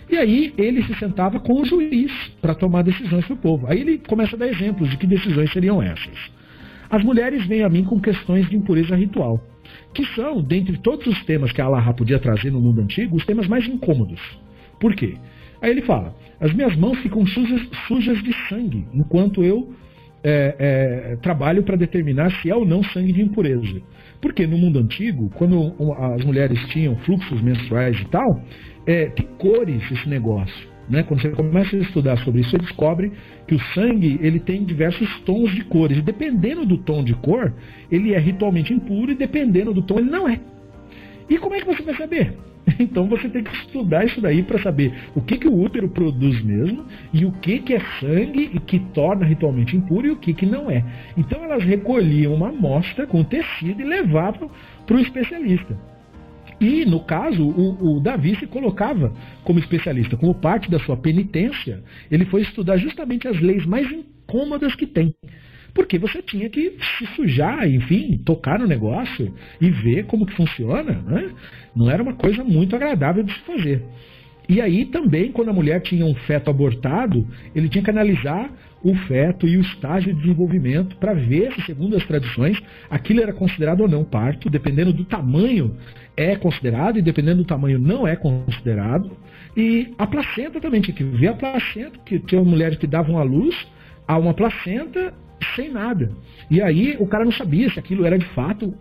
E 0.09 0.17
aí 0.17 0.53
ele 0.57 0.83
se 0.83 0.95
sentava 0.95 1.39
com 1.39 1.61
o 1.61 1.65
juiz 1.65 2.11
para 2.41 2.55
tomar 2.55 2.81
decisões 2.81 3.25
para 3.25 3.33
o 3.35 3.37
povo. 3.37 3.67
Aí 3.67 3.79
ele 3.79 3.99
começa 3.99 4.35
a 4.35 4.39
dar 4.39 4.47
exemplos 4.47 4.89
de 4.89 4.97
que 4.97 5.05
decisões 5.05 5.51
seriam 5.53 5.81
essas. 5.81 6.17
As 6.89 7.03
mulheres 7.03 7.45
vêm 7.45 7.63
a 7.63 7.69
mim 7.69 7.83
com 7.83 8.01
questões 8.01 8.49
de 8.49 8.55
impureza 8.55 8.95
ritual, 8.95 9.39
que 9.93 10.03
são, 10.15 10.41
dentre 10.41 10.77
todos 10.77 11.05
os 11.05 11.23
temas 11.25 11.51
que 11.51 11.61
a 11.61 11.65
Allah 11.65 11.93
podia 11.93 12.17
trazer 12.17 12.51
no 12.51 12.59
mundo 12.59 12.81
antigo, 12.81 13.15
os 13.15 13.25
temas 13.25 13.47
mais 13.47 13.67
incômodos. 13.67 14.19
Por 14.79 14.95
quê? 14.95 15.15
Aí 15.61 15.69
ele 15.69 15.83
fala: 15.83 16.15
as 16.39 16.51
minhas 16.53 16.75
mãos 16.75 16.97
ficam 16.99 17.25
sujas, 17.27 17.61
sujas 17.87 18.23
de 18.23 18.33
sangue, 18.47 18.87
enquanto 18.91 19.43
eu 19.43 19.71
é, 20.23 20.55
é, 20.59 21.15
trabalho 21.17 21.63
para 21.63 21.75
determinar 21.75 22.31
se 22.41 22.49
é 22.49 22.55
ou 22.55 22.65
não 22.65 22.83
sangue 22.83 23.13
de 23.13 23.21
impureza. 23.21 23.81
Porque 24.21 24.45
no 24.45 24.57
mundo 24.57 24.79
antigo, 24.79 25.29
quando 25.35 25.73
as 26.15 26.25
mulheres 26.25 26.59
tinham 26.67 26.95
fluxos 26.97 27.41
menstruais 27.41 27.99
e 27.99 28.05
tal, 28.05 28.41
é, 28.85 29.05
tem 29.07 29.25
cores 29.37 29.81
esse 29.91 30.09
negócio. 30.09 30.67
Né? 30.89 31.03
Quando 31.03 31.21
você 31.21 31.29
começa 31.29 31.75
a 31.75 31.79
estudar 31.79 32.17
sobre 32.17 32.41
isso, 32.41 32.49
você 32.49 32.57
descobre 32.57 33.11
que 33.47 33.55
o 33.55 33.59
sangue 33.73 34.19
ele 34.21 34.39
tem 34.39 34.63
diversos 34.63 35.07
tons 35.21 35.51
de 35.53 35.63
cores. 35.63 35.99
E 35.99 36.01
dependendo 36.01 36.65
do 36.65 36.77
tom 36.77 37.03
de 37.03 37.13
cor, 37.13 37.53
ele 37.91 38.13
é 38.13 38.19
ritualmente 38.19 38.73
impuro 38.73 39.11
e 39.11 39.15
dependendo 39.15 39.73
do 39.73 39.83
tom, 39.83 39.99
ele 39.99 40.09
não 40.09 40.27
é. 40.27 40.39
E 41.29 41.37
como 41.37 41.53
é 41.53 41.59
que 41.59 41.67
você 41.67 41.83
vai 41.83 41.95
saber? 41.95 42.33
Então 42.79 43.07
você 43.07 43.29
tem 43.29 43.43
que 43.43 43.53
estudar 43.55 44.05
isso 44.05 44.21
daí 44.21 44.43
para 44.43 44.61
saber 44.61 44.93
o 45.15 45.21
que, 45.21 45.37
que 45.37 45.47
o 45.47 45.59
útero 45.59 45.89
produz 45.89 46.41
mesmo 46.43 46.85
e 47.13 47.25
o 47.25 47.31
que, 47.31 47.59
que 47.59 47.73
é 47.73 47.79
sangue 47.99 48.51
e 48.53 48.59
que 48.59 48.79
torna 48.93 49.25
ritualmente 49.25 49.75
impuro 49.75 50.07
e 50.07 50.11
o 50.11 50.15
que, 50.15 50.33
que 50.33 50.45
não 50.45 50.69
é. 50.69 50.83
Então 51.17 51.43
elas 51.43 51.63
recolhiam 51.63 52.33
uma 52.33 52.49
amostra 52.49 53.05
com 53.05 53.23
tecido 53.23 53.81
e 53.81 53.85
levavam 53.85 54.49
para 54.85 54.95
o 54.95 54.99
especialista. 54.99 55.77
E, 56.59 56.83
no 56.83 56.99
caso, 56.99 57.41
o, 57.41 57.95
o, 57.95 57.99
Davi 58.01 58.35
se 58.35 58.45
colocava 58.45 59.13
como 59.45 59.59
especialista, 59.59 60.17
como 60.17 60.35
parte 60.35 60.69
da 60.69 60.77
sua 60.79 60.97
penitência, 60.97 61.81
ele 62.11 62.25
foi 62.25 62.41
estudar 62.41 62.75
justamente 62.75 63.29
as 63.29 63.39
leis 63.39 63.65
mais 63.65 63.89
incômodas 63.89 64.75
que 64.75 64.85
tem. 64.85 65.15
Porque 65.73 65.97
você 65.97 66.21
tinha 66.21 66.49
que 66.49 66.77
se 66.97 67.05
sujar, 67.15 67.67
enfim, 67.69 68.17
tocar 68.25 68.59
no 68.59 68.67
negócio 68.67 69.33
e 69.59 69.69
ver 69.69 70.05
como 70.05 70.25
que 70.25 70.35
funciona. 70.35 70.93
Né? 70.93 71.31
Não 71.75 71.89
era 71.89 72.01
uma 72.01 72.13
coisa 72.13 72.43
muito 72.43 72.75
agradável 72.75 73.23
de 73.23 73.33
se 73.33 73.39
fazer. 73.41 73.83
E 74.49 74.59
aí 74.59 74.85
também, 74.85 75.31
quando 75.31 75.49
a 75.49 75.53
mulher 75.53 75.79
tinha 75.79 76.03
um 76.03 76.15
feto 76.15 76.49
abortado, 76.49 77.27
ele 77.53 77.69
tinha 77.69 77.83
que 77.83 77.91
analisar 77.91 78.51
o 78.83 78.95
feto 78.95 79.47
e 79.47 79.57
o 79.57 79.61
estágio 79.61 80.11
de 80.11 80.21
desenvolvimento 80.21 80.95
para 80.97 81.13
ver 81.13 81.53
se, 81.53 81.61
segundo 81.61 81.95
as 81.95 82.03
tradições, 82.05 82.59
aquilo 82.89 83.21
era 83.21 83.31
considerado 83.31 83.81
ou 83.81 83.87
não 83.87 84.03
parto, 84.03 84.49
dependendo 84.49 84.91
do 84.91 85.05
tamanho 85.05 85.77
é 86.17 86.35
considerado 86.35 86.97
e 86.97 87.01
dependendo 87.01 87.43
do 87.43 87.47
tamanho 87.47 87.77
não 87.77 88.07
é 88.07 88.15
considerado. 88.15 89.15
E 89.55 89.93
a 89.99 90.07
placenta 90.07 90.59
também 90.59 90.81
tinha 90.81 90.95
que 90.95 91.03
ver 91.03 91.27
a 91.27 91.33
placenta, 91.33 91.99
que 92.03 92.17
tinha 92.17 92.41
mulheres 92.41 92.79
que 92.79 92.87
davam 92.87 93.19
à 93.19 93.23
luz 93.23 93.55
a 94.07 94.17
uma 94.17 94.33
placenta 94.33 95.13
sem 95.55 95.71
nada. 95.71 96.11
E 96.49 96.61
aí 96.61 96.95
o 96.99 97.07
cara 97.07 97.25
não 97.25 97.31
sabia 97.31 97.69
se 97.69 97.79
aquilo 97.79 98.05
era 98.05 98.17
de 98.17 98.25
fato 98.27 98.73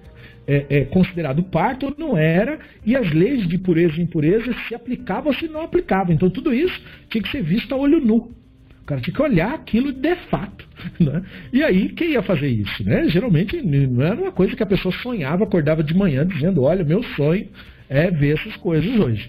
é, 0.49 0.65
é, 0.71 0.85
considerado 0.87 1.43
parto 1.43 1.87
ou 1.87 1.95
não 1.99 2.17
era, 2.17 2.59
e 2.85 2.97
as 2.97 3.13
leis 3.13 3.47
de 3.47 3.59
pureza 3.59 4.01
e 4.01 4.03
impureza 4.03 4.51
se 4.67 4.75
aplicavam 4.75 5.27
ou 5.27 5.35
se 5.35 5.47
não 5.47 5.61
aplicavam. 5.61 6.15
Então 6.15 6.31
tudo 6.31 6.55
isso 6.55 6.81
tinha 7.11 7.23
que 7.23 7.31
ser 7.31 7.43
visto 7.43 7.75
a 7.75 7.77
olho 7.77 8.01
nu. 8.01 8.33
O 8.81 8.85
cara 8.87 9.03
tinha 9.03 9.15
que 9.15 9.21
olhar 9.21 9.53
aquilo 9.53 9.93
de 9.93 10.17
fato. 10.31 10.67
Né? 10.99 11.23
E 11.53 11.63
aí, 11.63 11.89
quem 11.89 12.13
ia 12.13 12.23
fazer 12.23 12.47
isso? 12.47 12.85
Né? 12.85 13.09
Geralmente 13.09 13.61
não 13.61 14.01
era 14.01 14.15
uma 14.15 14.31
coisa 14.31 14.55
que 14.55 14.63
a 14.63 14.67
pessoa 14.67 14.95
sonhava, 15.03 15.43
acordava 15.43 15.83
de 15.83 15.93
manhã 15.93 16.25
dizendo: 16.25 16.63
Olha, 16.63 16.85
meu 16.85 17.03
sonho 17.03 17.49
é 17.89 18.11
ver 18.11 18.39
essas 18.39 18.57
coisas 18.57 18.99
hoje. 18.99 19.29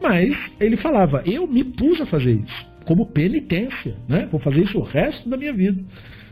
Mas 0.00 0.36
ele 0.60 0.76
falava: 0.76 1.22
Eu 1.26 1.48
me 1.48 1.64
pus 1.64 2.00
a 2.00 2.06
fazer 2.06 2.32
isso, 2.32 2.66
como 2.84 3.06
penitência. 3.06 3.96
Né? 4.08 4.28
Vou 4.30 4.40
fazer 4.40 4.62
isso 4.62 4.78
o 4.78 4.82
resto 4.82 5.28
da 5.28 5.36
minha 5.36 5.52
vida. 5.52 5.82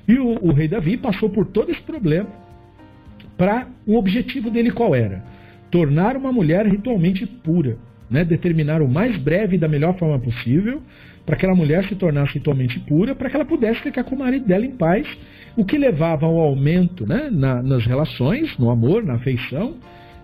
E 0.07 0.19
o, 0.19 0.39
o 0.45 0.53
rei 0.53 0.69
Davi 0.69 0.97
passou 0.97 1.31
por 1.31 1.47
todo 1.47 1.71
esse 1.71 1.83
problema 1.83 2.29
para 3.37 3.67
o 3.87 3.97
objetivo 3.97 4.51
dele 4.51 4.71
qual 4.71 4.95
era? 4.95 5.25
Tornar 5.71 6.17
uma 6.17 6.33
mulher 6.33 6.67
ritualmente 6.67 7.27
pura, 7.27 7.79
né? 8.11 8.25
determinar 8.25 8.83
o 8.83 8.89
mais 8.89 9.17
breve 9.17 9.57
e 9.57 9.59
da 9.59 9.69
melhor 9.69 9.97
forma 9.99 10.19
possível 10.19 10.83
para 11.25 11.37
que 11.37 11.47
aquela 11.47 11.57
mulher 11.57 11.85
se 11.89 11.95
tornasse 11.95 12.35
ritualmente 12.35 12.79
pura, 12.81 13.15
para 13.15 13.31
que 13.31 13.37
ela 13.37 13.45
pudesse 13.45 13.81
ficar 13.81 14.05
com 14.05 14.15
o 14.15 14.19
marido 14.19 14.47
dela 14.47 14.67
em 14.67 14.73
paz, 14.73 15.07
o 15.57 15.65
que 15.65 15.79
levava 15.79 16.27
ao 16.27 16.39
aumento 16.39 17.07
né? 17.07 17.29
Na, 17.31 17.63
nas 17.63 17.87
relações, 17.87 18.57
no 18.59 18.71
amor, 18.71 19.05
na 19.05 19.15
afeição, 19.15 19.77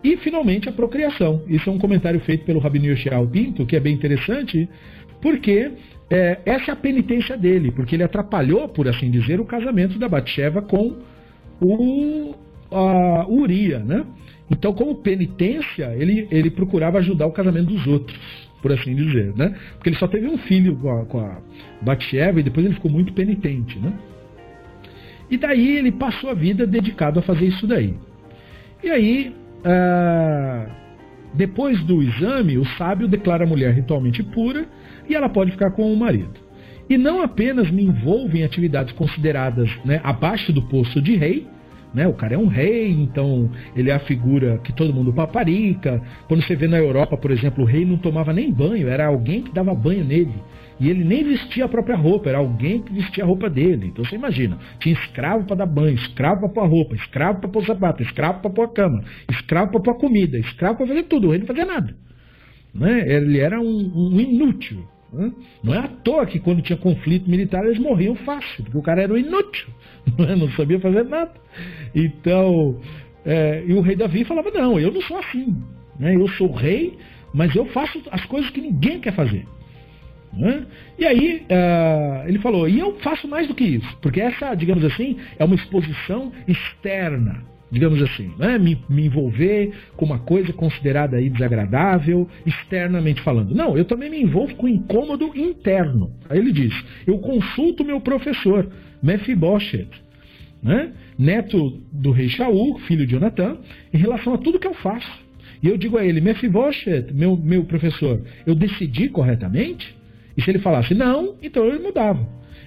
e 0.03 0.17
finalmente 0.17 0.69
a 0.69 0.73
procriação. 0.73 1.43
Isso 1.47 1.69
é 1.69 1.73
um 1.73 1.79
comentário 1.79 2.21
feito 2.21 2.45
pelo 2.45 2.59
Rabino 2.59 2.87
Yoshiao 2.87 3.27
Pinto, 3.29 3.67
que 3.67 3.77
é 3.77 3.81
bem 3.81 3.95
interessante, 3.95 4.69
porque 5.21 5.73
é, 6.11 6.39
essa 6.47 6.71
é 6.71 6.73
a 6.73 6.77
penitência 6.77 7.37
dele, 7.37 7.71
porque 7.71 7.95
ele 7.95 8.03
atrapalhou, 8.03 8.69
por 8.69 8.89
assim 8.89 9.11
dizer, 9.11 9.41
o 9.41 9.45
casamento 9.45 9.99
da 9.99 10.09
Batsheva 10.09 10.63
com 10.63 10.97
o 11.61 12.35
a 12.71 13.27
Uria, 13.29 13.79
né? 13.79 14.05
Então, 14.51 14.73
como 14.73 14.95
penitência, 14.97 15.95
ele, 15.97 16.27
ele 16.31 16.51
procurava 16.51 16.99
ajudar 16.99 17.27
o 17.27 17.33
casamento 17.33 17.67
dos 17.67 17.87
outros, 17.87 18.19
por 18.63 18.73
assim 18.73 18.95
dizer, 18.95 19.35
né? 19.37 19.55
Porque 19.75 19.91
ele 19.91 19.97
só 19.97 20.07
teve 20.07 20.27
um 20.27 20.39
filho 20.39 20.77
com 20.77 20.91
a, 20.91 21.05
com 21.05 21.19
a 21.19 21.39
Batsheva 21.83 22.41
e 22.41 22.43
depois 22.43 22.65
ele 22.65 22.75
ficou 22.75 22.91
muito 22.91 23.13
penitente, 23.13 23.79
né? 23.79 23.93
E 25.31 25.37
daí 25.37 25.77
ele 25.77 25.93
passou 25.93 26.31
a 26.31 26.35
vida 26.35 26.67
dedicado 26.67 27.19
a 27.19 27.23
fazer 27.23 27.47
isso 27.47 27.67
daí. 27.67 27.95
E 28.83 28.91
aí, 28.91 29.35
ah, 29.65 30.67
depois 31.35 31.83
do 31.85 32.03
exame, 32.03 32.57
o 32.57 32.65
sábio 32.65 33.07
declara 33.07 33.45
a 33.45 33.47
mulher 33.47 33.75
ritualmente 33.75 34.23
pura 34.23 34.67
e 35.09 35.15
ela 35.15 35.29
pode 35.29 35.53
ficar 35.53 35.71
com 35.71 35.93
o 35.93 35.97
marido. 35.97 36.49
E 36.89 36.97
não 36.97 37.23
apenas 37.23 37.71
me 37.71 37.85
envolvo 37.85 38.37
em 38.37 38.45
atividades 38.45 38.93
consideradas 38.95 39.71
né, 39.85 40.01
abaixo 40.03 40.53
do 40.53 40.63
posto 40.63 41.03
de 41.03 41.17
rei, 41.17 41.47
né? 41.93 42.07
O 42.07 42.13
cara 42.13 42.35
é 42.35 42.39
um 42.39 42.47
rei, 42.47 42.91
então 42.91 43.51
ele 43.75 43.91
é 43.91 43.95
a 43.95 43.99
figura 43.99 44.59
que 44.59 44.73
todo 44.73 44.93
mundo 44.93 45.13
paparica. 45.13 46.03
Quando 46.27 46.43
você 46.43 46.55
vê 46.55 46.69
na 46.69 46.79
Europa, 46.79 47.17
por 47.17 47.31
exemplo, 47.31 47.65
o 47.65 47.67
rei 47.67 47.85
não 47.85 47.97
tomava 47.97 48.33
nem 48.33 48.53
banho, 48.53 48.89
era 48.89 49.07
alguém 49.07 49.43
que 49.43 49.53
dava 49.53 49.75
banho 49.75 50.05
nele. 50.05 50.35
E 50.81 50.89
ele 50.89 51.03
nem 51.03 51.25
vestia 51.25 51.65
a 51.65 51.69
própria 51.69 51.97
roupa, 51.97 52.29
era 52.29 52.39
alguém 52.39 52.83
que 52.83 52.93
vestia 52.93 53.25
a 53.25 53.27
roupa 53.27 53.51
dele. 53.51 53.89
Então 53.89 54.05
você 54.05 54.15
imagina, 54.15 54.59
tinha 54.79 54.95
escravo 54.95 55.45
para 55.45 55.57
dar 55.57 55.67
banho, 55.67 55.95
escravo 55.95 56.41
para 56.41 56.49
pôr 56.51 56.61
a 56.61 56.67
roupa, 56.67 56.95
escravo 56.95 57.41
para 57.41 57.49
pôr 57.49 57.65
sapato, 57.65 58.03
escravo 58.03 58.41
para 58.41 58.51
pôr 58.51 58.65
a 58.65 58.69
cama, 58.69 59.03
escravo 59.31 59.73
para 59.73 59.81
pôr 59.81 59.91
a 59.91 59.99
comida, 59.99 60.39
escravo 60.39 60.79
para 60.79 60.87
fazer 60.87 61.03
tudo. 61.05 61.29
O 61.29 61.31
rei 61.31 61.41
não 61.41 61.47
fazia 61.47 61.65
nada. 61.65 61.97
Né? 62.75 63.13
Ele 63.13 63.39
era 63.39 63.61
um, 63.61 63.93
um 63.95 64.21
inútil. 64.21 64.87
Não 65.63 65.75
é 65.75 65.79
à 65.79 65.89
toa 65.89 66.27
que 66.27 66.39
quando 66.39 66.63
tinha 66.63 66.77
conflito 66.77 67.31
militar 67.31 67.65
eles 67.65 67.79
morriam 67.79 68.15
fácil, 68.15 68.63
porque 68.65 68.79
o 68.79 68.83
cara 68.83 69.03
era 69.03 69.13
um 69.13 69.17
inútil, 69.17 69.69
não, 70.19 70.37
não 70.37 70.51
sabia 70.53 70.79
fazer 70.81 71.05
nada. 71.05 71.33
Então, 71.95 72.79
é, 73.25 73.65
e 73.67 73.73
o 73.73 73.81
rei 73.81 73.97
Davi 73.97 74.25
falava: 74.25 74.51
Não, 74.51 74.79
eu 74.79 74.93
não 74.93 75.01
sou 75.03 75.19
assim. 75.19 75.57
Né? 75.99 76.15
Eu 76.15 76.29
sou 76.29 76.53
rei, 76.53 76.99
mas 77.33 77.55
eu 77.55 77.65
faço 77.67 78.01
as 78.11 78.25
coisas 78.27 78.51
que 78.51 78.61
ninguém 78.61 79.01
quer 79.01 79.15
fazer. 79.15 79.47
Né? 80.33 80.67
E 80.99 81.07
aí 81.07 81.47
uh, 81.51 82.29
ele 82.29 82.39
falou: 82.39 82.69
E 82.69 82.79
eu 82.79 82.99
faço 83.01 83.27
mais 83.27 83.49
do 83.49 83.55
que 83.55 83.65
isso, 83.65 83.97
porque 84.03 84.21
essa, 84.21 84.55
digamos 84.55 84.85
assim, 84.85 85.17
é 85.39 85.45
uma 85.45 85.55
exposição 85.55 86.33
externa 86.47 87.43
digamos 87.71 88.03
assim, 88.03 88.33
né? 88.39 88.59
me, 88.59 88.79
me, 88.89 89.07
envolver 89.07 89.73
com 89.97 90.07
uma 90.07 90.19
coisa 90.19 90.53
considerada 90.53 91.17
aí 91.17 91.29
desagradável, 91.29 92.29
externamente 92.47 93.21
falando. 93.21 93.55
Não, 93.55 93.77
eu 93.77 93.85
também 93.85 94.11
me 94.11 94.21
envolvo 94.21 94.55
com 94.57 94.67
incômodo 94.67 95.33
interno. 95.37 96.11
Aí 96.29 96.39
ele 96.39 96.53
diz: 96.53 96.75
eu 97.07 97.19
consulto 97.19 97.85
meu 97.85 98.01
professor, 98.01 98.69
Mephibosheth, 99.03 99.91
né? 100.63 100.93
neto 101.19 101.81
do 101.93 102.11
rei 102.11 102.29
Shaul, 102.29 102.79
filho 102.81 103.07
de 103.07 103.13
Jonatã, 103.13 103.59
em 103.93 103.99
relação 103.99 104.35
a 104.35 104.39
tudo 104.39 104.59
que 104.59 104.67
eu 104.67 104.75
faço. 104.75 105.11
e 105.63 105.69
eu 105.69 105.77
digo 105.77 105.99
a 105.99 106.05
ele, 106.05 106.21
Mephibosheth, 106.21 107.13
meu, 107.13 107.37
meu 107.37 107.65
professor, 107.65 108.23
eu 108.47 108.55
decidi 108.55 109.09
corretamente? 109.09 109.97
E 110.37 110.43
se 110.43 110.51
ele 110.51 110.61
falasse 110.61 110.95
não, 110.95 111.37
então 111.43 111.67
ele 111.67 111.81
mudava. 111.81 112.27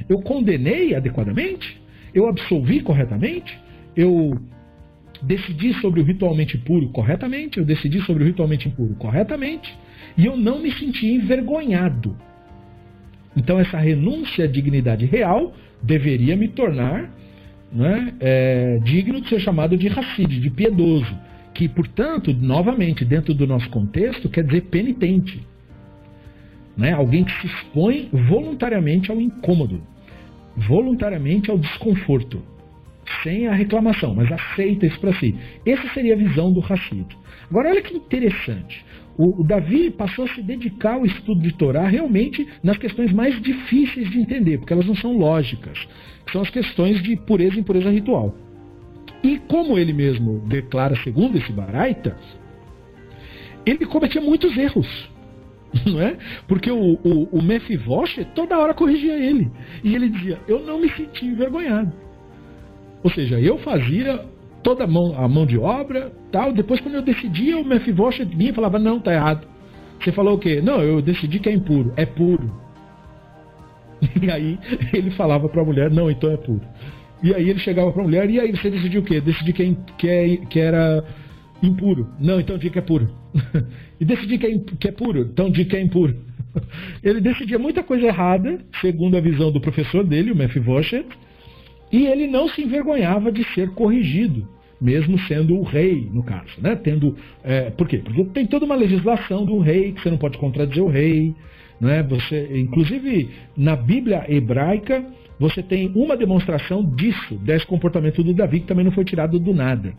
Eu 0.10 0.22
condenei 0.22 0.93
adequadamente? 0.93 1.80
Eu 2.14 2.28
absolvi 2.28 2.82
corretamente? 2.82 3.58
Eu 3.95 4.38
decidi 5.22 5.74
sobre 5.76 6.01
o 6.01 6.03
ritualmente 6.03 6.57
puro 6.57 6.89
corretamente? 6.89 7.59
Eu 7.59 7.65
decidi 7.65 8.01
sobre 8.01 8.24
o 8.24 8.28
ritualmente 8.28 8.67
impuro 8.67 8.95
corretamente? 8.95 9.74
E 10.17 10.26
eu 10.26 10.36
não 10.36 10.59
me 10.59 10.72
senti 10.72 11.07
envergonhado. 11.07 12.15
Então 13.36 13.59
essa 13.59 13.78
renúncia 13.78 14.45
à 14.45 14.47
dignidade 14.47 15.05
real 15.05 15.53
deveria 15.82 16.36
me 16.36 16.47
tornar 16.47 17.09
né, 17.72 18.13
é, 18.19 18.80
digno 18.84 19.22
de 19.22 19.30
ser 19.30 19.39
chamado 19.39 19.78
de 19.78 19.88
racide, 19.88 20.39
de 20.39 20.49
piedoso, 20.49 21.17
que, 21.53 21.67
portanto, 21.67 22.34
novamente, 22.34 23.05
dentro 23.05 23.34
do 23.34 23.47
nosso 23.47 23.69
contexto, 23.69 24.30
quer 24.30 24.43
dizer 24.43 24.61
penitente. 24.63 25.41
Né? 26.78 26.91
Alguém 26.91 27.24
que 27.24 27.32
se 27.39 27.47
expõe 27.47 28.09
voluntariamente 28.11 29.11
ao 29.11 29.19
incômodo, 29.19 29.82
voluntariamente 30.55 31.49
ao 31.49 31.57
desconforto, 31.57 32.41
sem 33.24 33.47
a 33.47 33.54
reclamação, 33.54 34.16
mas 34.16 34.32
aceita 34.32 34.86
isso 34.86 34.99
para 34.99 35.14
si. 35.14 35.36
Essa 35.66 35.88
seria 35.93 36.14
a 36.14 36.18
visão 36.18 36.52
do 36.52 36.60
racide. 36.60 37.18
Agora, 37.49 37.70
olha 37.70 37.82
que 37.82 37.95
interessante. 37.95 38.86
O, 39.18 39.43
Davi 39.43 39.91
passou 39.91 40.26
a 40.26 40.28
se 40.30 40.41
dedicar 40.41 40.93
ao 40.93 41.06
estudo 41.06 41.41
de 41.41 41.54
Torá 41.54 41.88
realmente 41.88 42.47
nas 42.64 42.78
questões 42.78 43.12
mais 43.12 43.39
difíceis 43.41 44.10
de 44.10 44.20
entender, 44.20 44.58
porque 44.58 44.74
elas 44.74 44.86
não 44.86 44.95
são 44.95 45.18
lógicas 45.18 45.88
são 46.32 46.41
as 46.41 46.49
questões 46.49 47.02
de 47.02 47.16
pureza 47.16 47.56
e 47.56 47.60
impureza 47.60 47.89
ritual. 47.89 48.34
E 49.24 49.38
como 49.39 49.78
ele 49.78 49.93
mesmo 49.93 50.39
declara, 50.47 50.95
segundo 51.04 51.38
esse 51.38 51.52
Baraita, 51.52 52.18
ele 53.66 53.86
cometia 53.86 54.22
muitos 54.22 54.56
erros. 54.58 55.10
Não 55.86 56.02
é? 56.02 56.18
Porque 56.49 56.70
o, 56.70 56.99
o, 57.02 57.30
o 57.32 57.41
toda 58.36 58.58
hora 58.58 58.74
corrigia 58.74 59.14
ele. 59.14 59.49
E 59.84 59.95
ele 59.95 60.10
dizia: 60.10 60.38
Eu 60.45 60.60
não 60.66 60.82
me 60.82 60.89
senti 60.91 61.26
envergonhado. 61.26 61.93
Ou 63.04 63.10
seja, 63.12 63.39
eu 63.39 63.58
fazia 63.60 64.24
toda 64.64 64.84
a 64.84 64.88
mão, 64.88 65.14
a 65.18 65.28
mão 65.28 65.45
de 65.45 65.58
obra, 65.58 66.12
tal. 66.32 66.54
Depois, 66.54 66.80
quando 66.80 66.95
eu 66.95 67.02
decidia, 67.02 67.58
o 67.58 67.66
Mephibosheth 67.66 68.26
vinha 68.26 68.52
e 68.52 68.54
falava: 68.54 68.78
Não, 68.80 68.99
tá 68.99 69.14
errado. 69.14 69.47
Você 69.99 70.12
falou 70.12 70.36
o 70.36 70.39
quê? 70.39 70.62
Não, 70.62 70.82
eu 70.82 71.02
decidi 71.02 71.39
que 71.39 71.49
é 71.49 71.54
impuro. 71.54 71.93
É 71.95 72.06
puro. 72.06 72.52
E 74.20 74.32
aí 74.32 74.58
ele 74.93 75.12
falava 75.12 75.47
para 75.47 75.62
a 75.62 75.66
mulher, 75.66 75.91
não, 75.91 76.10
então 76.10 76.32
é 76.32 76.38
puro. 76.38 76.62
E 77.22 77.34
aí 77.36 77.49
ele 77.49 77.60
chegava 77.60 77.91
para 77.91 78.02
a 78.02 78.06
mulher, 78.06 78.28
e 78.30 78.39
aí 78.39 78.52
você 78.52 78.70
decidiu 78.70 79.02
o 79.02 79.04
quê? 79.04 79.22
Decidi 79.22 79.54
que, 79.54 79.62
é, 79.62 79.76
que, 79.95 80.10
é, 80.10 80.38
que 80.38 80.60
era 80.60 81.04
impuro. 81.62 82.08
Não, 82.20 82.39
então 82.39 82.58
diga 82.58 82.74
que 82.74 82.80
é 82.80 82.82
puro. 82.82 83.10
e 84.02 84.06
decidi 84.06 84.39
que 84.39 84.47
é, 84.47 84.58
que 84.58 84.88
é 84.88 84.91
puro, 84.91 85.20
então 85.22 85.52
diga 85.52 85.70
que 85.70 85.76
é 85.76 85.82
impuro. 85.82 86.18
ele 87.04 87.22
decidia 87.22 87.60
muita 87.60 87.84
coisa 87.84 88.08
errada, 88.08 88.60
segundo 88.82 89.16
a 89.16 89.22
visão 89.22 89.52
do 89.52 89.62
professor 89.62 90.04
dele, 90.04 90.32
o 90.32 90.36
Mephibosheth, 90.36 91.06
e 91.91 92.07
ele 92.07 92.27
não 92.27 92.47
se 92.47 92.61
envergonhava 92.61 93.31
de 93.31 93.43
ser 93.53 93.71
corrigido, 93.71 94.47
mesmo 94.79 95.19
sendo 95.21 95.57
o 95.57 95.63
rei, 95.63 96.09
no 96.11 96.23
caso. 96.23 96.59
Né? 96.59 96.75
Tendo, 96.75 97.15
é, 97.43 97.69
por 97.69 97.87
quê? 97.87 97.97
Porque 97.97 98.23
tem 98.25 98.45
toda 98.45 98.65
uma 98.65 98.75
legislação 98.75 99.45
do 99.45 99.59
rei, 99.59 99.91
que 99.91 100.01
você 100.01 100.09
não 100.09 100.17
pode 100.17 100.37
contradizer 100.37 100.83
o 100.83 100.87
rei, 100.87 101.35
né? 101.81 102.03
Você, 102.03 102.59
inclusive, 102.59 103.29
na 103.57 103.75
Bíblia 103.75 104.23
hebraica, 104.29 105.03
você 105.39 105.63
tem 105.63 105.91
uma 105.95 106.15
demonstração 106.15 106.85
disso, 106.85 107.35
desse 107.37 107.65
comportamento 107.65 108.23
do 108.23 108.33
Davi, 108.33 108.59
que 108.59 108.67
também 108.67 108.85
não 108.85 108.91
foi 108.91 109.03
tirado 109.03 109.39
do 109.39 109.53
nada. 109.53 109.93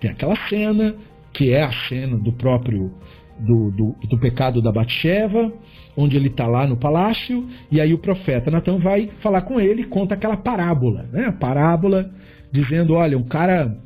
Tem 0.00 0.10
aquela 0.10 0.34
cena, 0.48 0.96
que 1.32 1.52
é 1.52 1.62
a 1.62 1.72
cena 1.88 2.16
do 2.16 2.32
próprio 2.32 2.90
do, 3.38 3.70
do, 3.70 3.96
do 4.08 4.18
pecado 4.18 4.60
da 4.60 4.72
Batsheva, 4.72 5.52
onde 5.96 6.16
ele 6.16 6.28
está 6.28 6.46
lá 6.46 6.66
no 6.66 6.76
palácio, 6.76 7.48
e 7.70 7.80
aí 7.80 7.92
o 7.92 7.98
profeta 7.98 8.50
Natan 8.50 8.78
vai 8.78 9.10
falar 9.20 9.42
com 9.42 9.60
ele 9.60 9.82
e 9.82 9.86
conta 9.86 10.14
aquela 10.14 10.36
parábola, 10.36 11.08
né? 11.12 11.26
A 11.26 11.32
parábola 11.32 12.10
dizendo, 12.52 12.94
olha, 12.94 13.18
um 13.18 13.24
cara 13.24 13.76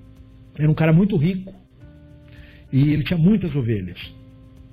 era 0.59 0.71
um 0.71 0.75
cara 0.75 0.93
muito 0.93 1.17
rico 1.17 1.53
e 2.73 2.93
ele 2.93 3.03
tinha 3.03 3.19
muitas 3.19 3.55
ovelhas. 3.55 3.99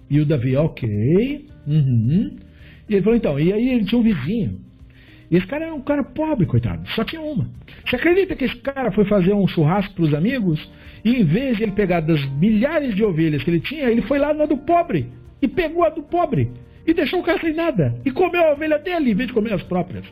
E 0.09 0.19
o 0.19 0.25
Davi, 0.25 0.55
ok, 0.55 1.47
uhum, 1.67 2.37
e 2.89 2.95
ele 2.95 3.03
falou, 3.03 3.17
então, 3.17 3.39
e 3.39 3.53
aí 3.53 3.69
ele 3.69 3.85
tinha 3.85 3.99
um 3.99 4.03
vizinho. 4.03 4.59
E 5.29 5.37
esse 5.37 5.45
cara 5.45 5.65
era 5.65 5.75
um 5.75 5.81
cara 5.81 6.03
pobre, 6.03 6.47
coitado, 6.47 6.87
só 6.89 7.03
tinha 7.03 7.21
uma. 7.21 7.47
Você 7.85 7.95
acredita 7.95 8.35
que 8.35 8.45
esse 8.45 8.55
cara 8.57 8.91
foi 8.91 9.05
fazer 9.05 9.33
um 9.33 9.47
churrasco 9.47 9.93
para 9.93 10.03
os 10.03 10.13
amigos? 10.13 10.59
E 11.03 11.15
em 11.15 11.23
vez 11.23 11.57
de 11.57 11.63
ele 11.63 11.71
pegar 11.71 12.01
das 12.01 12.23
milhares 12.31 12.95
de 12.95 13.03
ovelhas 13.03 13.43
que 13.43 13.49
ele 13.49 13.59
tinha, 13.59 13.89
ele 13.89 14.01
foi 14.01 14.19
lá 14.19 14.33
na 14.33 14.45
do 14.45 14.57
pobre. 14.57 15.07
E 15.41 15.47
pegou 15.47 15.83
a 15.83 15.89
do 15.89 16.03
pobre. 16.03 16.51
E 16.85 16.93
deixou 16.93 17.19
o 17.19 17.23
cara 17.23 17.39
sem 17.39 17.53
nada. 17.53 17.95
E 18.05 18.11
comeu 18.11 18.43
a 18.43 18.53
ovelha 18.53 18.77
dele, 18.79 19.11
em 19.11 19.15
vez 19.15 19.27
de 19.27 19.33
comer 19.33 19.53
as 19.53 19.63
próprias. 19.63 20.05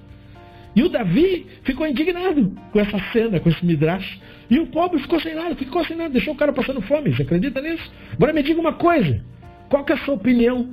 E 0.75 0.83
o 0.83 0.89
Davi 0.89 1.47
ficou 1.63 1.87
indignado 1.87 2.53
com 2.71 2.79
essa 2.79 2.99
cena, 3.11 3.39
com 3.39 3.49
esse 3.49 3.65
midrash. 3.65 4.19
E 4.49 4.59
o 4.59 4.67
pobre 4.67 4.99
ficou 4.99 5.19
sem 5.19 5.33
nada, 5.33 5.55
ficou 5.55 5.83
sem 5.83 5.97
nada, 5.97 6.11
deixou 6.11 6.33
o 6.33 6.37
cara 6.37 6.53
passando 6.53 6.81
fome. 6.81 7.13
Você 7.13 7.23
acredita 7.23 7.61
nisso? 7.61 7.91
Agora 8.13 8.31
me 8.31 8.43
diga 8.43 8.59
uma 8.59 8.73
coisa. 8.73 9.21
Qual 9.69 9.83
que 9.83 9.91
é 9.91 9.95
a 9.95 9.99
sua 9.99 10.13
opinião 10.13 10.69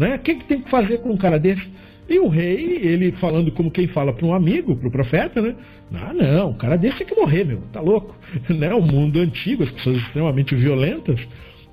né? 0.00 0.16
O 0.16 0.18
que, 0.20 0.34
que 0.36 0.44
tem 0.44 0.62
que 0.62 0.70
fazer 0.70 0.98
com 1.02 1.10
um 1.10 1.16
cara 1.18 1.38
desse? 1.38 1.62
E 2.08 2.18
o 2.18 2.26
rei, 2.26 2.80
ele 2.82 3.12
falando 3.12 3.52
como 3.52 3.70
quem 3.70 3.86
fala 3.86 4.14
para 4.14 4.26
um 4.26 4.32
amigo, 4.32 4.74
para 4.74 4.88
o 4.88 4.90
profeta, 4.90 5.42
né? 5.42 5.54
Ah, 5.92 6.12
não, 6.12 6.50
um 6.50 6.54
cara 6.54 6.76
desse 6.76 6.98
tem 6.98 7.06
que 7.06 7.14
morrer, 7.14 7.44
meu, 7.44 7.60
tá 7.72 7.80
louco. 7.80 8.14
Né? 8.48 8.72
O 8.72 8.80
mundo 8.80 9.18
antigo, 9.18 9.64
as 9.64 9.70
pessoas 9.70 9.96
extremamente 9.96 10.54
violentas. 10.54 11.20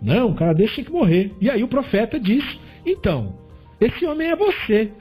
Não, 0.01 0.29
um 0.29 0.33
cara 0.33 0.53
desse 0.53 0.77
tem 0.77 0.85
que 0.85 0.91
morrer. 0.91 1.31
E 1.39 1.49
aí 1.49 1.63
o 1.63 1.67
profeta 1.67 2.19
diz: 2.19 2.43
então, 2.85 3.35
esse 3.79 4.05
homem 4.05 4.29
é 4.29 4.35
você. 4.35 4.91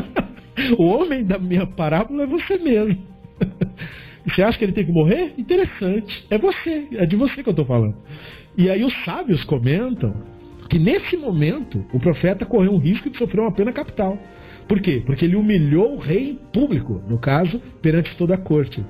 o 0.76 0.84
homem 0.84 1.24
da 1.24 1.38
minha 1.38 1.66
parábola 1.66 2.24
é 2.24 2.26
você 2.26 2.58
mesmo. 2.58 2.98
Você 4.24 4.40
acha 4.40 4.56
que 4.56 4.64
ele 4.64 4.72
tem 4.72 4.86
que 4.86 4.92
morrer? 4.92 5.34
Interessante. 5.36 6.24
É 6.30 6.38
você, 6.38 6.86
é 6.92 7.04
de 7.04 7.16
você 7.16 7.42
que 7.42 7.48
eu 7.48 7.52
estou 7.52 7.64
falando. 7.64 7.96
E 8.56 8.70
aí 8.70 8.84
os 8.84 8.94
sábios 9.04 9.42
comentam 9.42 10.14
que 10.70 10.78
nesse 10.78 11.16
momento 11.16 11.84
o 11.92 11.98
profeta 11.98 12.46
correu 12.46 12.72
um 12.72 12.78
risco 12.78 13.10
de 13.10 13.18
sofrer 13.18 13.40
uma 13.40 13.50
pena 13.50 13.72
capital. 13.72 14.16
Por 14.68 14.80
quê? 14.80 15.02
Porque 15.04 15.24
ele 15.24 15.36
humilhou 15.36 15.96
o 15.96 15.98
rei 15.98 16.30
em 16.30 16.34
público, 16.34 17.02
no 17.08 17.18
caso, 17.18 17.60
perante 17.80 18.16
toda 18.16 18.34
a 18.34 18.38
corte. 18.38 18.84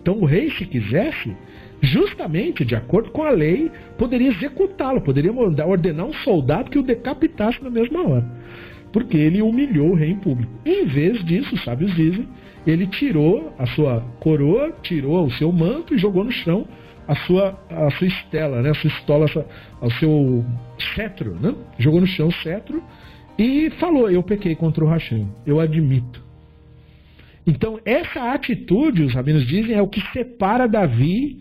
Então 0.00 0.18
o 0.18 0.24
rei, 0.24 0.50
se 0.50 0.64
quisesse, 0.64 1.36
justamente 1.80 2.64
de 2.64 2.74
acordo 2.74 3.10
com 3.10 3.22
a 3.22 3.30
lei, 3.30 3.70
poderia 3.98 4.30
executá-lo, 4.30 5.00
poderia 5.00 5.32
ordenar 5.32 6.06
um 6.06 6.12
soldado 6.12 6.70
que 6.70 6.78
o 6.78 6.82
decapitasse 6.82 7.62
na 7.62 7.70
mesma 7.70 8.06
hora. 8.06 8.26
Porque 8.92 9.16
ele 9.16 9.40
humilhou 9.40 9.90
o 9.90 9.94
rei 9.94 10.10
em 10.10 10.16
público. 10.16 10.52
Em 10.64 10.84
vez 10.86 11.22
disso, 11.24 11.54
os 11.54 11.62
sábios 11.62 11.94
dizem, 11.94 12.26
ele 12.66 12.86
tirou 12.86 13.54
a 13.58 13.66
sua 13.66 14.00
coroa, 14.18 14.72
tirou 14.82 15.24
o 15.24 15.30
seu 15.32 15.52
manto 15.52 15.94
e 15.94 15.98
jogou 15.98 16.24
no 16.24 16.32
chão 16.32 16.66
a 17.06 17.14
sua, 17.14 17.58
a 17.68 17.90
sua 17.90 18.06
estela, 18.06 18.62
né? 18.62 18.70
a 18.70 18.74
sua 18.74 18.88
estola, 18.88 19.26
o 19.80 19.90
seu 19.92 20.44
cetro, 20.94 21.36
né? 21.40 21.54
jogou 21.78 22.00
no 22.00 22.06
chão 22.06 22.28
o 22.28 22.32
cetro 22.32 22.82
e 23.42 23.70
falou: 23.70 24.10
Eu 24.10 24.22
pequei 24.22 24.54
contra 24.54 24.84
o 24.84 24.88
Hashem, 24.88 25.26
eu 25.46 25.58
admito. 25.58 26.22
Então, 27.46 27.80
essa 27.86 28.34
atitude, 28.34 29.02
os 29.02 29.14
rabinos 29.14 29.46
dizem, 29.46 29.74
é 29.74 29.80
o 29.80 29.88
que 29.88 30.02
separa 30.12 30.68
Davi 30.68 31.40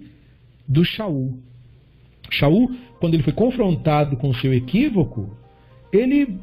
do 0.66 0.86
Shaul. 0.86 1.38
Shaul, 2.32 2.72
quando 3.02 3.16
ele 3.16 3.24
foi 3.24 3.34
confrontado 3.34 4.16
com 4.16 4.30
o 4.30 4.36
seu 4.36 4.54
equívoco, 4.54 5.38
ele 5.92 6.40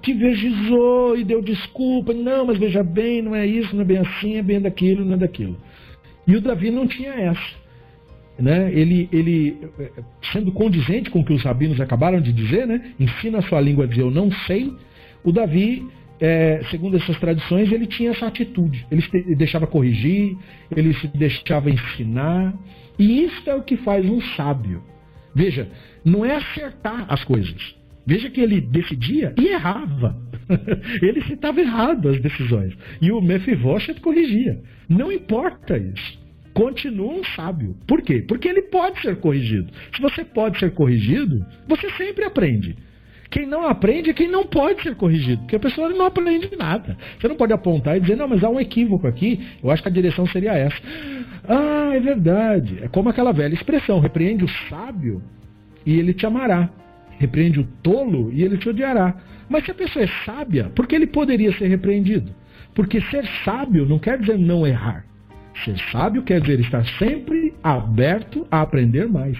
divergizou 0.00 1.18
e 1.18 1.24
deu 1.24 1.42
desculpa. 1.42 2.12
Não, 2.12 2.46
mas 2.46 2.58
veja 2.58 2.84
bem, 2.84 3.20
não 3.22 3.34
é 3.34 3.44
isso, 3.44 3.74
não 3.74 3.82
é 3.82 3.86
bem 3.86 3.98
assim, 3.98 4.36
é 4.36 4.42
bem 4.42 4.60
daquilo, 4.60 5.04
não 5.04 5.14
é 5.14 5.18
daquilo. 5.18 5.56
E 6.28 6.36
o 6.36 6.40
Davi 6.40 6.70
não 6.70 6.86
tinha 6.86 7.10
essa 7.10 7.62
né, 8.38 8.72
ele, 8.72 9.08
ele, 9.12 9.56
sendo 10.32 10.52
condizente 10.52 11.10
com 11.10 11.20
o 11.20 11.24
que 11.24 11.32
os 11.32 11.42
rabinos 11.42 11.80
acabaram 11.80 12.20
de 12.20 12.32
dizer, 12.32 12.66
né, 12.66 12.92
ensina 12.98 13.38
a 13.38 13.42
sua 13.42 13.60
língua 13.60 13.84
a 13.84 13.86
dizer 13.86 14.02
eu 14.02 14.10
não 14.10 14.30
sei, 14.46 14.72
o 15.24 15.32
Davi, 15.32 15.86
é, 16.20 16.62
segundo 16.70 16.96
essas 16.96 17.18
tradições, 17.18 17.70
ele 17.72 17.86
tinha 17.86 18.10
essa 18.10 18.26
atitude. 18.26 18.86
Ele 18.90 19.02
se 19.02 19.34
deixava 19.34 19.66
corrigir, 19.66 20.36
ele 20.74 20.94
se 20.94 21.08
deixava 21.08 21.70
ensinar. 21.70 22.54
E 22.98 23.24
isso 23.24 23.48
é 23.48 23.54
o 23.54 23.62
que 23.62 23.76
faz 23.76 24.08
um 24.08 24.20
sábio. 24.36 24.82
Veja, 25.34 25.68
não 26.04 26.24
é 26.24 26.36
acertar 26.36 27.06
as 27.08 27.24
coisas. 27.24 27.74
Veja 28.06 28.28
que 28.30 28.40
ele 28.40 28.60
decidia 28.60 29.34
e 29.38 29.48
errava. 29.48 30.16
ele 31.00 31.22
citava 31.22 31.60
errado 31.60 32.08
as 32.08 32.20
decisões. 32.20 32.74
E 33.00 33.10
o 33.10 33.20
Mephibosheth 33.20 34.00
corrigia. 34.00 34.60
Não 34.88 35.10
importa 35.10 35.78
isso 35.78 36.22
continua 36.52 37.12
um 37.12 37.24
sábio. 37.24 37.76
Por 37.86 38.02
quê? 38.02 38.22
Porque 38.26 38.48
ele 38.48 38.62
pode 38.62 39.00
ser 39.00 39.16
corrigido. 39.16 39.72
Se 39.94 40.00
você 40.00 40.24
pode 40.24 40.58
ser 40.58 40.72
corrigido, 40.72 41.44
você 41.66 41.90
sempre 41.92 42.24
aprende. 42.24 42.76
Quem 43.32 43.46
não 43.46 43.66
aprende 43.66 44.10
é 44.10 44.12
quem 44.12 44.28
não 44.28 44.44
pode 44.44 44.82
ser 44.82 44.94
corrigido, 44.94 45.38
porque 45.38 45.56
a 45.56 45.60
pessoa 45.60 45.88
não 45.88 46.04
aprende 46.04 46.54
nada. 46.54 46.98
Você 47.18 47.26
não 47.26 47.34
pode 47.34 47.50
apontar 47.54 47.96
e 47.96 48.00
dizer, 48.00 48.14
não, 48.14 48.28
mas 48.28 48.44
há 48.44 48.50
um 48.50 48.60
equívoco 48.60 49.06
aqui, 49.06 49.40
eu 49.64 49.70
acho 49.70 49.82
que 49.82 49.88
a 49.88 49.92
direção 49.92 50.26
seria 50.26 50.52
essa. 50.52 50.76
Ah, 51.48 51.92
é 51.94 51.98
verdade. 51.98 52.80
É 52.82 52.88
como 52.88 53.08
aquela 53.08 53.32
velha 53.32 53.54
expressão: 53.54 54.00
repreende 54.00 54.44
o 54.44 54.48
sábio 54.68 55.22
e 55.86 55.98
ele 55.98 56.12
te 56.12 56.26
amará. 56.26 56.68
repreende 57.18 57.58
o 57.58 57.64
tolo 57.82 58.30
e 58.30 58.42
ele 58.42 58.58
te 58.58 58.68
odiará. 58.68 59.16
Mas 59.48 59.64
se 59.64 59.70
a 59.70 59.74
pessoa 59.74 60.04
é 60.04 60.08
sábia, 60.26 60.70
por 60.76 60.86
que 60.86 60.94
ele 60.94 61.06
poderia 61.06 61.56
ser 61.56 61.68
repreendido? 61.68 62.34
Porque 62.74 63.00
ser 63.00 63.24
sábio 63.46 63.86
não 63.86 63.98
quer 63.98 64.18
dizer 64.18 64.38
não 64.38 64.66
errar. 64.66 65.06
Ser 65.64 65.78
sábio 65.90 66.22
quer 66.22 66.40
dizer 66.42 66.60
estar 66.60 66.84
sempre 66.98 67.54
aberto 67.62 68.46
a 68.50 68.60
aprender 68.60 69.08
mais. 69.08 69.38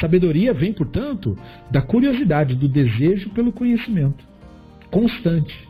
Sabedoria 0.00 0.52
vem, 0.52 0.72
portanto, 0.72 1.36
da 1.70 1.80
curiosidade, 1.80 2.54
do 2.54 2.68
desejo 2.68 3.30
pelo 3.30 3.52
conhecimento 3.52 4.24
constante. 4.90 5.68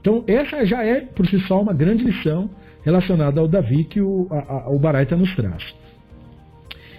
Então, 0.00 0.22
essa 0.26 0.64
já 0.64 0.84
é, 0.84 1.00
por 1.00 1.26
si 1.26 1.38
só, 1.40 1.60
uma 1.60 1.72
grande 1.72 2.04
lição 2.04 2.50
relacionada 2.84 3.40
ao 3.40 3.48
Davi 3.48 3.84
que 3.84 4.00
o, 4.00 4.28
o 4.68 4.78
Baraita 4.78 5.16
nos 5.16 5.34
traz. 5.34 5.74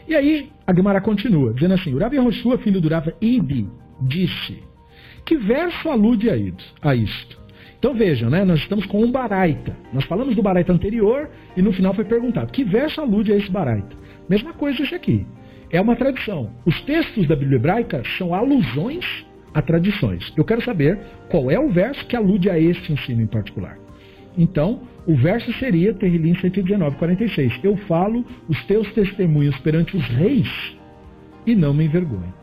E 0.08 0.16
aí, 0.16 0.50
a 0.68 0.74
Gemara 0.74 1.00
continua, 1.00 1.54
dizendo 1.54 1.74
assim: 1.74 1.94
Urav 1.94 2.14
Yehoshua, 2.14 2.58
filho 2.58 2.82
do 2.82 2.88
Urav 2.88 3.14
Ibi, 3.22 3.70
disse. 4.02 4.62
Que 5.26 5.38
verso 5.38 5.90
alude 5.90 6.30
a 6.30 6.96
isto? 6.96 7.42
Então 7.80 7.94
vejam, 7.94 8.30
né, 8.30 8.44
nós 8.44 8.60
estamos 8.60 8.86
com 8.86 9.02
um 9.02 9.12
Baraita. 9.12 9.76
Nós 9.94 10.04
falamos 10.06 10.36
do 10.36 10.44
Baraita 10.44 10.72
anterior 10.72 11.30
e 11.56 11.62
no 11.62 11.72
final 11.72 11.94
foi 11.94 12.06
perguntado: 12.06 12.52
que 12.52 12.64
verso 12.64 13.00
alude 13.00 13.32
a 13.32 13.38
esse 13.38 13.50
Baraita? 13.50 13.96
Mesma 14.30 14.54
coisa 14.54 14.84
esse 14.84 14.96
aqui. 14.96 15.26
É 15.74 15.82
uma 15.82 15.96
tradição. 15.96 16.52
Os 16.68 16.80
textos 16.82 17.28
da 17.28 17.36
Bíblia 17.36 17.56
hebraica 17.56 18.04
são 18.20 18.36
alusões 18.36 19.26
a 19.56 19.60
tradições. 19.60 20.32
Eu 20.38 20.46
quero 20.46 20.64
saber 20.64 21.00
qual 21.32 21.50
é 21.50 21.60
o 21.60 21.72
verso 21.72 22.06
que 22.06 22.16
alude 22.16 22.48
a 22.48 22.60
este 22.60 22.94
ensino 22.94 23.24
em 23.24 23.26
particular. 23.26 23.80
Então, 24.38 24.82
o 25.08 25.16
verso 25.16 25.52
seria 25.54 25.92
Terrilim 25.92 26.36
119, 26.36 26.96
46. 26.98 27.60
Eu 27.64 27.76
falo 27.88 28.24
os 28.48 28.64
teus 28.66 28.88
testemunhos 28.94 29.58
perante 29.62 29.98
os 29.98 30.08
reis 30.10 30.48
e 31.44 31.56
não 31.56 31.74
me 31.74 31.86
envergonho. 31.86 32.34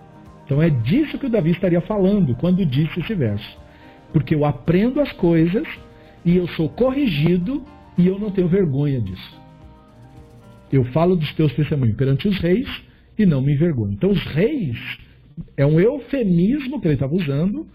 Então 0.45 0.61
é 0.61 0.69
disso 0.69 1.17
que 1.17 1.27
o 1.27 1.31
Davi 1.31 1.53
estaria 1.53 1.81
falando 1.81 2.35
quando 2.35 2.67
disse 2.67 2.99
esse 2.99 3.15
verso. 3.15 3.59
Porque 4.13 4.35
eu 4.35 4.45
aprendo 4.45 5.01
as 5.01 5.13
coisas 5.13 5.69
e 6.25 6.37
eu 6.37 6.49
sou 6.49 6.69
corrigido 6.69 7.65
e 7.97 8.09
eu 8.09 8.19
não 8.19 8.33
tenho 8.33 8.49
vergonha 8.49 9.01
disso. 9.01 9.41
Eu 10.73 10.83
falo 10.87 11.15
dos 11.15 11.33
teus 11.35 11.53
testemunhos 11.55 11.97
perante 11.97 12.27
os 12.27 12.37
reis 12.41 12.90
e 13.23 13.27
não 13.27 13.41
me 13.41 13.53
envergonho. 13.53 13.93
Então, 13.93 14.11
os 14.11 14.23
reis 14.27 14.79
é 15.57 15.65
um 15.65 15.81
eufemismo 15.81 16.81
que 16.81 16.87
ele 16.87 16.95
estava 16.95 17.15
usando 17.15 17.67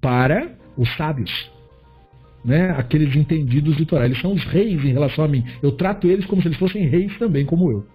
para 0.00 0.52
os 0.76 0.88
sábios. 0.96 1.50
Né? 2.44 2.70
Aqueles 2.70 3.14
entendidos 3.16 3.76
de 3.76 3.86
Torá. 3.86 4.04
Eles 4.04 4.20
são 4.20 4.32
os 4.32 4.44
reis 4.44 4.84
em 4.84 4.92
relação 4.92 5.24
a 5.24 5.28
mim. 5.28 5.44
Eu 5.62 5.72
trato 5.72 6.08
eles 6.08 6.26
como 6.26 6.42
se 6.42 6.48
eles 6.48 6.58
fossem 6.58 6.86
reis 6.86 7.16
também, 7.18 7.44
como 7.44 7.70
eu. 7.70 7.86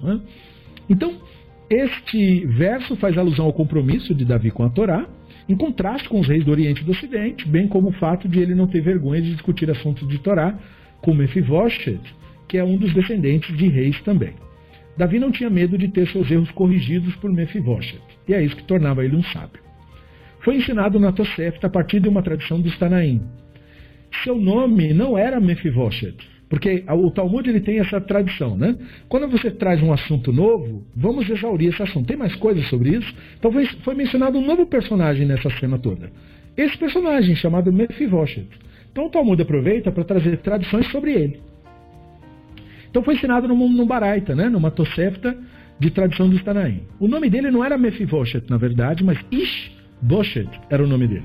Né? 0.00 0.20
Então, 0.88 1.14
este 1.68 2.46
verso 2.46 2.96
faz 2.96 3.16
alusão 3.16 3.46
ao 3.46 3.52
compromisso 3.52 4.14
de 4.14 4.24
Davi 4.24 4.50
com 4.50 4.64
a 4.64 4.70
Torá 4.70 5.08
em 5.50 5.56
contraste 5.56 6.08
com 6.08 6.20
os 6.20 6.28
reis 6.28 6.44
do 6.44 6.52
Oriente 6.52 6.82
e 6.82 6.84
do 6.84 6.92
Ocidente, 6.92 7.48
bem 7.48 7.66
como 7.66 7.88
o 7.88 7.92
fato 7.92 8.28
de 8.28 8.38
ele 8.38 8.54
não 8.54 8.68
ter 8.68 8.80
vergonha 8.80 9.20
de 9.20 9.32
discutir 9.32 9.68
assuntos 9.68 10.06
de 10.06 10.16
Torá, 10.18 10.56
com 11.00 11.12
Mephibosheth, 11.12 12.00
que 12.46 12.56
é 12.56 12.62
um 12.62 12.76
dos 12.76 12.94
descendentes 12.94 13.56
de 13.56 13.66
reis 13.66 14.00
também. 14.02 14.34
Davi 15.00 15.18
não 15.18 15.32
tinha 15.32 15.48
medo 15.48 15.78
de 15.78 15.88
ter 15.88 16.06
seus 16.08 16.30
erros 16.30 16.50
corrigidos 16.50 17.16
por 17.16 17.32
Mephibosheth, 17.32 18.02
e 18.28 18.34
é 18.34 18.44
isso 18.44 18.54
que 18.54 18.64
tornava 18.64 19.02
ele 19.02 19.16
um 19.16 19.22
sábio. 19.22 19.62
Foi 20.40 20.56
ensinado 20.56 21.00
na 21.00 21.10
Tosefta 21.10 21.68
a 21.68 21.70
partir 21.70 22.00
de 22.00 22.08
uma 22.10 22.22
tradição 22.22 22.60
dos 22.60 22.76
Tanaim. 22.76 23.22
Seu 24.22 24.36
nome 24.36 24.92
não 24.92 25.16
era 25.16 25.40
Mephibosheth, 25.40 26.18
porque 26.50 26.84
o 26.86 27.10
Talmud 27.12 27.48
ele 27.48 27.62
tem 27.62 27.78
essa 27.78 27.98
tradição, 27.98 28.58
né? 28.58 28.76
Quando 29.08 29.26
você 29.26 29.50
traz 29.50 29.82
um 29.82 29.90
assunto 29.90 30.34
novo, 30.34 30.84
vamos 30.94 31.30
exaurir 31.30 31.70
esse 31.70 31.82
assunto. 31.82 32.06
Tem 32.06 32.18
mais 32.18 32.36
coisas 32.36 32.68
sobre 32.68 32.90
isso? 32.90 33.14
Talvez 33.40 33.70
foi 33.82 33.94
mencionado 33.94 34.36
um 34.36 34.44
novo 34.44 34.66
personagem 34.66 35.26
nessa 35.26 35.48
cena 35.48 35.78
toda. 35.78 36.12
Esse 36.58 36.76
personagem 36.76 37.34
chamado 37.36 37.72
Mephibosheth. 37.72 38.48
Então 38.92 39.06
o 39.06 39.10
Talmud 39.10 39.40
aproveita 39.40 39.90
para 39.90 40.04
trazer 40.04 40.36
tradições 40.40 40.86
sobre 40.90 41.12
ele. 41.14 41.49
Então 42.90 43.02
foi 43.02 43.14
ensinado 43.14 43.46
no, 43.46 43.68
no 43.68 43.86
Baraita, 43.86 44.34
né? 44.34 44.48
numa 44.48 44.70
Tosefta 44.70 45.36
de 45.78 45.90
tradição 45.90 46.28
dos 46.28 46.42
Tanaim. 46.42 46.82
O 46.98 47.08
nome 47.08 47.30
dele 47.30 47.50
não 47.50 47.64
era 47.64 47.78
Mephibosheth, 47.78 48.44
na 48.50 48.58
verdade, 48.58 49.02
mas 49.02 49.18
Ishbosheth 49.30 50.50
era 50.68 50.84
o 50.84 50.86
nome 50.86 51.06
dele. 51.06 51.24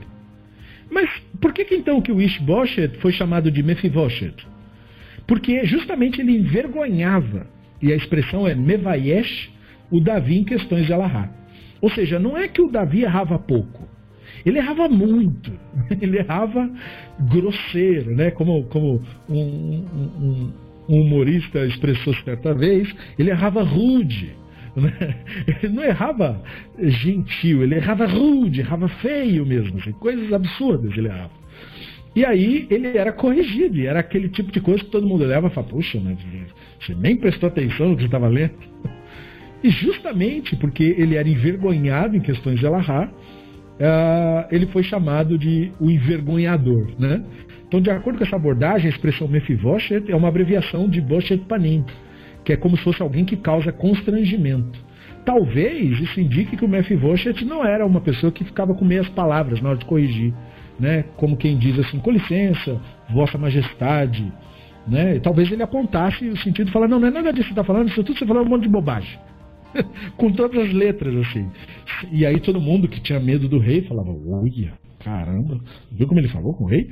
Mas 0.89 1.09
por 1.41 1.51
que, 1.51 1.65
que 1.65 1.75
então 1.75 2.01
que 2.01 2.11
o 2.11 2.21
Ishbosheth 2.21 2.99
foi 2.99 3.11
chamado 3.11 3.51
de 3.51 3.61
Mephibosheth? 3.61 4.35
Porque 5.27 5.65
justamente 5.65 6.21
ele 6.21 6.37
envergonhava, 6.37 7.47
e 7.81 7.91
a 7.91 7.95
expressão 7.95 8.47
é 8.47 8.55
mevayesh, 8.55 9.51
o 9.91 9.99
Davi 9.99 10.37
em 10.37 10.43
questões 10.43 10.85
de 10.85 10.93
Alahá. 10.93 11.29
Ou 11.81 11.89
seja, 11.89 12.19
não 12.19 12.37
é 12.37 12.47
que 12.47 12.61
o 12.61 12.71
Davi 12.71 13.03
errava 13.03 13.37
pouco. 13.37 13.87
Ele 14.45 14.59
errava 14.59 14.87
muito. 14.87 15.51
Ele 16.01 16.17
errava 16.17 16.69
grosseiro, 17.19 18.15
né? 18.15 18.31
Como, 18.31 18.63
como 18.65 19.01
um, 19.27 19.35
um 19.35 20.51
humorista 20.87 21.65
expressou 21.65 22.13
certa 22.23 22.53
vez, 22.53 22.93
ele 23.17 23.29
errava 23.29 23.63
rude. 23.63 24.35
Né? 24.75 25.15
Ele 25.47 25.73
não 25.73 25.83
errava 25.83 26.43
gentil, 26.77 27.63
ele 27.63 27.75
errava 27.75 28.05
rude, 28.05 28.59
errava 28.59 28.87
feio 28.89 29.45
mesmo. 29.45 29.77
Assim, 29.79 29.93
coisas 29.93 30.31
absurdas 30.33 30.97
ele 30.97 31.07
errava. 31.07 31.31
E 32.15 32.25
aí 32.25 32.65
ele 32.69 32.97
era 32.97 33.11
corrigido, 33.11 33.77
e 33.77 33.87
era 33.87 33.99
aquele 33.99 34.29
tipo 34.29 34.51
de 34.51 34.61
coisa 34.61 34.83
que 34.83 34.89
todo 34.89 35.05
mundo 35.05 35.25
leva 35.25 35.47
e 35.47 35.49
fala, 35.49 35.67
mas 35.71 35.87
você 36.79 36.95
nem 36.95 37.17
prestou 37.17 37.47
atenção 37.47 37.89
no 37.89 37.95
que 37.95 38.03
você 38.03 38.07
estava 38.07 38.27
lendo. 38.27 38.53
E 39.61 39.69
justamente 39.69 40.55
porque 40.55 40.95
ele 40.97 41.15
era 41.15 41.27
envergonhado 41.27 42.15
em 42.15 42.21
questões 42.21 42.59
de 42.59 42.65
Elahá, 42.65 43.09
uh, 43.09 44.47
ele 44.49 44.67
foi 44.67 44.83
chamado 44.83 45.37
de 45.37 45.71
o 45.79 45.89
envergonhador. 45.89 46.87
Né? 46.97 47.23
Então, 47.75 47.81
de 47.81 47.91
acordo 47.91 48.17
com 48.17 48.23
essa 48.23 48.37
abordagem, 48.37 48.87
a 48.87 48.89
expressão 48.89 49.27
Mephibosheth 49.27 50.05
é 50.07 50.15
uma 50.15 50.29
abreviação 50.29 50.87
de 50.87 51.01
Boshet 51.01 51.43
Panim, 51.43 51.83
que 52.45 52.53
é 52.53 52.55
como 52.55 52.77
se 52.77 52.83
fosse 52.83 53.01
alguém 53.01 53.25
que 53.25 53.35
causa 53.35 53.69
constrangimento. 53.69 54.79
Talvez 55.25 55.99
isso 55.99 56.21
indique 56.21 56.55
que 56.55 56.63
o 56.63 56.69
Mephibosheth 56.69 57.43
não 57.43 57.65
era 57.65 57.85
uma 57.85 57.99
pessoa 57.99 58.31
que 58.31 58.45
ficava 58.45 58.73
com 58.73 58.85
meias 58.85 59.09
palavras 59.09 59.59
na 59.59 59.71
hora 59.71 59.77
de 59.77 59.83
corrigir 59.83 60.33
né, 60.79 61.03
como 61.17 61.35
quem 61.35 61.57
diz 61.57 61.77
assim, 61.79 61.99
com 61.99 62.11
licença, 62.11 62.79
vossa 63.09 63.37
majestade, 63.37 64.31
né, 64.87 65.17
e 65.17 65.19
talvez 65.19 65.51
ele 65.51 65.63
apontasse 65.63 66.25
o 66.29 66.37
sentido 66.37 66.67
de 66.67 66.71
falar, 66.71 66.87
não, 66.87 66.99
não 66.99 67.09
é 67.09 67.11
nada 67.11 67.33
disso 67.33 67.49
que 67.49 67.53
você 67.55 67.59
está 67.59 67.63
falando, 67.65 67.89
isso 67.89 68.03
tudo 68.03 68.17
você 68.17 68.25
falando 68.25 68.47
um 68.47 68.49
monte 68.51 68.63
de 68.63 68.69
bobagem. 68.69 69.19
com 70.15 70.31
todas 70.31 70.65
as 70.65 70.73
letras, 70.73 71.13
assim. 71.17 71.49
E 72.09 72.25
aí 72.25 72.39
todo 72.39 72.61
mundo 72.61 72.87
que 72.87 73.01
tinha 73.01 73.19
medo 73.19 73.49
do 73.49 73.59
rei 73.59 73.81
falava, 73.81 74.09
olha, 74.09 74.73
caramba, 75.03 75.59
viu 75.91 76.07
como 76.07 76.19
ele 76.21 76.29
falou 76.29 76.53
com 76.53 76.63
o 76.63 76.67
rei? 76.67 76.89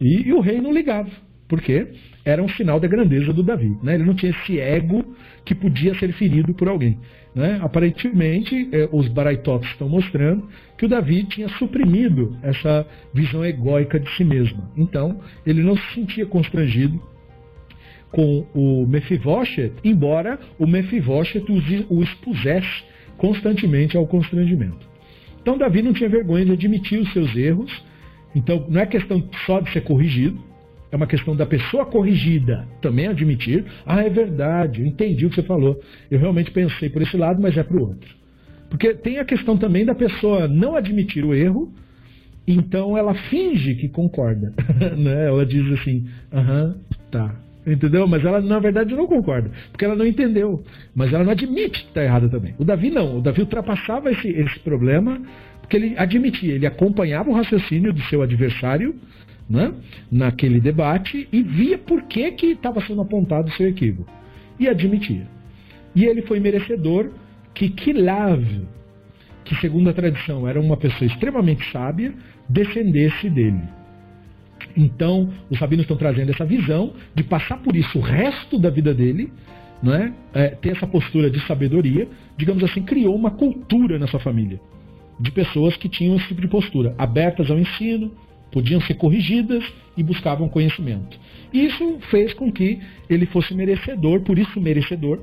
E, 0.00 0.28
e 0.28 0.32
o 0.32 0.40
rei 0.40 0.60
não 0.60 0.72
ligava, 0.72 1.10
porque 1.48 1.88
era 2.24 2.42
um 2.42 2.48
sinal 2.48 2.80
da 2.80 2.88
grandeza 2.88 3.32
do 3.32 3.42
Davi. 3.42 3.76
Né? 3.82 3.94
Ele 3.94 4.04
não 4.04 4.14
tinha 4.14 4.30
esse 4.30 4.58
ego 4.58 5.16
que 5.44 5.54
podia 5.54 5.94
ser 5.94 6.12
ferido 6.12 6.52
por 6.54 6.68
alguém. 6.68 6.98
Né? 7.34 7.58
Aparentemente, 7.62 8.68
eh, 8.72 8.88
os 8.90 9.08
Baraitotes 9.08 9.70
estão 9.70 9.88
mostrando 9.88 10.48
que 10.76 10.86
o 10.86 10.88
Davi 10.88 11.24
tinha 11.24 11.48
suprimido 11.50 12.36
essa 12.42 12.86
visão 13.14 13.44
egóica 13.44 14.00
de 14.00 14.10
si 14.16 14.24
mesmo. 14.24 14.62
Então, 14.76 15.20
ele 15.46 15.62
não 15.62 15.76
se 15.76 15.94
sentia 15.94 16.26
constrangido 16.26 17.00
com 18.10 18.46
o 18.54 18.86
Mephibosheth, 18.86 19.72
embora 19.84 20.38
o 20.58 20.66
Mephibosheth 20.66 21.44
o 21.90 22.02
expusesse 22.02 22.84
constantemente 23.16 23.96
ao 23.96 24.06
constrangimento. 24.06 24.88
Então, 25.40 25.58
Davi 25.58 25.82
não 25.82 25.92
tinha 25.92 26.08
vergonha 26.08 26.44
de 26.44 26.52
admitir 26.52 26.98
os 26.98 27.12
seus 27.12 27.36
erros. 27.36 27.70
Então, 28.36 28.66
não 28.68 28.82
é 28.82 28.84
questão 28.84 29.26
só 29.46 29.60
de 29.60 29.72
ser 29.72 29.80
corrigido, 29.80 30.38
é 30.92 30.96
uma 30.96 31.06
questão 31.06 31.34
da 31.34 31.46
pessoa 31.46 31.86
corrigida 31.86 32.68
também 32.82 33.06
admitir, 33.06 33.64
ah, 33.86 34.04
é 34.04 34.10
verdade, 34.10 34.86
entendi 34.86 35.24
o 35.24 35.30
que 35.30 35.36
você 35.36 35.42
falou. 35.42 35.80
Eu 36.10 36.18
realmente 36.18 36.50
pensei 36.50 36.90
por 36.90 37.00
esse 37.00 37.16
lado, 37.16 37.40
mas 37.40 37.56
é 37.56 37.62
para 37.62 37.78
o 37.78 37.80
outro. 37.80 38.14
Porque 38.68 38.92
tem 38.92 39.18
a 39.18 39.24
questão 39.24 39.56
também 39.56 39.86
da 39.86 39.94
pessoa 39.94 40.46
não 40.46 40.76
admitir 40.76 41.24
o 41.24 41.34
erro, 41.34 41.72
então 42.46 42.96
ela 42.96 43.14
finge 43.14 43.74
que 43.74 43.88
concorda. 43.88 44.52
né? 44.98 45.28
Ela 45.28 45.46
diz 45.46 45.72
assim, 45.72 46.06
aham, 46.30 46.76
tá. 47.10 47.34
Entendeu? 47.66 48.06
Mas 48.06 48.22
ela, 48.22 48.40
na 48.42 48.58
verdade, 48.58 48.94
não 48.94 49.06
concorda. 49.06 49.50
Porque 49.72 49.84
ela 49.84 49.96
não 49.96 50.06
entendeu. 50.06 50.62
Mas 50.94 51.12
ela 51.12 51.24
não 51.24 51.32
admite 51.32 51.82
que 51.82 51.88
está 51.88 52.04
errada 52.04 52.28
também. 52.28 52.54
O 52.58 52.64
Davi 52.64 52.90
não. 52.90 53.18
O 53.18 53.20
Davi 53.22 53.40
ultrapassava 53.40 54.10
esse, 54.10 54.28
esse 54.28 54.60
problema 54.60 55.20
porque 55.66 55.76
ele 55.76 55.98
admitia, 55.98 56.54
ele 56.54 56.66
acompanhava 56.66 57.28
o 57.28 57.34
raciocínio 57.34 57.92
do 57.92 58.00
seu 58.02 58.22
adversário 58.22 58.94
né, 59.50 59.74
naquele 60.10 60.60
debate 60.60 61.28
e 61.32 61.42
via 61.42 61.76
por 61.76 62.02
que 62.04 62.20
estava 62.20 62.80
sendo 62.82 63.00
apontado 63.00 63.48
o 63.48 63.52
seu 63.52 63.68
equívoco. 63.68 64.08
E 64.60 64.68
admitia. 64.68 65.26
E 65.94 66.04
ele 66.04 66.22
foi 66.22 66.38
merecedor 66.38 67.10
que 67.52 67.68
Kilav, 67.68 68.44
que 69.44 69.56
segundo 69.56 69.90
a 69.90 69.92
tradição 69.92 70.46
era 70.46 70.60
uma 70.60 70.76
pessoa 70.76 71.10
extremamente 71.10 71.68
sábia, 71.72 72.14
descendesse 72.48 73.28
dele. 73.28 73.62
Então, 74.76 75.32
os 75.50 75.58
rabinos 75.58 75.82
estão 75.82 75.96
trazendo 75.96 76.30
essa 76.30 76.44
visão 76.44 76.92
de 77.12 77.24
passar 77.24 77.56
por 77.58 77.74
isso 77.74 77.98
o 77.98 78.02
resto 78.02 78.56
da 78.56 78.70
vida 78.70 78.94
dele, 78.94 79.32
não 79.82 79.94
é? 79.94 80.12
é? 80.32 80.48
ter 80.50 80.76
essa 80.76 80.86
postura 80.86 81.28
de 81.28 81.44
sabedoria, 81.44 82.06
digamos 82.36 82.62
assim, 82.62 82.82
criou 82.82 83.16
uma 83.16 83.32
cultura 83.32 83.98
na 83.98 84.06
sua 84.06 84.20
família 84.20 84.60
de 85.18 85.30
pessoas 85.30 85.76
que 85.76 85.88
tinham 85.88 86.16
esse 86.16 86.28
tipo 86.28 86.40
de 86.40 86.48
postura, 86.48 86.94
abertas 86.98 87.50
ao 87.50 87.58
ensino, 87.58 88.12
podiam 88.50 88.80
ser 88.80 88.94
corrigidas 88.94 89.64
e 89.96 90.02
buscavam 90.02 90.48
conhecimento. 90.48 91.18
Isso 91.52 91.98
fez 92.10 92.34
com 92.34 92.52
que 92.52 92.80
ele 93.08 93.26
fosse 93.26 93.54
merecedor, 93.54 94.20
por 94.20 94.38
isso 94.38 94.60
merecedor, 94.60 95.20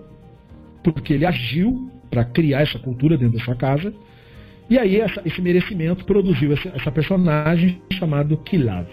porque 0.84 1.14
ele 1.14 1.26
agiu 1.26 1.92
para 2.10 2.26
criar 2.26 2.62
essa 2.62 2.80
cultura 2.80 3.18
dentro 3.18 3.38
da 3.38 3.44
sua 3.44 3.56
casa. 3.56 3.94
E 4.70 4.78
aí 4.78 5.00
essa, 5.00 5.22
esse 5.26 5.42
merecimento 5.42 6.06
produziu 6.06 6.54
essa, 6.54 6.70
essa 6.70 6.92
personagem 6.92 7.82
chamado 7.92 8.38
Kilav. 8.38 8.88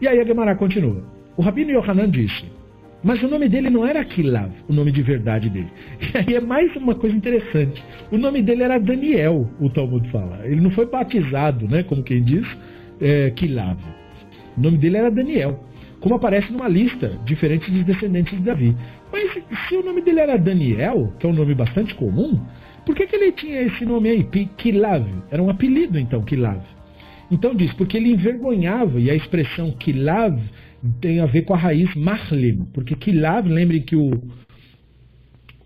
E 0.00 0.06
aí 0.06 0.20
a 0.20 0.24
Gemara 0.24 0.54
continua. 0.54 1.04
O 1.36 1.42
Rabino 1.42 1.70
Yohanan 1.70 2.10
disse, 2.10 2.44
mas 3.02 3.22
o 3.22 3.28
nome 3.28 3.48
dele 3.48 3.70
não 3.70 3.86
era 3.86 4.04
Kilav, 4.04 4.50
o 4.68 4.72
nome 4.72 4.90
de 4.90 5.02
verdade 5.02 5.48
dele. 5.48 5.68
E 6.14 6.18
aí 6.18 6.34
é 6.36 6.40
mais 6.40 6.74
uma 6.76 6.94
coisa 6.94 7.16
interessante. 7.16 7.82
O 8.10 8.18
nome 8.18 8.42
dele 8.42 8.62
era 8.62 8.78
Daniel, 8.78 9.48
o 9.60 9.70
Talmud 9.70 10.08
fala. 10.10 10.40
Ele 10.44 10.60
não 10.60 10.70
foi 10.70 10.86
batizado, 10.86 11.68
né, 11.68 11.82
como 11.82 12.02
quem 12.02 12.22
diz, 12.22 12.46
é, 13.00 13.30
Kilav. 13.30 13.78
O 14.56 14.60
nome 14.60 14.78
dele 14.78 14.96
era 14.96 15.10
Daniel, 15.10 15.62
como 16.00 16.16
aparece 16.16 16.52
numa 16.52 16.68
lista 16.68 17.18
diferente 17.24 17.70
dos 17.70 17.84
descendentes 17.84 18.36
de 18.36 18.44
Davi. 18.44 18.76
Mas 19.12 19.32
se 19.68 19.76
o 19.76 19.84
nome 19.84 20.02
dele 20.02 20.20
era 20.20 20.36
Daniel, 20.36 21.12
que 21.18 21.26
é 21.26 21.28
um 21.28 21.34
nome 21.34 21.54
bastante 21.54 21.94
comum, 21.94 22.40
por 22.84 22.94
que, 22.94 23.06
que 23.06 23.16
ele 23.16 23.32
tinha 23.32 23.62
esse 23.62 23.84
nome 23.84 24.08
aí, 24.08 24.24
Kilav? 24.56 25.06
Era 25.30 25.42
um 25.42 25.50
apelido, 25.50 25.98
então, 25.98 26.22
Kilav. 26.22 26.60
Então 27.30 27.54
diz, 27.54 27.72
porque 27.74 27.96
ele 27.96 28.12
envergonhava, 28.12 28.98
e 28.98 29.10
a 29.10 29.14
expressão 29.14 29.70
Kilav 29.72 30.38
tem 31.00 31.20
a 31.20 31.26
ver 31.26 31.42
com 31.42 31.54
a 31.54 31.58
raiz 31.58 31.94
Mahlim, 31.94 32.66
porque 32.72 32.94
Kilav, 32.94 33.48
lembrem 33.48 33.82
que 33.82 33.96
o, 33.96 34.10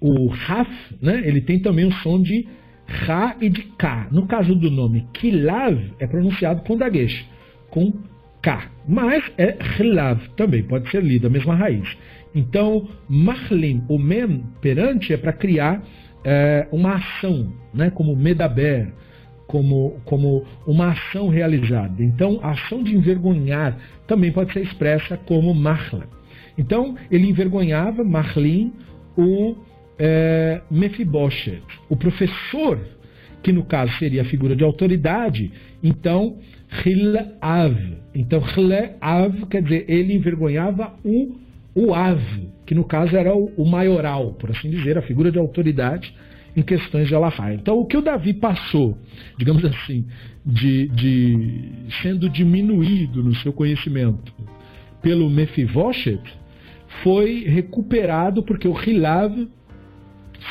o 0.01 0.27
Raf, 0.27 0.71
né, 1.01 1.23
ele 1.25 1.41
tem 1.41 1.59
também 1.59 1.85
o 1.85 1.93
som 1.93 2.21
de 2.21 2.47
Ra 2.87 3.37
e 3.41 3.49
de 3.49 3.63
K. 3.63 4.09
No 4.11 4.27
caso 4.27 4.55
do 4.55 4.71
nome 4.71 5.07
Kilav, 5.13 5.79
é 5.99 6.07
pronunciado 6.07 6.63
com 6.63 6.77
Dagesh, 6.77 7.27
com 7.71 7.93
K. 8.43 8.71
Mas 8.89 9.25
é 9.39 9.57
Hilav 9.79 10.21
também, 10.37 10.63
pode 10.63 10.91
ser 10.91 11.03
lido, 11.03 11.27
a 11.27 11.31
mesma 11.31 11.55
raiz. 11.55 11.97
Então, 12.35 12.89
Mahlim, 13.09 13.85
o 13.89 13.99
Mem, 13.99 14.45
perante, 14.61 15.13
é 15.13 15.17
para 15.17 15.33
criar 15.33 15.83
é, 16.25 16.67
uma 16.73 16.95
ação, 16.95 17.53
né, 17.75 17.91
como 17.91 18.17
Medaber, 18.17 18.93
como, 19.53 20.01
como 20.07 20.47
uma 20.67 20.93
ação 20.93 21.29
realizada. 21.29 22.03
Então, 22.03 22.41
a 22.43 22.53
ação 22.53 22.83
de 22.83 22.97
envergonhar 22.97 23.77
também 24.07 24.33
pode 24.33 24.51
ser 24.51 24.63
expressa 24.63 25.19
como 25.19 25.55
Mahla. 25.55 26.09
Então, 26.57 26.97
ele 27.11 27.29
envergonhava, 27.29 28.03
Mahlin, 28.03 28.73
o 29.15 29.55
é, 29.99 30.63
o 31.91 31.97
professor, 31.97 32.81
que 33.43 33.53
no 33.53 33.63
caso 33.63 33.93
seria 33.99 34.23
a 34.23 34.25
figura 34.25 34.57
de 34.57 34.65
autoridade, 34.65 35.53
então, 35.83 36.39
Hilav. 36.85 37.77
Então, 38.15 38.43
Hilav 38.57 39.47
quer 39.51 39.63
dizer, 39.63 39.85
ele 39.87 40.15
envergonhava 40.15 40.95
o, 41.05 41.37
o 41.75 41.95
Av, 41.95 42.23
que 42.65 42.75
no 42.75 42.85
caso 42.85 43.15
era 43.15 43.37
o, 43.37 43.53
o 43.57 43.69
maioral, 43.69 44.33
por 44.33 44.51
assim 44.51 44.71
dizer, 44.71 44.97
a 44.97 45.03
figura 45.03 45.31
de 45.31 45.39
autoridade 45.39 46.15
em 46.55 46.63
questões 46.63 47.09
de 47.09 47.15
Alahá. 47.15 47.55
Então, 47.55 47.79
o 47.79 47.87
que 47.87 47.97
o 47.97 48.03
Davi 48.03 48.35
passou, 48.35 48.99
digamos 49.39 49.65
assim, 49.65 50.05
de, 50.45 50.89
de 50.89 51.73
sendo 52.03 52.29
diminuído 52.29 53.23
no 53.23 53.35
seu 53.37 53.53
conhecimento 53.53 54.33
pelo 55.01 55.29
Mephibosheth, 55.31 56.23
foi 57.03 57.45
recuperado 57.45 58.43
porque 58.43 58.69
o 58.69 58.79
Hilav 58.79 59.49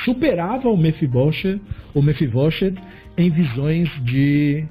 superava 0.04 0.70
o 0.70 0.78
Mephibosheth, 0.78 1.60
o 1.94 2.02
Mephibosheth 2.02 2.76
em 3.18 3.30
visões 3.30 3.90
de 4.04 4.66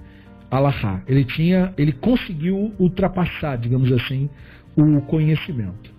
Alahá. 0.51 1.03
Ele 1.07 1.24
tinha, 1.24 1.72
ele 1.78 1.93
conseguiu 1.93 2.72
ultrapassar, 2.78 3.57
digamos 3.57 3.93
assim, 3.93 4.28
o 4.76 5.01
conhecimento. 5.03 5.93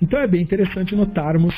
Então 0.00 0.18
é 0.18 0.26
bem 0.26 0.42
interessante 0.42 0.94
notarmos 0.94 1.54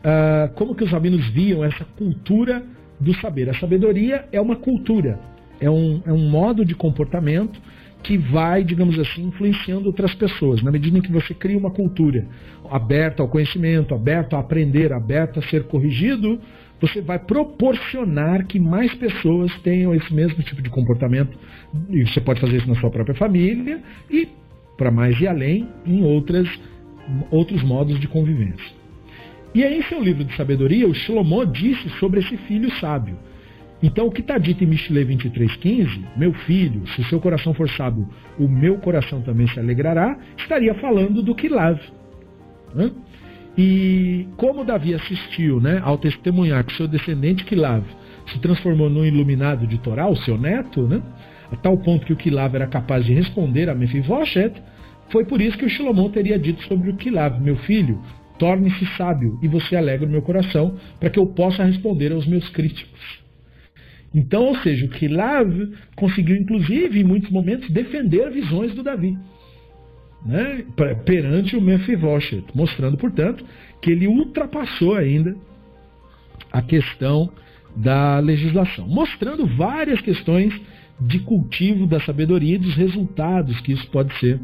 uh, 0.00 0.52
como 0.54 0.74
que 0.74 0.84
os 0.84 0.90
rabinos 0.90 1.26
viam 1.28 1.64
essa 1.64 1.84
cultura 1.96 2.62
do 2.98 3.14
saber. 3.20 3.48
A 3.48 3.54
sabedoria 3.54 4.26
é 4.32 4.40
uma 4.40 4.56
cultura, 4.56 5.18
é 5.60 5.70
um, 5.70 6.02
é 6.06 6.12
um 6.12 6.28
modo 6.28 6.64
de 6.64 6.74
comportamento 6.74 7.60
que 8.02 8.16
vai, 8.16 8.64
digamos 8.64 8.98
assim, 8.98 9.26
influenciando 9.26 9.86
outras 9.86 10.14
pessoas. 10.14 10.62
Na 10.62 10.70
medida 10.70 10.98
em 10.98 11.02
que 11.02 11.12
você 11.12 11.34
cria 11.34 11.58
uma 11.58 11.70
cultura 11.70 12.26
aberta 12.70 13.22
ao 13.22 13.28
conhecimento, 13.28 13.94
aberta 13.94 14.36
a 14.36 14.40
aprender, 14.40 14.92
aberta 14.92 15.40
a 15.40 15.42
ser 15.42 15.64
corrigido, 15.64 16.40
você 16.80 17.02
vai 17.02 17.18
proporcionar 17.18 18.46
que 18.46 18.58
mais 18.58 18.94
pessoas 18.94 19.54
tenham 19.60 19.94
esse 19.94 20.12
mesmo 20.14 20.42
tipo 20.42 20.62
de 20.62 20.70
comportamento. 20.70 21.36
E 21.90 22.06
você 22.06 22.20
pode 22.20 22.40
fazer 22.40 22.56
isso 22.56 22.68
na 22.68 22.74
sua 22.76 22.90
própria 22.90 23.14
família 23.14 23.82
e, 24.10 24.28
para 24.78 24.90
mais 24.90 25.20
e 25.20 25.26
além, 25.26 25.68
em 25.84 26.02
outras, 26.02 26.48
outros 27.30 27.62
modos 27.62 28.00
de 28.00 28.08
convivência. 28.08 28.79
E 29.54 29.64
aí, 29.64 29.78
em 29.78 29.82
seu 29.82 30.00
livro 30.00 30.24
de 30.24 30.34
sabedoria, 30.36 30.86
o 30.86 30.94
Shlomo 30.94 31.44
disse 31.44 31.88
sobre 31.98 32.20
esse 32.20 32.36
filho 32.36 32.70
sábio. 32.78 33.16
Então, 33.82 34.06
o 34.06 34.12
que 34.12 34.20
está 34.20 34.36
dito 34.36 34.62
em 34.62 34.66
Mishle 34.66 35.04
23,15, 35.04 36.04
meu 36.16 36.32
filho, 36.32 36.86
se 36.88 37.02
seu 37.04 37.18
coração 37.18 37.54
for 37.54 37.68
sábio, 37.70 38.06
o 38.38 38.46
meu 38.46 38.76
coração 38.78 39.22
também 39.22 39.48
se 39.48 39.58
alegrará, 39.58 40.18
estaria 40.36 40.74
falando 40.74 41.22
do 41.22 41.34
Kilav. 41.34 41.80
Né? 42.74 42.90
E 43.56 44.28
como 44.36 44.64
Davi 44.64 44.94
assistiu 44.94 45.60
né, 45.60 45.80
ao 45.82 45.98
testemunhar 45.98 46.62
que 46.64 46.76
seu 46.76 46.86
descendente 46.86 47.44
Kilav 47.44 47.82
se 48.26 48.38
transformou 48.38 48.90
num 48.90 49.04
iluminado 49.04 49.66
de 49.66 49.78
Torá, 49.78 50.06
o 50.08 50.16
seu 50.16 50.38
neto, 50.38 50.82
né, 50.82 51.02
a 51.50 51.56
tal 51.56 51.76
ponto 51.78 52.06
que 52.06 52.12
o 52.12 52.16
Kilav 52.16 52.54
era 52.54 52.66
capaz 52.66 53.04
de 53.04 53.14
responder 53.14 53.68
a 53.68 53.74
Mephibosheth, 53.74 54.54
foi 55.08 55.24
por 55.24 55.40
isso 55.40 55.58
que 55.58 55.64
o 55.64 55.68
Shlomo 55.68 56.08
teria 56.10 56.38
dito 56.38 56.62
sobre 56.64 56.90
o 56.90 56.96
Kilav, 56.96 57.40
meu 57.40 57.56
filho, 57.56 57.98
torne-se 58.40 58.86
sábio 58.96 59.38
e 59.42 59.46
você 59.46 59.76
alegra 59.76 60.06
o 60.06 60.10
meu 60.10 60.22
coração, 60.22 60.76
para 60.98 61.10
que 61.10 61.18
eu 61.18 61.26
possa 61.26 61.62
responder 61.62 62.10
aos 62.10 62.26
meus 62.26 62.48
críticos. 62.48 63.20
Então, 64.12 64.46
ou 64.46 64.56
seja, 64.56 64.86
o 64.86 64.88
Kilav 64.88 65.52
conseguiu, 65.94 66.34
inclusive, 66.36 66.98
em 66.98 67.04
muitos 67.04 67.30
momentos, 67.30 67.70
defender 67.70 68.30
visões 68.30 68.74
do 68.74 68.82
Davi. 68.82 69.16
Né, 70.24 70.64
perante 71.04 71.56
o 71.56 71.62
Mephibosheth, 71.62 72.44
mostrando, 72.54 72.96
portanto, 72.96 73.44
que 73.80 73.90
ele 73.90 74.06
ultrapassou 74.06 74.94
ainda 74.94 75.34
a 76.52 76.60
questão 76.60 77.30
da 77.76 78.18
legislação, 78.18 78.86
mostrando 78.86 79.46
várias 79.46 80.00
questões 80.00 80.52
de 81.00 81.20
cultivo 81.20 81.86
da 81.86 82.00
sabedoria 82.00 82.56
e 82.56 82.58
dos 82.58 82.74
resultados 82.74 83.60
que 83.60 83.72
isso 83.72 83.86
pode 83.90 84.12
ser 84.18 84.38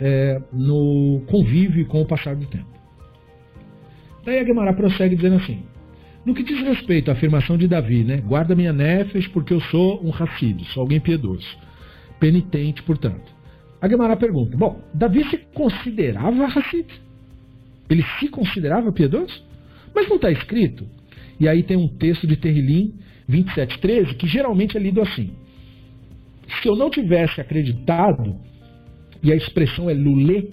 é, 0.00 0.40
no 0.52 1.22
convívio 1.26 1.86
com 1.86 2.02
o 2.02 2.06
passar 2.06 2.34
do 2.34 2.46
tempo. 2.46 2.75
Daí 4.26 4.40
a 4.40 4.44
Gemara 4.44 4.72
prossegue 4.72 5.14
dizendo 5.14 5.36
assim: 5.36 5.62
No 6.24 6.34
que 6.34 6.42
diz 6.42 6.60
respeito 6.60 7.10
à 7.10 7.12
afirmação 7.12 7.56
de 7.56 7.68
Davi, 7.68 8.02
né? 8.02 8.16
Guarda 8.16 8.56
minha 8.56 8.72
nefes 8.72 9.28
porque 9.28 9.54
eu 9.54 9.60
sou 9.60 10.04
um 10.04 10.10
racido, 10.10 10.64
sou 10.64 10.80
alguém 10.80 10.98
piedoso, 10.98 11.46
penitente, 12.18 12.82
portanto. 12.82 13.32
A 13.80 13.88
Gemara 13.88 14.16
pergunta: 14.16 14.56
Bom, 14.56 14.82
Davi 14.92 15.24
se 15.30 15.38
considerava 15.54 16.46
racid? 16.46 16.86
Ele 17.88 18.04
se 18.18 18.28
considerava 18.28 18.90
piedoso? 18.90 19.40
Mas 19.94 20.08
não 20.08 20.16
está 20.16 20.30
escrito. 20.32 20.84
E 21.38 21.48
aí 21.48 21.62
tem 21.62 21.76
um 21.76 21.86
texto 21.86 22.26
de 22.26 22.36
Terrilim 22.36 22.94
27:13 23.30 24.16
que 24.16 24.26
geralmente 24.26 24.76
é 24.76 24.80
lido 24.80 25.00
assim: 25.00 25.30
Se 26.60 26.66
eu 26.66 26.74
não 26.74 26.90
tivesse 26.90 27.40
acreditado, 27.40 28.34
e 29.22 29.30
a 29.30 29.36
expressão 29.36 29.88
é 29.88 29.94
lulê, 29.94 30.48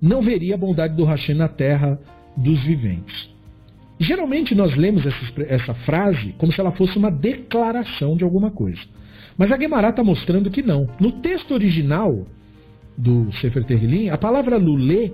não 0.00 0.22
veria 0.22 0.54
a 0.54 0.58
bondade 0.58 0.96
do 0.96 1.04
Hashem 1.04 1.34
na 1.34 1.46
terra 1.46 2.00
dos 2.40 2.62
viventes. 2.64 3.28
Geralmente 3.98 4.54
nós 4.54 4.74
lemos 4.74 5.04
essa, 5.04 5.42
essa 5.42 5.74
frase 5.74 6.34
como 6.38 6.52
se 6.52 6.60
ela 6.60 6.72
fosse 6.72 6.96
uma 6.96 7.10
declaração 7.10 8.16
de 8.16 8.24
alguma 8.24 8.50
coisa. 8.50 8.80
Mas 9.36 9.52
a 9.52 9.56
Guemará 9.56 9.90
está 9.90 10.02
mostrando 10.02 10.50
que 10.50 10.62
não. 10.62 10.88
No 10.98 11.12
texto 11.12 11.52
original 11.52 12.26
do 12.96 13.30
Sefer 13.34 13.64
Terrilim, 13.64 14.08
a 14.08 14.18
palavra 14.18 14.56
lulê, 14.56 15.12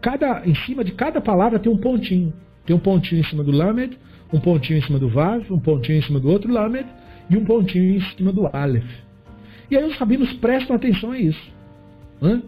cada, 0.00 0.42
em 0.46 0.54
cima 0.54 0.84
de 0.84 0.92
cada 0.92 1.20
palavra 1.20 1.58
tem 1.58 1.72
um 1.72 1.78
pontinho. 1.78 2.32
Tem 2.66 2.74
um 2.74 2.78
pontinho 2.78 3.20
em 3.20 3.24
cima 3.24 3.44
do 3.44 3.52
lamed, 3.52 3.96
um 4.32 4.40
pontinho 4.40 4.78
em 4.78 4.82
cima 4.82 4.98
do 4.98 5.08
vav, 5.08 5.44
um 5.50 5.58
pontinho 5.58 5.98
em 5.98 6.02
cima 6.02 6.18
do 6.18 6.28
outro 6.28 6.52
lamed 6.52 6.86
e 7.30 7.36
um 7.36 7.44
pontinho 7.44 7.96
em 7.96 8.00
cima 8.00 8.32
do 8.32 8.48
aleph. 8.52 8.84
E 9.70 9.76
aí 9.76 9.84
os 9.84 9.96
rabinos 9.96 10.32
prestam 10.34 10.76
atenção 10.76 11.12
a 11.12 11.18
isso. 11.18 11.52
Hã? 12.20 12.42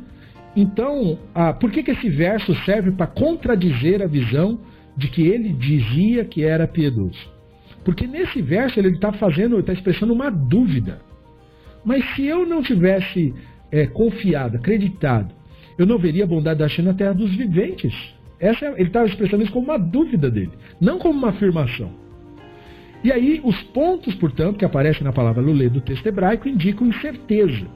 Então, 0.56 1.18
ah, 1.34 1.52
por 1.52 1.70
que, 1.70 1.82
que 1.82 1.90
esse 1.90 2.08
verso 2.08 2.54
serve 2.64 2.90
para 2.90 3.06
contradizer 3.06 4.02
a 4.02 4.06
visão 4.06 4.58
de 4.96 5.08
que 5.08 5.20
ele 5.20 5.50
dizia 5.52 6.24
que 6.24 6.42
era 6.42 6.66
piedoso? 6.66 7.30
Porque 7.84 8.06
nesse 8.06 8.40
verso 8.40 8.80
ele 8.80 8.88
está 8.88 9.12
fazendo, 9.12 9.58
está 9.58 9.74
expressando 9.74 10.14
uma 10.14 10.30
dúvida. 10.30 10.98
Mas 11.84 12.02
se 12.14 12.24
eu 12.24 12.46
não 12.46 12.62
tivesse 12.62 13.34
é, 13.70 13.86
confiado, 13.86 14.56
acreditado, 14.56 15.34
eu 15.76 15.84
não 15.84 15.98
veria 15.98 16.24
a 16.24 16.26
bondade 16.26 16.58
da 16.58 16.68
China 16.68 16.92
na 16.92 16.98
terra 16.98 17.12
dos 17.12 17.34
viventes. 17.34 17.94
Essa, 18.40 18.66
ele 18.78 18.84
estava 18.84 19.06
expressando 19.06 19.42
isso 19.42 19.52
como 19.52 19.66
uma 19.66 19.78
dúvida 19.78 20.30
dele, 20.30 20.52
não 20.80 20.98
como 20.98 21.18
uma 21.18 21.28
afirmação. 21.28 21.90
E 23.04 23.12
aí, 23.12 23.40
os 23.44 23.62
pontos, 23.62 24.14
portanto, 24.14 24.56
que 24.56 24.64
aparecem 24.64 25.04
na 25.04 25.12
palavra 25.12 25.42
lulê 25.42 25.68
do 25.68 25.82
texto 25.82 26.06
hebraico 26.06 26.48
indicam 26.48 26.86
incerteza 26.86 27.66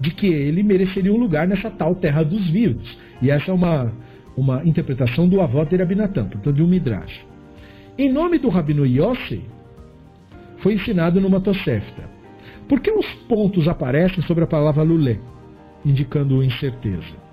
de 0.00 0.10
que 0.10 0.26
ele 0.26 0.62
mereceria 0.62 1.12
um 1.12 1.18
lugar 1.18 1.46
nessa 1.46 1.70
tal 1.70 1.94
terra 1.94 2.22
dos 2.22 2.48
vivos. 2.50 2.96
E 3.22 3.30
essa 3.30 3.50
é 3.50 3.54
uma, 3.54 3.92
uma 4.36 4.64
interpretação 4.64 5.28
do 5.28 5.40
avó 5.40 5.64
de 5.64 5.76
Rabinatan, 5.76 6.26
portanto, 6.26 6.54
de 6.54 6.62
um 6.62 6.66
Midrash. 6.66 7.24
Em 7.98 8.12
nome 8.12 8.38
do 8.38 8.48
Rabino 8.48 8.84
Yossi, 8.84 9.42
foi 10.58 10.74
ensinado 10.74 11.20
numa 11.20 11.40
Tosefta. 11.40 12.04
Por 12.68 12.80
que 12.80 12.90
os 12.90 13.06
pontos 13.28 13.68
aparecem 13.68 14.22
sobre 14.24 14.44
a 14.44 14.46
palavra 14.46 14.82
lulé, 14.82 15.18
indicando 15.84 16.42
incerteza? 16.42 17.26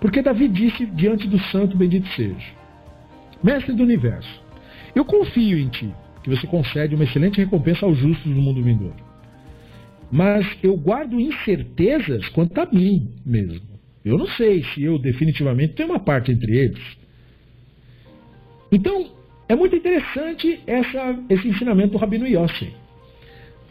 Porque 0.00 0.20
Davi 0.20 0.48
disse 0.48 0.84
diante 0.86 1.26
do 1.26 1.38
santo 1.38 1.76
bendito 1.76 2.08
seja, 2.08 2.52
Mestre 3.42 3.74
do 3.74 3.82
universo, 3.82 4.42
eu 4.94 5.04
confio 5.04 5.58
em 5.58 5.68
ti, 5.68 5.94
que 6.22 6.30
você 6.30 6.46
concede 6.46 6.94
uma 6.94 7.04
excelente 7.04 7.38
recompensa 7.38 7.84
aos 7.86 7.96
justos 7.98 8.32
do 8.32 8.40
mundo 8.40 8.62
vindouro. 8.62 9.03
Mas 10.14 10.46
eu 10.62 10.76
guardo 10.76 11.18
incertezas 11.18 12.28
quanto 12.28 12.56
a 12.60 12.66
mim 12.66 13.08
mesmo. 13.26 13.66
Eu 14.04 14.16
não 14.16 14.28
sei 14.28 14.62
se 14.62 14.80
eu 14.80 14.96
definitivamente 14.96 15.72
tenho 15.72 15.88
uma 15.88 15.98
parte 15.98 16.30
entre 16.30 16.56
eles. 16.56 16.96
Então, 18.70 19.10
é 19.48 19.56
muito 19.56 19.74
interessante 19.74 20.60
essa, 20.68 21.18
esse 21.28 21.48
ensinamento 21.48 21.94
do 21.94 21.98
Rabino 21.98 22.28
Yossi. 22.28 22.66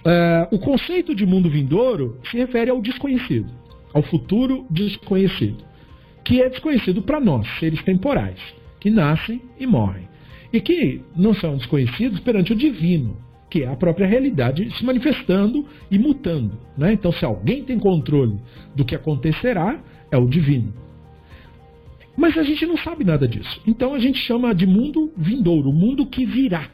Uh, 0.05 0.53
o 0.53 0.59
conceito 0.59 1.15
de 1.15 1.25
mundo 1.25 1.49
vindouro 1.49 2.19
se 2.29 2.35
refere 2.35 2.69
ao 2.69 2.81
desconhecido, 2.81 3.49
ao 3.93 4.03
futuro 4.03 4.67
desconhecido, 4.69 5.63
que 6.25 6.41
é 6.41 6.49
desconhecido 6.49 7.01
para 7.03 7.21
nós, 7.21 7.47
seres 7.57 7.81
temporais, 7.83 8.37
que 8.81 8.89
nascem 8.89 9.41
e 9.57 9.65
morrem, 9.65 10.09
e 10.51 10.59
que 10.59 10.99
não 11.15 11.33
são 11.33 11.55
desconhecidos 11.55 12.19
perante 12.19 12.51
o 12.51 12.55
divino, 12.57 13.15
que 13.53 13.61
é 13.61 13.67
a 13.67 13.75
própria 13.75 14.07
realidade 14.07 14.67
se 14.75 14.83
manifestando 14.83 15.63
e 15.91 15.99
mutando. 15.99 16.57
Né? 16.75 16.91
Então, 16.91 17.11
se 17.11 17.23
alguém 17.23 17.63
tem 17.63 17.77
controle 17.77 18.39
do 18.75 18.83
que 18.83 18.95
acontecerá, 18.95 19.79
é 20.09 20.17
o 20.17 20.27
divino. 20.27 20.73
Mas 22.17 22.35
a 22.35 22.41
gente 22.41 22.65
não 22.65 22.75
sabe 22.77 23.03
nada 23.03 23.27
disso. 23.27 23.61
Então 23.67 23.93
a 23.93 23.99
gente 23.99 24.17
chama 24.17 24.55
de 24.55 24.65
mundo 24.65 25.13
vindouro, 25.15 25.69
o 25.69 25.73
mundo 25.73 26.03
que 26.07 26.25
virá, 26.25 26.67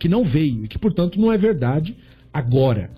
que 0.00 0.08
não 0.08 0.24
veio 0.24 0.64
e 0.64 0.68
que, 0.68 0.78
portanto, 0.78 1.20
não 1.20 1.30
é 1.30 1.36
verdade 1.36 1.94
agora. 2.32 2.88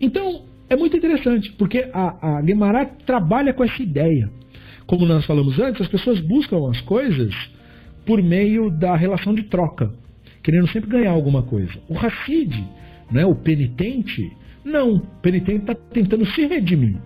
Então, 0.00 0.44
é 0.68 0.76
muito 0.76 0.96
interessante, 0.96 1.50
porque 1.58 1.90
a, 1.92 2.36
a 2.36 2.40
Guimarães 2.40 2.90
trabalha 3.04 3.52
com 3.52 3.64
essa 3.64 3.82
ideia. 3.82 4.30
Como 4.86 5.04
nós 5.06 5.26
falamos 5.26 5.58
antes, 5.58 5.80
as 5.80 5.88
pessoas 5.88 6.20
buscam 6.20 6.70
as 6.70 6.80
coisas 6.82 7.34
por 8.06 8.22
meio 8.22 8.70
da 8.70 8.94
relação 8.94 9.34
de 9.34 9.42
troca, 9.42 9.92
querendo 10.42 10.68
sempre 10.68 10.90
ganhar 10.90 11.10
alguma 11.10 11.42
coisa. 11.42 11.72
O 11.88 11.96
Hassid, 11.96 12.64
né, 13.10 13.24
o 13.24 13.34
penitente, 13.34 14.30
não. 14.64 14.96
O 14.96 15.00
penitente 15.22 15.60
está 15.60 15.74
tentando 15.74 16.24
se 16.26 16.46
redimir. 16.46 16.96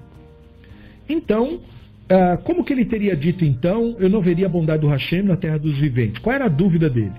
Então, 1.09 1.61
ah, 2.09 2.37
como 2.37 2.65
que 2.65 2.73
ele 2.73 2.85
teria 2.85 3.17
dito 3.17 3.45
então, 3.45 3.97
eu 3.99 4.09
não 4.09 4.21
veria 4.21 4.47
a 4.47 4.49
bondade 4.49 4.83
do 4.83 4.89
Hashem 4.89 5.23
na 5.23 5.37
terra 5.37 5.59
dos 5.59 5.77
viventes? 5.79 6.19
Qual 6.19 6.35
era 6.35 6.47
a 6.47 6.49
dúvida 6.49 6.91
dele? 6.91 7.13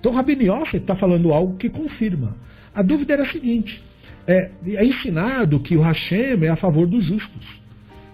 Então, 0.00 0.12
Rabbi 0.12 0.32
Yosef 0.32 0.76
está 0.76 0.96
falando 0.96 1.32
algo 1.32 1.56
que 1.56 1.68
confirma. 1.68 2.36
A 2.74 2.82
dúvida 2.82 3.12
era 3.12 3.22
a 3.22 3.30
seguinte: 3.30 3.82
é, 4.26 4.50
é, 4.66 4.84
ensinado 4.84 5.60
que 5.60 5.76
o 5.76 5.80
Hashem 5.80 6.44
é 6.44 6.48
a 6.48 6.56
favor 6.56 6.86
dos 6.86 7.04
justos, 7.04 7.46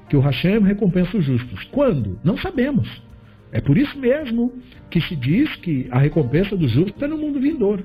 que 0.09 0.17
o 0.17 0.21
Hashem 0.21 0.61
recompensa 0.61 1.17
os 1.17 1.25
justos. 1.25 1.65
Quando? 1.73 2.19
Não 2.23 2.37
sabemos. 2.37 3.03
É 3.53 3.61
por 3.61 3.77
isso 3.79 3.99
mesmo 3.99 4.53
que 4.91 5.01
se 5.01 5.17
diz 5.17 5.55
que 5.57 5.87
a 5.91 5.99
recompensa 5.99 6.57
dos 6.57 6.71
justos 6.71 6.95
está 6.95 7.09
no 7.09 7.19
mundo 7.19 7.41
vindouro. 7.41 7.85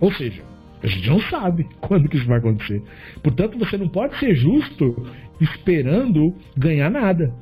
Ou 0.00 0.12
seja, 0.12 0.42
a 0.82 0.86
gente 0.86 1.08
não 1.08 1.20
sabe 1.20 1.66
quando 1.80 2.08
que 2.08 2.16
isso 2.16 2.26
vai 2.26 2.38
acontecer. 2.38 2.82
Portanto, 3.22 3.58
você 3.58 3.76
não 3.76 3.88
pode 3.88 4.18
ser 4.18 4.34
justo 4.34 5.06
esperando 5.40 6.34
ganhar 6.56 6.90
nada. 6.90 7.32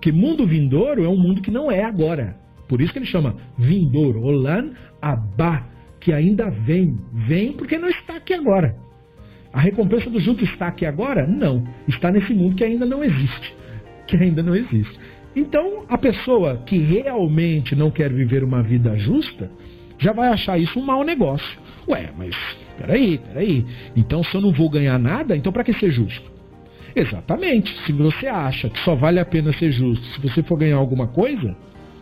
Que 0.00 0.12
mundo 0.12 0.46
vindouro 0.46 1.04
é 1.04 1.08
um 1.08 1.16
mundo 1.16 1.40
que 1.40 1.50
não 1.50 1.70
é 1.70 1.82
agora. 1.82 2.36
Por 2.68 2.80
isso 2.80 2.92
que 2.92 2.98
ele 2.98 3.06
chama 3.06 3.36
vindouro, 3.58 4.22
Olan 4.22 4.72
Abá, 5.00 5.66
que 6.00 6.12
ainda 6.12 6.50
vem. 6.50 6.98
Vem 7.12 7.52
porque 7.52 7.78
não 7.78 7.88
está 7.88 8.16
aqui 8.16 8.34
agora. 8.34 8.76
A 9.52 9.60
recompensa 9.60 10.10
do 10.10 10.20
justo 10.20 10.44
está 10.44 10.68
aqui 10.68 10.84
agora? 10.84 11.26
Não. 11.26 11.66
Está 11.86 12.10
nesse 12.10 12.34
mundo 12.34 12.56
que 12.56 12.64
ainda 12.64 12.84
não 12.84 13.02
existe. 13.02 13.54
Que 14.06 14.18
ainda 14.18 14.42
não 14.42 14.54
existe. 14.54 14.98
Então, 15.34 15.84
a 15.88 15.98
pessoa 15.98 16.62
que 16.64 16.78
realmente 16.78 17.74
não 17.74 17.90
quer 17.90 18.12
viver 18.12 18.44
uma 18.44 18.62
vida 18.62 18.96
justa, 18.96 19.50
já 19.98 20.12
vai 20.12 20.28
achar 20.28 20.58
isso 20.58 20.78
um 20.78 20.84
mau 20.84 21.02
negócio. 21.02 21.58
Ué, 21.88 22.10
mas 22.16 22.36
peraí, 22.78 23.18
peraí. 23.18 23.64
Então, 23.96 24.22
se 24.22 24.34
eu 24.34 24.40
não 24.40 24.52
vou 24.52 24.70
ganhar 24.70 24.98
nada, 24.98 25.36
então 25.36 25.52
para 25.52 25.64
que 25.64 25.72
ser 25.74 25.90
justo? 25.90 26.32
Exatamente. 26.94 27.74
Se 27.84 27.92
você 27.92 28.26
acha 28.26 28.68
que 28.68 28.78
só 28.80 28.94
vale 28.94 29.18
a 29.18 29.24
pena 29.24 29.52
ser 29.52 29.72
justo 29.72 30.04
se 30.06 30.20
você 30.20 30.42
for 30.42 30.56
ganhar 30.56 30.76
alguma 30.76 31.08
coisa, 31.08 31.56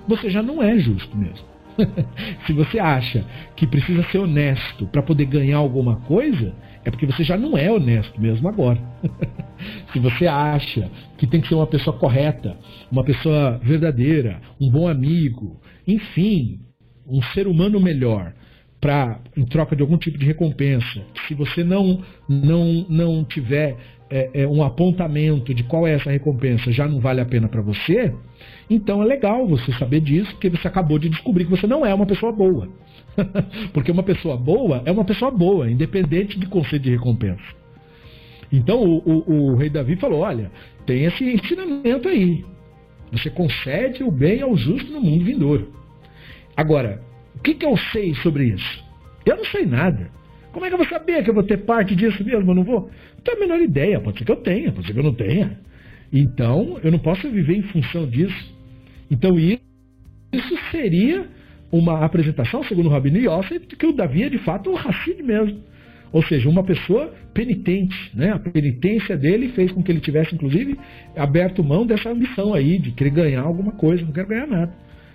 você 0.07 0.29
já 0.29 0.43
não 0.43 0.63
é 0.63 0.79
justo 0.79 1.17
mesmo. 1.17 1.53
se 2.47 2.53
você 2.53 2.79
acha 2.79 3.25
que 3.57 3.67
precisa 3.67 4.03
ser 4.11 4.19
honesto 4.19 4.87
para 4.87 5.03
poder 5.03 5.25
ganhar 5.25 5.57
alguma 5.57 5.97
coisa, 5.97 6.55
é 6.85 6.91
porque 6.91 7.07
você 7.07 7.23
já 7.23 7.37
não 7.37 7.57
é 7.57 7.71
honesto 7.71 8.21
mesmo 8.21 8.49
agora. 8.49 8.79
se 9.93 9.99
você 9.99 10.27
acha 10.27 10.91
que 11.17 11.27
tem 11.27 11.41
que 11.41 11.49
ser 11.49 11.55
uma 11.55 11.67
pessoa 11.67 11.97
correta, 11.97 12.57
uma 12.91 13.05
pessoa 13.05 13.59
verdadeira, 13.63 14.41
um 14.61 14.69
bom 14.71 14.89
amigo, 14.89 15.61
enfim, 15.87 16.61
um 17.07 17.23
ser 17.23 17.47
humano 17.47 17.81
melhor, 17.81 18.35
para 18.81 19.21
em 19.37 19.45
troca 19.45 19.77
de 19.77 19.83
algum 19.83 19.97
tipo 19.97 20.19
de 20.19 20.27
recompensa, 20.27 21.03
se 21.29 21.35
você 21.35 21.63
não 21.63 22.03
não 22.29 22.85
não 22.89 23.25
tiver 23.25 23.77
é, 24.13 24.43
é, 24.43 24.47
um 24.47 24.63
apontamento 24.63 25.55
de 25.55 25.65
qual 25.65 25.87
é 25.87 25.95
essa 25.95 26.11
recompensa 26.11 26.71
já 26.71 26.87
não 26.87 27.01
vale 27.01 27.23
a 27.23 27.25
pena 27.25 27.49
para 27.49 27.63
você, 27.63 28.13
então 28.69 29.03
é 29.03 29.07
legal 29.07 29.47
você 29.47 29.73
saber 29.73 30.01
disso, 30.01 30.31
porque 30.33 30.51
você 30.51 30.69
acabou 30.69 30.99
de 30.99 31.09
descobrir 31.09 31.47
que 31.47 31.51
você 31.51 31.67
não 31.67 31.85
é 31.87 31.95
uma 31.95 32.05
pessoa 32.05 32.31
boa. 32.31 32.69
porque 33.73 33.91
uma 33.91 34.03
pessoa 34.03 34.37
boa 34.37 34.83
é 34.85 34.93
uma 34.93 35.05
pessoa 35.05 35.31
boa, 35.31 35.71
independente 35.71 36.39
de 36.39 36.47
conceito 36.47 36.83
de 36.83 36.91
recompensa. 36.91 37.43
Então 38.53 38.83
o, 38.83 38.99
o, 38.99 39.33
o 39.33 39.57
rei 39.57 39.71
Davi 39.71 39.97
falou: 39.97 40.21
olha, 40.21 40.51
tem 40.85 41.05
esse 41.05 41.25
ensinamento 41.25 42.07
aí. 42.07 42.45
Você 43.13 43.31
concede 43.31 44.05
o 44.05 44.11
bem 44.11 44.43
ao 44.43 44.55
justo 44.57 44.93
no 44.93 45.01
mundo 45.01 45.25
vindouro. 45.25 45.73
Agora, 46.55 47.03
o 47.35 47.39
que, 47.41 47.55
que 47.55 47.65
eu 47.65 47.77
sei 47.93 48.15
sobre 48.17 48.45
isso? 48.45 48.85
Eu 49.25 49.37
não 49.37 49.45
sei 49.47 49.65
nada. 49.65 50.11
Como 50.53 50.67
é 50.67 50.69
que 50.69 50.75
eu 50.75 50.79
vou 50.79 50.87
saber 50.87 51.25
que 51.25 51.31
eu 51.31 51.35
vou 51.35 51.43
ter 51.43 51.59
parte 51.59 51.97
disso 51.97 52.23
mesmo? 52.23 52.51
Eu 52.51 52.55
não 52.55 52.65
vou? 52.65 52.91
Não 53.23 53.37
tenho 53.37 53.37
a 53.37 53.41
menor 53.41 53.61
ideia. 53.61 54.01
Pode 54.01 54.19
ser 54.19 54.25
que 54.25 54.33
eu 54.33 54.37
tenha, 54.37 54.73
pode 54.73 54.87
ser 54.87 54.93
que 54.93 54.99
eu 54.99 55.05
não 55.05 55.15
tenha. 55.15 55.59
Então, 56.13 56.79
eu 56.83 56.91
não 56.91 56.99
posso 56.99 57.31
viver 57.31 57.57
em 57.57 57.63
função 57.63 58.07
disso. 58.07 58.55
Então, 59.11 59.39
isso 59.39 60.59
seria 60.71 61.27
uma 61.71 62.05
apresentação, 62.05 62.65
segundo 62.65 62.87
o 62.87 62.89
Rabino 62.91 63.19
Yosef, 63.19 63.67
de 63.67 63.77
que 63.77 63.87
o 63.87 63.93
Davi 63.93 64.25
é 64.25 64.29
de 64.29 64.39
fato 64.39 64.71
um 64.71 64.77
Hassid 64.77 65.23
mesmo. 65.23 65.61
Ou 66.13 66.23
seja, 66.23 66.49
uma 66.49 66.63
pessoa 66.63 67.15
penitente. 67.33 67.97
Né? 68.15 68.31
A 68.31 68.39
penitência 68.39 69.17
dele 69.17 69.49
fez 69.51 69.73
com 69.73 69.83
que 69.83 69.91
ele 69.91 70.01
tivesse, 70.01 70.35
inclusive, 70.35 70.79
aberto 71.17 71.65
mão 71.65 71.87
dessa 71.87 72.11
ambição 72.11 72.53
aí, 72.53 72.79
de 72.79 72.91
querer 72.91 73.11
ganhar 73.11 73.43
alguma 73.43 73.73
coisa. 73.73 74.05
Não 74.05 74.13
quero 74.13 74.29
ganhar 74.29 74.47
nada. 74.47 74.75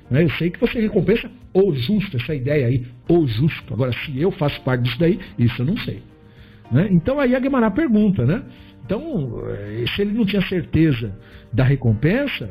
Né? 0.10 0.24
Eu 0.24 0.30
sei 0.32 0.50
que 0.50 0.60
você 0.60 0.80
recompensa 0.80 1.30
o 1.54 1.76
justo, 1.76 2.18
essa 2.18 2.34
ideia 2.34 2.68
aí, 2.68 2.86
o 3.08 3.28
justo. 3.28 3.74
Agora, 3.74 3.92
se 3.92 4.20
eu 4.20 4.32
faço 4.32 4.60
parte 4.62 4.84
disso 4.84 4.98
daí, 4.98 5.20
isso 5.38 5.62
eu 5.62 5.66
não 5.66 5.78
sei. 5.78 6.02
Né? 6.72 6.88
Então 6.92 7.20
aí 7.20 7.36
a 7.36 7.40
Guimarães 7.40 7.74
pergunta, 7.74 8.26
né? 8.26 8.44
Então, 8.86 9.44
eh, 9.50 9.86
se 9.96 10.02
ele 10.02 10.14
não 10.14 10.26
tinha 10.26 10.42
certeza 10.44 11.14
da 11.52 11.64
recompensa, 11.64 12.50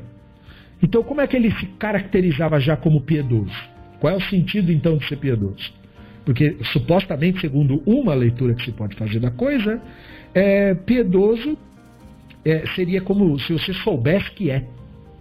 então 0.83 1.03
como 1.03 1.21
é 1.21 1.27
que 1.27 1.37
ele 1.37 1.51
se 1.53 1.67
caracterizava 1.79 2.61
já 2.61 2.77
como 2.77 3.01
piedoso? 3.01 3.55
Qual 4.01 4.13
é 4.13 4.17
o 4.17 4.21
sentido 4.21 4.71
então 4.71 4.99
de 4.99 5.09
ser 5.09 5.17
piedoso? 5.17 5.73
Porque 6.25 6.57
supostamente, 6.73 7.41
segundo 7.41 7.83
uma 7.87 8.13
leitura 8.13 8.55
que 8.55 8.65
se 8.65 8.73
pode 8.73 8.97
fazer 8.97 9.21
da 9.21 9.31
coisa, 9.31 9.81
é, 10.35 10.75
piedoso 10.75 11.57
é, 12.45 12.67
seria 12.75 13.01
como 13.01 13.39
se 13.39 13.53
você 13.53 13.73
soubesse 13.73 14.31
que 14.33 14.51
é. 14.51 14.65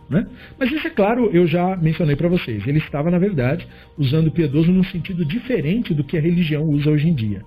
Né? 0.09 0.27
Mas 0.59 0.71
isso 0.71 0.85
é 0.85 0.89
claro, 0.89 1.29
eu 1.33 1.47
já 1.47 1.75
mencionei 1.77 2.15
para 2.15 2.27
vocês. 2.27 2.65
Ele 2.67 2.79
estava, 2.79 3.09
na 3.09 3.17
verdade, 3.17 3.67
usando 3.97 4.31
piedoso 4.31 4.71
num 4.71 4.83
sentido 4.83 5.25
diferente 5.25 5.93
do 5.93 6.03
que 6.03 6.17
a 6.17 6.21
religião 6.21 6.63
usa 6.63 6.89
hoje 6.89 7.07
em 7.07 7.13
dia. 7.15 7.41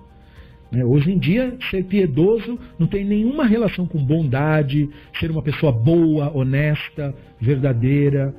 Né? 0.71 0.83
Hoje 0.83 1.11
em 1.11 1.17
dia, 1.17 1.55
ser 1.69 1.83
piedoso 1.85 2.59
não 2.77 2.87
tem 2.87 3.03
nenhuma 3.03 3.45
relação 3.45 3.85
com 3.85 4.03
bondade, 4.03 4.89
ser 5.19 5.31
uma 5.31 5.41
pessoa 5.41 5.71
boa, 5.71 6.35
honesta, 6.35 7.13
verdadeira. 7.39 8.33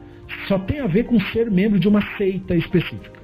Só 0.47 0.59
tem 0.59 0.81
a 0.81 0.87
ver 0.87 1.05
com 1.05 1.19
ser 1.21 1.51
membro 1.51 1.79
de 1.79 1.89
uma 1.89 2.03
seita 2.17 2.55
específica. 2.55 3.21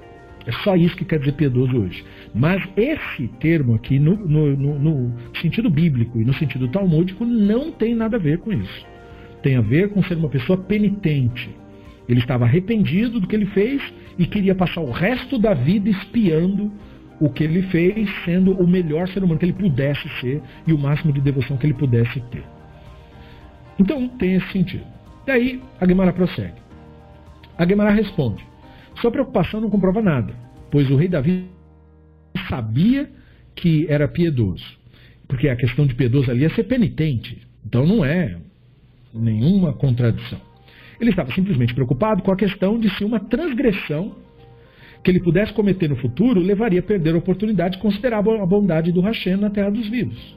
É 0.47 0.53
só 0.63 0.77
isso 0.77 0.97
que 0.97 1.05
quer 1.05 1.19
dizer 1.19 1.33
piedoso 1.33 1.77
hoje. 1.77 2.05
Mas 2.35 2.63
esse 2.77 3.29
termo 3.41 3.75
aqui, 3.75 3.99
no, 3.99 4.17
no, 4.17 4.57
no, 4.57 4.79
no 4.79 5.13
sentido 5.41 5.69
bíblico 5.69 6.21
e 6.21 6.25
no 6.25 6.35
sentido 6.35 6.69
talmúdico, 6.69 7.25
não 7.25 7.73
tem 7.73 7.95
nada 7.95 8.17
a 8.17 8.21
ver 8.21 8.39
com 8.39 8.53
isso 8.53 8.97
tem 9.47 9.55
a 9.55 9.61
ver 9.61 9.91
com 9.91 10.03
ser 10.03 10.17
uma 10.17 10.29
pessoa 10.29 10.59
penitente. 10.59 11.49
Ele 12.09 12.19
estava 12.19 12.45
arrependido 12.45 13.21
do 13.21 13.29
que 13.29 13.37
ele 13.37 13.47
fez 13.47 13.81
e 14.19 14.27
queria 14.27 14.57
passar 14.57 14.81
o 14.81 14.91
resto 14.91 15.39
da 15.39 15.55
vida 15.55 15.89
espiando 15.89 16.73
o 17.21 17.31
que 17.31 17.45
ele 17.45 17.63
fez, 17.63 18.09
sendo 18.25 18.53
o 18.53 18.67
melhor 18.67 19.09
ser 19.09 19.23
humano 19.23 19.39
que 19.39 19.47
ele 19.47 19.53
pudesse 19.53 20.09
ser 20.21 20.43
e 20.67 20.73
o 20.73 20.79
máximo 20.79 21.13
de 21.13 21.21
devoção 21.21 21.57
que 21.57 21.67
ele 21.67 21.75
pudesse 21.75 22.21
ter. 22.31 22.45
Então 23.79 24.09
tem 24.09 24.35
esse 24.35 24.51
sentido. 24.53 24.85
Daí 25.27 25.63
a 25.81 25.87
Guimarães 25.87 26.15
prossegue. 26.15 26.55
A 27.59 27.65
Guimarães 27.65 27.97
responde: 27.97 28.45
Sua 29.01 29.11
preocupação 29.11 29.61
não 29.61 29.71
comprova 29.71 30.03
nada, 30.03 30.35
pois 30.71 30.91
o 30.91 30.97
rei 30.97 31.09
Davi 31.09 31.47
sabia 32.49 33.11
que 33.55 33.87
era 33.89 34.07
piedoso. 34.07 34.65
Porque 35.27 35.49
a 35.49 35.57
questão 35.57 35.87
de 35.87 35.95
piedoso 35.95 36.31
ali 36.31 36.45
é 36.45 36.51
ser 36.51 36.65
penitente. 36.65 37.47
Então 37.65 37.87
não 37.87 38.05
é 38.05 38.37
nenhuma 39.13 39.73
contradição. 39.73 40.41
Ele 41.01 41.11
estava 41.11 41.33
simplesmente 41.33 41.75
preocupado 41.75 42.23
com 42.23 42.31
a 42.31 42.37
questão 42.37 42.79
de 42.79 42.89
se 42.97 43.05
uma 43.05 43.21
transgressão 43.21 44.15
que 45.07 45.11
ele 45.13 45.21
pudesse 45.21 45.53
cometer 45.53 45.89
no 45.89 45.95
futuro 45.95 46.41
levaria 46.41 46.81
a 46.81 46.83
perder 46.83 47.15
a 47.15 47.19
oportunidade 47.19 47.77
de 47.77 47.81
considerar 47.81 48.19
a 48.19 48.45
bondade 48.45 48.91
do 48.91 49.01
Hashem 49.01 49.37
na 49.37 49.49
terra 49.49 49.71
dos 49.71 49.89
vivos. 49.89 50.37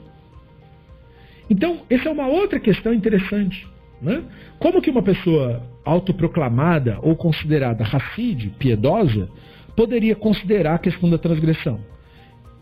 Então, 1.49 1.79
essa 1.89 2.07
é 2.07 2.11
uma 2.11 2.27
outra 2.27 2.59
questão 2.59 2.93
interessante. 2.93 3.67
Né? 3.99 4.21
Como 4.59 4.79
que 4.79 4.91
uma 4.91 5.01
pessoa 5.01 5.63
autoproclamada 5.83 6.99
ou 7.01 7.15
considerada 7.15 7.83
racide, 7.83 8.53
piedosa, 8.59 9.27
poderia 9.75 10.15
considerar 10.15 10.75
a 10.75 10.77
questão 10.77 11.09
da 11.09 11.17
transgressão? 11.17 11.79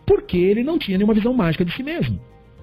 Porque 0.05 0.37
ele 0.37 0.63
não 0.63 0.79
tinha 0.79 0.97
nenhuma 0.97 1.13
visão 1.13 1.33
mágica 1.33 1.65
de 1.65 1.73
si 1.73 1.83
mesmo. 1.83 2.17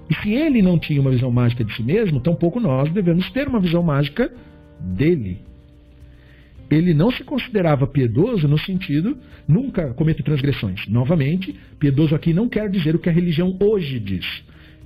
E 0.08 0.14
se 0.22 0.32
ele 0.32 0.62
não 0.62 0.78
tinha 0.78 1.02
uma 1.02 1.10
visão 1.10 1.30
mágica 1.30 1.62
de 1.62 1.76
si 1.76 1.82
mesmo, 1.82 2.18
tampouco 2.18 2.58
nós 2.58 2.90
devemos 2.90 3.30
ter 3.30 3.46
uma 3.46 3.60
visão 3.60 3.82
mágica 3.82 4.32
dele. 4.80 5.42
Ele 6.70 6.94
não 6.94 7.10
se 7.10 7.22
considerava 7.22 7.86
piedoso 7.86 8.48
no 8.48 8.58
sentido, 8.58 9.16
nunca 9.46 9.92
cometo 9.94 10.22
transgressões. 10.22 10.86
Novamente, 10.88 11.54
piedoso 11.78 12.14
aqui 12.14 12.32
não 12.32 12.48
quer 12.48 12.68
dizer 12.70 12.94
o 12.94 12.98
que 12.98 13.08
a 13.08 13.12
religião 13.12 13.56
hoje 13.60 13.98
diz. 13.98 14.26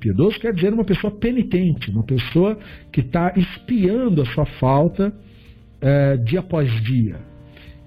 Piedoso 0.00 0.38
quer 0.38 0.52
dizer 0.52 0.72
uma 0.72 0.84
pessoa 0.84 1.10
penitente, 1.10 1.90
uma 1.90 2.04
pessoa 2.04 2.58
que 2.92 3.00
está 3.00 3.32
espiando 3.36 4.22
a 4.22 4.26
sua 4.26 4.46
falta 4.46 5.12
é, 5.80 6.16
dia 6.16 6.40
após 6.40 6.70
dia. 6.82 7.16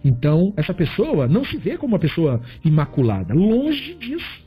Então, 0.04 0.54
essa 0.58 0.74
pessoa 0.74 1.28
não 1.28 1.46
se 1.46 1.58
vê 1.58 1.78
como 1.78 1.94
uma 1.94 2.00
pessoa 2.00 2.42
imaculada, 2.66 3.34
longe 3.34 3.94
disso. 3.96 4.42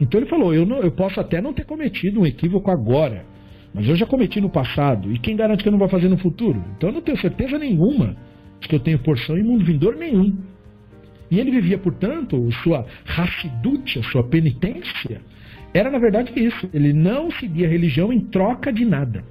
Então 0.00 0.18
ele 0.18 0.28
falou: 0.28 0.52
eu, 0.52 0.66
não, 0.66 0.78
eu 0.78 0.90
posso 0.90 1.20
até 1.20 1.40
não 1.40 1.52
ter 1.52 1.64
cometido 1.64 2.20
um 2.20 2.26
equívoco 2.26 2.70
agora, 2.70 3.24
mas 3.72 3.86
eu 3.86 3.94
já 3.94 4.06
cometi 4.06 4.40
no 4.40 4.50
passado, 4.50 5.12
e 5.12 5.18
quem 5.18 5.36
garante 5.36 5.62
que 5.62 5.68
eu 5.68 5.72
não 5.72 5.78
vou 5.78 5.88
fazer 5.88 6.08
no 6.08 6.18
futuro? 6.18 6.64
Então 6.76 6.88
eu 6.88 6.94
não 6.94 7.02
tenho 7.02 7.18
certeza 7.18 7.58
nenhuma 7.58 8.16
que 8.68 8.74
eu 8.74 8.80
tenho 8.80 8.98
porção 8.98 9.38
em 9.38 9.42
mundo 9.42 9.64
vindouro 9.64 9.98
nenhum. 9.98 10.36
E 11.30 11.38
ele 11.38 11.50
vivia, 11.50 11.78
portanto, 11.78 12.50
sua 12.62 12.84
racidúcia, 13.04 14.02
sua 14.02 14.24
penitência, 14.24 15.20
era 15.72 15.90
na 15.90 15.98
verdade 15.98 16.32
isso. 16.34 16.68
Ele 16.74 16.92
não 16.92 17.30
seguia 17.30 17.66
a 17.66 17.70
religião 17.70 18.12
em 18.12 18.20
troca 18.20 18.72
de 18.72 18.84
nada. 18.84 19.24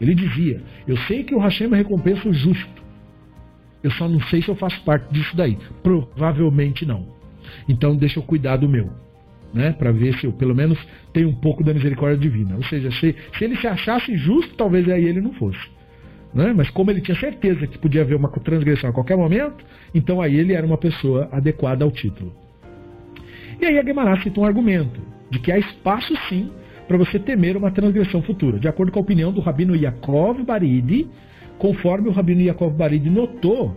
Ele 0.00 0.14
dizia: 0.14 0.62
Eu 0.86 0.96
sei 0.98 1.24
que 1.24 1.34
o 1.34 1.38
Hashem 1.38 1.68
recompensa 1.68 2.28
o 2.28 2.32
justo. 2.32 2.84
Eu 3.82 3.90
só 3.92 4.08
não 4.08 4.20
sei 4.22 4.42
se 4.42 4.48
eu 4.48 4.56
faço 4.56 4.82
parte 4.82 5.12
disso 5.12 5.36
daí. 5.36 5.58
Provavelmente 5.82 6.84
não. 6.84 7.14
Então 7.68 7.96
deixa 7.96 8.18
eu 8.18 8.22
cuidar 8.22 8.56
do 8.56 8.68
meu. 8.68 8.90
Né, 9.54 9.72
para 9.72 9.90
ver 9.90 10.18
se 10.18 10.26
eu 10.26 10.32
pelo 10.32 10.54
menos 10.54 10.78
tenho 11.14 11.30
um 11.30 11.34
pouco 11.34 11.64
da 11.64 11.72
misericórdia 11.72 12.18
divina. 12.18 12.56
Ou 12.56 12.64
seja, 12.64 12.90
se, 12.90 13.14
se 13.38 13.44
ele 13.44 13.56
se 13.56 13.66
achasse 13.66 14.14
justo, 14.16 14.54
talvez 14.54 14.86
aí 14.88 15.04
ele 15.04 15.20
não 15.20 15.32
fosse. 15.32 15.58
Né? 16.34 16.52
Mas 16.54 16.70
como 16.70 16.90
ele 16.90 17.00
tinha 17.00 17.18
certeza 17.18 17.66
que 17.66 17.78
podia 17.78 18.02
haver 18.02 18.16
uma 18.16 18.28
transgressão 18.28 18.90
a 18.90 18.92
qualquer 18.92 19.16
momento, 19.16 19.64
então 19.94 20.20
aí 20.20 20.36
ele 20.36 20.52
era 20.52 20.66
uma 20.66 20.78
pessoa 20.78 21.28
adequada 21.32 21.84
ao 21.84 21.90
título. 21.90 22.32
E 23.60 23.64
aí 23.64 23.78
a 23.78 23.82
Guimarães 23.82 24.22
cita 24.22 24.40
um 24.40 24.44
argumento 24.44 25.00
de 25.30 25.38
que 25.38 25.50
há 25.50 25.58
espaço 25.58 26.14
sim 26.28 26.50
para 26.86 26.96
você 26.96 27.18
temer 27.18 27.56
uma 27.56 27.70
transgressão 27.70 28.22
futura, 28.22 28.58
de 28.58 28.68
acordo 28.68 28.92
com 28.92 28.98
a 28.98 29.02
opinião 29.02 29.32
do 29.32 29.40
Rabino 29.40 29.74
Yaakov 29.74 30.44
Baridi, 30.44 31.08
conforme 31.58 32.08
o 32.08 32.12
Rabino 32.12 32.42
Yaakov 32.42 32.76
Baridi 32.76 33.10
notou 33.10 33.76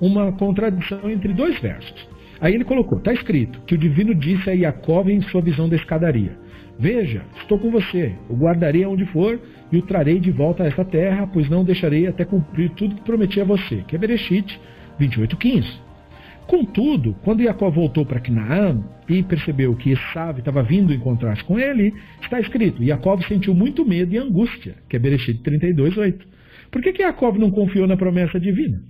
uma 0.00 0.32
contradição 0.32 1.10
entre 1.10 1.32
dois 1.32 1.60
versos. 1.60 2.08
Aí 2.40 2.54
ele 2.54 2.64
colocou, 2.64 2.98
está 2.98 3.12
escrito, 3.12 3.60
que 3.66 3.74
o 3.74 3.78
divino 3.78 4.14
disse 4.14 4.48
a 4.48 4.52
Yaakov 4.52 5.10
em 5.10 5.20
sua 5.22 5.40
visão 5.40 5.68
da 5.68 5.76
escadaria, 5.76 6.36
Veja, 6.78 7.22
estou 7.40 7.58
com 7.58 7.72
você, 7.72 8.14
o 8.28 8.36
guardarei 8.36 8.84
aonde 8.84 9.04
for 9.06 9.40
e 9.70 9.76
o 9.76 9.82
trarei 9.82 10.18
de 10.18 10.30
volta 10.30 10.62
a 10.62 10.66
essa 10.66 10.84
terra, 10.84 11.26
pois 11.26 11.48
não 11.48 11.64
deixarei 11.64 12.06
até 12.06 12.24
cumprir 12.24 12.70
tudo 12.70 12.94
que 12.94 13.02
prometi 13.02 13.40
a 13.40 13.44
você, 13.44 13.84
que 13.86 13.94
é 13.94 13.98
Bereshit 13.98 14.58
28.15. 15.00 15.64
Contudo, 16.46 17.14
quando 17.22 17.42
Jacó 17.42 17.68
voltou 17.68 18.06
para 18.06 18.20
Canaã 18.20 18.82
e 19.06 19.22
percebeu 19.22 19.76
que 19.76 19.90
Esav 19.90 20.38
estava 20.38 20.62
vindo 20.62 20.94
encontrar-se 20.94 21.44
com 21.44 21.58
ele, 21.58 21.92
está 22.22 22.40
escrito, 22.40 22.82
Jacó 22.82 23.20
sentiu 23.20 23.54
muito 23.54 23.84
medo 23.84 24.14
e 24.14 24.18
angústia, 24.18 24.76
que 24.88 24.96
é 24.96 24.98
Bereshit 24.98 25.42
32.8. 25.42 26.20
Por 26.70 26.82
que, 26.82 26.92
que 26.92 27.02
Jacó 27.02 27.32
não 27.32 27.50
confiou 27.50 27.86
na 27.86 27.96
promessa 27.96 28.40
divina? 28.40 28.82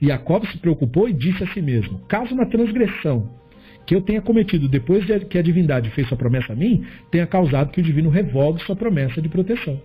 Jacó 0.00 0.40
se 0.44 0.58
preocupou 0.58 1.08
e 1.08 1.12
disse 1.14 1.42
a 1.42 1.46
si 1.48 1.62
mesmo, 1.62 2.00
caso 2.00 2.34
uma 2.34 2.46
transgressão 2.46 3.39
que 3.86 3.94
eu 3.94 4.00
tenha 4.00 4.20
cometido 4.20 4.68
depois 4.68 5.06
de 5.06 5.20
que 5.20 5.38
a 5.38 5.42
divindade 5.42 5.90
fez 5.90 6.06
sua 6.08 6.16
promessa 6.16 6.52
a 6.52 6.56
mim, 6.56 6.84
tenha 7.10 7.26
causado 7.26 7.70
que 7.70 7.80
o 7.80 7.82
divino 7.82 8.10
revogue 8.10 8.62
sua 8.62 8.76
promessa 8.76 9.20
de 9.20 9.28
proteção. 9.28 9.80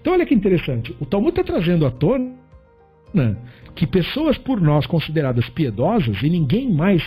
Então 0.00 0.12
olha 0.12 0.26
que 0.26 0.34
interessante, 0.34 0.94
o 1.00 1.06
Talmud 1.06 1.30
está 1.30 1.44
trazendo 1.44 1.86
à 1.86 1.90
tona 1.90 2.38
que 3.74 3.86
pessoas 3.86 4.36
por 4.36 4.60
nós 4.60 4.86
consideradas 4.86 5.48
piedosas, 5.50 6.22
e 6.22 6.28
ninguém 6.28 6.70
mais 6.72 7.02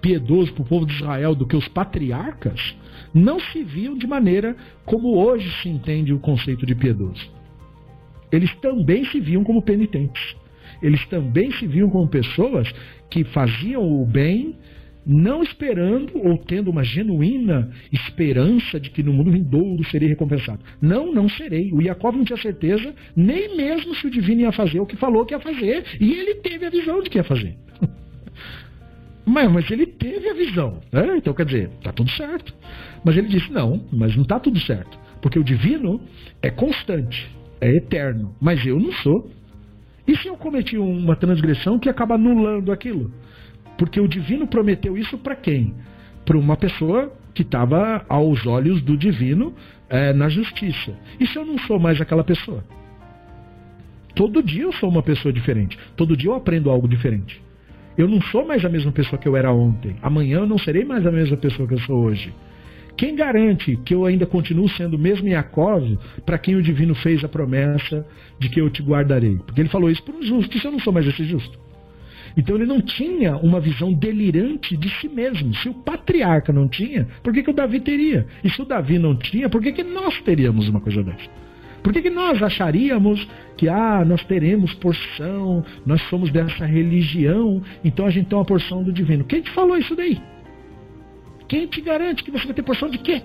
piedoso 0.00 0.52
para 0.52 0.62
o 0.62 0.66
povo 0.66 0.86
de 0.86 0.94
Israel 0.94 1.34
do 1.34 1.46
que 1.46 1.56
os 1.56 1.68
patriarcas, 1.68 2.76
não 3.12 3.40
se 3.40 3.62
viam 3.62 3.96
de 3.96 4.06
maneira 4.06 4.56
como 4.84 5.16
hoje 5.16 5.50
se 5.62 5.68
entende 5.68 6.12
o 6.12 6.18
conceito 6.18 6.64
de 6.64 6.74
piedoso. 6.74 7.30
Eles 8.30 8.54
também 8.56 9.04
se 9.06 9.18
viam 9.18 9.42
como 9.42 9.62
penitentes. 9.62 10.36
Eles 10.82 11.04
também 11.06 11.50
se 11.52 11.66
viam 11.66 11.90
como 11.90 12.06
pessoas 12.08 12.72
que 13.10 13.24
faziam 13.24 13.82
o 13.82 14.06
bem 14.06 14.56
não 15.06 15.42
esperando 15.42 16.12
ou 16.16 16.36
tendo 16.38 16.70
uma 16.70 16.84
genuína 16.84 17.70
esperança 17.92 18.78
de 18.78 18.90
que 18.90 19.02
no 19.02 19.12
mundo 19.12 19.30
vindouro 19.30 19.82
serei 19.84 20.08
recompensado. 20.08 20.60
Não, 20.80 21.12
não 21.12 21.28
serei. 21.28 21.72
O 21.72 21.80
Jacob 21.80 22.16
não 22.16 22.24
tinha 22.24 22.36
certeza 22.36 22.94
nem 23.16 23.56
mesmo 23.56 23.94
se 23.94 24.06
o 24.06 24.10
divino 24.10 24.42
ia 24.42 24.52
fazer 24.52 24.80
o 24.80 24.86
que 24.86 24.96
falou 24.96 25.24
que 25.24 25.34
ia 25.34 25.40
fazer, 25.40 25.84
e 26.00 26.12
ele 26.12 26.36
teve 26.36 26.66
a 26.66 26.70
visão 26.70 27.02
de 27.02 27.10
que 27.10 27.18
ia 27.18 27.24
fazer. 27.24 27.56
mas, 29.24 29.50
mas 29.50 29.70
ele 29.70 29.86
teve 29.86 30.28
a 30.28 30.34
visão. 30.34 30.80
Né? 30.92 31.16
Então, 31.16 31.32
quer 31.34 31.46
dizer, 31.46 31.70
está 31.78 31.92
tudo 31.92 32.10
certo. 32.10 32.54
Mas 33.04 33.16
ele 33.16 33.28
disse: 33.28 33.50
não, 33.50 33.84
mas 33.92 34.14
não 34.14 34.22
está 34.22 34.38
tudo 34.38 34.58
certo. 34.60 34.98
Porque 35.20 35.38
o 35.38 35.44
divino 35.44 36.00
é 36.42 36.50
constante, 36.50 37.30
é 37.60 37.74
eterno, 37.76 38.34
mas 38.40 38.64
eu 38.64 38.78
não 38.78 38.92
sou. 38.92 39.30
E 40.06 40.16
se 40.16 40.28
eu 40.28 40.36
cometi 40.36 40.76
uma 40.76 41.14
transgressão 41.14 41.78
que 41.78 41.88
acaba 41.88 42.14
anulando 42.14 42.72
aquilo? 42.72 43.12
Porque 43.80 43.98
o 43.98 44.06
divino 44.06 44.46
prometeu 44.46 44.98
isso 44.98 45.16
para 45.16 45.34
quem? 45.34 45.72
Para 46.26 46.36
uma 46.36 46.54
pessoa 46.54 47.10
que 47.32 47.40
estava 47.40 48.04
aos 48.10 48.46
olhos 48.46 48.82
do 48.82 48.94
divino 48.94 49.54
é, 49.88 50.12
na 50.12 50.28
justiça. 50.28 50.92
E 51.18 51.26
se 51.26 51.38
eu 51.38 51.46
não 51.46 51.56
sou 51.60 51.78
mais 51.78 51.98
aquela 51.98 52.22
pessoa? 52.22 52.62
Todo 54.14 54.42
dia 54.42 54.64
eu 54.64 54.72
sou 54.74 54.90
uma 54.90 55.02
pessoa 55.02 55.32
diferente. 55.32 55.78
Todo 55.96 56.14
dia 56.14 56.28
eu 56.28 56.34
aprendo 56.34 56.68
algo 56.68 56.86
diferente. 56.86 57.42
Eu 57.96 58.06
não 58.06 58.20
sou 58.20 58.46
mais 58.46 58.62
a 58.66 58.68
mesma 58.68 58.92
pessoa 58.92 59.18
que 59.18 59.26
eu 59.26 59.34
era 59.34 59.50
ontem. 59.50 59.96
Amanhã 60.02 60.40
eu 60.40 60.46
não 60.46 60.58
serei 60.58 60.84
mais 60.84 61.06
a 61.06 61.10
mesma 61.10 61.38
pessoa 61.38 61.66
que 61.66 61.72
eu 61.72 61.80
sou 61.80 62.04
hoje. 62.04 62.34
Quem 62.98 63.16
garante 63.16 63.78
que 63.78 63.94
eu 63.94 64.04
ainda 64.04 64.26
continuo 64.26 64.68
sendo 64.68 64.96
o 64.96 64.98
mesmo 64.98 65.26
Yaakov 65.26 65.98
para 66.26 66.36
quem 66.36 66.54
o 66.54 66.62
divino 66.62 66.94
fez 66.96 67.24
a 67.24 67.28
promessa 67.30 68.06
de 68.38 68.50
que 68.50 68.60
eu 68.60 68.68
te 68.68 68.82
guardarei? 68.82 69.36
Porque 69.36 69.62
ele 69.62 69.70
falou 69.70 69.90
isso 69.90 70.02
para 70.02 70.16
um 70.16 70.22
justo. 70.22 70.54
E 70.54 70.60
se 70.60 70.66
eu 70.66 70.72
não 70.72 70.80
sou 70.80 70.92
mais 70.92 71.06
esse 71.06 71.24
justo? 71.24 71.69
Então 72.36 72.56
ele 72.56 72.66
não 72.66 72.80
tinha 72.80 73.36
uma 73.36 73.60
visão 73.60 73.92
delirante 73.92 74.76
de 74.76 74.88
si 75.00 75.08
mesmo. 75.08 75.54
Se 75.56 75.68
o 75.68 75.74
patriarca 75.74 76.52
não 76.52 76.68
tinha, 76.68 77.08
por 77.22 77.32
que, 77.32 77.42
que 77.42 77.50
o 77.50 77.54
Davi 77.54 77.80
teria? 77.80 78.26
E 78.42 78.50
se 78.50 78.60
o 78.62 78.64
Davi 78.64 78.98
não 78.98 79.16
tinha, 79.16 79.48
por 79.48 79.62
que, 79.62 79.72
que 79.72 79.82
nós 79.82 80.20
teríamos 80.22 80.68
uma 80.68 80.80
coisa 80.80 81.02
dessa? 81.02 81.28
Por 81.82 81.92
que, 81.92 82.02
que 82.02 82.10
nós 82.10 82.42
acharíamos 82.42 83.26
que 83.56 83.68
ah, 83.68 84.04
nós 84.04 84.22
teremos 84.24 84.74
porção, 84.74 85.64
nós 85.84 86.02
somos 86.08 86.30
dessa 86.30 86.66
religião, 86.66 87.62
então 87.82 88.06
a 88.06 88.10
gente 88.10 88.28
tem 88.28 88.38
uma 88.38 88.44
porção 88.44 88.82
do 88.82 88.92
divino? 88.92 89.24
Quem 89.24 89.40
te 89.40 89.50
falou 89.50 89.76
isso 89.76 89.96
daí? 89.96 90.20
Quem 91.48 91.66
te 91.66 91.80
garante 91.80 92.22
que 92.22 92.30
você 92.30 92.44
vai 92.44 92.54
ter 92.54 92.62
porção 92.62 92.90
de 92.90 92.98
quê? 92.98 93.22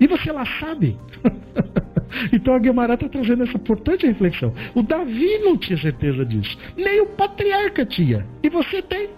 E 0.00 0.06
você 0.06 0.32
lá 0.32 0.44
sabe. 0.58 0.96
então 2.32 2.54
a 2.54 2.58
Guimarães 2.58 3.00
está 3.00 3.08
trazendo 3.08 3.42
essa 3.42 3.56
importante 3.56 4.06
reflexão. 4.06 4.52
O 4.74 4.82
Davi 4.82 5.38
não 5.38 5.56
tinha 5.56 5.78
certeza 5.78 6.24
disso. 6.24 6.56
Nem 6.76 7.00
o 7.00 7.06
patriarca 7.06 7.84
tinha. 7.86 8.26
E 8.42 8.48
você 8.48 8.82
tem. 8.82 9.10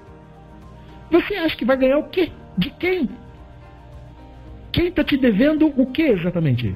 Você 1.10 1.34
acha 1.34 1.56
que 1.56 1.64
vai 1.64 1.76
ganhar 1.76 1.98
o 1.98 2.08
quê? 2.08 2.30
De 2.56 2.70
quem? 2.70 3.08
Quem 4.72 4.88
está 4.88 5.04
te 5.04 5.16
devendo 5.16 5.66
o 5.66 5.86
que 5.86 6.02
exatamente? 6.02 6.74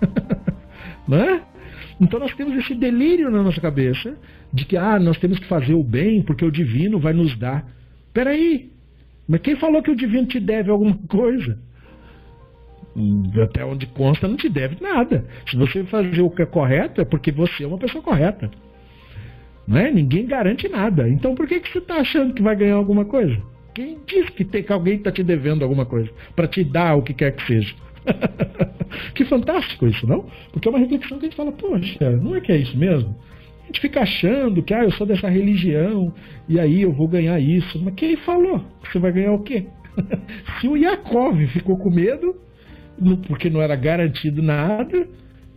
não 1.08 1.18
é? 1.18 1.42
Então 2.00 2.20
nós 2.20 2.34
temos 2.34 2.56
esse 2.56 2.74
delírio 2.74 3.30
na 3.30 3.42
nossa 3.42 3.60
cabeça 3.60 4.16
de 4.52 4.64
que 4.64 4.76
ah, 4.76 4.98
nós 4.98 5.18
temos 5.18 5.38
que 5.38 5.46
fazer 5.46 5.74
o 5.74 5.82
bem 5.82 6.22
porque 6.22 6.44
o 6.44 6.52
divino 6.52 6.98
vai 6.98 7.12
nos 7.12 7.36
dar. 7.36 7.66
Peraí, 8.12 8.70
mas 9.26 9.40
quem 9.40 9.56
falou 9.56 9.82
que 9.82 9.90
o 9.90 9.96
divino 9.96 10.26
te 10.26 10.40
deve 10.40 10.70
alguma 10.70 10.96
coisa? 11.08 11.58
Até 13.42 13.64
onde 13.64 13.86
consta, 13.86 14.26
não 14.26 14.36
te 14.36 14.48
deve 14.48 14.82
nada. 14.82 15.24
Se 15.48 15.56
você 15.56 15.84
fazer 15.84 16.20
o 16.20 16.30
que 16.30 16.42
é 16.42 16.46
correto, 16.46 17.00
é 17.00 17.04
porque 17.04 17.30
você 17.30 17.64
é 17.64 17.66
uma 17.66 17.78
pessoa 17.78 18.02
correta. 18.02 18.50
Não 19.66 19.76
é? 19.76 19.90
Ninguém 19.90 20.26
garante 20.26 20.68
nada. 20.68 21.08
Então 21.08 21.34
por 21.34 21.46
que, 21.46 21.60
que 21.60 21.70
você 21.70 21.78
está 21.78 21.96
achando 21.96 22.34
que 22.34 22.42
vai 22.42 22.56
ganhar 22.56 22.74
alguma 22.74 23.04
coisa? 23.04 23.36
Quem 23.74 23.98
diz 24.06 24.28
que, 24.30 24.44
tem, 24.44 24.62
que 24.62 24.72
alguém 24.72 24.96
está 24.96 25.12
te 25.12 25.22
devendo 25.22 25.62
alguma 25.62 25.86
coisa? 25.86 26.10
Para 26.34 26.48
te 26.48 26.64
dar 26.64 26.96
o 26.96 27.02
que 27.02 27.14
quer 27.14 27.32
que 27.32 27.46
seja. 27.46 27.74
que 29.14 29.24
fantástico 29.24 29.86
isso, 29.86 30.06
não? 30.06 30.26
Porque 30.50 30.66
é 30.66 30.70
uma 30.70 30.80
reflexão 30.80 31.18
que 31.18 31.26
a 31.26 31.28
gente 31.28 31.36
fala, 31.36 31.52
poxa, 31.52 32.10
não 32.16 32.34
é 32.34 32.40
que 32.40 32.50
é 32.50 32.56
isso 32.56 32.76
mesmo? 32.76 33.14
A 33.62 33.66
gente 33.66 33.80
fica 33.80 34.00
achando 34.00 34.62
que 34.62 34.72
ah, 34.72 34.82
eu 34.82 34.90
sou 34.92 35.06
dessa 35.06 35.28
religião 35.28 36.12
e 36.48 36.58
aí 36.58 36.82
eu 36.82 36.92
vou 36.92 37.06
ganhar 37.06 37.38
isso. 37.38 37.78
Mas 37.84 37.94
quem 37.94 38.16
falou 38.16 38.64
você 38.82 38.98
vai 38.98 39.12
ganhar 39.12 39.32
o 39.32 39.42
quê? 39.42 39.66
Se 40.60 40.66
o 40.66 40.76
Yakov 40.76 41.38
ficou 41.48 41.76
com 41.76 41.90
medo, 41.90 42.34
porque 43.26 43.50
não 43.50 43.62
era 43.62 43.76
garantido 43.76 44.42
nada, 44.42 45.06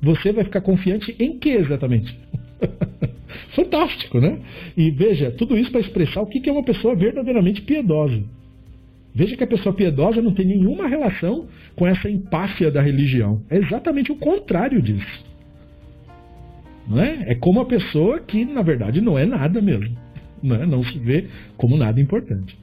você 0.01 0.31
vai 0.31 0.43
ficar 0.43 0.61
confiante 0.61 1.15
em 1.19 1.37
que 1.37 1.49
exatamente? 1.49 2.17
Fantástico, 3.55 4.19
né? 4.19 4.39
E 4.75 4.91
veja, 4.91 5.31
tudo 5.31 5.57
isso 5.57 5.71
para 5.71 5.81
expressar 5.81 6.21
o 6.21 6.27
que 6.27 6.49
é 6.49 6.51
uma 6.51 6.63
pessoa 6.63 6.95
verdadeiramente 6.95 7.61
piedosa. 7.61 8.23
Veja 9.13 9.35
que 9.35 9.43
a 9.43 9.47
pessoa 9.47 9.75
piedosa 9.75 10.21
não 10.21 10.33
tem 10.33 10.45
nenhuma 10.45 10.87
relação 10.87 11.47
com 11.75 11.85
essa 11.85 12.09
empáfia 12.09 12.71
da 12.71 12.81
religião. 12.81 13.41
É 13.49 13.57
exatamente 13.57 14.11
o 14.11 14.15
contrário 14.15 14.81
disso. 14.81 15.25
Não 16.87 17.01
é? 17.01 17.31
é 17.31 17.35
como 17.35 17.59
a 17.59 17.65
pessoa 17.65 18.19
que, 18.19 18.45
na 18.45 18.61
verdade, 18.61 19.01
não 19.01 19.17
é 19.17 19.25
nada 19.25 19.61
mesmo. 19.61 19.95
Não, 20.41 20.55
é? 20.55 20.65
não 20.65 20.83
se 20.83 20.97
vê 20.97 21.27
como 21.57 21.77
nada 21.77 21.99
importante. 21.99 22.57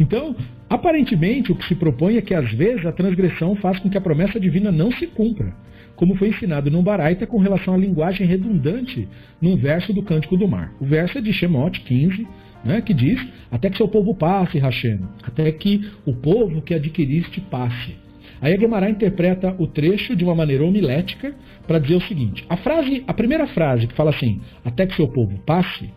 Então, 0.00 0.34
aparentemente, 0.68 1.52
o 1.52 1.54
que 1.54 1.68
se 1.68 1.74
propõe 1.74 2.16
é 2.16 2.22
que 2.22 2.32
às 2.32 2.50
vezes 2.52 2.86
a 2.86 2.92
transgressão 2.92 3.54
faz 3.56 3.78
com 3.78 3.90
que 3.90 3.98
a 3.98 4.00
promessa 4.00 4.40
divina 4.40 4.72
não 4.72 4.90
se 4.90 5.06
cumpra, 5.06 5.52
como 5.94 6.14
foi 6.14 6.28
ensinado 6.28 6.70
no 6.70 6.82
Baraita 6.82 7.26
com 7.26 7.36
relação 7.36 7.74
à 7.74 7.76
linguagem 7.76 8.26
redundante 8.26 9.06
num 9.42 9.56
verso 9.56 9.92
do 9.92 10.02
Cântico 10.02 10.38
do 10.38 10.48
Mar. 10.48 10.72
O 10.80 10.86
verso 10.86 11.18
é 11.18 11.20
de 11.20 11.30
Shemot 11.34 11.78
15, 11.82 12.26
né, 12.64 12.80
que 12.80 12.94
diz: 12.94 13.20
Até 13.52 13.68
que 13.68 13.76
seu 13.76 13.86
povo 13.88 14.14
passe, 14.14 14.58
Hashem, 14.58 15.00
até 15.22 15.52
que 15.52 15.86
o 16.06 16.14
povo 16.14 16.62
que 16.62 16.72
adquiriste 16.72 17.42
passe. 17.42 17.94
Aí 18.40 18.54
a 18.54 18.58
Gemara 18.58 18.88
interpreta 18.88 19.54
o 19.58 19.66
trecho 19.66 20.16
de 20.16 20.24
uma 20.24 20.34
maneira 20.34 20.64
homilética 20.64 21.34
para 21.66 21.78
dizer 21.78 21.96
o 21.96 22.00
seguinte: 22.00 22.42
a 22.48 22.56
frase, 22.56 23.04
a 23.06 23.12
primeira 23.12 23.46
frase 23.48 23.86
que 23.86 23.94
fala 23.94 24.08
assim, 24.08 24.40
até 24.64 24.86
que 24.86 24.96
seu 24.96 25.08
povo 25.08 25.38
passe, 25.40 25.90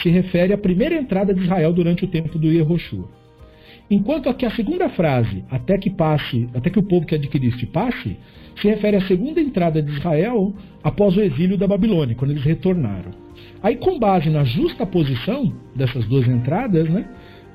se 0.00 0.08
refere 0.08 0.52
à 0.52 0.58
primeira 0.58 0.94
entrada 0.94 1.34
de 1.34 1.42
Israel 1.42 1.72
durante 1.72 2.04
o 2.04 2.08
tempo 2.08 2.38
do 2.38 2.46
Yehoshua. 2.46 3.19
Enquanto 3.90 4.28
aqui 4.28 4.46
a 4.46 4.50
segunda 4.52 4.88
frase, 4.88 5.44
até 5.50 5.76
que 5.76 5.90
passe, 5.90 6.48
até 6.54 6.70
que 6.70 6.78
o 6.78 6.82
povo 6.82 7.04
que 7.04 7.14
adquiriste 7.16 7.66
passe, 7.66 8.16
se 8.60 8.68
refere 8.68 8.96
à 8.96 9.00
segunda 9.02 9.40
entrada 9.40 9.82
de 9.82 9.90
Israel 9.90 10.54
após 10.82 11.16
o 11.16 11.20
exílio 11.20 11.58
da 11.58 11.66
Babilônia, 11.66 12.14
quando 12.14 12.30
eles 12.30 12.44
retornaram. 12.44 13.10
Aí, 13.60 13.76
com 13.76 13.98
base 13.98 14.30
na 14.30 14.44
justa 14.44 14.86
posição 14.86 15.52
dessas 15.74 16.06
duas 16.06 16.28
entradas, 16.28 16.88
né, 16.88 17.04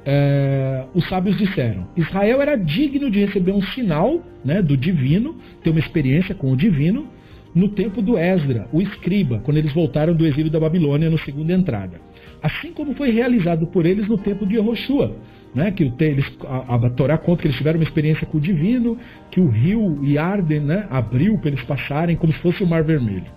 é, 0.06 0.84
os 0.94 1.07
sábios 1.07 1.38
disseram: 1.38 1.88
Israel 1.95 2.41
era 2.41 2.57
digno 2.57 3.10
de 3.10 3.24
receber 3.24 3.53
um 3.53 3.62
sinal 3.62 4.22
né, 4.44 4.62
do 4.62 4.76
divino, 4.76 5.36
ter 5.64 5.70
uma 5.70 5.80
experiência 5.80 6.36
com 6.36 6.52
o 6.52 6.57
divino, 6.57 7.07
no 7.56 7.70
tempo 7.70 8.02
do 8.02 8.18
Esdra, 8.18 8.68
o 8.74 8.82
escriba, 8.82 9.40
quando 9.40 9.57
eles 9.57 9.72
voltaram 9.72 10.14
do 10.14 10.28
exílio 10.28 10.52
da 10.52 10.60
Babilônia 10.60 11.10
na 11.10 11.18
segunda 11.20 11.53
entrada. 11.53 12.02
Assim 12.44 12.74
como 12.74 12.94
foi 12.94 13.12
realizado 13.12 13.66
por 13.68 13.86
eles 13.86 14.07
no 14.10 14.18
tempo 14.18 14.45
de 14.45 14.56
Yehoshua, 14.56 15.16
né, 15.56 15.72
que 15.72 15.91
eles, 15.99 16.26
a, 16.44 16.76
a 16.76 16.90
Torá 16.90 17.18
conta 17.18 17.41
que 17.41 17.48
eles 17.48 17.57
tiveram 17.57 17.80
uma 17.80 17.86
experiência 17.86 18.27
com 18.27 18.38
o 18.38 18.41
divino, 18.41 18.98
que 19.32 19.40
o 19.40 19.48
rio 19.48 20.03
Yarden 20.03 20.60
né, 20.60 20.86
abriu 20.90 21.38
para 21.38 21.52
eles 21.52 21.64
passarem 21.64 22.18
como 22.18 22.34
se 22.34 22.40
fosse 22.40 22.61
o 22.61 22.68
Mar 22.68 22.84
Vermelho. 22.84 23.32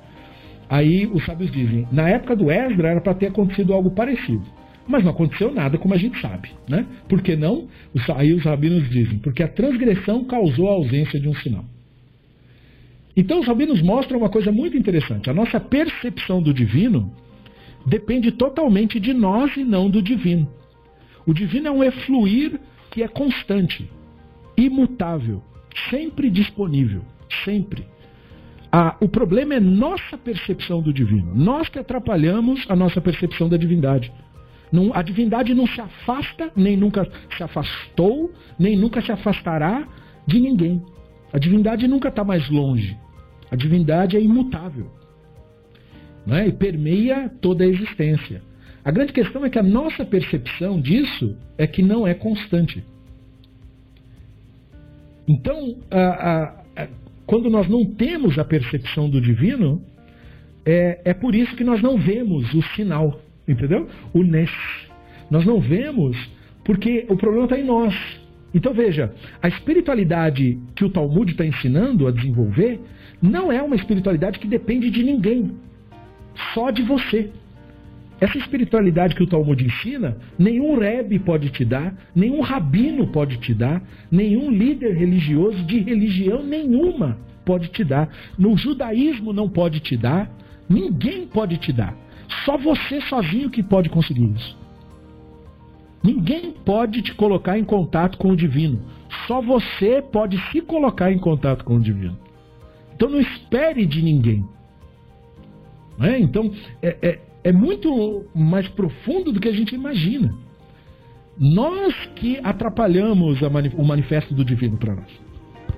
Aí 0.68 1.06
os 1.06 1.24
sábios 1.24 1.50
dizem, 1.52 1.86
na 1.92 2.08
época 2.08 2.34
do 2.34 2.50
Esdra 2.50 2.88
era 2.88 3.00
para 3.00 3.14
ter 3.14 3.28
acontecido 3.28 3.72
algo 3.72 3.92
parecido. 3.92 4.42
Mas 4.86 5.04
não 5.04 5.12
aconteceu 5.12 5.52
nada, 5.52 5.78
como 5.78 5.94
a 5.94 5.98
gente 5.98 6.20
sabe. 6.20 6.50
Né? 6.68 6.84
Por 7.08 7.22
que 7.22 7.36
não? 7.36 7.68
Aí 8.16 8.32
os 8.32 8.42
rabinos 8.42 8.88
dizem, 8.90 9.18
porque 9.18 9.42
a 9.42 9.48
transgressão 9.48 10.24
causou 10.24 10.68
a 10.68 10.72
ausência 10.72 11.20
de 11.20 11.28
um 11.28 11.34
sinal. 11.36 11.64
Então 13.16 13.40
os 13.40 13.46
rabinos 13.46 13.80
mostram 13.80 14.18
uma 14.18 14.28
coisa 14.28 14.50
muito 14.50 14.76
interessante. 14.76 15.30
A 15.30 15.34
nossa 15.34 15.60
percepção 15.60 16.42
do 16.42 16.52
divino 16.52 17.12
depende 17.86 18.32
totalmente 18.32 18.98
de 18.98 19.12
nós 19.12 19.56
e 19.56 19.64
não 19.64 19.88
do 19.88 20.02
divino. 20.02 20.48
O 21.28 21.34
divino 21.34 21.68
é 21.68 21.70
um 21.70 21.84
efluir 21.84 22.58
que 22.90 23.02
é 23.02 23.06
constante, 23.06 23.86
imutável, 24.56 25.42
sempre 25.90 26.30
disponível, 26.30 27.02
sempre. 27.44 27.86
Ah, 28.72 28.96
o 28.98 29.06
problema 29.06 29.52
é 29.52 29.60
nossa 29.60 30.16
percepção 30.16 30.80
do 30.80 30.90
divino. 30.90 31.34
Nós 31.34 31.68
que 31.68 31.78
atrapalhamos 31.78 32.64
a 32.66 32.74
nossa 32.74 32.98
percepção 32.98 33.46
da 33.46 33.58
divindade. 33.58 34.10
Não, 34.72 34.90
a 34.94 35.02
divindade 35.02 35.52
não 35.52 35.66
se 35.66 35.78
afasta, 35.78 36.50
nem 36.56 36.78
nunca 36.78 37.06
se 37.36 37.42
afastou, 37.42 38.32
nem 38.58 38.74
nunca 38.74 39.02
se 39.02 39.12
afastará 39.12 39.86
de 40.26 40.40
ninguém. 40.40 40.82
A 41.30 41.38
divindade 41.38 41.86
nunca 41.86 42.08
está 42.08 42.24
mais 42.24 42.48
longe. 42.48 42.96
A 43.50 43.56
divindade 43.56 44.16
é 44.16 44.20
imutável. 44.20 44.90
Né? 46.26 46.48
E 46.48 46.52
permeia 46.52 47.30
toda 47.42 47.64
a 47.64 47.66
existência. 47.66 48.47
A 48.88 48.90
grande 48.90 49.12
questão 49.12 49.44
é 49.44 49.50
que 49.50 49.58
a 49.58 49.62
nossa 49.62 50.02
percepção 50.02 50.80
disso 50.80 51.36
é 51.58 51.66
que 51.66 51.82
não 51.82 52.06
é 52.06 52.14
constante. 52.14 52.82
Então, 55.28 55.76
a, 55.90 56.00
a, 56.00 56.44
a, 56.74 56.88
quando 57.26 57.50
nós 57.50 57.68
não 57.68 57.84
temos 57.84 58.38
a 58.38 58.44
percepção 58.46 59.10
do 59.10 59.20
divino, 59.20 59.82
é, 60.64 61.02
é 61.04 61.12
por 61.12 61.34
isso 61.34 61.54
que 61.54 61.64
nós 61.64 61.82
não 61.82 61.98
vemos 61.98 62.54
o 62.54 62.62
sinal, 62.74 63.20
entendeu? 63.46 63.86
O 64.14 64.22
Nes. 64.22 64.50
Nós 65.30 65.44
não 65.44 65.60
vemos 65.60 66.16
porque 66.64 67.04
o 67.10 67.16
problema 67.18 67.44
está 67.44 67.60
em 67.60 67.64
nós. 67.64 67.94
Então 68.54 68.72
veja, 68.72 69.14
a 69.42 69.48
espiritualidade 69.48 70.58
que 70.74 70.86
o 70.86 70.88
Talmud 70.88 71.30
está 71.30 71.44
ensinando 71.44 72.06
a 72.06 72.10
desenvolver 72.10 72.80
não 73.20 73.52
é 73.52 73.62
uma 73.62 73.76
espiritualidade 73.76 74.38
que 74.38 74.48
depende 74.48 74.88
de 74.88 75.04
ninguém, 75.04 75.54
só 76.54 76.70
de 76.70 76.80
você. 76.80 77.30
Essa 78.20 78.36
espiritualidade 78.36 79.14
que 79.14 79.22
o 79.22 79.26
Talmud 79.26 79.64
ensina, 79.64 80.16
nenhum 80.38 80.76
rebe 80.76 81.18
pode 81.18 81.50
te 81.50 81.64
dar, 81.64 81.94
nenhum 82.14 82.40
rabino 82.40 83.06
pode 83.06 83.38
te 83.38 83.54
dar, 83.54 83.82
nenhum 84.10 84.50
líder 84.50 84.96
religioso 84.96 85.62
de 85.64 85.78
religião 85.78 86.42
nenhuma 86.42 87.18
pode 87.44 87.68
te 87.68 87.84
dar. 87.84 88.08
No 88.36 88.56
judaísmo 88.56 89.32
não 89.32 89.48
pode 89.48 89.80
te 89.80 89.96
dar, 89.96 90.30
ninguém 90.68 91.26
pode 91.26 91.56
te 91.58 91.72
dar. 91.72 91.96
Só 92.44 92.58
você 92.58 93.00
sozinho 93.02 93.50
que 93.50 93.62
pode 93.62 93.88
conseguir 93.88 94.24
isso. 94.34 94.58
Ninguém 96.02 96.52
pode 96.64 97.02
te 97.02 97.14
colocar 97.14 97.58
em 97.58 97.64
contato 97.64 98.18
com 98.18 98.30
o 98.30 98.36
divino. 98.36 98.80
Só 99.26 99.40
você 99.40 100.02
pode 100.02 100.38
se 100.50 100.60
colocar 100.60 101.12
em 101.12 101.18
contato 101.18 101.64
com 101.64 101.76
o 101.76 101.80
divino. 101.80 102.18
Então 102.94 103.08
não 103.08 103.20
espere 103.20 103.86
de 103.86 104.02
ninguém. 104.02 104.44
É? 106.00 106.18
Então, 106.18 106.52
é, 106.80 106.96
é, 107.02 107.18
é 107.48 107.52
muito 107.52 108.26
mais 108.34 108.68
profundo 108.68 109.32
do 109.32 109.40
que 109.40 109.48
a 109.48 109.52
gente 109.52 109.74
imagina. 109.74 110.34
Nós 111.38 111.94
que 112.14 112.38
atrapalhamos 112.44 113.40
o 113.74 113.84
manifesto 113.84 114.34
do 114.34 114.44
divino 114.44 114.76
para 114.76 114.96
nós. 114.96 115.10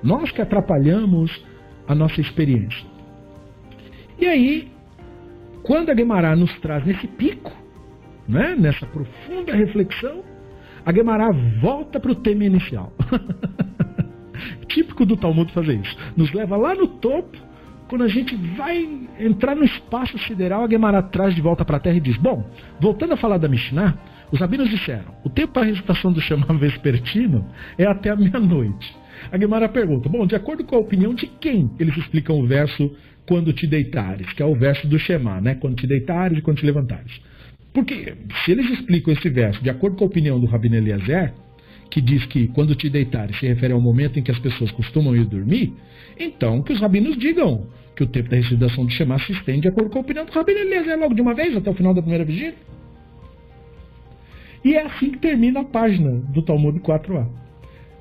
Nós 0.03 0.31
que 0.31 0.41
atrapalhamos 0.41 1.31
a 1.87 1.95
nossa 1.95 2.19
experiência. 2.19 2.85
E 4.19 4.25
aí, 4.25 4.69
quando 5.63 5.91
a 5.91 5.93
Guemará 5.93 6.35
nos 6.35 6.53
traz 6.59 6.85
nesse 6.85 7.07
pico, 7.07 7.53
né, 8.27 8.53
nessa 8.59 8.85
profunda 8.87 9.55
reflexão, 9.55 10.23
a 10.85 10.91
Guemará 10.91 11.31
volta 11.61 12.01
para 12.01 12.11
o 12.11 12.15
tema 12.15 12.43
inicial. 12.43 12.91
Típico 14.67 15.05
do 15.05 15.15
Talmud 15.15 15.49
fazer 15.53 15.75
isso. 15.75 15.95
Nos 16.17 16.33
leva 16.33 16.57
lá 16.57 16.75
no 16.75 16.87
topo 16.87 17.37
quando 17.91 18.05
a 18.05 18.07
gente 18.07 18.33
vai 18.55 18.87
entrar 19.19 19.53
no 19.53 19.65
espaço 19.65 20.17
sideral, 20.19 20.63
a 20.63 20.69
Gemara 20.69 21.03
traz 21.03 21.35
de 21.35 21.41
volta 21.41 21.65
para 21.65 21.75
a 21.75 21.79
Terra 21.81 21.97
e 21.97 21.99
diz: 21.99 22.15
Bom, 22.15 22.49
voltando 22.79 23.15
a 23.15 23.17
falar 23.17 23.37
da 23.37 23.49
Mishnah, 23.49 23.97
os 24.31 24.39
rabinos 24.39 24.69
disseram: 24.69 25.13
o 25.25 25.29
tempo 25.29 25.51
para 25.51 25.63
a 25.63 25.65
recitação 25.65 26.09
do 26.09 26.21
Shema 26.21 26.45
vespertino 26.57 27.45
é 27.77 27.85
até 27.85 28.09
a 28.09 28.15
meia-noite. 28.15 28.95
A 29.29 29.37
Gemara 29.37 29.67
pergunta: 29.67 30.07
Bom, 30.07 30.25
de 30.25 30.33
acordo 30.33 30.63
com 30.63 30.77
a 30.77 30.79
opinião 30.79 31.13
de 31.13 31.27
quem 31.27 31.69
eles 31.77 31.97
explicam 31.97 32.39
o 32.39 32.47
verso 32.47 32.95
quando 33.27 33.51
te 33.51 33.67
deitares, 33.67 34.31
que 34.31 34.41
é 34.41 34.45
o 34.45 34.55
verso 34.55 34.87
do 34.87 34.97
Shema, 34.97 35.41
né? 35.41 35.55
Quando 35.55 35.75
te 35.75 35.85
deitares 35.85 36.37
e 36.37 36.41
quando 36.41 36.59
te 36.59 36.65
levantares. 36.65 37.19
Porque 37.73 38.15
se 38.45 38.53
eles 38.53 38.69
explicam 38.69 39.13
esse 39.13 39.29
verso 39.29 39.61
de 39.61 39.69
acordo 39.69 39.97
com 39.97 40.05
a 40.05 40.07
opinião 40.07 40.39
do 40.39 40.45
Rabino 40.45 40.77
Eliezer, 40.77 41.33
que 41.89 41.99
diz 41.99 42.25
que 42.25 42.47
quando 42.47 42.73
te 42.73 42.89
deitares 42.89 43.37
se 43.37 43.45
refere 43.45 43.73
ao 43.73 43.81
momento 43.81 44.17
em 44.17 44.23
que 44.23 44.31
as 44.31 44.39
pessoas 44.39 44.71
costumam 44.71 45.13
ir 45.13 45.25
dormir, 45.25 45.73
então 46.17 46.63
que 46.63 46.71
os 46.71 46.79
rabinos 46.79 47.17
digam 47.17 47.67
que 47.95 48.03
o 48.03 48.07
tempo 48.07 48.29
da 48.29 48.37
recitação 48.37 48.85
de 48.85 48.93
Shema 48.93 49.19
se 49.19 49.31
estende 49.31 49.61
de 49.61 49.67
acordo 49.67 49.89
com 49.89 49.97
a 49.99 50.01
opinião 50.01 50.25
do 50.25 50.31
rabino 50.31 50.59
Eliezer 50.59 50.97
logo 50.97 51.13
de 51.13 51.21
uma 51.21 51.33
vez, 51.33 51.55
até 51.55 51.69
o 51.69 51.73
final 51.73 51.93
da 51.93 52.01
primeira 52.01 52.25
vigília. 52.25 52.55
E 54.63 54.75
é 54.75 54.85
assim 54.85 55.11
que 55.11 55.19
termina 55.19 55.61
a 55.61 55.63
página 55.63 56.11
do 56.11 56.41
Talmud 56.41 56.79
4a. 56.79 57.27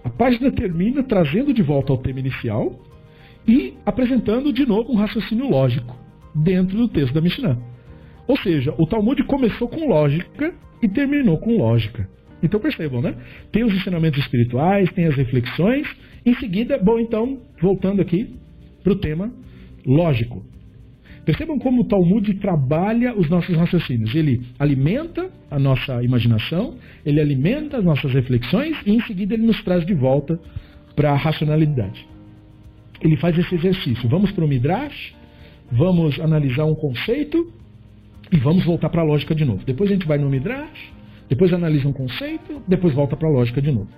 A 0.05 0.11
página 0.11 0.51
termina 0.51 1.03
trazendo 1.03 1.53
de 1.53 1.63
volta 1.63 1.93
ao 1.93 1.99
tema 1.99 2.21
inicial 2.21 2.79
e 3.47 3.75
apresentando 3.85 4.53
de 4.53 4.67
novo 4.67 4.93
um 4.93 4.97
raciocínio 4.97 5.49
lógico 5.49 5.97
dentro 6.35 6.77
do 6.77 6.89
texto 6.89 7.15
da 7.15 7.21
Mishnah. 7.21 7.59
Ou 8.27 8.37
seja, 8.39 8.75
o 8.79 8.87
Talmud 8.87 9.23
começou 9.25 9.69
com 9.69 9.89
lógica 9.89 10.55
e 10.83 10.89
terminou 10.89 11.39
com 11.39 11.57
lógica. 11.57 12.09
Então 12.43 12.61
percebam, 12.61 13.03
né? 13.03 13.17
Tem 13.51 13.65
os 13.65 13.75
ensinamentos 13.75 14.21
espirituais, 14.21 14.91
tem 14.93 15.07
as 15.07 15.17
reflexões. 15.17 15.87
Em 16.25 16.35
seguida, 16.37 16.79
bom, 16.79 16.99
então, 16.99 17.41
voltando 17.61 18.01
aqui 18.01 18.37
para 18.83 18.93
o 18.93 18.97
tema 18.97 19.33
lógico. 19.87 20.45
Percebam 21.25 21.59
como 21.59 21.83
o 21.83 21.85
Talmud 21.85 22.33
trabalha 22.35 23.15
os 23.15 23.29
nossos 23.29 23.55
raciocínios. 23.57 24.15
Ele 24.15 24.43
alimenta 24.59 25.31
a 25.51 25.59
nossa 25.59 26.03
imaginação, 26.03 26.77
ele 27.05 27.21
alimenta 27.21 27.79
as 27.79 27.85
nossas 27.85 28.13
reflexões 28.13 28.77
e 28.87 28.93
em 28.93 29.01
seguida 29.03 29.35
ele 29.35 29.47
nos 29.47 29.63
traz 29.63 29.85
de 29.85 29.95
volta 29.95 30.41
para 30.97 31.13
a 31.13 31.17
racionalidade. 31.17 32.07
Ele 33.01 33.17
faz 33.17 33.39
esse 33.39 33.55
exercício. 33.55 34.09
Vamos 34.09 34.31
para 34.33 34.45
o 34.45 34.49
Midrash, 34.49 35.15
vamos 35.71 36.19
analisar 36.21 36.65
um 36.65 36.75
conceito 36.75 37.53
e 38.33 38.37
vamos 38.39 38.65
voltar 38.65 38.89
para 38.89 39.03
a 39.03 39.05
lógica 39.05 39.35
de 39.35 39.45
novo. 39.45 39.65
Depois 39.65 39.91
a 39.91 39.95
gente 39.95 40.07
vai 40.07 40.19
no 40.19 40.29
Midrash, 40.29 40.93
depois 41.29 41.53
analisa 41.53 41.89
um 41.89 41.93
conceito, 41.93 42.63
depois 42.67 42.95
volta 42.95 43.17
para 43.17 43.29
a 43.29 43.31
lógica 43.31 43.61
de 43.61 43.71
novo. 43.71 43.89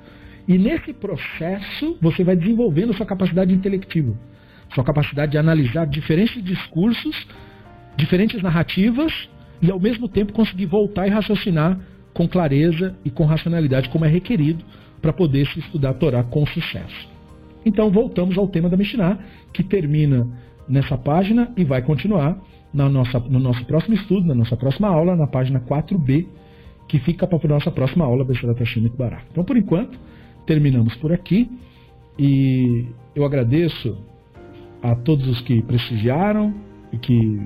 E 0.47 0.59
nesse 0.59 0.93
processo 0.93 1.97
você 2.01 2.25
vai 2.25 2.37
desenvolvendo 2.37 2.93
sua 2.95 3.07
capacidade 3.07 3.55
intelectiva, 3.55 4.15
sua 4.75 4.85
capacidade 4.85 5.33
de 5.33 5.39
analisar 5.39 5.87
diferentes 5.87 6.43
discursos, 6.43 7.27
diferentes 7.97 8.43
narrativas 8.43 9.13
e 9.61 9.71
ao 9.71 9.79
mesmo 9.79 10.09
tempo 10.09 10.33
conseguir 10.33 10.67
voltar 10.67 11.07
e 11.07 11.11
raciocinar 11.11 11.79
com 12.13 12.29
clareza 12.29 12.97
e 13.05 13.11
com 13.11 13.25
racionalidade, 13.25 13.89
como 13.89 14.05
é 14.05 14.09
requerido 14.09 14.65
para 15.01 15.13
poder 15.13 15.47
se 15.49 15.59
estudar 15.59 15.91
a 15.91 15.95
Torá 15.95 16.23
com 16.23 16.47
sucesso. 16.47 17.09
Então 17.65 17.91
voltamos 17.91 18.37
ao 18.37 18.49
tema 18.49 18.69
da 18.69 18.77
Mishnah, 18.77 19.19
que 19.53 19.63
termina 19.63 20.27
nessa 20.69 20.97
página 20.97 21.53
e 21.57 21.65
vai 21.65 21.83
continuar 21.83 22.39
na 22.73 22.89
nossa, 22.89 23.19
no 23.21 23.39
nosso 23.39 23.65
próximo 23.67 23.95
estudo, 23.95 24.27
na 24.27 24.35
nossa 24.35 24.57
próxima 24.57 24.89
aula, 24.89 25.15
na 25.15 25.27
página 25.27 25.61
4b, 25.61 26.27
que 26.89 26.99
fica 26.99 27.27
para 27.27 27.39
a 27.45 27.49
nossa 27.49 27.71
próxima 27.71 28.05
aula, 28.05 28.25
Besserat 28.25 28.59
Hashem 28.59 28.89
Bará. 28.97 29.23
Então, 29.31 29.45
por 29.45 29.57
enquanto, 29.57 29.99
terminamos 30.47 30.95
por 30.97 31.13
aqui 31.13 31.51
e 32.19 32.87
eu 33.15 33.25
agradeço 33.25 33.97
a 34.83 34.95
todos 34.97 35.27
os 35.29 35.41
que 35.43 35.63
prestigiaram 35.63 36.55
e 36.93 36.99
que 36.99 37.41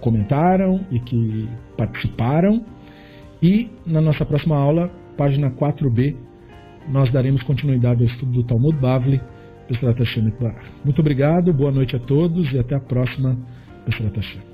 comentaram 0.00 0.86
e 0.90 1.00
que 1.00 1.48
participaram. 1.76 2.64
E 3.42 3.70
na 3.86 4.00
nossa 4.00 4.24
próxima 4.24 4.56
aula, 4.56 4.90
página 5.16 5.50
4b, 5.50 6.14
nós 6.88 7.10
daremos 7.10 7.42
continuidade 7.42 8.02
ao 8.02 8.08
estudo 8.08 8.32
do 8.32 8.44
Talmud 8.44 8.76
Bavli, 8.78 9.20
Besserat 9.68 9.98
Hashem 9.98 10.32
Muito 10.84 11.00
obrigado, 11.00 11.52
boa 11.52 11.72
noite 11.72 11.96
a 11.96 11.98
todos 11.98 12.52
e 12.52 12.58
até 12.58 12.74
a 12.74 12.80
próxima 12.80 13.36
Besserat 13.86 14.14
Hashem. 14.16 14.53